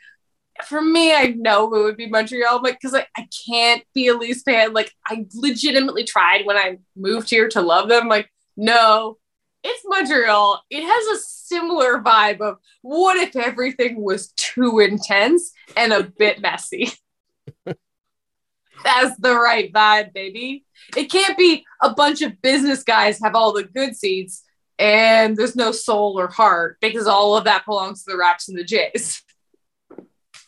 for 0.65 0.81
me, 0.81 1.15
I 1.15 1.35
know 1.37 1.73
it 1.75 1.83
would 1.83 1.97
be 1.97 2.09
Montreal, 2.09 2.61
but 2.63 2.75
because 2.75 2.93
like 2.93 3.09
I 3.17 3.27
can't 3.47 3.83
be 3.95 4.09
a 4.09 4.15
Leafs 4.15 4.43
fan. 4.43 4.73
Like 4.73 4.93
I 5.07 5.27
legitimately 5.35 6.05
tried 6.05 6.47
when 6.47 6.57
I 6.57 6.79
moved 6.97 7.31
here 7.31 7.49
to 7.51 7.61
love 7.61 7.89
them. 7.89 8.09
Like 8.09 8.31
no, 8.57 9.19
it's 9.63 9.83
Montreal. 9.87 10.63
It 10.71 10.83
has 10.83 11.19
a 11.19 11.23
similar 11.23 12.01
vibe 12.01 12.41
of 12.41 12.57
what 12.83 13.17
if 13.17 13.37
everything 13.37 14.03
was 14.03 14.33
too 14.37 14.81
intense 14.81 15.53
and 15.77 15.93
a 15.93 16.05
bit 16.05 16.41
messy. 16.41 16.93
That's 17.65 19.17
the 19.19 19.35
right 19.35 19.73
vibe, 19.73 20.13
baby. 20.13 20.65
It 20.97 21.11
can't 21.11 21.37
be 21.37 21.65
a 21.83 21.93
bunch 21.93 22.23
of 22.23 22.41
business 22.43 22.85
guys 22.85 23.21
have 23.23 23.35
all 23.35 23.53
the 23.53 23.65
good 23.65 23.97
seats 23.97 24.45
and 24.79 25.37
there's 25.37 25.57
no 25.57 25.73
soul 25.73 26.19
or 26.19 26.29
heart 26.29 26.79
because 26.81 27.07
all 27.07 27.37
of 27.37 27.45
that 27.45 27.67
belongs 27.67 28.05
to 28.05 28.13
the 28.13 28.17
Raps 28.17 28.49
and 28.49 28.57
the 28.57 28.65
Jays. 28.65 29.23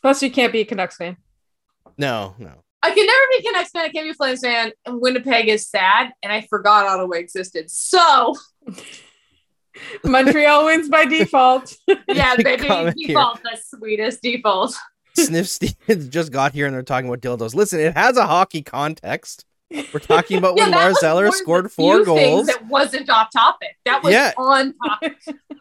Plus 0.03 0.23
you 0.23 0.31
can't 0.31 0.53
be 0.53 0.61
a 0.61 0.65
canucks 0.65 0.97
fan 0.97 1.17
no, 1.97 2.35
no. 2.39 2.53
I 2.83 2.93
can 2.93 3.07
never 3.07 3.21
be 3.31 3.37
a 3.39 3.43
Canucks 3.53 3.71
fan. 3.73 3.85
I 3.85 3.89
can't 3.91 4.07
be 4.07 4.11
a 4.11 4.15
Flames 4.15 4.41
fan. 4.41 4.73
And 4.87 5.03
Winnipeg 5.03 5.49
is 5.49 5.69
sad, 5.69 6.13
and 6.23 6.33
I 6.33 6.41
forgot 6.49 6.87
Ottawa 6.87 7.17
existed. 7.17 7.71
So 7.71 8.35
montreal 10.05 10.65
wins 10.67 10.89
by 10.89 11.05
default 11.05 11.77
yeah, 12.09 12.37
baby, 12.37 12.67
Comment 12.67 12.95
here. 12.97 13.09
default 13.09 13.41
the 13.43 13.59
sweetest 13.63 14.23
default. 14.23 14.75
Sniff 15.17 15.49
Stevens 15.49 16.09
just 16.11 16.33
got 16.33 16.53
here 16.53 16.67
and 16.67 16.75
they're 16.75 16.83
talking 16.83 17.09
about 17.09 17.21
dildos. 17.21 17.55
Listen, 17.55 17.81
it 17.81 17.97
has 17.97 18.17
a 18.17 18.27
hockey 18.27 18.63
context. 18.63 19.45
We're 19.71 20.01
talking 20.01 20.39
about 20.39 20.57
when 20.57 20.71
that 20.71 20.77
Lars 20.79 21.03
Eller 21.03 21.31
scored 21.33 21.71
four 21.71 22.05
goals. 22.05 22.47
That 22.47 22.67
wasn't 22.67 23.09
off 23.09 23.29
topic. 23.33 23.77
That 23.85 24.03
was 24.03 24.13
Yeah. 24.13 24.33
on 24.37 24.75
topic. 24.85 25.17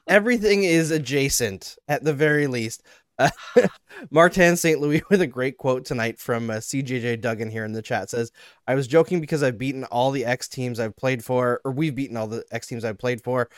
Everything 0.08 0.64
is 0.64 0.90
adjacent 0.90 1.78
at 1.88 2.04
the 2.04 2.14
very 2.14 2.48
least. 2.48 2.82
Uh, 3.20 3.30
Martin 4.12 4.56
St. 4.56 4.80
Louis 4.80 5.04
with 5.10 5.22
a 5.22 5.28
great 5.28 5.58
quote 5.58 5.86
tonight 5.86 6.20
from 6.20 6.50
uh, 6.50 6.56
CJJ 6.56 7.22
Duggan 7.22 7.52
here 7.52 7.66
in 7.66 7.74
the 7.74 7.82
chat 7.82 8.10
says, 8.10 8.32
I 8.66 8.76
was 8.76 8.88
joking 8.88 9.20
because 9.20 9.44
I've 9.44 9.58
beaten 9.58 9.84
all 9.86 10.12
the 10.12 10.26
X 10.26 10.48
teams 10.48 10.80
I've 10.80 10.96
played 10.96 11.24
for, 11.24 11.62
or 11.66 11.72
we've 11.72 11.96
beaten 11.96 12.18
all 12.18 12.28
the 12.28 12.46
X 12.52 12.68
teams 12.68 12.86
I've 12.86 12.98
played 12.98 13.22
for. 13.22 13.50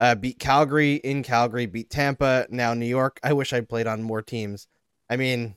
Uh, 0.00 0.14
beat 0.14 0.38
Calgary 0.38 0.94
in 0.94 1.22
Calgary, 1.22 1.66
beat 1.66 1.90
Tampa, 1.90 2.46
now 2.48 2.72
New 2.72 2.86
York. 2.86 3.20
I 3.22 3.34
wish 3.34 3.52
I'd 3.52 3.68
played 3.68 3.86
on 3.86 4.02
more 4.02 4.22
teams. 4.22 4.66
I 5.10 5.16
mean, 5.16 5.54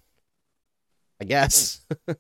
I 1.22 1.24
guess. 1.24 1.80
I 2.10 2.16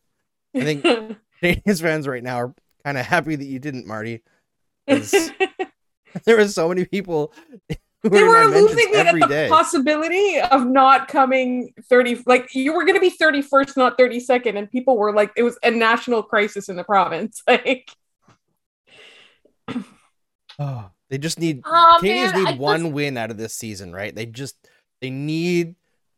think 0.53 0.83
Canadiens 1.43 1.81
fans 1.81 2.07
right 2.07 2.23
now 2.23 2.37
are 2.37 2.55
kind 2.85 2.97
of 2.97 3.05
happy 3.05 3.35
that 3.35 3.45
you 3.45 3.59
didn't, 3.59 3.85
Marty. 3.85 4.23
there 4.87 6.37
were 6.37 6.47
so 6.47 6.69
many 6.69 6.85
people 6.85 7.33
they 8.03 8.21
were, 8.23 8.29
were 8.29 8.41
in 8.43 8.47
my 8.49 8.53
mentions 8.55 8.75
losing 8.75 8.93
it 8.93 9.05
at 9.07 9.19
the 9.19 9.27
day. 9.27 9.47
possibility 9.49 10.39
of 10.39 10.65
not 10.67 11.07
coming 11.07 11.73
30 11.89 12.23
like 12.25 12.53
you 12.53 12.73
were 12.73 12.83
going 12.85 12.95
to 12.95 12.99
be 13.01 13.09
31st 13.11 13.77
not 13.77 13.97
32nd 13.97 14.57
and 14.57 14.69
people 14.69 14.97
were 14.97 15.13
like 15.13 15.31
it 15.37 15.43
was 15.43 15.57
a 15.63 15.71
national 15.71 16.21
crisis 16.23 16.67
in 16.69 16.75
the 16.75 16.83
province 16.83 17.41
like 17.47 17.89
Oh, 20.59 20.89
they 21.09 21.17
just 21.17 21.39
need 21.39 21.61
Oh, 21.65 21.97
Canadiens 22.01 22.33
man, 22.33 22.43
need 22.43 22.47
I 22.47 22.57
one 22.57 22.81
just- 22.81 22.93
win 22.93 23.17
out 23.17 23.31
of 23.31 23.37
this 23.37 23.55
season, 23.55 23.93
right? 23.93 24.13
They 24.13 24.25
just 24.25 24.55
they 25.01 25.09
need 25.09 25.75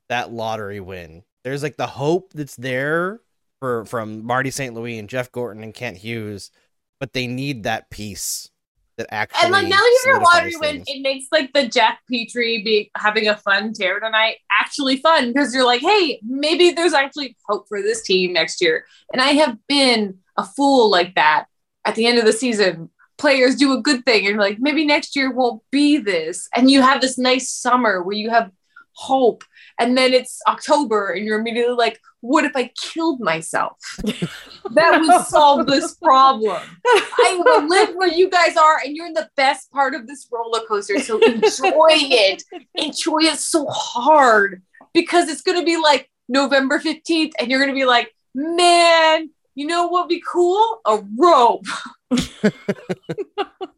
that 0.09 0.31
lottery 0.31 0.79
win. 0.79 1.23
There's 1.43 1.63
like 1.63 1.77
the 1.77 1.87
hope 1.87 2.33
that's 2.33 2.55
there 2.55 3.21
for 3.59 3.85
from 3.85 4.25
Marty 4.25 4.51
St. 4.51 4.73
Louis 4.73 4.99
and 4.99 5.07
Jeff 5.09 5.31
Gorton 5.31 5.63
and 5.63 5.73
Kent 5.73 5.97
Hughes, 5.97 6.51
but 6.99 7.13
they 7.13 7.27
need 7.27 7.63
that 7.63 7.89
piece 7.89 8.49
that 8.97 9.13
actually 9.13 9.43
And 9.43 9.51
like 9.51 9.67
now 9.67 9.77
that 9.77 10.03
you're 10.05 10.19
lottery 10.19 10.55
win, 10.57 10.83
it 10.87 11.01
makes 11.01 11.27
like 11.31 11.51
the 11.53 11.67
Jeff 11.67 11.97
Petry 12.11 12.63
be 12.63 12.91
having 12.95 13.27
a 13.27 13.37
fun 13.37 13.73
tear 13.73 13.99
tonight 13.99 14.37
actually 14.59 14.97
fun 14.97 15.33
because 15.33 15.53
you're 15.53 15.65
like, 15.65 15.81
hey, 15.81 16.19
maybe 16.23 16.71
there's 16.71 16.93
actually 16.93 17.35
hope 17.47 17.67
for 17.67 17.81
this 17.81 18.03
team 18.03 18.33
next 18.33 18.61
year. 18.61 18.85
And 19.11 19.21
I 19.21 19.29
have 19.31 19.57
been 19.67 20.19
a 20.37 20.43
fool 20.43 20.89
like 20.89 21.15
that 21.15 21.45
at 21.85 21.95
the 21.95 22.07
end 22.07 22.19
of 22.19 22.25
the 22.25 22.33
season. 22.33 22.89
Players 23.17 23.55
do 23.55 23.71
a 23.71 23.81
good 23.81 24.05
thing, 24.05 24.25
and 24.25 24.35
you're 24.35 24.43
like, 24.43 24.57
maybe 24.59 24.85
next 24.85 25.15
year 25.15 25.31
won't 25.31 25.63
be 25.71 25.97
this. 25.97 26.49
And 26.53 26.69
you 26.69 26.81
have 26.81 26.99
this 26.99 27.17
nice 27.17 27.49
summer 27.49 28.03
where 28.03 28.17
you 28.17 28.29
have 28.29 28.51
hope. 28.95 29.43
And 29.79 29.97
then 29.97 30.13
it's 30.13 30.41
October 30.47 31.11
and 31.11 31.25
you're 31.25 31.39
immediately 31.39 31.75
like, 31.75 31.99
what 32.21 32.45
if 32.45 32.55
I 32.55 32.71
killed 32.81 33.19
myself? 33.19 33.77
that 34.03 34.99
would 34.99 35.25
solve 35.27 35.67
this 35.67 35.95
problem. 35.95 36.61
I 36.85 37.41
will 37.43 37.67
live 37.67 37.95
where 37.95 38.07
you 38.07 38.29
guys 38.29 38.57
are 38.57 38.79
and 38.83 38.95
you're 38.95 39.05
in 39.05 39.13
the 39.13 39.29
best 39.35 39.71
part 39.71 39.93
of 39.93 40.07
this 40.07 40.27
roller 40.31 40.61
coaster. 40.67 40.99
So 40.99 41.19
enjoy 41.19 41.91
it. 41.91 42.43
Enjoy 42.75 43.19
it 43.19 43.37
so 43.37 43.67
hard 43.67 44.63
because 44.93 45.29
it's 45.29 45.41
going 45.41 45.59
to 45.59 45.65
be 45.65 45.77
like 45.77 46.09
November 46.27 46.79
15th 46.79 47.33
and 47.39 47.51
you're 47.51 47.59
going 47.59 47.71
to 47.71 47.75
be 47.75 47.85
like, 47.85 48.11
man, 48.33 49.29
you 49.53 49.67
know 49.67 49.87
what 49.87 50.03
would 50.03 50.09
be 50.09 50.23
cool? 50.25 50.81
A 50.85 51.03
rope. 51.17 51.65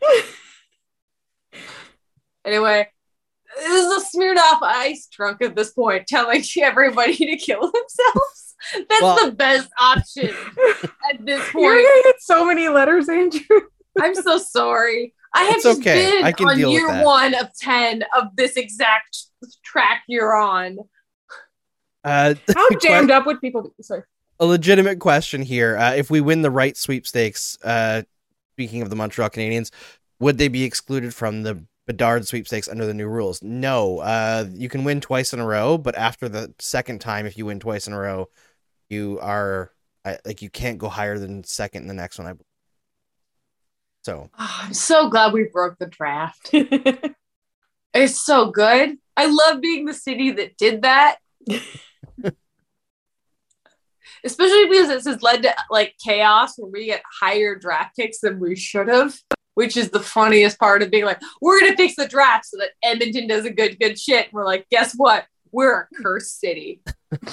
anyway, 2.48 2.88
this 3.56 3.68
is 3.70 4.04
a 4.14 4.16
Smirnoff 4.18 4.58
Ice 4.62 5.08
drunk 5.12 5.42
at 5.42 5.54
this 5.56 5.70
point, 5.72 6.06
telling 6.06 6.42
everybody 6.62 7.14
to 7.16 7.36
kill 7.36 7.60
themselves. 7.60 8.54
That's 8.88 9.02
Well- 9.02 9.24
the 9.26 9.32
best 9.32 9.68
option 9.80 10.30
at 11.10 11.24
this 11.24 11.40
point. 11.52 11.64
You're 11.64 11.74
gonna 11.82 12.02
get 12.04 12.20
so 12.20 12.44
many 12.46 12.68
letters, 12.68 13.08
Andrew. 13.08 13.60
I'm 14.00 14.14
so 14.14 14.38
sorry. 14.38 15.14
I 15.34 15.44
have 15.44 15.54
It's 15.56 15.64
just 15.64 15.80
okay. 15.80 16.10
been 16.10 16.24
I 16.24 16.32
can 16.32 16.48
on 16.48 16.56
deal 16.56 16.68
with 16.70 16.78
year 16.80 16.88
that. 16.88 17.04
one 17.04 17.34
of 17.34 17.48
10 17.60 18.02
of 18.16 18.34
this 18.36 18.56
exact 18.56 19.18
track 19.64 20.02
you're 20.08 20.34
on. 20.34 20.78
Uh, 22.04 22.34
How 22.54 22.68
que- 22.70 22.78
jammed 22.80 23.10
up 23.10 23.26
would 23.26 23.40
people 23.40 23.62
be? 23.62 23.82
Sorry. 23.82 24.02
a 24.40 24.46
legitimate 24.46 25.00
question 25.00 25.42
here. 25.42 25.76
Uh, 25.76 25.94
if 25.94 26.10
we 26.10 26.20
win 26.20 26.42
the 26.42 26.50
Wright 26.50 26.76
sweepstakes, 26.76 27.58
uh, 27.62 28.02
speaking 28.54 28.82
of 28.82 28.88
the 28.90 28.96
Montreal 28.96 29.28
Canadiens, 29.30 29.70
would 30.20 30.38
they 30.38 30.48
be 30.48 30.64
excluded 30.64 31.12
from 31.14 31.42
the 31.42 31.62
Bedard 31.88 32.26
sweepstakes 32.26 32.68
under 32.68 32.86
the 32.86 32.94
new 32.94 33.08
rules? 33.08 33.42
No. 33.42 33.98
Uh, 33.98 34.46
you 34.52 34.68
can 34.68 34.84
win 34.84 35.00
twice 35.00 35.32
in 35.32 35.40
a 35.40 35.46
row, 35.46 35.76
but 35.78 35.96
after 35.96 36.28
the 36.28 36.54
second 36.58 37.00
time, 37.00 37.26
if 37.26 37.36
you 37.36 37.46
win 37.46 37.58
twice 37.58 37.86
in 37.86 37.94
a 37.94 37.98
row, 37.98 38.28
you 38.88 39.18
are 39.20 39.72
uh, 40.04 40.16
like 40.24 40.42
you 40.42 40.50
can't 40.50 40.78
go 40.78 40.88
higher 40.88 41.18
than 41.18 41.42
second 41.44 41.82
in 41.82 41.88
the 41.88 41.94
next 41.94 42.18
one. 42.18 42.28
I 42.28 42.32
believe. 42.32 42.44
So 44.02 44.30
Oh, 44.38 44.58
I'm 44.62 44.74
so 44.74 45.08
glad 45.08 45.32
we 45.32 45.44
broke 45.44 45.78
the 45.78 45.86
draft. 45.86 46.52
It's 47.94 48.22
so 48.24 48.50
good. 48.50 48.98
I 49.16 49.26
love 49.26 49.60
being 49.60 49.86
the 49.86 49.94
city 49.94 50.30
that 50.32 50.56
did 50.56 50.82
that. 50.82 51.16
Especially 54.24 54.66
because 54.68 54.88
this 54.88 55.06
has 55.06 55.22
led 55.22 55.42
to 55.44 55.54
like 55.70 55.94
chaos 56.04 56.58
where 56.58 56.70
we 56.70 56.86
get 56.86 57.02
higher 57.20 57.56
draft 57.56 57.96
picks 57.96 58.20
than 58.20 58.38
we 58.38 58.56
should 58.56 58.88
have, 58.88 59.16
which 59.58 59.76
is 59.76 59.90
the 59.90 59.98
funniest 59.98 60.56
part 60.56 60.82
of 60.82 60.90
being 60.92 61.04
like, 61.04 61.20
we're 61.40 61.58
gonna 61.58 61.74
fix 61.74 61.96
the 61.96 62.06
draft 62.06 62.46
so 62.46 62.58
that 62.58 62.70
Edmonton 62.80 63.26
does 63.26 63.44
a 63.44 63.50
good, 63.50 63.76
good 63.80 63.98
shit. 63.98 64.26
And 64.26 64.32
we're 64.32 64.44
like, 64.44 64.68
guess 64.70 64.94
what? 64.94 65.26
We're 65.50 65.80
a 65.80 65.88
cursed 66.00 66.38
city. 66.38 66.80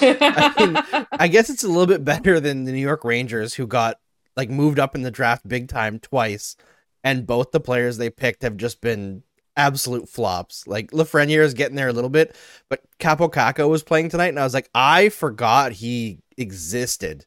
I, 0.00 0.52
mean, 0.58 1.06
I 1.12 1.28
guess 1.28 1.50
it's 1.50 1.62
a 1.62 1.68
little 1.68 1.86
bit 1.86 2.04
better 2.04 2.40
than 2.40 2.64
the 2.64 2.72
New 2.72 2.80
York 2.80 3.04
Rangers, 3.04 3.54
who 3.54 3.68
got 3.68 4.00
like 4.36 4.50
moved 4.50 4.80
up 4.80 4.96
in 4.96 5.02
the 5.02 5.12
draft 5.12 5.46
big 5.46 5.68
time 5.68 6.00
twice, 6.00 6.56
and 7.04 7.28
both 7.28 7.52
the 7.52 7.60
players 7.60 7.96
they 7.96 8.10
picked 8.10 8.42
have 8.42 8.56
just 8.56 8.80
been 8.80 9.22
absolute 9.56 10.08
flops. 10.08 10.66
Like 10.66 10.90
Lafreniere 10.90 11.44
is 11.44 11.54
getting 11.54 11.76
there 11.76 11.86
a 11.86 11.92
little 11.92 12.10
bit, 12.10 12.34
but 12.68 12.80
Kaapo 12.98 13.32
Kakko 13.32 13.68
was 13.68 13.84
playing 13.84 14.08
tonight, 14.08 14.30
and 14.30 14.40
I 14.40 14.44
was 14.44 14.54
like, 14.54 14.68
I 14.74 15.10
forgot 15.10 15.70
he 15.70 16.18
existed. 16.36 17.24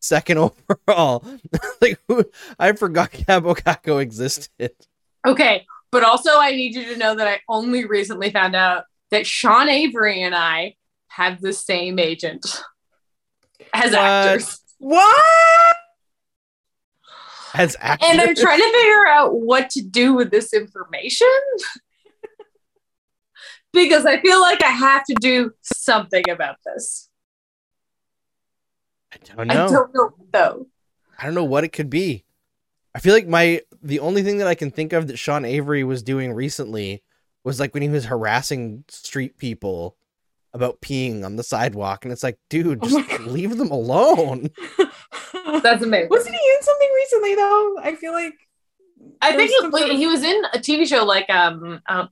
Second 0.00 0.38
overall, 0.88 1.24
like 1.80 2.00
who- 2.08 2.24
I 2.58 2.72
forgot 2.72 3.12
Kaapo 3.12 3.56
Kakko 3.56 4.00
existed. 4.00 4.72
Okay, 5.26 5.66
but 5.92 6.02
also 6.02 6.38
I 6.38 6.52
need 6.52 6.74
you 6.74 6.84
to 6.86 6.96
know 6.96 7.14
that 7.14 7.28
I 7.28 7.40
only 7.48 7.84
recently 7.84 8.30
found 8.30 8.56
out 8.56 8.84
that 9.10 9.26
Sean 9.26 9.68
Avery 9.68 10.22
and 10.22 10.34
I 10.34 10.76
have 11.08 11.40
the 11.40 11.52
same 11.52 11.98
agent 11.98 12.62
as 13.74 13.90
What? 13.92 14.00
actors. 14.00 14.60
what? 14.78 15.76
As 17.52 17.76
actors. 17.80 18.08
And 18.10 18.20
I'm 18.20 18.34
trying 18.36 18.60
to 18.60 18.72
figure 18.72 19.06
out 19.08 19.34
what 19.38 19.68
to 19.70 19.82
do 19.82 20.14
with 20.14 20.30
this 20.30 20.54
information 20.54 21.26
because 23.72 24.06
I 24.06 24.20
feel 24.20 24.40
like 24.40 24.62
I 24.62 24.68
have 24.70 25.04
to 25.04 25.14
do 25.20 25.50
something 25.60 26.22
about 26.30 26.56
this. 26.64 27.09
I 29.12 29.16
don't 29.34 29.46
know. 29.48 29.66
I 29.66 29.70
don't 29.70 29.94
know 29.94 30.10
though. 30.32 30.66
I 31.18 31.24
don't 31.26 31.34
know 31.34 31.44
what 31.44 31.64
it 31.64 31.68
could 31.72 31.90
be. 31.90 32.24
I 32.94 33.00
feel 33.00 33.14
like 33.14 33.26
my 33.28 33.62
the 33.82 34.00
only 34.00 34.22
thing 34.22 34.38
that 34.38 34.46
I 34.46 34.54
can 34.54 34.70
think 34.70 34.92
of 34.92 35.06
that 35.08 35.18
Sean 35.18 35.44
Avery 35.44 35.84
was 35.84 36.02
doing 36.02 36.32
recently 36.32 37.02
was 37.44 37.58
like 37.60 37.72
when 37.74 37.82
he 37.82 37.88
was 37.88 38.04
harassing 38.06 38.84
street 38.88 39.38
people 39.38 39.96
about 40.52 40.80
peeing 40.80 41.24
on 41.24 41.36
the 41.36 41.44
sidewalk, 41.44 42.04
and 42.04 42.10
it's 42.12 42.24
like, 42.24 42.38
dude, 42.48 42.80
Oh 42.82 42.88
just 42.88 42.94
my 43.08 43.16
God. 43.18 43.26
leave 43.28 43.56
them 43.56 43.70
alone. 43.70 44.50
That's 45.62 45.82
amazing. 45.84 46.08
Wasn't 46.10 46.34
he 46.34 46.50
in 46.56 46.62
something 46.62 46.88
recently 46.96 47.34
though? 47.36 47.78
I 47.82 47.94
feel 47.94 48.12
like 48.12 48.34
I 49.22 49.36
think 49.36 49.50
he, 49.50 49.58
sort 49.58 49.90
of- 49.90 49.96
he 49.96 50.06
was 50.06 50.22
in 50.22 50.42
a 50.52 50.58
TV 50.58 50.86
show 50.86 51.04
like 51.04 51.30
um, 51.30 51.80
um 51.88 52.08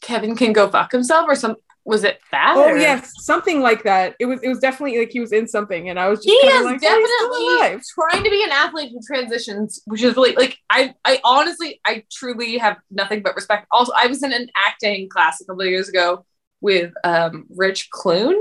Kevin 0.00 0.34
can 0.36 0.52
go 0.52 0.68
fuck 0.68 0.90
himself 0.92 1.26
or 1.28 1.34
some 1.36 1.56
was 1.84 2.04
it 2.04 2.20
that? 2.30 2.54
Oh 2.56 2.70
or- 2.70 2.76
yes, 2.76 3.12
something 3.24 3.60
like 3.60 3.82
that. 3.84 4.14
It 4.20 4.26
was 4.26 4.40
it 4.42 4.48
was 4.48 4.58
definitely 4.58 4.98
like 4.98 5.10
he 5.10 5.20
was 5.20 5.32
in 5.32 5.48
something, 5.48 5.88
and 5.88 5.98
I 5.98 6.08
was 6.08 6.20
just 6.20 6.28
he 6.28 6.34
is 6.34 6.64
like, 6.64 6.76
oh, 6.76 7.58
definitely 7.58 7.82
trying 7.94 8.24
to 8.24 8.30
be 8.30 8.42
an 8.44 8.50
athlete 8.50 8.92
who 8.92 9.00
transitions, 9.06 9.82
which 9.86 10.02
is 10.02 10.14
really 10.16 10.34
like 10.34 10.58
I 10.70 10.94
I 11.04 11.20
honestly 11.24 11.80
I 11.84 12.04
truly 12.10 12.58
have 12.58 12.76
nothing 12.90 13.22
but 13.22 13.34
respect. 13.34 13.66
Also, 13.70 13.92
I 13.96 14.06
was 14.06 14.22
in 14.22 14.32
an 14.32 14.48
acting 14.54 15.08
class 15.08 15.40
a 15.40 15.44
couple 15.44 15.62
of 15.62 15.68
years 15.68 15.88
ago 15.88 16.24
with 16.60 16.92
um 17.02 17.46
Rich 17.50 17.90
Clune, 17.90 18.40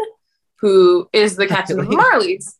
who 0.59 1.09
is 1.11 1.35
the 1.35 1.47
captain 1.55 1.79
of 1.79 1.87
the 1.87 1.95
Marlies. 1.95 2.55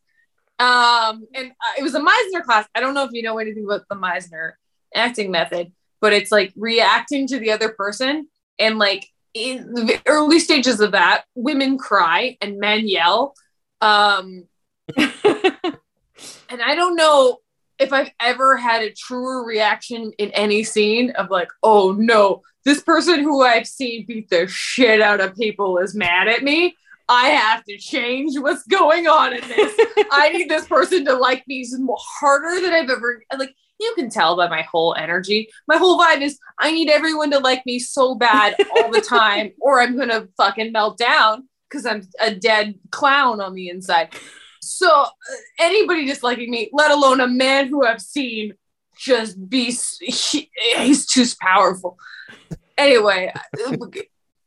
Um, 0.59 1.27
and 1.34 1.51
uh, 1.51 1.73
it 1.79 1.84
was 1.84 1.95
a 1.95 1.99
Meisner 1.99 2.43
class. 2.43 2.67
I 2.75 2.82
don't 2.82 2.93
know 2.93 3.03
if 3.03 3.11
you 3.13 3.23
know 3.23 3.39
anything 3.39 3.65
about 3.65 3.82
the 3.89 3.95
Meisner 3.95 4.53
acting 4.93 5.32
method, 5.32 5.71
but 5.99 6.13
it's 6.13 6.32
like 6.32 6.53
reacting 6.55 7.27
to 7.27 7.39
the 7.39 7.51
other 7.51 7.69
person 7.69 8.27
and 8.59 8.77
like 8.77 9.07
in 9.34 9.73
the 9.73 9.99
early 10.05 10.39
stages 10.39 10.79
of 10.79 10.91
that, 10.91 11.23
women 11.36 11.77
cry 11.77 12.38
and 12.41 12.59
men 12.59 12.88
yell. 12.88 13.34
Um, 13.79 14.45
and 14.97 16.61
I 16.61 16.75
don't 16.75 16.95
know 16.95 17.39
if 17.79 17.91
I've 17.91 18.11
ever 18.19 18.57
had 18.57 18.84
a 18.84 18.93
truer 18.93 19.43
reaction 19.43 20.11
in 20.17 20.29
any 20.32 20.63
scene 20.63 21.11
of 21.11 21.29
like, 21.29 21.49
oh 21.63 21.93
no, 21.97 22.43
this 22.63 22.84
person 22.84 23.21
who 23.21 23.41
I've 23.41 23.67
seen 23.67 24.05
beat 24.05 24.29
the 24.29 24.47
shit 24.47 25.01
out 25.01 25.19
of 25.19 25.36
people 25.36 25.77
is 25.79 25.95
mad 25.95 26.27
at 26.27 26.43
me. 26.43 26.75
I 27.09 27.29
have 27.29 27.63
to 27.65 27.77
change 27.77 28.39
what's 28.39 28.63
going 28.67 29.07
on 29.07 29.34
in 29.34 29.41
this. 29.47 29.75
I 30.11 30.29
need 30.29 30.49
this 30.49 30.67
person 30.69 31.03
to 31.05 31.15
like 31.15 31.45
me 31.47 31.65
harder 31.97 32.61
than 32.61 32.73
I've 32.73 32.89
ever 32.89 33.23
like. 33.38 33.53
You 33.82 33.93
can 33.95 34.09
tell 34.09 34.38
by 34.38 34.47
my 34.47 34.61
whole 34.61 34.95
energy. 34.95 35.49
My 35.67 35.77
whole 35.77 35.99
vibe 35.99 36.21
is 36.21 36.39
I 36.59 36.71
need 36.71 36.89
everyone 36.89 37.32
to 37.32 37.39
like 37.39 37.65
me 37.65 37.79
so 37.79 38.15
bad 38.15 38.55
all 38.71 38.91
the 38.91 39.01
time, 39.01 39.51
or 39.59 39.82
I'm 39.82 39.97
gonna 39.97 40.27
fucking 40.38 40.71
melt 40.71 40.97
down 40.97 41.49
because 41.69 41.86
I'm 41.86 42.07
a 42.19 42.34
dead 42.34 42.75
clown 42.91 43.41
on 43.41 43.55
the 43.55 43.69
inside. 43.69 44.13
So 44.61 44.88
uh, 44.88 45.07
anybody 45.59 46.05
disliking 46.05 46.51
me, 46.51 46.69
let 46.71 46.91
alone 46.91 47.19
a 47.19 47.27
man 47.27 47.67
who 47.67 47.84
I've 47.84 48.01
seen 48.01 48.53
just 48.95 49.49
be, 49.49 49.76
he, 49.99 50.51
he's 50.77 51.07
too 51.07 51.26
powerful. 51.41 51.97
Anyway, 52.77 53.31
uh, 53.35 53.39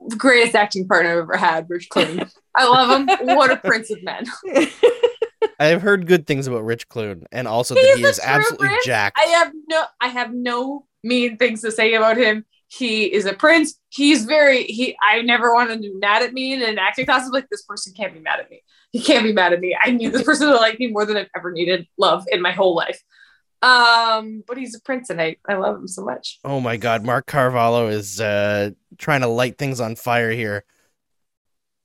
the 0.08 0.16
greatest 0.16 0.54
acting 0.54 0.86
partner 0.86 1.12
I've 1.12 1.18
ever 1.18 1.36
had, 1.36 1.66
Rich 1.68 1.88
Clune. 1.88 2.30
I 2.54 2.68
love 2.68 3.00
him. 3.00 3.36
What 3.36 3.50
a 3.50 3.56
prince 3.56 3.90
of 3.90 4.02
men. 4.02 4.26
I've 5.64 5.82
heard 5.82 6.06
good 6.06 6.26
things 6.26 6.46
about 6.46 6.64
Rich 6.64 6.88
Clune, 6.88 7.24
and 7.32 7.48
also 7.48 7.74
that 7.74 7.94
he 7.96 8.02
is 8.04 8.20
absolutely 8.22 8.68
prince. 8.68 8.84
jacked. 8.84 9.18
I 9.18 9.28
have 9.30 9.52
no, 9.68 9.84
I 10.00 10.08
have 10.08 10.32
no 10.32 10.86
mean 11.02 11.36
things 11.36 11.60
to 11.62 11.70
say 11.70 11.94
about 11.94 12.16
him. 12.16 12.44
He 12.68 13.04
is 13.04 13.26
a 13.26 13.34
prince. 13.34 13.78
He's 13.90 14.24
very 14.24 14.64
he. 14.64 14.96
I 15.02 15.22
never 15.22 15.52
wanted 15.52 15.74
to 15.74 15.80
be 15.80 15.92
mad 15.94 16.22
at 16.22 16.32
me 16.32 16.54
in 16.54 16.62
an 16.62 16.78
acting 16.78 17.06
class. 17.06 17.22
I 17.22 17.24
was 17.24 17.32
like, 17.32 17.48
this 17.48 17.62
person 17.62 17.92
can't 17.96 18.12
be 18.12 18.20
mad 18.20 18.40
at 18.40 18.50
me. 18.50 18.62
He 18.90 19.00
can't 19.00 19.24
be 19.24 19.32
mad 19.32 19.52
at 19.52 19.60
me. 19.60 19.76
I 19.80 19.90
need 19.90 20.12
this 20.12 20.22
person 20.22 20.48
to 20.48 20.54
like 20.54 20.78
me 20.78 20.88
more 20.88 21.04
than 21.04 21.16
I've 21.16 21.28
ever 21.36 21.52
needed 21.52 21.86
love 21.98 22.24
in 22.30 22.40
my 22.42 22.52
whole 22.52 22.74
life. 22.74 23.00
Um, 23.62 24.44
but 24.46 24.58
he's 24.58 24.74
a 24.74 24.80
prince, 24.80 25.08
and 25.08 25.20
I 25.20 25.36
I 25.48 25.54
love 25.54 25.76
him 25.76 25.88
so 25.88 26.04
much. 26.04 26.38
Oh 26.44 26.60
my 26.60 26.76
god, 26.76 27.04
Mark 27.04 27.26
Carvalho 27.26 27.88
is 27.88 28.20
uh 28.20 28.70
trying 28.98 29.22
to 29.22 29.28
light 29.28 29.56
things 29.56 29.80
on 29.80 29.96
fire 29.96 30.30
here. 30.30 30.64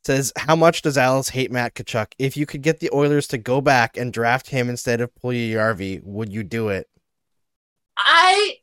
Says, 0.09 0.33
how 0.35 0.55
much 0.55 0.81
does 0.81 0.97
Alice 0.97 1.29
hate 1.29 1.51
Matt 1.51 1.75
Tkachuk? 1.75 2.13
If 2.17 2.35
you 2.35 2.47
could 2.47 2.63
get 2.63 2.79
the 2.79 2.89
Oilers 2.91 3.27
to 3.27 3.37
go 3.37 3.61
back 3.61 3.95
and 3.95 4.11
draft 4.11 4.49
him 4.49 4.67
instead 4.67 5.01
of 5.01 5.13
Puljujärvi, 5.13 6.01
would 6.03 6.33
you 6.33 6.43
do 6.43 6.69
it? 6.69 6.89
I 7.95 8.55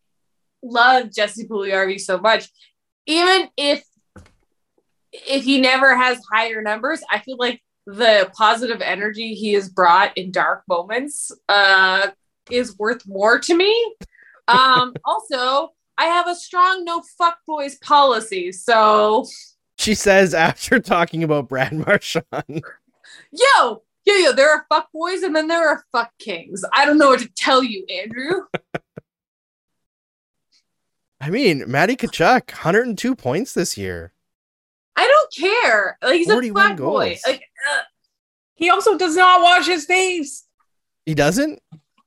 love 0.61 1.15
Jesse 1.15 1.47
Puljujärvi 1.47 2.01
so 2.01 2.19
much. 2.19 2.49
Even 3.07 3.49
if 3.57 3.85
if 5.13 5.45
he 5.45 5.61
never 5.61 5.97
has 5.97 6.19
higher 6.33 6.63
numbers, 6.63 7.01
I 7.13 7.21
feel 7.21 7.37
like 7.37 7.63
the 7.87 8.29
positive 8.37 8.81
energy 8.81 9.35
he 9.35 9.53
has 9.53 9.69
brought 9.69 10.19
in 10.19 10.33
dark 10.33 10.65
moments 10.67 11.31
uh, 11.49 12.09
is 12.51 12.77
worth 12.77 13.07
more 13.07 13.39
to 13.39 13.55
me. 13.55 13.95
Um, 14.49 14.95
also, 15.05 15.75
I 15.97 16.07
have 16.07 16.27
a 16.27 16.35
strong 16.35 16.85
no 16.85 17.05
fuck 17.17 17.39
boys 17.47 17.77
policy. 17.77 18.51
So, 18.51 19.29
She 19.79 19.95
says 19.95 20.35
after 20.35 20.79
talking 20.81 21.23
about 21.23 21.49
Brad 21.49 21.73
Marchand. 21.87 22.25
yo, 23.31 23.83
yo, 24.05 24.15
yo, 24.15 24.33
there 24.33 24.51
are 24.51 24.67
fuck 24.69 24.91
boys 24.93 25.23
and 25.23 25.35
then 25.37 25.49
there 25.49 25.69
are 25.69 25.85
fuck 25.93 26.11
kings. 26.19 26.65
I 26.73 26.87
don't 26.87 26.99
know 26.99 27.09
what 27.11 27.21
to 27.21 27.29
tell 27.37 27.63
you, 27.63 27.85
Andrew. 27.91 28.43
I 31.21 31.31
mean, 31.31 31.65
Matty 31.67 31.97
Tkachuk, 31.97 32.49
102 32.53 33.15
points 33.17 33.53
this 33.55 33.77
year. 33.79 34.13
I 34.97 35.07
don't 35.07 35.33
care. 35.53 35.99
Like 36.03 36.15
he's 36.17 36.29
a 36.29 36.33
41 36.33 36.69
fuck 36.69 36.77
boy. 36.79 37.19
Like 37.27 37.43
uh, 37.71 37.81
He 38.55 38.71
also 38.71 38.97
does 38.97 39.17
not 39.17 39.43
wash 39.43 39.67
his 39.67 39.85
face. 39.87 40.47
He 41.05 41.15
doesn't? 41.15 41.61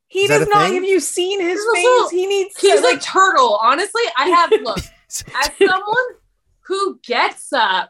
He 0.07 0.21
Is 0.21 0.29
does 0.29 0.47
not. 0.47 0.65
thing? 0.65 0.75
Have 0.75 0.83
you 0.83 0.99
seen 0.99 1.39
his 1.39 1.59
He's 1.59 1.73
face? 1.73 1.87
also- 1.87 2.15
he 2.15 2.25
needs. 2.25 2.59
he's 2.59 2.79
to, 2.81 2.85
a 2.87 2.89
like, 2.91 3.01
turtle. 3.01 3.59
Honestly, 3.61 4.01
I 4.17 4.29
have 4.29 4.51
look 4.63 4.77
as 4.79 5.23
someone 5.57 6.05
who 6.69 6.99
gets 7.03 7.51
up 7.51 7.89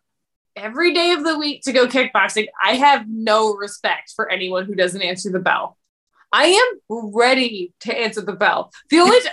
every 0.56 0.93
day 0.93 1.11
of 1.11 1.23
the 1.23 1.38
week 1.38 1.61
to 1.64 1.73
go 1.73 1.85
kickboxing. 1.85 2.47
I 2.64 2.76
have 2.76 3.06
no 3.07 3.53
respect 3.53 4.14
for 4.15 4.30
anyone 4.31 4.65
who 4.65 4.73
doesn't 4.73 5.01
answer 5.01 5.30
the 5.30 5.39
bell. 5.39 5.77
I 6.31 6.45
am 6.45 7.11
ready 7.14 7.73
to 7.81 7.95
answer 7.95 8.22
the 8.22 8.34
bell. 8.34 8.72
The 8.89 8.99
only 8.99 9.19
t- 9.22 9.30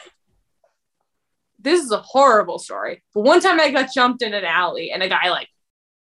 this 1.60 1.82
is 1.82 1.92
a 1.92 1.98
horrible 1.98 2.58
story. 2.58 3.02
But 3.14 3.22
one 3.22 3.40
time 3.40 3.60
I 3.60 3.70
got 3.70 3.94
jumped 3.94 4.22
in 4.22 4.34
an 4.34 4.44
alley 4.44 4.90
and 4.90 5.02
a 5.02 5.08
guy 5.08 5.30
like 5.30 5.48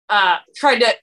uh 0.09 0.37
tried 0.57 0.81
to 0.81 0.95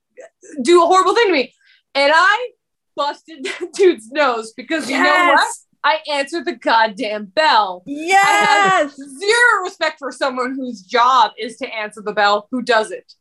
do 0.61 0.83
a 0.83 0.85
horrible 0.85 1.15
thing 1.15 1.27
to 1.27 1.33
me. 1.33 1.53
And 1.95 2.11
I 2.15 2.49
busted 2.95 3.43
that 3.45 3.73
dude's 3.73 4.11
nose 4.11 4.53
because 4.55 4.89
you 4.89 5.01
know 5.01 5.33
what? 5.33 5.47
Yes! 5.87 6.01
I 6.07 6.11
answered 6.11 6.45
the 6.45 6.55
goddamn 6.55 7.25
bell. 7.25 7.83
Yes. 7.85 8.95
Zero 8.95 9.63
respect 9.63 9.99
for 9.99 10.11
someone 10.11 10.55
whose 10.55 10.81
job 10.81 11.31
is 11.37 11.57
to 11.57 11.67
answer 11.67 12.01
the 12.01 12.13
bell 12.13 12.47
who 12.51 12.61
does 12.61 12.91
it. 12.91 13.13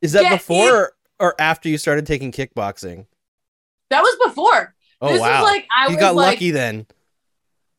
Is 0.00 0.12
that 0.12 0.24
Yeah, 0.24 0.36
before 0.36 0.70
or, 0.70 0.92
or 1.18 1.34
after 1.40 1.68
you 1.68 1.78
started 1.78 2.06
taking 2.06 2.32
kickboxing? 2.32 3.06
That 3.90 4.02
was 4.02 4.16
before. 4.28 4.74
Oh, 5.00 5.12
this 5.12 5.20
wow. 5.20 5.42
like 5.42 5.66
I 5.76 5.86
you 5.86 5.96
was 5.96 6.00
got 6.00 6.14
like 6.14 6.34
lucky 6.34 6.50
then. 6.50 6.86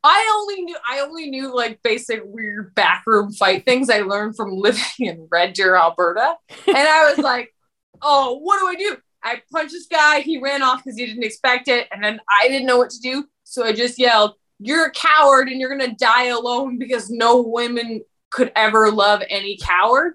I 0.03 0.29
only 0.35 0.63
knew 0.63 0.77
I 0.87 0.99
only 0.99 1.29
knew 1.29 1.55
like 1.55 1.81
basic 1.81 2.21
weird 2.25 2.75
backroom 2.75 3.31
fight 3.31 3.63
things 3.63 3.89
I 3.89 3.99
learned 3.99 4.35
from 4.35 4.51
living 4.51 4.83
in 4.99 5.27
Red 5.31 5.53
Deer, 5.53 5.75
Alberta. 5.75 6.35
And 6.67 6.77
I 6.77 7.09
was 7.09 7.19
like, 7.19 7.53
oh, 8.01 8.39
what 8.39 8.59
do 8.59 8.67
I 8.67 8.75
do? 8.75 8.97
I 9.23 9.41
punched 9.51 9.71
this 9.71 9.87
guy, 9.87 10.19
he 10.19 10.39
ran 10.39 10.61
off 10.61 10.83
because 10.83 10.99
he 10.99 11.05
didn't 11.05 11.23
expect 11.23 11.69
it, 11.69 11.87
and 11.93 12.03
then 12.03 12.19
I 12.29 12.49
didn't 12.49 12.67
know 12.67 12.77
what 12.77 12.89
to 12.89 12.99
do. 12.99 13.25
So 13.53 13.63
I 13.63 13.71
just 13.71 13.99
yelled, 13.99 14.33
You're 14.57 14.87
a 14.87 14.91
coward 14.91 15.47
and 15.47 15.61
you're 15.61 15.69
gonna 15.69 15.93
die 15.93 16.25
alone 16.25 16.79
because 16.79 17.11
no 17.11 17.43
women 17.43 18.01
could 18.31 18.51
ever 18.55 18.89
love 18.89 19.21
any 19.29 19.57
coward. 19.57 20.13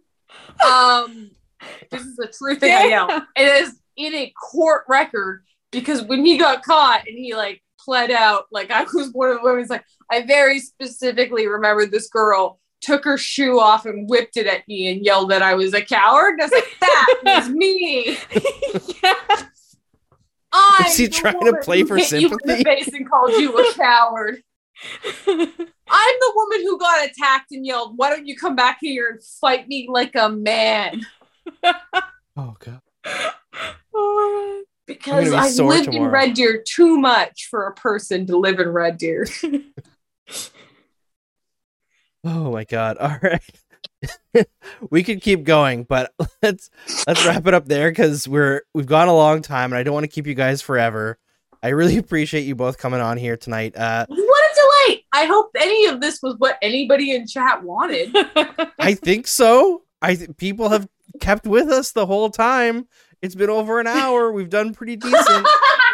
Um 0.67 1.31
this 1.91 2.03
is 2.03 2.17
the 2.17 2.33
true 2.37 2.57
thing 2.57 2.75
I 2.75 2.89
yelled. 2.89 3.13
It 3.37 3.63
is 3.63 3.81
in 3.97 4.13
a 4.13 4.33
court 4.51 4.85
record 4.89 5.45
because 5.71 6.03
when 6.03 6.25
he 6.27 6.37
got 6.37 6.65
caught 6.65 7.07
and 7.07 7.17
he 7.17 7.37
like 7.37 7.63
pled 7.79 8.11
out, 8.11 8.47
like 8.51 8.73
I 8.73 8.83
was 8.93 9.11
one 9.13 9.31
of 9.31 9.37
the 9.37 9.45
women's 9.45 9.71
like, 9.71 9.85
I 10.11 10.27
very 10.27 10.59
specifically 10.59 11.47
remember 11.47 11.87
this 11.87 12.09
girl 12.09 12.59
took 12.81 13.05
her 13.05 13.19
shoe 13.19 13.61
off 13.61 13.87
and 13.87 14.09
whipped 14.09 14.37
it 14.37 14.49
at 14.49 14.67
me 14.67 14.91
and 14.91 15.05
yelled 15.05 15.31
that 15.31 15.43
I 15.43 15.55
was 15.55 15.75
a 15.75 15.83
coward. 15.83 16.41
And 16.41 16.43
I 16.43 16.45
was 16.45 16.53
like, 16.53 16.77
that 16.81 17.21
was 17.25 17.49
me. 17.51 18.19
yes. 19.03 19.58
I'm 20.53 20.85
Was 20.85 20.97
he 20.97 21.09
trying 21.09 21.41
to 21.45 21.57
play 21.63 21.83
for 21.85 21.97
hit 21.97 22.11
you 22.13 22.29
in 22.29 22.39
sympathy? 22.39 22.65
face 22.65 22.89
and 22.89 23.09
called 23.09 23.33
you 23.33 23.57
a 23.57 23.73
coward. 23.75 24.43
I'm 25.27 25.47
the 26.21 26.33
woman 26.35 26.61
who 26.63 26.79
got 26.79 27.05
attacked 27.05 27.51
and 27.51 27.67
yelled, 27.67 27.95
"Why 27.97 28.11
don't 28.11 28.27
you 28.27 28.37
come 28.37 28.55
back 28.57 28.79
here 28.81 29.09
and 29.11 29.23
fight 29.23 29.67
me 29.69 29.89
like 29.91 30.15
a 30.15 30.29
man?" 30.29 31.03
Oh 32.37 32.55
god. 32.61 32.81
Oh 33.93 34.63
Because 34.87 35.31
be 35.31 35.35
I've 35.35 35.57
lived 35.57 35.93
in. 35.93 36.05
Red 36.05 36.35
Deer 36.35 36.63
too 36.65 36.97
much 36.97 37.49
for 37.51 37.67
a 37.67 37.75
person 37.75 38.27
to 38.29 38.37
live 38.37 38.61
in 38.61 38.69
Red 38.69 38.97
Deer. 38.97 39.27
Oh 42.23 42.53
my 42.53 42.63
god. 42.65 42.97
All 42.99 43.19
right. 43.21 43.43
we 44.91 45.03
could 45.03 45.21
keep 45.21 45.45
going, 45.45 45.85
but 45.85 46.13
let's 46.43 46.71
let's 47.07 47.25
wrap 47.27 47.47
it 47.47 47.55
up 47.55 47.67
there 47.67 47.93
cuz 47.93 48.29
we're 48.29 48.63
we've 48.75 48.87
gone 48.87 49.09
a 49.09 49.15
long 49.15 49.43
time 49.43 49.73
and 49.73 49.79
I 49.79 49.83
don't 49.83 49.95
want 49.95 50.05
to 50.05 50.09
keep 50.09 50.27
you 50.27 50.35
guys 50.35 50.63
forever. 50.63 51.19
I 51.63 51.69
really 51.69 51.97
appreciate 51.99 52.43
you 52.43 52.55
both 52.55 52.79
coming 52.79 53.01
on 53.01 53.17
here 53.17 53.37
tonight. 53.37 53.77
Uh 53.77 54.07
what 54.09 54.21
a 54.21 54.55
delight! 54.55 55.03
I 55.13 55.25
hope 55.25 55.51
any 55.57 55.87
of 55.87 56.01
this 56.01 56.21
was 56.23 56.37
what 56.39 56.59
anybody 56.63 57.15
in 57.15 57.27
chat 57.27 57.63
wanted. 57.63 58.15
I 58.79 58.95
think 58.95 59.27
so. 59.27 59.83
I 60.01 60.15
th- 60.15 60.37
people 60.37 60.69
have 60.69 60.89
kept 61.21 61.47
with 61.47 61.69
us 61.69 61.93
the 61.93 62.07
whole 62.07 62.31
time. 62.31 62.87
It's 63.21 63.35
been 63.35 63.51
over 63.51 63.81
an 63.81 63.89
hour. 63.89 64.31
We've 64.31 64.49
done 64.49 64.73
pretty 64.75 64.95
decent. 64.95 65.49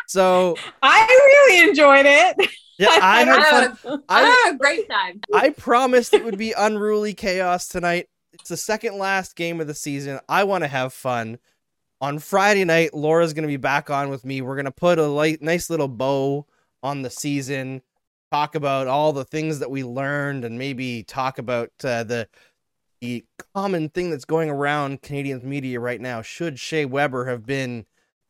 So, 0.07 0.57
I 0.83 1.07
really 1.07 1.69
enjoyed 1.69 2.05
it. 2.07 2.51
Yeah, 2.79 2.99
I 3.01 3.25
had 3.25 3.79
fun. 3.79 4.03
I 4.09 4.23
I 4.23 4.23
had 4.23 4.51
a 4.55 4.59
great 4.59 4.89
time. 4.89 5.21
I 5.33 5.51
promised 5.51 6.15
it 6.15 6.25
would 6.25 6.39
be 6.39 6.53
unruly 6.57 7.15
chaos 7.15 7.69
tonight. 7.69 8.09
It's 8.33 8.49
the 8.49 8.57
second 8.57 8.99
last 8.99 9.37
game 9.37 9.61
of 9.61 9.67
the 9.67 9.75
season. 9.75 10.19
I 10.29 10.45
want 10.45 10.65
to 10.65 10.69
have 10.69 10.93
fun. 10.93 11.39
On 12.01 12.19
Friday 12.19 12.65
night, 12.65 12.93
Laura's 12.93 13.33
going 13.33 13.45
to 13.45 13.49
be 13.49 13.57
back 13.57 13.89
on 13.91 14.11
with 14.11 14.25
me. 14.25 14.43
We're 14.43 14.57
going 14.57 14.65
to 14.65 14.71
put 14.73 14.99
a 14.99 15.07
light, 15.07 15.41
nice 15.41 15.71
little 15.71 15.89
bow 15.89 16.47
on 16.83 17.03
the 17.03 17.09
season, 17.11 17.81
talk 18.31 18.55
about 18.57 18.89
all 18.89 19.13
the 19.13 19.25
things 19.25 19.61
that 19.61 19.71
we 19.71 19.85
learned, 19.85 20.45
and 20.45 20.59
maybe 20.59 21.03
talk 21.05 21.39
about 21.39 21.71
uh, 21.85 22.03
the 22.05 22.29
the 23.01 23.25
common 23.55 23.89
thing 23.91 24.11
that's 24.11 24.25
going 24.25 24.51
around 24.51 25.03
Canadian 25.03 25.41
media 25.49 25.79
right 25.79 26.01
now. 26.01 26.21
Should 26.23 26.59
Shea 26.59 26.85
Weber 26.85 27.27
have 27.27 27.47
been 27.47 27.87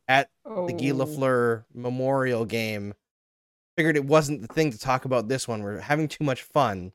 at 0.06 0.30
the 0.44 0.72
Guy 0.72 0.90
Oh. 0.90 0.94
Lafleur 1.06 1.64
Memorial 1.72 2.44
Game. 2.44 2.94
Figured 3.76 3.96
it 3.96 4.04
wasn't 4.04 4.40
the 4.42 4.48
thing 4.48 4.70
to 4.70 4.78
talk 4.78 5.04
about 5.04 5.28
this 5.28 5.48
one. 5.48 5.62
We're 5.62 5.80
having 5.80 6.06
too 6.08 6.22
much 6.24 6.42
fun. 6.42 6.92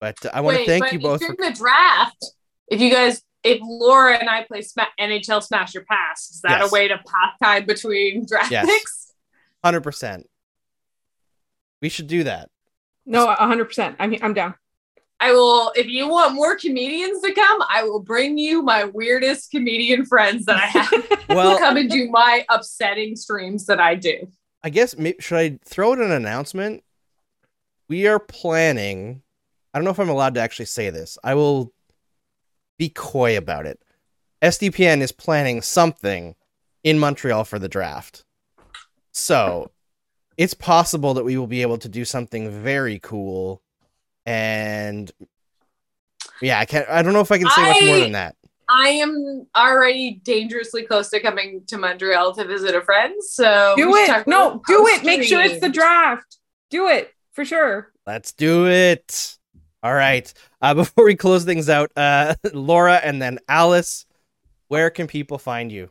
But 0.00 0.24
uh, 0.26 0.30
I 0.34 0.40
want 0.40 0.58
to 0.58 0.66
thank 0.66 0.84
but 0.84 0.92
you 0.92 0.98
both 0.98 1.24
for 1.24 1.36
the 1.38 1.52
draft. 1.52 2.24
If 2.66 2.80
you 2.80 2.90
guys, 2.90 3.22
if 3.44 3.60
Laura 3.62 4.16
and 4.16 4.28
I 4.28 4.42
play 4.44 4.62
Sma- 4.62 4.88
NHL 4.98 5.42
Smash 5.44 5.74
Your 5.74 5.84
Pass, 5.84 6.30
is 6.30 6.40
that 6.42 6.60
Yes. 6.60 6.70
a 6.70 6.74
way 6.74 6.88
to 6.88 6.96
pass 6.96 7.38
time 7.42 7.66
between 7.66 8.26
draft 8.28 8.50
Yes. 8.50 8.66
picks? 8.66 9.12
100%. 9.64 10.24
We 11.80 11.88
should 11.88 12.08
do 12.08 12.24
that. 12.24 12.48
No, 13.06 13.26
hundred 13.32 13.64
percent. 13.66 13.96
I'm 13.98 14.14
I'm 14.22 14.32
down. 14.34 14.54
I 15.18 15.32
will. 15.32 15.72
If 15.74 15.86
you 15.88 16.06
want 16.08 16.34
more 16.34 16.56
comedians 16.56 17.20
to 17.22 17.32
come, 17.32 17.62
I 17.68 17.82
will 17.84 17.98
bring 18.00 18.38
you 18.38 18.62
my 18.62 18.84
weirdest 18.84 19.50
comedian 19.50 20.04
friends 20.06 20.44
that 20.46 20.56
I 20.56 20.66
have 20.66 21.18
Well, 21.28 21.58
come 21.58 21.76
and 21.76 21.90
do 21.90 22.08
my 22.10 22.44
upsetting 22.48 23.16
streams 23.16 23.66
that 23.66 23.80
I 23.80 23.96
do. 23.96 24.28
I 24.64 24.70
guess 24.70 24.94
should 25.18 25.38
I 25.38 25.58
throw 25.64 25.92
out 25.92 25.98
an 25.98 26.12
announcement? 26.12 26.82
We 27.88 28.06
are 28.06 28.18
planning. 28.18 29.22
I 29.74 29.78
don't 29.78 29.84
know 29.84 29.90
if 29.90 29.98
I'm 29.98 30.08
allowed 30.08 30.34
to 30.34 30.40
actually 30.40 30.66
say 30.66 30.90
this. 30.90 31.18
I 31.24 31.34
will 31.34 31.72
be 32.78 32.88
coy 32.88 33.36
about 33.36 33.66
it. 33.66 33.80
SDPN 34.40 35.00
is 35.00 35.12
planning 35.12 35.62
something 35.62 36.34
in 36.82 36.98
Montreal 36.98 37.44
for 37.44 37.58
the 37.58 37.68
draft. 37.68 38.24
So, 39.12 39.70
it's 40.36 40.54
possible 40.54 41.14
that 41.14 41.24
we 41.24 41.36
will 41.36 41.46
be 41.46 41.62
able 41.62 41.78
to 41.78 41.88
do 41.88 42.04
something 42.04 42.50
very 42.50 42.98
cool 42.98 43.62
and 44.24 45.10
yeah, 46.40 46.58
I 46.58 46.64
can't 46.64 46.88
I 46.88 47.02
don't 47.02 47.12
know 47.12 47.20
if 47.20 47.32
I 47.32 47.38
can 47.38 47.48
say 47.50 47.62
much 47.62 47.82
more 47.82 47.98
than 47.98 48.12
that. 48.12 48.36
I 48.74 48.88
am 48.88 49.46
already 49.54 50.20
dangerously 50.24 50.84
close 50.84 51.10
to 51.10 51.20
coming 51.20 51.62
to 51.66 51.76
Montreal 51.76 52.34
to 52.34 52.44
visit 52.44 52.74
a 52.74 52.80
friend. 52.80 53.14
So 53.22 53.74
Do 53.76 53.94
it. 53.96 54.26
No, 54.26 54.62
do 54.66 54.86
it. 54.86 55.04
Make 55.04 55.24
sure 55.24 55.40
it's 55.42 55.60
the 55.60 55.68
draft. 55.68 56.38
Do 56.70 56.88
it 56.88 57.12
for 57.32 57.44
sure. 57.44 57.92
Let's 58.06 58.32
do 58.32 58.66
it. 58.66 59.36
All 59.82 59.94
right. 59.94 60.32
Uh, 60.60 60.74
before 60.82 61.04
we 61.04 61.14
close 61.14 61.44
things 61.44 61.68
out, 61.68 61.90
uh, 61.96 62.34
Laura 62.52 62.96
and 62.96 63.20
then 63.20 63.38
Alice, 63.48 64.06
where 64.68 64.90
can 64.90 65.06
people 65.06 65.38
find 65.38 65.70
you? 65.70 65.90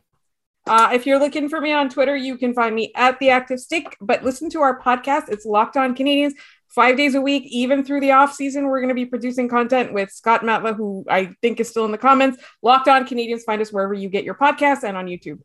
Uh, 0.67 0.89
if 0.93 1.05
you're 1.05 1.19
looking 1.19 1.49
for 1.49 1.59
me 1.59 1.71
on 1.71 1.89
Twitter, 1.89 2.15
you 2.15 2.37
can 2.37 2.53
find 2.53 2.75
me 2.75 2.91
at 2.95 3.19
the 3.19 3.29
Active 3.31 3.59
Stick. 3.59 3.97
But 3.99 4.23
listen 4.23 4.49
to 4.51 4.61
our 4.61 4.79
podcast. 4.79 5.29
It's 5.29 5.45
Locked 5.45 5.75
On 5.75 5.95
Canadiens, 5.95 6.33
five 6.73 6.98
days 6.98 7.15
a 7.15 7.22
week, 7.22 7.43
even 7.48 7.84
through 7.84 7.99
the 7.99 8.11
off 8.11 8.34
season. 8.34 8.65
We're 8.65 8.80
going 8.80 8.89
to 8.89 8.95
be 8.95 9.06
producing 9.06 9.49
content 9.49 9.93
with 9.93 10.11
Scott 10.11 10.41
Matla, 10.41 10.76
who 10.76 11.06
I 11.10 11.34
think 11.41 11.60
is 11.60 11.69
still 11.69 11.85
in 11.85 11.91
the 11.91 11.98
comments. 11.98 12.41
Locked 12.61 12.88
On 12.88 13.06
Canadiens. 13.06 13.43
Find 13.43 13.61
us 13.61 13.72
wherever 13.72 13.93
you 13.93 14.10
get 14.10 14.23
your 14.23 14.35
podcasts 14.35 14.84
and 14.84 14.95
on 14.95 15.07
YouTube. 15.07 15.39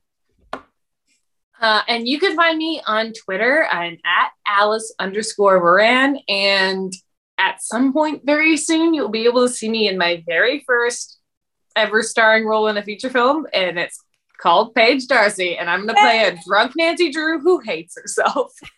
Uh, 1.60 1.82
and 1.88 2.06
you 2.06 2.18
can 2.18 2.36
find 2.36 2.58
me 2.58 2.82
on 2.86 3.12
Twitter. 3.12 3.66
I'm 3.70 3.98
at 4.04 4.30
Alice 4.46 4.94
underscore 4.98 5.58
Moran. 5.58 6.18
And 6.28 6.92
at 7.38 7.62
some 7.62 7.92
point 7.92 8.22
very 8.24 8.56
soon, 8.56 8.94
you'll 8.94 9.08
be 9.08 9.24
able 9.24 9.46
to 9.46 9.52
see 9.52 9.68
me 9.68 9.88
in 9.88 9.98
my 9.98 10.22
very 10.26 10.62
first 10.66 11.18
ever 11.74 12.02
starring 12.02 12.46
role 12.46 12.68
in 12.68 12.76
a 12.76 12.82
feature 12.82 13.10
film. 13.10 13.46
And 13.52 13.78
it's 13.78 13.98
called 14.38 14.74
Paige 14.74 15.06
Darcy. 15.06 15.56
And 15.56 15.68
I'm 15.68 15.86
going 15.86 15.94
to 15.94 16.00
play 16.00 16.24
a 16.24 16.38
drunk 16.46 16.72
Nancy 16.76 17.10
Drew 17.10 17.40
who 17.40 17.60
hates 17.60 17.96
herself. 18.00 18.52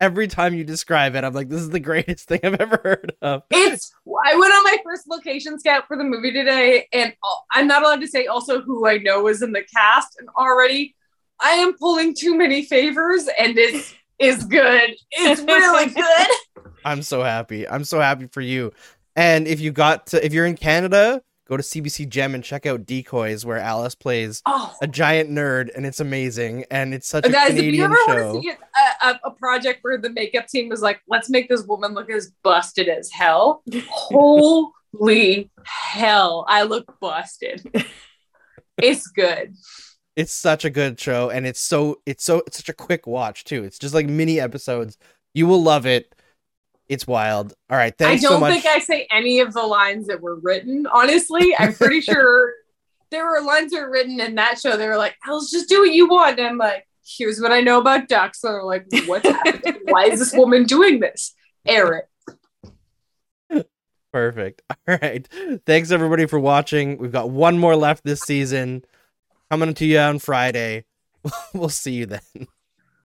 every 0.00 0.26
time 0.26 0.54
you 0.54 0.64
describe 0.64 1.14
it, 1.14 1.24
I'm 1.24 1.34
like, 1.34 1.48
this 1.48 1.60
is 1.60 1.70
the 1.70 1.80
greatest 1.80 2.28
thing 2.28 2.40
I've 2.42 2.60
ever 2.60 2.80
heard 2.82 3.12
of. 3.22 3.42
It's. 3.50 3.92
I 4.24 4.36
went 4.36 4.52
on 4.52 4.64
my 4.64 4.76
first 4.84 5.08
location 5.08 5.58
scout 5.58 5.86
for 5.86 5.96
the 5.96 6.04
movie 6.04 6.32
today, 6.32 6.88
and 6.92 7.12
I'm 7.52 7.66
not 7.66 7.82
allowed 7.82 8.00
to 8.00 8.08
say 8.08 8.26
also 8.26 8.60
who 8.60 8.86
I 8.86 8.98
know 8.98 9.28
is 9.28 9.42
in 9.42 9.52
the 9.52 9.64
cast. 9.74 10.18
And 10.18 10.28
already, 10.30 10.94
I 11.40 11.50
am 11.50 11.74
pulling 11.74 12.14
too 12.14 12.36
many 12.36 12.64
favors, 12.64 13.28
and 13.38 13.56
it's 13.56 13.94
is 14.18 14.44
good. 14.44 14.94
It's 15.12 15.40
really 15.40 15.86
good. 15.94 16.64
I'm 16.84 17.02
so 17.02 17.22
happy. 17.22 17.66
I'm 17.68 17.84
so 17.84 18.00
happy 18.00 18.26
for 18.26 18.40
you. 18.40 18.72
And 19.16 19.48
if 19.48 19.60
you 19.60 19.72
got 19.72 20.08
to, 20.08 20.24
if 20.24 20.32
you're 20.32 20.46
in 20.46 20.56
Canada, 20.56 21.22
go 21.50 21.56
to 21.56 21.62
CBC 21.62 22.08
Gem 22.08 22.34
and 22.34 22.44
check 22.44 22.64
out 22.64 22.86
Decoys, 22.86 23.44
where 23.44 23.58
Alice 23.58 23.96
plays 23.96 24.40
Oh, 24.46 24.72
a 24.80 24.86
giant 24.86 25.30
nerd, 25.30 25.68
and 25.74 25.84
it's 25.84 25.98
amazing. 25.98 26.64
And 26.70 26.94
it's 26.94 27.08
such 27.08 27.26
a 27.26 27.28
guys, 27.28 27.50
if 27.50 27.56
you 27.56 27.62
Canadian 27.62 27.84
ever 27.86 27.96
show. 28.06 28.32
want 28.32 28.42
to 28.44 28.48
see 28.50 28.56
a, 29.04 29.08
a, 29.08 29.20
a 29.24 29.30
project 29.32 29.80
where 29.82 29.98
the 29.98 30.10
makeup 30.10 30.46
team 30.46 30.68
was 30.68 30.80
like, 30.80 31.00
let's 31.08 31.28
make 31.28 31.48
this 31.48 31.64
woman 31.64 31.92
look 31.92 32.08
as 32.08 32.32
busted 32.44 32.88
as 32.88 33.10
hell. 33.10 33.62
Holy 33.88 35.50
hell, 35.64 36.44
I 36.48 36.62
look 36.62 36.98
busted. 37.00 37.62
It's 38.82 39.08
good. 39.08 39.54
It's 40.16 40.32
such 40.32 40.64
a 40.64 40.70
good 40.70 40.98
show, 40.98 41.28
and 41.28 41.46
it's 41.46 41.60
so 41.60 42.00
it's 42.06 42.24
so 42.24 42.42
it's 42.46 42.56
such 42.56 42.70
a 42.70 42.72
quick 42.72 43.06
watch 43.06 43.44
too. 43.44 43.62
It's 43.64 43.78
just 43.78 43.92
like 43.92 44.06
mini 44.06 44.40
episodes. 44.40 44.96
You 45.34 45.46
will 45.46 45.62
love 45.62 45.84
it. 45.84 46.14
It's 46.90 47.06
wild. 47.06 47.54
All 47.70 47.76
right, 47.76 47.96
thanks 47.96 48.24
I 48.24 48.28
don't 48.28 48.40
so 48.40 48.46
think 48.48 48.66
I 48.66 48.80
say 48.80 49.06
any 49.12 49.38
of 49.38 49.52
the 49.52 49.62
lines 49.62 50.08
that 50.08 50.20
were 50.20 50.40
written. 50.40 50.88
Honestly, 50.92 51.54
I'm 51.56 51.72
pretty 51.72 52.00
sure 52.00 52.52
there 53.12 53.24
were 53.24 53.40
lines 53.42 53.70
that 53.70 53.82
were 53.82 53.90
written 53.90 54.18
in 54.18 54.34
that 54.34 54.58
show. 54.58 54.76
They 54.76 54.88
were 54.88 54.96
like, 54.96 55.14
"Let's 55.24 55.52
just 55.52 55.68
do 55.68 55.82
what 55.82 55.92
you 55.92 56.08
want." 56.08 56.40
And 56.40 56.48
I'm 56.48 56.58
like, 56.58 56.88
"Here's 57.06 57.40
what 57.40 57.52
I 57.52 57.60
know 57.60 57.80
about 57.80 58.08
ducks." 58.08 58.42
And 58.42 58.54
they're 58.54 58.64
like, 58.64 58.86
"What's 59.06 59.28
happening? 59.28 59.82
Why 59.84 60.06
is 60.06 60.18
this 60.18 60.32
woman 60.32 60.64
doing 60.64 60.98
this?" 60.98 61.32
Eric. 61.64 62.06
Perfect. 64.12 64.62
All 64.88 64.98
right. 65.00 65.28
Thanks 65.66 65.92
everybody 65.92 66.26
for 66.26 66.40
watching. 66.40 66.98
We've 66.98 67.12
got 67.12 67.30
one 67.30 67.56
more 67.56 67.76
left 67.76 68.02
this 68.02 68.20
season. 68.20 68.84
Coming 69.48 69.74
to 69.74 69.86
you 69.86 69.98
on 70.00 70.18
Friday. 70.18 70.86
we'll 71.54 71.68
see 71.68 71.92
you 71.92 72.06
then. 72.06 72.48